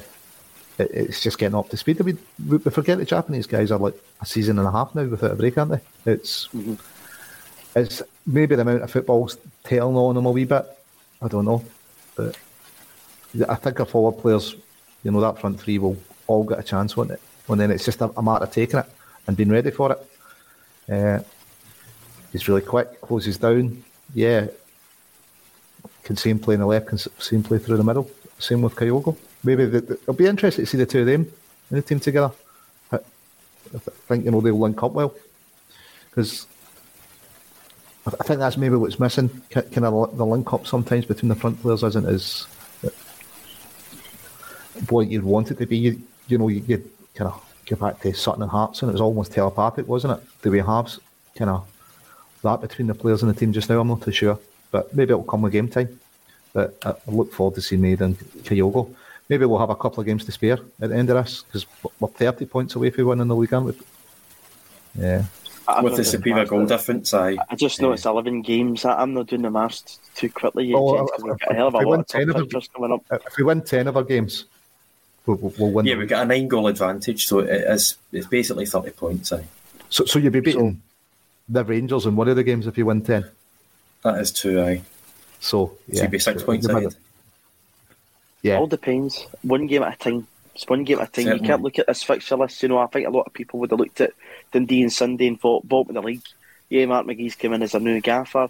it, 0.78 0.90
it's 0.92 1.22
just 1.22 1.38
getting 1.38 1.56
up 1.56 1.68
to 1.70 1.76
speed. 1.76 2.00
I 2.00 2.04
mean, 2.04 2.18
we, 2.48 2.56
we 2.58 2.70
forget 2.70 2.98
the 2.98 3.04
Japanese 3.04 3.46
guys 3.46 3.70
are 3.70 3.78
like 3.78 3.94
a 4.20 4.26
season 4.26 4.58
and 4.58 4.66
a 4.66 4.70
half 4.70 4.94
now 4.94 5.04
without 5.04 5.32
a 5.32 5.36
break, 5.36 5.58
aren't 5.58 5.72
they? 5.72 6.12
It's 6.12 6.48
it's 7.76 8.02
maybe 8.26 8.54
the 8.54 8.62
amount 8.62 8.82
of 8.82 8.90
football's 8.90 9.36
tailing 9.64 9.96
on 9.96 10.14
them 10.14 10.26
a 10.26 10.30
wee 10.30 10.44
bit. 10.44 10.64
I 11.22 11.28
don't 11.28 11.44
know, 11.44 11.64
but 12.16 12.36
I 13.48 13.54
think 13.54 13.80
our 13.80 13.86
forward 13.86 14.20
players, 14.20 14.54
you 15.02 15.10
know, 15.10 15.20
that 15.20 15.40
front 15.40 15.60
three 15.60 15.78
will 15.78 15.96
all 16.26 16.44
get 16.44 16.58
a 16.58 16.62
chance, 16.62 16.96
won't 16.96 17.10
it? 17.10 17.20
And 17.48 17.60
then 17.60 17.70
it's 17.70 17.84
just 17.84 18.00
a, 18.00 18.10
a 18.16 18.22
matter 18.22 18.44
of 18.44 18.52
taking 18.52 18.80
it 18.80 18.86
and 19.26 19.36
being 19.36 19.50
ready 19.50 19.70
for 19.70 19.92
it. 19.92 20.92
Uh, 20.92 21.20
he's 22.32 22.48
really 22.48 22.60
quick, 22.60 23.00
closes 23.00 23.38
down. 23.38 23.82
Yeah, 24.14 24.48
can 26.04 26.16
see 26.16 26.30
him 26.30 26.38
play 26.38 26.54
in 26.54 26.60
the 26.60 26.66
left, 26.66 26.88
can 26.88 26.98
see 26.98 27.36
him 27.36 27.42
play 27.42 27.58
through 27.58 27.78
the 27.78 27.84
middle. 27.84 28.10
Same 28.38 28.62
with 28.62 28.76
Kyogo. 28.76 29.16
Maybe 29.44 29.66
the, 29.66 29.78
it'll 29.78 30.14
be 30.14 30.26
interesting 30.26 30.64
to 30.64 30.70
see 30.70 30.78
the 30.78 30.86
two 30.86 31.00
of 31.00 31.06
them 31.06 31.30
in 31.70 31.76
the 31.76 31.82
team 31.82 32.00
together. 32.00 32.32
I, 32.92 33.78
think 33.78 34.24
you 34.24 34.30
know 34.30 34.40
they'll 34.40 34.58
link 34.58 34.82
up 34.82 34.92
well 34.92 35.14
because 36.10 36.46
I, 38.06 38.10
th- 38.10 38.20
I 38.20 38.24
think 38.24 38.40
that's 38.40 38.56
maybe 38.56 38.76
what's 38.76 39.00
missing. 39.00 39.28
Kind 39.50 39.84
of 39.84 40.16
the 40.16 40.26
link 40.26 40.52
up 40.52 40.66
sometimes 40.66 41.06
between 41.06 41.28
the 41.28 41.34
front 41.34 41.60
players 41.60 41.82
isn't 41.82 42.06
as 42.06 42.46
uh, 42.84 42.90
what 44.88 45.08
you'd 45.08 45.24
want 45.24 45.50
it 45.50 45.58
to 45.58 45.66
be. 45.66 45.76
You, 45.76 46.02
you 46.28 46.38
know, 46.38 46.48
you, 46.48 46.62
you'd 46.66 46.88
kind 47.14 47.30
of 47.30 47.42
go 47.66 47.76
back 47.76 48.00
to 48.00 48.12
Sutton 48.12 48.42
and 48.42 48.50
Hearts, 48.50 48.82
and 48.82 48.90
it 48.90 48.92
was 48.92 49.00
almost 49.00 49.32
telepathic, 49.32 49.88
wasn't 49.88 50.18
it? 50.18 50.42
The 50.42 50.50
way 50.50 50.60
halves 50.60 51.00
kind 51.36 51.50
of 51.50 51.66
that 52.42 52.60
between 52.60 52.86
the 52.86 52.94
players 52.94 53.22
in 53.22 53.28
the 53.28 53.34
team 53.34 53.52
just 53.52 53.68
now. 53.68 53.80
I'm 53.80 53.88
not 53.88 54.02
too 54.02 54.12
sure, 54.12 54.38
but 54.70 54.94
maybe 54.94 55.12
it'll 55.12 55.24
come 55.24 55.42
with 55.42 55.52
game 55.52 55.68
time. 55.68 55.98
But 56.52 56.76
I, 56.84 56.90
I 56.90 57.10
look 57.10 57.32
forward 57.32 57.56
to 57.56 57.62
seeing 57.62 57.82
Maeda 57.82 58.02
and 58.02 58.18
Kyogo. 58.18 58.94
Maybe 59.28 59.46
we'll 59.46 59.58
have 59.58 59.70
a 59.70 59.76
couple 59.76 60.00
of 60.00 60.06
games 60.06 60.24
to 60.26 60.32
spare 60.32 60.58
at 60.80 60.90
the 60.90 60.96
end 60.96 61.08
of 61.10 61.16
this 61.24 61.42
because 61.42 61.66
we're 61.98 62.08
30 62.08 62.44
points 62.46 62.74
away 62.74 62.90
from 62.90 63.06
winning 63.06 63.28
the 63.28 63.34
league, 63.36 63.52
aren't 63.54 63.66
we? 63.66 63.72
Yeah. 65.00 65.24
I 65.66 65.80
With 65.80 65.94
the 65.94 66.02
don't 66.02 66.10
superior 66.10 66.44
goal 66.44 66.66
difference, 66.66 67.14
I 67.14 67.38
I 67.48 67.56
just 67.56 67.80
know 67.80 67.92
it's 67.92 68.04
11 68.04 68.42
games. 68.42 68.84
I- 68.84 69.00
I'm 69.00 69.14
not 69.14 69.28
doing 69.28 69.40
the 69.42 69.50
maths 69.50 69.98
too 70.14 70.28
quickly 70.28 70.66
yet, 70.66 70.78
Well, 70.78 70.96
gents, 70.98 71.12
'cause 71.12 71.22
we've 71.22 71.32
if- 71.32 71.38
got 71.40 71.52
a 71.52 71.54
hell 71.54 71.68
of 71.68 71.74
a 71.74 71.78
we 71.78 71.84
lot 71.86 71.90
win 71.92 72.00
of 72.00 72.06
10 72.06 72.26
top 72.28 72.36
of 72.36 72.72
coming 72.74 72.92
up. 72.92 73.02
If 73.26 73.36
we 73.38 73.44
win 73.44 73.62
10 73.62 73.86
of 73.88 73.96
our 73.96 74.02
games, 74.04 74.44
we'll, 75.24 75.38
we'll, 75.38 75.54
we'll 75.58 75.70
win. 75.70 75.86
yeah, 75.86 75.96
we 75.96 76.04
got 76.04 76.24
a 76.24 76.26
nine 76.26 76.48
goal 76.48 76.66
advantage, 76.66 77.26
so 77.26 77.38
it 77.38 77.48
is 77.48 77.96
it's 78.12 78.26
basically 78.26 78.66
thirty 78.66 78.90
points. 78.90 79.32
I 79.32 79.44
So, 79.88 80.04
so 80.04 80.18
you'd 80.18 80.34
be 80.34 80.40
beating 80.40 80.82
the 81.48 81.64
Rangers 81.64 82.04
in 82.04 82.14
one 82.14 82.28
of 82.28 82.36
the 82.36 82.44
games 82.44 82.66
if 82.66 82.76
you 82.76 82.84
win 82.84 83.00
10. 83.00 83.24
that 84.02 84.18
is 84.20 84.32
two. 84.32 84.60
I 84.62 84.82
So, 85.40 85.68
so 85.68 85.76
yeah. 85.88 86.02
you'd 86.02 86.10
be 86.10 86.18
six 86.18 86.40
So 86.40 86.46
points 86.46 86.68
ahead. 86.68 86.94
Yeah. 88.44 88.58
All 88.58 88.66
depends. 88.66 89.26
One 89.42 89.66
game 89.66 89.82
at 89.82 89.94
a 89.94 89.96
time. 89.96 90.28
It's 90.54 90.68
one 90.68 90.84
game 90.84 91.00
at 91.00 91.08
a 91.08 91.10
time. 91.10 91.24
Certainly. 91.24 91.40
You 91.40 91.48
can't 91.48 91.62
look 91.62 91.78
at 91.78 91.86
this 91.86 92.02
fixture 92.02 92.36
list. 92.36 92.62
You 92.62 92.68
know, 92.68 92.78
I 92.78 92.86
think 92.86 93.06
a 93.06 93.10
lot 93.10 93.26
of 93.26 93.32
people 93.32 93.58
would 93.58 93.70
have 93.70 93.80
looked 93.80 94.02
at 94.02 94.12
Dundee 94.52 94.82
and 94.82 94.92
Sunday 94.92 95.26
and 95.26 95.40
thought, 95.40 95.66
bottom 95.66 95.96
of 95.96 96.02
the 96.02 96.06
league. 96.06 96.22
Yeah, 96.68 96.84
Mark 96.86 97.06
McGee's 97.06 97.36
come 97.36 97.54
in 97.54 97.62
as 97.62 97.74
a 97.74 97.80
new 97.80 98.00
gaffer, 98.02 98.48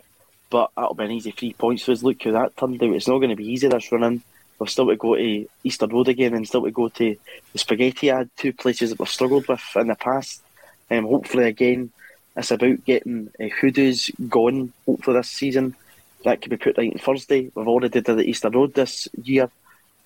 but 0.50 0.72
that'll 0.76 0.94
be 0.94 1.04
an 1.04 1.12
easy 1.12 1.30
three 1.30 1.52
points 1.52 1.84
for 1.84 1.92
us. 1.92 2.02
Look 2.02 2.22
how 2.24 2.32
that 2.32 2.56
turned 2.56 2.82
out. 2.82 2.90
It's 2.90 3.06
not 3.06 3.18
going 3.18 3.30
to 3.30 3.36
be 3.36 3.52
easy 3.52 3.68
this 3.68 3.92
running. 3.92 4.22
We've 4.58 4.68
still 4.68 4.88
to 4.88 4.96
go 4.96 5.14
to 5.14 5.46
Easter 5.62 5.86
Road 5.86 6.08
again 6.08 6.34
and 6.34 6.46
still 6.46 6.64
to 6.64 6.70
go 6.72 6.88
to 6.88 7.16
the 7.52 7.58
Spaghetti 7.58 8.10
ad, 8.10 8.30
two 8.36 8.52
places 8.52 8.90
that 8.90 8.98
we've 8.98 9.08
struggled 9.08 9.46
with 9.46 9.62
in 9.76 9.86
the 9.86 9.94
past. 9.94 10.42
Um, 10.90 11.04
hopefully, 11.04 11.44
again, 11.44 11.90
it's 12.36 12.50
about 12.50 12.84
getting 12.84 13.30
uh, 13.40 13.46
hoodoos 13.60 14.10
gone, 14.28 14.72
hopefully, 14.86 15.18
this 15.18 15.30
season. 15.30 15.76
That 16.24 16.40
could 16.40 16.50
be 16.50 16.56
put 16.56 16.78
right 16.78 16.92
on 16.92 16.98
Thursday. 16.98 17.50
We've 17.54 17.68
already 17.68 17.90
did 17.90 18.08
it 18.08 18.14
the 18.14 18.28
Easter 18.28 18.50
Road 18.50 18.74
this 18.74 19.08
year, 19.22 19.50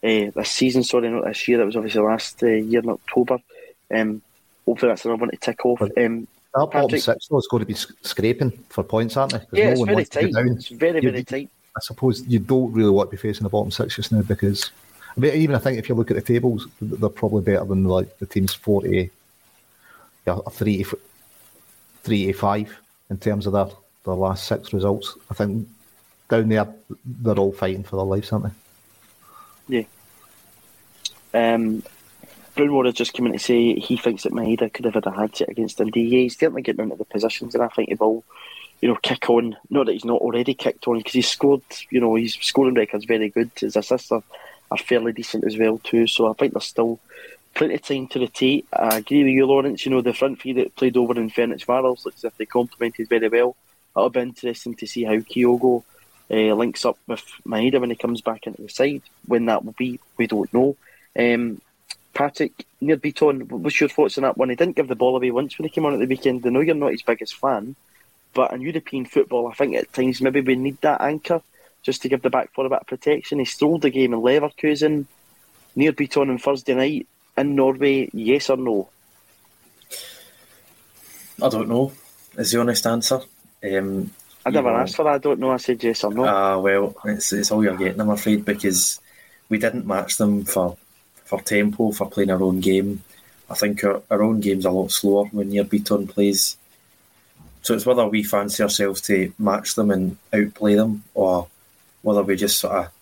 uh, 0.05 0.31
this 0.35 0.51
season, 0.51 0.83
sorry, 0.85 1.09
not 1.11 1.25
this 1.25 1.47
year. 1.49 1.61
It 1.61 1.67
was 1.67 1.77
obviously 1.77 2.01
last 2.03 2.43
uh, 2.43 2.47
year 2.47 2.81
in 2.81 2.91
October. 2.91 3.39
Um, 3.95 4.23
hopefully, 4.65 4.91
that's 4.91 5.05
another 5.05 5.21
one 5.21 5.31
to 5.31 5.37
tick 5.37 5.65
off. 5.65 5.81
Um, 5.83 5.89
That 5.91 6.27
bottom 6.55 6.71
Patrick- 6.83 7.03
six, 7.03 7.29
though, 7.29 7.39
is 7.39 7.49
going 7.49 7.61
to 7.61 7.67
be 7.67 7.75
scraping 7.75 8.51
for 8.69 8.85
points, 8.85 9.17
aren't 9.17 9.33
they? 9.33 9.41
yeah, 9.61 9.75
no 9.75 9.99
it's 9.99 10.15
very 10.15 10.33
tight. 10.33 10.47
It's 10.57 10.69
very, 10.69 11.03
You- 11.03 11.11
very 11.11 11.25
tight. 11.25 11.51
I 11.77 11.81
suppose 11.81 12.27
you 12.27 12.39
don't 12.41 12.73
really 12.73 12.91
want 12.91 13.11
to 13.11 13.17
be 13.17 13.21
facing 13.21 13.45
the 13.45 13.51
bottom 13.51 13.71
six 13.71 13.95
just 13.97 14.11
now 14.11 14.23
because 14.23 14.73
I 15.17 15.21
mean, 15.21 15.35
even 15.35 15.55
I 15.55 15.61
think 15.61 15.79
if 15.79 15.89
you 15.89 15.95
look 15.95 16.11
at 16.11 16.17
the 16.17 16.23
tables, 16.23 16.67
they're 16.81 17.09
probably 17.09 17.43
better 17.43 17.65
than 17.65 17.85
like 17.85 18.19
the 18.19 18.27
teams 18.27 18.53
four 18.53 18.83
to 18.83 19.09
yeah, 20.27 20.39
three 20.51 20.85
three 22.03 22.33
five 22.33 22.77
in 23.11 23.19
terms 23.19 23.47
of 23.47 23.53
their 23.53 23.67
their 24.05 24.15
last 24.15 24.47
six 24.47 24.73
results. 24.73 25.17
I 25.31 25.35
think 25.35 25.69
down 26.29 26.49
there 26.49 26.67
they're 27.05 27.39
all 27.39 27.53
fighting 27.53 27.85
for 27.85 27.97
their 27.97 28.05
lives, 28.05 28.33
aren't 28.33 28.47
they? 28.47 28.51
Um, 31.35 31.83
Brownmore 32.57 32.87
has 32.87 32.95
just 32.95 33.15
come 33.15 33.27
in 33.27 33.33
to 33.33 33.39
say 33.39 33.75
he 33.75 33.97
thinks 33.97 34.25
that 34.25 34.33
Maeda 34.33 34.73
could 34.73 34.85
have 34.87 34.95
had 34.95 35.07
a 35.07 35.13
hatchet 35.13 35.49
against. 35.49 35.79
Yeah, 35.79 35.87
he's 35.95 36.39
certainly 36.39 36.63
getting 36.63 36.85
into 36.85 36.97
the 36.97 37.05
positions, 37.05 37.55
and 37.55 37.63
I 37.63 37.69
think 37.69 37.91
he 37.91 37.95
will, 37.95 38.25
you 38.81 38.89
know, 38.89 38.97
kick 38.97 39.31
on. 39.31 39.57
Not 39.71 39.87
that 39.87 39.93
he's 39.93 40.05
not 40.05 40.21
already 40.21 40.55
kicked 40.55 40.89
on, 40.89 40.99
because 40.99 41.13
he's 41.13 41.29
scored, 41.29 41.63
you 41.91 42.01
know, 42.01 42.15
his 42.17 42.35
scoring 42.35 42.75
record's 42.75 43.05
very 43.05 43.29
good. 43.29 43.51
His 43.55 43.77
assists 43.77 44.11
are, 44.11 44.23
are 44.71 44.79
fairly 44.79 45.13
decent 45.13 45.45
as 45.45 45.57
well, 45.57 45.79
too. 45.79 46.07
So 46.07 46.29
I 46.29 46.33
think 46.33 46.55
there's 46.55 46.65
still 46.65 46.99
plenty 47.55 47.75
of 47.75 47.83
time 47.83 48.09
to 48.09 48.21
rotate. 48.21 48.67
I 48.73 48.97
agree 48.97 49.25
with 49.25 49.35
you, 49.35 49.47
Lawrence. 49.47 49.85
You 49.85 49.93
know, 49.93 50.01
the 50.01 50.15
front 50.15 50.41
three 50.41 50.55
that 50.55 50.75
played 50.77 50.97
over 50.97 51.19
in 51.21 51.31
Fenix 51.31 51.65
Varels 51.65 52.05
looks 52.05 52.25
as 52.25 52.25
if 52.25 52.37
they 52.39 52.47
complemented 52.47 53.09
very 53.09 53.29
well. 53.29 53.55
It'll 53.97 54.11
be 54.11 54.21
interesting 54.21 54.75
to 54.75 54.87
see 54.87 55.05
how 55.05 55.15
Kyogo 55.15 55.85
uh, 56.31 56.55
links 56.55 56.85
up 56.85 56.99
with 57.07 57.25
Maeda 57.47 57.81
when 57.81 57.91
he 57.91 57.97
comes 57.97 58.21
back 58.21 58.47
into 58.47 58.63
the 58.63 58.69
side. 58.69 59.03
When 59.27 59.47
that 59.47 59.65
will 59.65 59.73
be, 59.73 59.99
we 60.17 60.27
don't 60.27 60.53
know. 60.53 60.77
Um, 61.19 61.61
Patrick, 62.15 62.67
Nir 62.81 62.97
Bitton, 62.97 63.49
what's 63.49 63.81
your 63.81 63.89
thoughts 63.89 64.19
on 64.19 64.23
that 64.23 64.37
one? 64.37 64.51
He 64.51 64.57
didn't 64.57 64.77
give 64.77 64.89
the 64.89 64.97
ball 64.97 65.17
away 65.17 65.31
once 65.31 65.59
when 65.59 65.65
he 65.65 65.71
came 65.71 65.87
on 65.87 65.95
at 65.95 66.01
the 66.01 66.07
weekend. 66.07 66.45
I 66.45 66.51
know 66.51 66.61
you're 66.61 66.75
not 66.75 66.93
his 66.93 67.03
biggest 67.03 67.37
fan, 67.37 67.77
but 68.35 68.53
in 68.53 68.61
European 68.61 69.05
football, 69.05 69.49
I 69.49 69.55
think 69.55 69.77
at 69.77 69.93
times 69.93 70.21
maybe 70.21 70.41
we 70.41 70.57
need 70.57 70.81
that 70.81 71.01
anchor 71.01 71.43
just 71.83 72.03
to 72.03 72.09
give 72.09 72.23
the 72.23 72.31
back 72.31 72.53
four 72.53 72.67
a 72.67 72.69
bit 72.69 72.81
of 72.81 72.87
protection. 72.87 73.39
He 73.39 73.45
strolled 73.45 73.83
the 73.83 73.91
game 73.91 74.13
in 74.13 74.21
Leverkusen, 74.21 75.07
Nir 75.77 75.93
Bitton 75.93 76.29
on 76.29 76.39
Thursday 76.39 76.75
night 76.75 77.07
in 77.37 77.55
Norway. 77.55 78.11
Yes 78.13 78.51
or 78.51 78.57
no? 78.57 78.89
I 81.41 81.49
don't 81.49 81.69
know. 81.69 81.93
Is 82.37 82.53
the 82.53 82.61
honest 82.61 82.87
answer? 82.87 83.21
Um, 83.63 84.11
I 84.49 84.51
never 84.51 84.71
asked 84.71 84.97
for 84.97 85.05
that. 85.05 85.15
I 85.15 85.19
don't 85.19 85.41
know. 85.41 85.51
I 85.51 85.59
said 85.59 85.83
yes 85.83 86.05
or 86.05 86.13
no. 86.13 86.25
Ah, 86.25 86.59
well, 86.59 86.97
it's, 87.05 87.33
it's 87.33 87.51
all 87.51 87.63
you're 87.63 87.77
getting, 87.77 88.01
I'm 88.01 88.11
afraid, 88.11 88.45
because 88.45 89.01
we 89.49 89.59
didn't 89.59 89.87
match 89.87 90.17
them 90.17 90.45
for, 90.45 90.77
for 91.25 91.41
tempo, 91.41 91.93
for 91.93 92.09
playing 92.11 92.31
our 92.31 92.43
own 92.43 92.61
game. 92.61 93.03
I 93.51 93.55
think 93.55 93.83
our, 93.85 94.03
our 94.11 94.23
own 94.23 94.41
game's 94.41 94.65
a 94.65 94.71
lot 94.71 94.91
slower 94.91 95.27
when 95.27 95.51
Nir 95.51 95.65
Bitton 95.65 96.09
plays. 96.09 96.57
So 97.63 97.75
it's 97.75 97.87
whether 97.87 98.07
we 98.07 98.23
fancy 98.23 98.63
ourselves 98.63 99.01
to 99.03 99.33
match 99.39 99.75
them 99.75 99.91
and 99.91 100.17
outplay 100.33 100.75
them, 100.75 101.05
or 101.15 101.49
whether 102.03 102.23
we 102.23 102.37
just 102.37 102.61
sort 102.61 102.75
of 102.75 102.93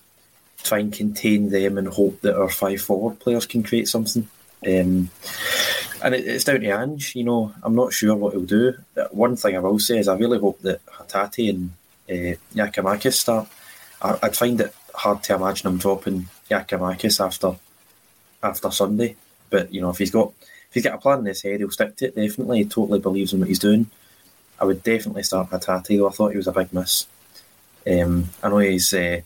try 0.65 0.79
and 0.79 0.93
contain 0.93 1.51
them 1.51 1.79
and 1.79 1.87
hope 1.87 2.21
that 2.23 2.37
our 2.37 2.49
five 2.49 2.81
forward 2.81 3.21
players 3.21 3.47
can 3.47 3.63
create 3.63 3.89
something. 3.89 4.29
Um, 4.67 5.11
and 6.07 6.15
it, 6.15 6.25
it's 6.25 6.45
down 6.45 6.61
to 6.61 6.69
Ange, 6.69 7.17
you 7.17 7.25
know. 7.25 7.53
I'm 7.65 7.75
not 7.75 7.93
sure 7.93 8.15
what 8.15 8.33
he'll 8.33 8.45
do. 8.45 8.75
One 9.11 9.35
thing 9.35 9.57
I 9.57 9.59
will 9.59 9.81
say 9.81 9.99
is 9.99 10.07
I 10.07 10.17
really 10.17 10.39
hope 10.39 10.61
that 10.61 10.85
Hatate 10.87 11.51
and 11.51 11.71
uh, 12.09 12.37
Giakoumakis 12.55 13.15
start. 13.15 13.49
I, 14.01 14.17
I'd 14.23 14.37
find 14.37 14.61
it 14.61 14.73
hard 14.95 15.25
to 15.25 15.35
imagine 15.35 15.69
him 15.69 15.79
dropping 15.79 16.29
Giakoumakis 16.49 17.25
after 17.25 17.57
after 18.41 18.71
Sunday. 18.71 19.17
But 19.51 19.75
you 19.75 19.81
know, 19.81 19.91
if 19.91 19.99
he's 19.99 20.13
got 20.13 20.33
if 20.41 20.75
he's 20.75 20.85
got 20.85 20.95
a 20.95 20.99
plan 20.99 21.19
in 21.19 21.27
his 21.27 21.43
head, 21.43 21.59
he'll 21.59 21.73
stick 21.73 21.97
to 21.97 22.07
it. 22.07 22.15
Definitely, 22.15 22.59
he 22.59 22.65
totally 22.67 23.01
believes 23.01 23.33
in 23.33 23.41
what 23.41 23.49
he's 23.49 23.59
doing. 23.59 23.91
I 24.61 24.65
would 24.65 24.85
definitely 24.85 25.25
start 25.25 25.51
Hatate 25.51 25.99
though. 25.99 26.09
I 26.09 26.13
thought 26.13 26.31
he 26.31 26.37
was 26.37 26.47
a 26.47 26.53
big 26.53 26.73
miss. 26.73 27.09
Um, 27.85 28.29
I 28.45 28.49
know 28.49 28.59
he's 28.59 28.95
uh, 28.95 29.23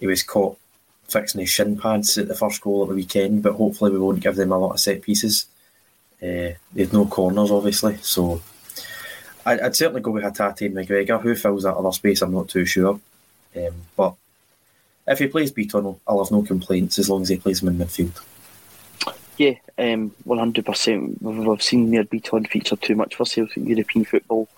he 0.00 0.06
was 0.06 0.22
caught 0.22 0.56
fixing 1.06 1.42
his 1.42 1.50
shin 1.50 1.76
pads 1.76 2.16
at 2.16 2.28
the 2.28 2.34
first 2.34 2.62
goal 2.62 2.84
at 2.84 2.88
the 2.88 2.94
weekend, 2.94 3.42
but 3.42 3.52
hopefully 3.52 3.90
we 3.90 3.98
won't 3.98 4.20
give 4.20 4.36
them 4.36 4.52
a 4.52 4.58
lot 4.58 4.72
of 4.72 4.80
set 4.80 5.02
pieces. 5.02 5.44
Uh, 6.22 6.54
they 6.72 6.82
had 6.82 6.92
no 6.92 7.06
corners, 7.06 7.50
obviously, 7.50 7.96
so 7.96 8.40
I'd 9.44 9.74
certainly 9.74 10.00
go 10.00 10.12
with 10.12 10.22
Hatate 10.22 10.66
and 10.66 10.76
McGregor. 10.76 11.20
Who 11.20 11.34
fills 11.34 11.64
that 11.64 11.74
other 11.74 11.90
space, 11.92 12.22
I'm 12.22 12.32
not 12.32 12.48
too 12.48 12.64
sure. 12.64 13.00
Um, 13.56 13.74
but 13.96 14.14
if 15.06 15.18
he 15.18 15.26
plays 15.26 15.52
Bitton, 15.52 15.98
I'll 16.06 16.22
have 16.22 16.30
no 16.30 16.42
complaints 16.42 16.98
as 16.98 17.10
long 17.10 17.22
as 17.22 17.28
he 17.28 17.38
plays 17.38 17.62
him 17.62 17.68
in 17.68 17.78
midfield. 17.78 18.22
Yeah, 19.36 19.54
um, 19.78 20.14
100%. 20.26 21.22
We've 21.22 21.62
seen 21.62 21.90
Nir 21.90 22.04
Bitton 22.04 22.48
feature 22.48 22.76
too 22.76 22.94
much 22.94 23.16
for 23.16 23.26
Celtic 23.26 23.64
European 23.66 24.04
football 24.04 24.48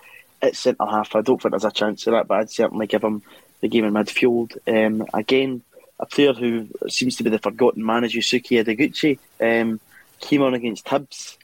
at 0.43 0.57
centre 0.57 0.85
half. 0.85 1.17
I 1.17 1.23
don't 1.23 1.41
think 1.41 1.53
there's 1.53 1.65
a 1.65 1.71
chance 1.71 2.07
of 2.07 2.13
that, 2.13 2.29
but 2.29 2.41
I'd 2.41 2.51
certainly 2.51 2.87
give 2.87 3.03
him 3.03 3.23
the 3.61 3.69
game 3.69 3.85
in 3.85 3.95
midfield. 3.95 4.59
Um, 4.69 5.07
again, 5.15 5.63
a 5.99 6.07
player 6.07 6.35
who 6.35 6.69
seems 6.89 7.17
to 7.17 7.23
be 7.23 7.31
the 7.31 7.39
forgotten 7.39 7.85
man 7.85 8.05
is 8.05 8.15
Yusuke 8.15 8.63
Ideguchi. 8.63 9.19
Um, 9.41 9.81
came 10.21 10.43
on 10.43 10.55
against 10.55 10.85
Hibs, 10.87 11.39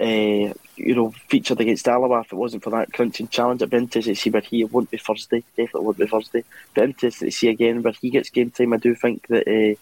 uh, 0.00 0.54
you 0.76 0.94
know, 0.94 1.10
featured 1.28 1.60
against 1.60 1.88
Alloa. 1.88 2.20
If 2.20 2.32
it 2.32 2.36
wasn't 2.36 2.62
for 2.62 2.70
that 2.70 2.92
crunching 2.92 3.28
challenge, 3.28 3.62
it'd 3.62 3.70
be 3.70 3.76
interesting 3.76 4.14
to 4.14 4.20
see 4.20 4.30
where 4.30 4.42
he 4.42 4.64
won't 4.64 4.90
be 4.90 4.98
Thursday. 4.98 5.44
Definitely 5.56 5.84
won't 5.84 5.98
be 5.98 6.06
Thursday. 6.06 6.44
But 6.74 6.84
interesting 6.84 7.28
to 7.28 7.32
see 7.32 7.48
again 7.48 7.82
where 7.82 7.92
he 7.92 8.10
gets 8.10 8.30
game 8.30 8.50
time. 8.50 8.72
I 8.72 8.78
do 8.78 8.94
think 8.94 9.26
that 9.28 9.46
uh, 9.46 9.78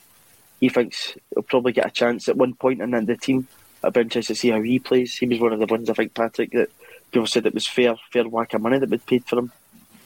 he 0.60 0.68
thinks 0.68 1.16
he'll 1.32 1.42
probably 1.42 1.72
get 1.72 1.86
a 1.86 1.90
chance 1.90 2.28
at 2.28 2.36
one 2.36 2.56
and 2.62 2.94
then 2.94 3.06
the 3.06 3.16
team. 3.16 3.46
I'd 3.82 3.94
be 3.94 4.00
interested 4.00 4.34
to 4.34 4.40
see 4.40 4.50
how 4.50 4.60
he 4.60 4.78
plays. 4.78 5.16
He 5.16 5.26
was 5.26 5.40
one 5.40 5.54
of 5.54 5.58
the 5.58 5.66
ones 5.66 5.88
I 5.88 5.94
think 5.94 6.12
Patrick 6.12 6.50
that 6.52 6.70
people 7.10 7.26
said 7.26 7.46
it 7.46 7.54
was 7.54 7.66
fair, 7.66 7.96
fair 8.12 8.28
whack 8.28 8.52
of 8.52 8.60
money 8.60 8.78
that 8.78 8.90
we 8.90 8.98
paid 8.98 9.24
for 9.24 9.38
him. 9.38 9.52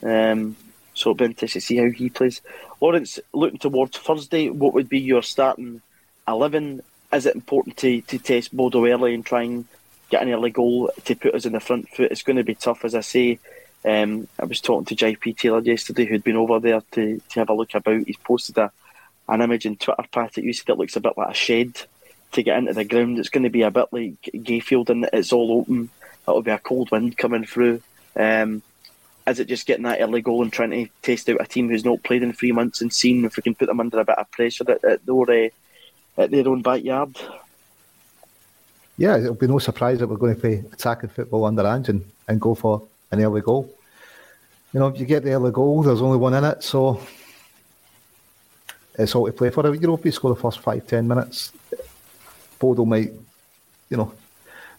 Um, 0.01 0.55
so 0.93 1.09
it'll 1.09 1.15
be 1.15 1.25
interesting 1.25 1.59
to 1.59 1.65
see 1.65 1.77
how 1.77 1.89
he 1.89 2.09
plays. 2.09 2.41
Lawrence, 2.79 3.19
looking 3.33 3.59
towards 3.59 3.97
Thursday, 3.97 4.49
what 4.49 4.73
would 4.73 4.87
be 4.87 4.99
your 4.99 5.23
starting 5.23 5.81
11? 6.27 6.81
Is 7.11 7.25
it 7.25 7.35
important 7.35 7.77
to, 7.77 8.01
to 8.01 8.17
test 8.17 8.55
Bodo 8.55 8.85
early 8.85 9.13
and 9.13 9.25
try 9.25 9.43
and 9.43 9.65
get 10.09 10.21
an 10.21 10.31
early 10.31 10.51
goal 10.51 10.91
to 11.05 11.15
put 11.15 11.35
us 11.35 11.45
in 11.45 11.53
the 11.53 11.59
front 11.59 11.89
foot? 11.89 12.11
It's 12.11 12.23
going 12.23 12.37
to 12.37 12.43
be 12.43 12.55
tough, 12.55 12.85
as 12.85 12.95
I 12.95 13.01
say. 13.01 13.39
Um, 13.83 14.27
I 14.39 14.45
was 14.45 14.61
talking 14.61 14.85
to 14.85 14.95
JP 14.95 15.37
Taylor 15.37 15.59
yesterday, 15.59 16.05
who'd 16.05 16.23
been 16.23 16.37
over 16.37 16.59
there 16.59 16.81
to, 16.91 17.21
to 17.29 17.39
have 17.39 17.49
a 17.49 17.53
look 17.53 17.75
about. 17.75 18.07
He's 18.07 18.17
posted 18.17 18.57
a, 18.57 18.71
an 19.29 19.41
image 19.41 19.67
on 19.67 19.75
Twitter, 19.75 20.03
Patrick. 20.11 20.45
You 20.45 20.53
said 20.53 20.69
it 20.69 20.77
looks 20.77 20.95
a 20.95 21.01
bit 21.01 21.17
like 21.17 21.31
a 21.31 21.33
shed 21.33 21.81
to 22.31 22.43
get 22.43 22.57
into 22.57 22.73
the 22.73 22.83
ground. 22.83 23.19
It's 23.19 23.29
going 23.29 23.43
to 23.43 23.49
be 23.49 23.61
a 23.61 23.71
bit 23.71 23.87
like 23.91 24.21
Gayfield, 24.23 24.89
and 24.89 25.07
it's 25.13 25.31
all 25.31 25.59
open. 25.59 25.89
It'll 26.27 26.41
be 26.41 26.51
a 26.51 26.57
cold 26.57 26.91
wind 26.91 27.17
coming 27.17 27.45
through. 27.45 27.81
Um, 28.15 28.63
is 29.27 29.39
it 29.39 29.47
just 29.47 29.65
getting 29.65 29.83
that 29.83 30.01
early 30.01 30.21
goal 30.21 30.43
and 30.43 30.53
trying 30.53 30.71
to 30.71 30.87
test 31.01 31.29
out 31.29 31.41
a 31.41 31.45
team 31.45 31.69
who's 31.69 31.85
not 31.85 32.03
played 32.03 32.23
in 32.23 32.33
three 32.33 32.51
months 32.51 32.81
and 32.81 32.93
seeing 32.93 33.23
if 33.25 33.37
we 33.37 33.43
can 33.43 33.55
put 33.55 33.67
them 33.67 33.79
under 33.79 33.99
a 33.99 34.05
bit 34.05 34.17
of 34.17 34.29
pressure 34.31 34.69
at, 34.69 34.83
at 34.83 35.05
their, 35.05 35.45
uh, 35.45 35.49
at 36.17 36.31
their 36.31 36.47
own 36.47 36.61
backyard? 36.61 37.17
Yeah, 38.97 39.17
it'll 39.17 39.35
be 39.35 39.47
no 39.47 39.59
surprise 39.59 39.99
that 39.99 40.07
we're 40.07 40.17
going 40.17 40.35
to 40.35 40.39
play 40.39 40.63
attacking 40.71 41.09
football 41.09 41.45
under 41.45 41.65
Ange 41.65 41.89
and, 41.89 42.05
and 42.27 42.39
go 42.39 42.55
for 42.55 42.81
an 43.11 43.21
early 43.21 43.41
goal. 43.41 43.73
You 44.73 44.79
know, 44.79 44.87
if 44.87 44.99
you 44.99 45.05
get 45.05 45.23
the 45.23 45.31
early 45.31 45.51
goal, 45.51 45.83
there's 45.83 46.01
only 46.01 46.17
one 46.17 46.33
in 46.33 46.43
it, 46.43 46.63
so 46.63 47.01
it's 48.97 49.15
all 49.15 49.25
to 49.25 49.33
play 49.33 49.49
for. 49.49 49.73
You 49.73 49.87
know, 49.87 49.97
if 49.97 50.05
you 50.05 50.11
score 50.11 50.33
the 50.33 50.39
first 50.39 50.59
five, 50.59 50.87
ten 50.87 51.07
minutes, 51.07 51.51
Bodo 52.59 52.85
might, 52.85 53.11
you 53.89 53.97
know, 53.97 54.13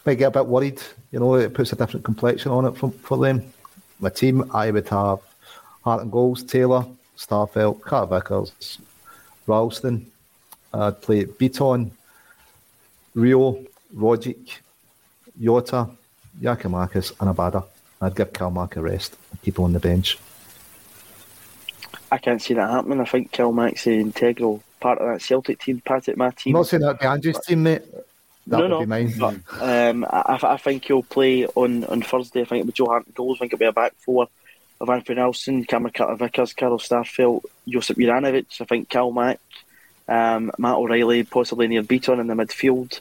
might 0.04 0.14
get 0.14 0.28
a 0.28 0.30
bit 0.30 0.46
worried. 0.46 0.80
You 1.12 1.20
know, 1.20 1.34
it 1.34 1.54
puts 1.54 1.72
a 1.72 1.76
different 1.76 2.04
complexion 2.04 2.52
on 2.52 2.66
it 2.66 2.76
for, 2.76 2.90
for 2.90 3.18
them 3.18 3.52
my 3.98 4.10
team, 4.10 4.50
I 4.52 4.70
would 4.70 4.88
have 4.88 5.20
Hart 5.82 6.02
and 6.02 6.12
Goals, 6.12 6.42
Taylor, 6.42 6.84
Starfelt, 7.16 7.80
Carter 7.80 8.14
Vickers, 8.14 8.78
Ralston. 9.46 10.06
I'd 10.74 11.00
play 11.00 11.24
Bitton, 11.24 11.90
Rio, 13.14 13.64
Rogic, 13.96 14.58
Jota, 15.40 15.88
Giakoumakis, 16.40 17.12
and 17.20 17.34
Abada. 17.34 17.64
I'd 18.00 18.14
give 18.14 18.32
Kalmak 18.32 18.76
a 18.76 18.82
rest 18.82 19.16
and 19.30 19.40
keep 19.42 19.58
him 19.58 19.64
on 19.64 19.72
the 19.72 19.80
bench. 19.80 20.18
I 22.12 22.18
can't 22.18 22.40
see 22.40 22.54
that 22.54 22.70
happening. 22.70 23.00
I 23.00 23.04
think 23.04 23.32
Kalmak's 23.32 23.86
an 23.86 23.94
integral 23.94 24.62
part 24.80 24.98
of 24.98 25.08
that 25.08 25.22
Celtic 25.22 25.60
team, 25.60 25.80
part 25.80 26.06
of 26.08 26.16
my 26.16 26.30
team. 26.30 26.54
I'm 26.54 26.60
not 26.60 26.68
saying 26.68 26.82
that 26.82 27.00
be 27.00 27.06
Andrew's 27.06 27.38
team, 27.40 27.62
mate. 27.62 27.82
That 28.46 28.58
no, 28.58 28.84
no. 28.84 29.08
But, 29.18 29.34
um, 29.60 30.06
I, 30.08 30.38
I, 30.40 30.56
think 30.56 30.84
he'll 30.84 31.02
play 31.02 31.46
on, 31.46 31.84
on 31.84 32.02
Thursday. 32.02 32.42
I 32.42 32.44
think 32.44 32.60
it'll 32.60 32.66
be 32.66 32.72
Joe 32.72 32.86
Hart 32.86 33.12
goals. 33.12 33.38
I 33.38 33.40
think 33.40 33.54
it'll 33.54 33.60
be 33.60 33.66
a 33.66 33.72
back 33.72 33.94
four 33.98 34.28
of 34.80 34.88
Anthony 34.88 35.16
Nelson, 35.16 35.64
Cameron 35.64 35.92
Carter 35.92 36.14
Vickers, 36.14 36.52
Carl 36.52 36.78
Starfelt, 36.78 37.42
Josip 37.66 37.96
Juranovic. 37.96 38.60
I 38.60 38.64
think 38.64 38.88
Cal 38.88 39.10
Mack, 39.10 39.40
um, 40.06 40.52
Matt 40.58 40.76
O'Riley, 40.76 41.24
possibly 41.24 41.66
Nir 41.66 41.82
Bitton 41.82 42.20
in 42.20 42.28
the 42.28 42.34
midfield. 42.34 43.00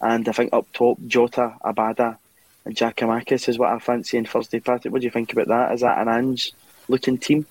And 0.00 0.28
I 0.28 0.32
think 0.32 0.52
up 0.52 0.66
top, 0.72 0.98
Jota, 1.06 1.56
Abada, 1.64 2.18
and 2.64 2.76
Giakoumakis 2.76 3.48
is 3.48 3.58
what 3.58 3.72
I 3.72 3.78
fancy 3.78 4.18
in 4.18 4.26
Thursday. 4.26 4.60
Patrick, 4.60 4.92
what 4.92 5.00
do 5.00 5.06
you 5.06 5.10
think 5.10 5.32
about 5.32 5.48
that? 5.48 5.72
Is 5.74 5.80
that 5.80 5.98
an 5.98 6.08
Ange 6.08 6.52
looking 6.88 7.18
team? 7.18 7.46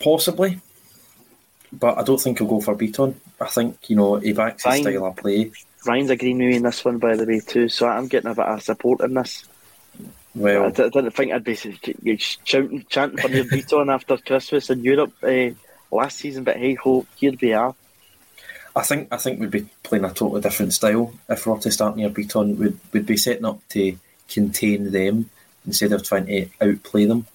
Possibly 0.00 0.60
but 1.72 1.98
I 1.98 2.02
don't 2.02 2.20
think 2.20 2.38
he'll 2.38 2.48
go 2.48 2.60
for 2.60 2.74
Bitton. 2.74 3.14
I 3.40 3.46
think 3.46 3.78
you 3.88 3.96
know 3.96 4.16
he 4.16 4.32
backs 4.32 4.64
his 4.64 4.80
style 4.80 5.06
of 5.06 5.16
play. 5.16 5.50
Ryan's 5.86 6.10
agreeing 6.10 6.38
with 6.38 6.48
me 6.48 6.56
in 6.56 6.62
this 6.62 6.84
one, 6.84 6.98
by 6.98 7.16
the 7.16 7.24
way, 7.24 7.40
too. 7.40 7.68
So 7.68 7.86
I'm 7.86 8.08
getting 8.08 8.30
a 8.30 8.34
bit 8.34 8.46
of 8.46 8.62
support 8.62 9.00
in 9.00 9.14
this. 9.14 9.46
Well, 10.34 10.66
I, 10.66 10.70
d- 10.70 10.84
I 10.84 10.88
didn't 10.88 11.12
think 11.12 11.32
I'd 11.32 11.44
be 11.44 11.56
chanting, 12.44 12.84
chanting 12.88 13.18
for 13.18 13.28
your 13.28 13.44
Bitton 13.44 13.92
after 13.92 14.16
Christmas 14.16 14.70
in 14.70 14.82
Europe 14.82 15.12
uh, 15.22 15.50
last 15.90 16.18
season, 16.18 16.44
but 16.44 16.56
hey 16.56 16.74
ho, 16.74 17.06
here 17.16 17.32
we 17.40 17.52
are. 17.52 17.74
I 18.76 18.82
think 18.82 19.08
I 19.12 19.16
think 19.16 19.40
we'd 19.40 19.50
be 19.50 19.68
playing 19.82 20.04
a 20.04 20.12
totally 20.12 20.40
different 20.40 20.72
style 20.72 21.12
if 21.28 21.46
we 21.46 21.52
were 21.52 21.58
to 21.60 21.70
start 21.70 21.96
Nir 21.96 22.10
Bitton. 22.10 22.56
We'd, 22.56 22.78
we'd 22.92 23.06
be 23.06 23.16
setting 23.16 23.44
up 23.44 23.60
to 23.70 23.96
contain 24.28 24.92
them 24.92 25.30
instead 25.66 25.92
of 25.92 26.02
trying 26.02 26.26
to 26.26 26.48
outplay 26.60 27.06
them 27.06 27.26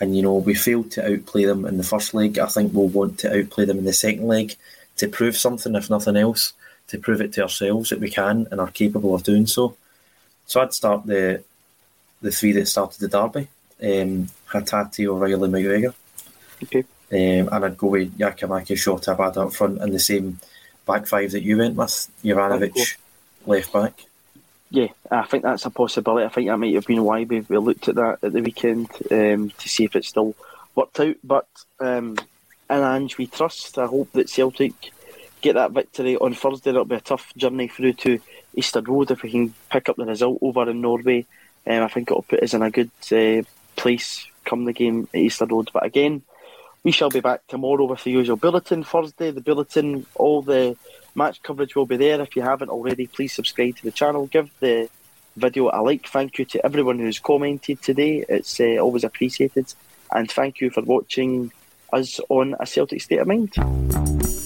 and 0.00 0.16
you 0.16 0.22
know 0.22 0.34
we 0.34 0.54
failed 0.54 0.90
to 0.92 1.12
outplay 1.12 1.44
them 1.44 1.64
in 1.64 1.78
the 1.78 1.84
first 1.84 2.14
leg. 2.14 2.38
I 2.38 2.46
think 2.46 2.72
we'll 2.72 2.88
want 2.88 3.18
to 3.20 3.38
outplay 3.38 3.64
them 3.64 3.78
in 3.78 3.84
the 3.84 3.92
second 3.92 4.26
leg 4.26 4.54
to 4.98 5.08
prove 5.08 5.36
something, 5.36 5.74
if 5.74 5.90
nothing 5.90 6.16
else, 6.16 6.52
to 6.88 6.98
prove 6.98 7.20
it 7.20 7.32
to 7.34 7.42
ourselves 7.42 7.90
that 7.90 8.00
we 8.00 8.10
can 8.10 8.46
and 8.50 8.60
are 8.60 8.70
capable 8.70 9.14
of 9.14 9.22
doing 9.22 9.46
so. 9.46 9.76
So 10.46 10.60
I'd 10.60 10.74
start 10.74 11.06
the 11.06 11.42
the 12.22 12.30
three 12.30 12.52
that 12.52 12.66
started 12.66 13.00
the 13.00 13.08
derby: 13.08 13.48
um, 13.82 14.28
Hatate, 14.50 15.06
O'Riley, 15.06 15.48
McGregor. 15.48 15.94
Okay. 16.62 16.84
Um, 17.08 17.48
and 17.52 17.64
I'd 17.64 17.78
go 17.78 17.88
with 17.88 18.18
Giakoumakis, 18.18 18.82
Jota, 18.82 19.14
Abada 19.14 19.46
up 19.46 19.54
front 19.54 19.80
and 19.80 19.94
the 19.94 20.00
same 20.00 20.40
back 20.86 21.06
five 21.06 21.32
that 21.32 21.42
you 21.42 21.58
went 21.58 21.76
with. 21.76 22.08
Juranovic, 22.24 22.96
left 23.46 23.72
back 23.72 24.06
yeah, 24.70 24.88
I 25.10 25.24
think 25.24 25.44
that's 25.44 25.64
a 25.64 25.70
possibility. 25.70 26.26
I 26.26 26.28
think 26.28 26.48
that 26.48 26.58
might 26.58 26.74
have 26.74 26.86
been 26.86 27.04
why 27.04 27.24
we, 27.24 27.40
we 27.40 27.58
looked 27.58 27.88
at 27.88 27.94
that 27.96 28.18
at 28.22 28.32
the 28.32 28.42
weekend 28.42 28.90
um, 29.10 29.50
to 29.50 29.68
see 29.68 29.84
if 29.84 29.94
it 29.94 30.04
still 30.04 30.34
worked 30.74 30.98
out. 30.98 31.16
But 31.22 31.46
um, 31.78 32.16
in 32.68 32.82
Ange, 32.82 33.16
we 33.16 33.26
trust. 33.26 33.78
I 33.78 33.86
hope 33.86 34.12
that 34.12 34.28
Celtic 34.28 34.74
get 35.40 35.54
that 35.54 35.70
victory 35.70 36.16
on 36.16 36.34
Thursday. 36.34 36.70
It'll 36.70 36.84
be 36.84 36.96
a 36.96 37.00
tough 37.00 37.32
journey 37.36 37.68
through 37.68 37.92
to 37.94 38.20
Easter 38.54 38.80
Road 38.80 39.10
if 39.10 39.22
we 39.22 39.30
can 39.30 39.54
pick 39.70 39.88
up 39.88 39.96
the 39.96 40.04
result 40.04 40.38
over 40.42 40.68
in 40.68 40.80
Norway. 40.80 41.26
Um, 41.66 41.82
I 41.82 41.88
think 41.88 42.10
it'll 42.10 42.22
put 42.22 42.42
us 42.42 42.54
in 42.54 42.62
a 42.62 42.70
good 42.70 42.90
uh, 43.12 43.42
place 43.76 44.26
come 44.44 44.64
the 44.64 44.72
game 44.72 45.08
at 45.14 45.20
Easter 45.20 45.46
Road. 45.46 45.70
But 45.72 45.84
again, 45.84 46.22
we 46.86 46.92
shall 46.92 47.10
be 47.10 47.18
back 47.18 47.44
tomorrow 47.48 47.84
with 47.84 48.04
the 48.04 48.12
usual 48.12 48.36
bulletin. 48.36 48.84
Thursday, 48.84 49.32
the 49.32 49.40
bulletin, 49.40 50.06
all 50.14 50.40
the 50.40 50.76
Match 51.16 51.42
coverage 51.42 51.74
will 51.74 51.84
be 51.84 51.96
there. 51.96 52.20
If 52.20 52.36
you 52.36 52.42
haven't 52.42 52.68
already, 52.68 53.08
please 53.08 53.32
subscribe 53.32 53.74
to 53.78 53.82
the 53.82 53.90
channel. 53.90 54.28
Give 54.28 54.48
the 54.60 54.88
video 55.34 55.68
a 55.72 55.82
like. 55.82 56.06
Thank 56.06 56.38
you 56.38 56.44
to 56.44 56.64
everyone 56.64 57.00
who's 57.00 57.18
commented 57.18 57.82
today. 57.82 58.24
It's 58.28 58.60
uh, 58.60 58.76
always 58.76 59.02
appreciated. 59.02 59.74
And 60.12 60.30
thank 60.30 60.60
you 60.60 60.70
for 60.70 60.84
watching 60.84 61.50
us 61.92 62.20
on 62.28 62.54
A 62.60 62.66
Celtic 62.66 63.02
State 63.02 63.18
of 63.18 63.26
Mind. 63.26 64.45